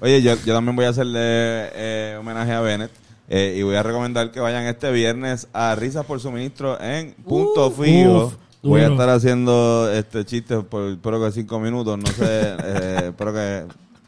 Oye, 0.00 0.20
yo, 0.20 0.34
yo 0.44 0.54
también 0.54 0.74
voy 0.76 0.84
a 0.84 0.88
hacerle 0.90 1.20
eh, 1.20 2.16
homenaje 2.18 2.52
a 2.52 2.60
Bennett. 2.60 2.90
eh, 3.28 3.56
y 3.58 3.62
voy 3.62 3.76
a 3.76 3.82
recomendar 3.82 4.30
que 4.30 4.40
vayan 4.40 4.64
este 4.64 4.90
viernes 4.90 5.48
a 5.52 5.74
Risas 5.74 6.04
por 6.06 6.18
Suministro 6.20 6.80
en 6.80 7.12
Punto 7.12 7.70
Fijo. 7.70 8.26
uf, 8.26 8.34
voy 8.62 8.80
a 8.80 8.88
estar 8.88 9.08
haciendo 9.10 9.90
este 9.92 10.24
chiste 10.24 10.58
por 10.60 10.92
espero 10.92 11.22
que 11.22 11.32
cinco 11.32 11.60
minutos, 11.60 11.98
no 11.98 12.06
sé, 12.06 12.24
eh, 12.64 13.00
espero 13.08 13.32
que 13.32 13.64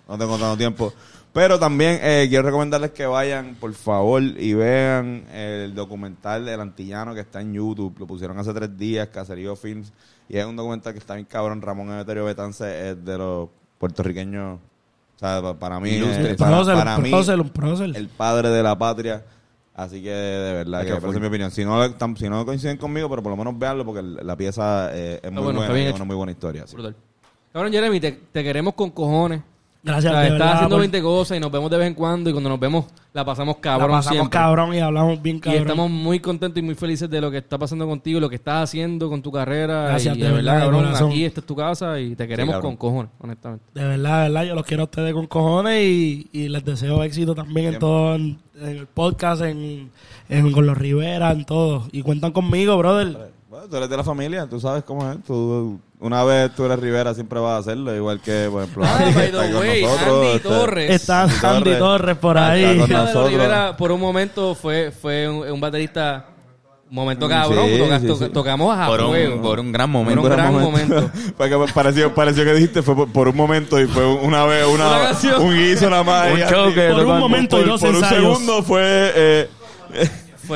no 0.08 0.18
tengo 0.18 0.38
tanto 0.38 0.56
tiempo. 0.56 0.92
Pero 1.32 1.58
también 1.60 2.00
eh, 2.02 2.26
quiero 2.28 2.42
recomendarles 2.44 2.90
que 2.90 3.06
vayan, 3.06 3.54
por 3.60 3.72
favor, 3.74 4.20
y 4.20 4.52
vean 4.54 5.24
el 5.32 5.74
documental 5.74 6.44
del 6.44 6.60
antillano 6.60 7.14
que 7.14 7.20
está 7.20 7.40
en 7.40 7.52
YouTube. 7.54 7.94
Lo 8.00 8.06
pusieron 8.06 8.36
hace 8.38 8.52
tres 8.52 8.76
días, 8.76 9.08
Caserío 9.08 9.54
Films. 9.54 9.92
Y 10.28 10.36
es 10.38 10.44
un 10.44 10.56
documental 10.56 10.92
que 10.92 10.98
está 10.98 11.14
bien 11.14 11.26
cabrón. 11.26 11.62
Ramón 11.62 11.88
Emeterio 11.92 12.24
Betance 12.24 12.90
es 12.90 13.04
de 13.04 13.16
los 13.18 13.48
puertorriqueños. 13.78 14.58
O 14.58 15.18
sea, 15.20 15.40
pa- 15.40 15.54
para 15.58 15.78
mí, 15.78 15.90
Ilustre. 15.90 16.32
eh, 16.32 16.34
para, 16.36 16.50
prócer, 16.56 16.74
para 16.74 16.98
mí, 16.98 17.10
prócer, 17.10 17.40
un 17.40 17.48
prócer. 17.50 17.96
el 17.96 18.08
padre 18.08 18.48
de 18.50 18.62
la 18.62 18.76
patria. 18.76 19.24
Así 19.74 20.02
que 20.02 20.10
de 20.10 20.52
verdad, 20.52 20.80
que 20.82 20.88
esa 20.88 21.08
es 21.08 21.20
mi 21.20 21.26
opinión. 21.26 21.50
Si 21.52 21.64
no, 21.64 21.82
tam- 21.96 22.16
si 22.16 22.28
no 22.28 22.44
coinciden 22.44 22.76
conmigo, 22.76 23.08
pero 23.08 23.22
por 23.22 23.30
lo 23.30 23.36
menos 23.36 23.56
veanlo 23.58 23.84
porque 23.84 24.02
la 24.02 24.36
pieza 24.36 24.90
eh, 24.92 25.20
es 25.22 25.30
muy 25.30 25.42
bueno, 25.44 25.60
buena 25.60 25.88
es 25.88 25.94
una 25.94 26.04
muy 26.04 26.16
buena 26.16 26.32
historia. 26.32 26.64
Cabrón, 27.52 27.72
Jeremy, 27.72 28.00
te, 28.00 28.12
te 28.32 28.42
queremos 28.42 28.74
con 28.74 28.90
cojones. 28.90 29.42
Gracias, 29.82 30.12
O 30.12 30.16
sea, 30.16 30.26
estás 30.26 30.52
haciendo 30.56 30.74
por- 30.76 30.80
20 30.80 31.00
cosas 31.02 31.36
y 31.38 31.40
nos 31.40 31.50
vemos 31.50 31.70
de 31.70 31.78
vez 31.78 31.86
en 31.86 31.94
cuando 31.94 32.28
y 32.28 32.32
cuando 32.34 32.50
nos 32.50 32.60
vemos 32.60 32.84
la 33.14 33.24
pasamos 33.24 33.56
la 33.56 33.60
cabrón 33.62 33.90
pasamos 33.90 34.14
siempre. 34.18 34.30
cabrón 34.38 34.74
y 34.74 34.78
hablamos 34.78 35.22
bien 35.22 35.36
Y 35.36 35.40
cabrón. 35.40 35.62
estamos 35.62 35.90
muy 35.90 36.20
contentos 36.20 36.58
y 36.58 36.62
muy 36.62 36.74
felices 36.74 37.08
de 37.08 37.18
lo 37.20 37.30
que 37.30 37.38
está 37.38 37.56
pasando 37.58 37.86
contigo, 37.86 38.18
y 38.18 38.20
lo 38.20 38.28
que 38.28 38.36
estás 38.36 38.64
haciendo 38.64 39.08
con 39.08 39.22
tu 39.22 39.32
carrera. 39.32 39.84
Gracias, 39.88 40.16
y 40.16 40.20
de 40.20 40.26
de 40.28 40.32
verdad, 40.34 40.52
verdad, 40.52 40.64
cabrón, 40.66 40.84
corazón. 40.84 41.10
aquí 41.10 41.24
esta 41.24 41.40
es 41.40 41.46
tu 41.46 41.56
casa 41.56 41.98
y 41.98 42.14
te 42.14 42.28
queremos 42.28 42.54
cabrón. 42.56 42.76
con 42.76 42.90
cojones, 42.90 43.10
honestamente. 43.20 43.64
De 43.72 43.84
verdad, 43.84 44.22
de 44.24 44.28
verdad, 44.28 44.44
yo 44.44 44.54
los 44.54 44.66
quiero 44.66 44.82
a 44.82 44.84
ustedes 44.84 45.14
con 45.14 45.26
cojones 45.26 45.82
y, 45.82 46.28
y 46.30 46.48
les 46.48 46.62
deseo 46.64 47.02
éxito 47.02 47.34
también 47.34 47.66
en 47.66 47.70
Bien. 47.72 47.80
todo, 47.80 48.14
en, 48.16 48.38
en 48.60 48.68
el 48.68 48.86
podcast, 48.86 49.42
en, 49.42 49.90
en- 50.28 50.52
con 50.52 50.66
los 50.66 50.76
Rivera, 50.76 51.32
en 51.32 51.46
todo. 51.46 51.88
Y 51.90 52.02
cuentan 52.02 52.32
conmigo, 52.32 52.76
brother. 52.76 53.32
Bueno, 53.60 53.68
tú 53.70 53.76
eres 53.76 53.90
de 53.90 53.96
la 53.98 54.04
familia, 54.04 54.46
tú 54.48 54.58
sabes 54.58 54.84
cómo 54.84 55.10
es. 55.10 55.18
Tú, 55.24 55.78
una 56.00 56.24
vez 56.24 56.50
tú 56.54 56.64
eres 56.64 56.78
Rivera, 56.78 57.12
siempre 57.12 57.38
vas 57.40 57.52
a 57.56 57.58
hacerlo. 57.58 57.94
Igual 57.94 58.18
que, 58.20 58.48
por 58.50 58.62
ejemplo, 58.62 58.84
Ah, 58.86 58.96
Andy, 58.98 59.12
que 59.12 59.18
by 59.18 59.26
está 59.26 59.42
the 59.42 59.52
con 59.52 59.60
way, 59.60 59.82
nosotros, 59.82 60.14
Andy 60.16 60.26
este, 60.36 60.48
Torres. 60.48 60.90
Está 60.90 61.22
Andy 61.22 61.34
Andy 61.34 61.42
Torres. 61.64 61.78
Torres 61.78 62.16
por 62.16 62.36
Está 62.38 62.50
ahí. 62.50 62.64
con 62.78 62.86
Ricardo 62.86 63.04
nosotros. 63.06 63.30
Rivera, 63.30 63.76
por 63.76 63.92
un 63.92 64.00
momento, 64.00 64.54
fue, 64.54 64.90
fue 64.92 65.28
un, 65.28 65.50
un 65.52 65.60
baterista. 65.60 66.26
Un 66.88 66.94
momento 66.96 67.26
Sí, 67.26 67.32
cabrón. 67.32 67.66
toca- 67.78 68.00
sí, 68.00 68.06
toca- 68.06 68.26
sí. 68.26 68.32
Tocamos 68.32 68.76
a 68.78 68.86
Por 68.86 69.00
un, 69.02 69.42
por 69.42 69.60
un 69.60 69.70
gran 69.72 69.92
Por 69.92 70.00
momento. 70.00 70.22
un 70.22 70.28
gran 70.30 70.52
momento. 70.58 71.10
Porque 71.36 71.56
pareció, 71.74 72.14
pareció 72.14 72.44
que 72.44 72.54
dijiste 72.54 72.82
fue 72.82 72.96
por, 72.96 73.12
por 73.12 73.28
un 73.28 73.36
momento 73.36 73.78
y 73.80 73.86
fue 73.86 74.04
una 74.06 74.44
vez 74.46 74.66
una, 74.66 74.88
Una 74.88 75.38
un 75.38 75.54
guiso 75.56 75.88
nada 75.90 76.02
más. 76.02 76.32
Un 76.32 76.38
y 76.40 76.42
choque. 76.48 76.88
Por 76.90 77.04
un 77.06 77.18
momento 77.18 77.58
y 77.58 77.60
por, 77.60 77.68
dos 77.68 77.80
por 77.82 77.94
un 77.94 78.04
segundo 78.04 78.62
fue... 78.64 79.12
Eh, 79.14 79.48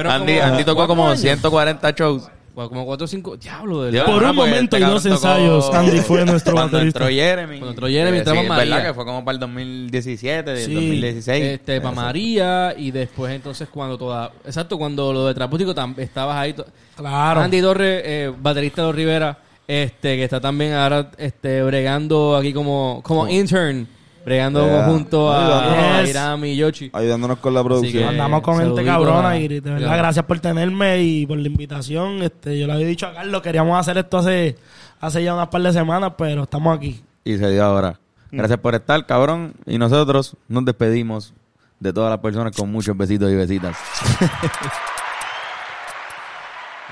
Andy, 0.08 0.38
como, 0.38 0.46
Andy 0.46 0.64
tocó 0.64 0.74
¿cuántos 0.74 0.86
como 0.88 1.06
años? 1.08 1.20
140 1.20 1.90
shows. 1.92 2.28
Como 2.54 2.86
4 2.86 3.04
o 3.04 3.08
5. 3.08 3.36
Diablo, 3.36 3.82
de. 3.82 4.00
Por 4.02 4.14
un 4.14 4.20
porque 4.20 4.32
momento 4.32 4.76
este 4.76 4.86
y 4.86 4.90
dos 4.90 5.04
ensayos, 5.06 5.70
Andy 5.74 5.98
fue 6.00 6.24
nuestro 6.24 6.54
Cuando 6.54 6.76
baterista. 6.76 7.00
entró 7.00 7.14
Jeremy. 7.14 7.58
Cuando 7.58 7.70
entró 7.70 7.88
Jeremy, 7.88 8.18
entramos 8.18 8.42
sí, 8.44 8.48
María. 8.48 8.74
¿verdad? 8.76 8.88
Que 8.88 8.94
fue 8.94 9.04
como 9.04 9.24
para 9.24 9.34
el 9.34 9.40
2017, 9.40 10.50
del 10.52 10.64
Sí. 10.64 10.74
2016. 10.74 11.44
Este, 11.44 11.80
para 11.80 11.94
María 11.94 12.74
y 12.78 12.90
después 12.92 13.32
entonces 13.34 13.68
cuando 13.68 13.98
toda... 13.98 14.30
Exacto, 14.44 14.78
cuando 14.78 15.12
lo 15.12 15.26
de 15.26 15.34
Trapústico 15.34 15.74
estabas 15.96 16.36
ahí. 16.36 16.54
Claro. 16.96 17.40
Andy 17.40 17.60
Torres, 17.60 18.02
eh, 18.04 18.32
baterista 18.40 18.86
de 18.86 18.92
Rivera, 18.92 19.38
este, 19.66 20.16
que 20.16 20.24
está 20.24 20.40
también 20.40 20.74
ahora 20.74 21.10
este, 21.18 21.62
bregando 21.62 22.36
aquí 22.36 22.52
como, 22.52 23.00
como 23.02 23.26
intern, 23.28 23.88
bregando 24.24 24.64
Yeah. 24.64 24.84
junto 24.86 25.32
a, 25.32 26.00
Yes. 26.00 26.10
Irami 26.10 26.50
y 26.52 26.56
Yoshi. 26.56 26.90
ayudándonos 26.92 27.38
con 27.38 27.54
la 27.54 27.62
producción. 27.62 28.02
que- 28.02 28.08
Andamos 28.08 28.40
con 28.42 28.58
gente 28.58 28.84
cabrona 28.84 29.36
y 29.38 29.48
de 29.48 29.60
verdad 29.60 29.96
gracias 29.98 30.24
por 30.24 30.40
tenerme 30.40 31.02
y 31.02 31.26
por 31.26 31.38
la 31.38 31.46
invitación. 31.48 32.22
Este, 32.22 32.58
yo 32.58 32.66
le 32.66 32.72
había 32.72 32.86
dicho 32.86 33.06
a 33.06 33.12
Carlos, 33.14 33.42
queríamos 33.42 33.78
hacer 33.78 33.98
esto 33.98 34.18
hace, 34.18 34.56
hace 35.00 35.22
ya 35.24 35.34
unas 35.34 35.48
par 35.48 35.62
de 35.62 35.72
semanas, 35.72 36.12
pero 36.16 36.44
estamos 36.44 36.76
aquí. 36.76 37.02
Y 37.24 37.36
se 37.38 37.50
dio 37.50 37.64
ahora. 37.64 37.98
Gracias 38.30 38.58
por 38.58 38.74
estar, 38.74 39.04
cabrón. 39.06 39.54
Y 39.66 39.78
nosotros 39.78 40.36
nos 40.48 40.64
despedimos 40.64 41.32
de 41.78 41.92
todas 41.92 42.10
las 42.10 42.18
personas 42.20 42.56
con 42.56 42.70
muchos 42.72 42.96
besitos 42.96 43.30
y 43.30 43.34
besitas. 43.36 43.76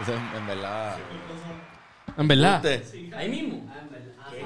Eso 0.02 0.12
en, 0.14 0.40
en 0.40 0.46
verdad. 0.46 0.96
En 2.16 2.28
verdad. 2.28 2.62
Ahí 3.16 3.28
mismo. 3.30 3.66
¿Qué? 4.30 4.42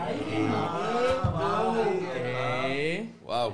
Wow. 3.27 3.53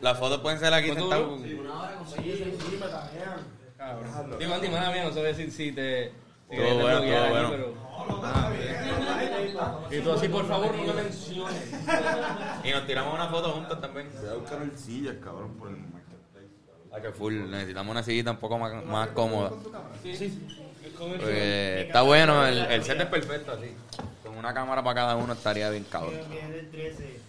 Las 0.00 0.18
fotos 0.18 0.40
pueden 0.40 0.58
ser 0.58 0.72
aquí 0.72 0.88
sentados. 0.88 1.42
Digo, 1.42 1.64
Andy, 4.54 4.68
mía, 4.68 5.04
no 5.04 5.12
sabía 5.12 5.34
si, 5.34 5.50
si 5.50 5.72
te... 5.72 6.12
Todo 6.54 6.78
bueno, 6.80 7.00
todo 7.00 7.28
bueno. 7.28 7.50
Ah, 8.24 8.50
Y 9.90 10.00
tú 10.00 10.12
así, 10.12 10.28
por 10.28 10.46
favor, 10.46 10.74
no 10.74 10.94
me 10.94 11.02
menciones. 11.02 11.72
Y 12.64 12.70
nos 12.70 12.86
tiramos 12.86 13.14
una 13.14 13.28
foto 13.28 13.52
juntos 13.52 13.80
también. 13.80 14.10
Voy 14.20 14.30
a 14.30 14.34
buscar 14.34 14.62
el 14.62 14.78
sillas, 14.78 15.16
cabrón, 15.22 15.54
por 15.56 15.68
el 15.68 15.76
Ah, 16.94 17.00
que 17.00 17.10
full. 17.10 17.34
Necesitamos 17.50 17.90
una 17.90 18.02
sillita 18.02 18.32
un 18.32 18.36
poco 18.36 18.58
más, 18.58 18.84
más 18.84 19.08
cómoda. 19.08 19.50
Porque 20.98 21.82
está 21.86 22.02
bueno, 22.02 22.46
el, 22.46 22.58
el 22.58 22.84
set 22.84 23.00
es 23.00 23.06
perfecto 23.06 23.52
así. 23.52 23.74
Una 24.42 24.52
cámara 24.52 24.82
para 24.82 24.94
cada 24.96 25.14
uno 25.14 25.34
estaría 25.34 25.70
bien 25.70 25.84
cabrón. 25.84 26.18
Viene 26.28 26.58
el 26.58 26.68
13. 26.68 27.21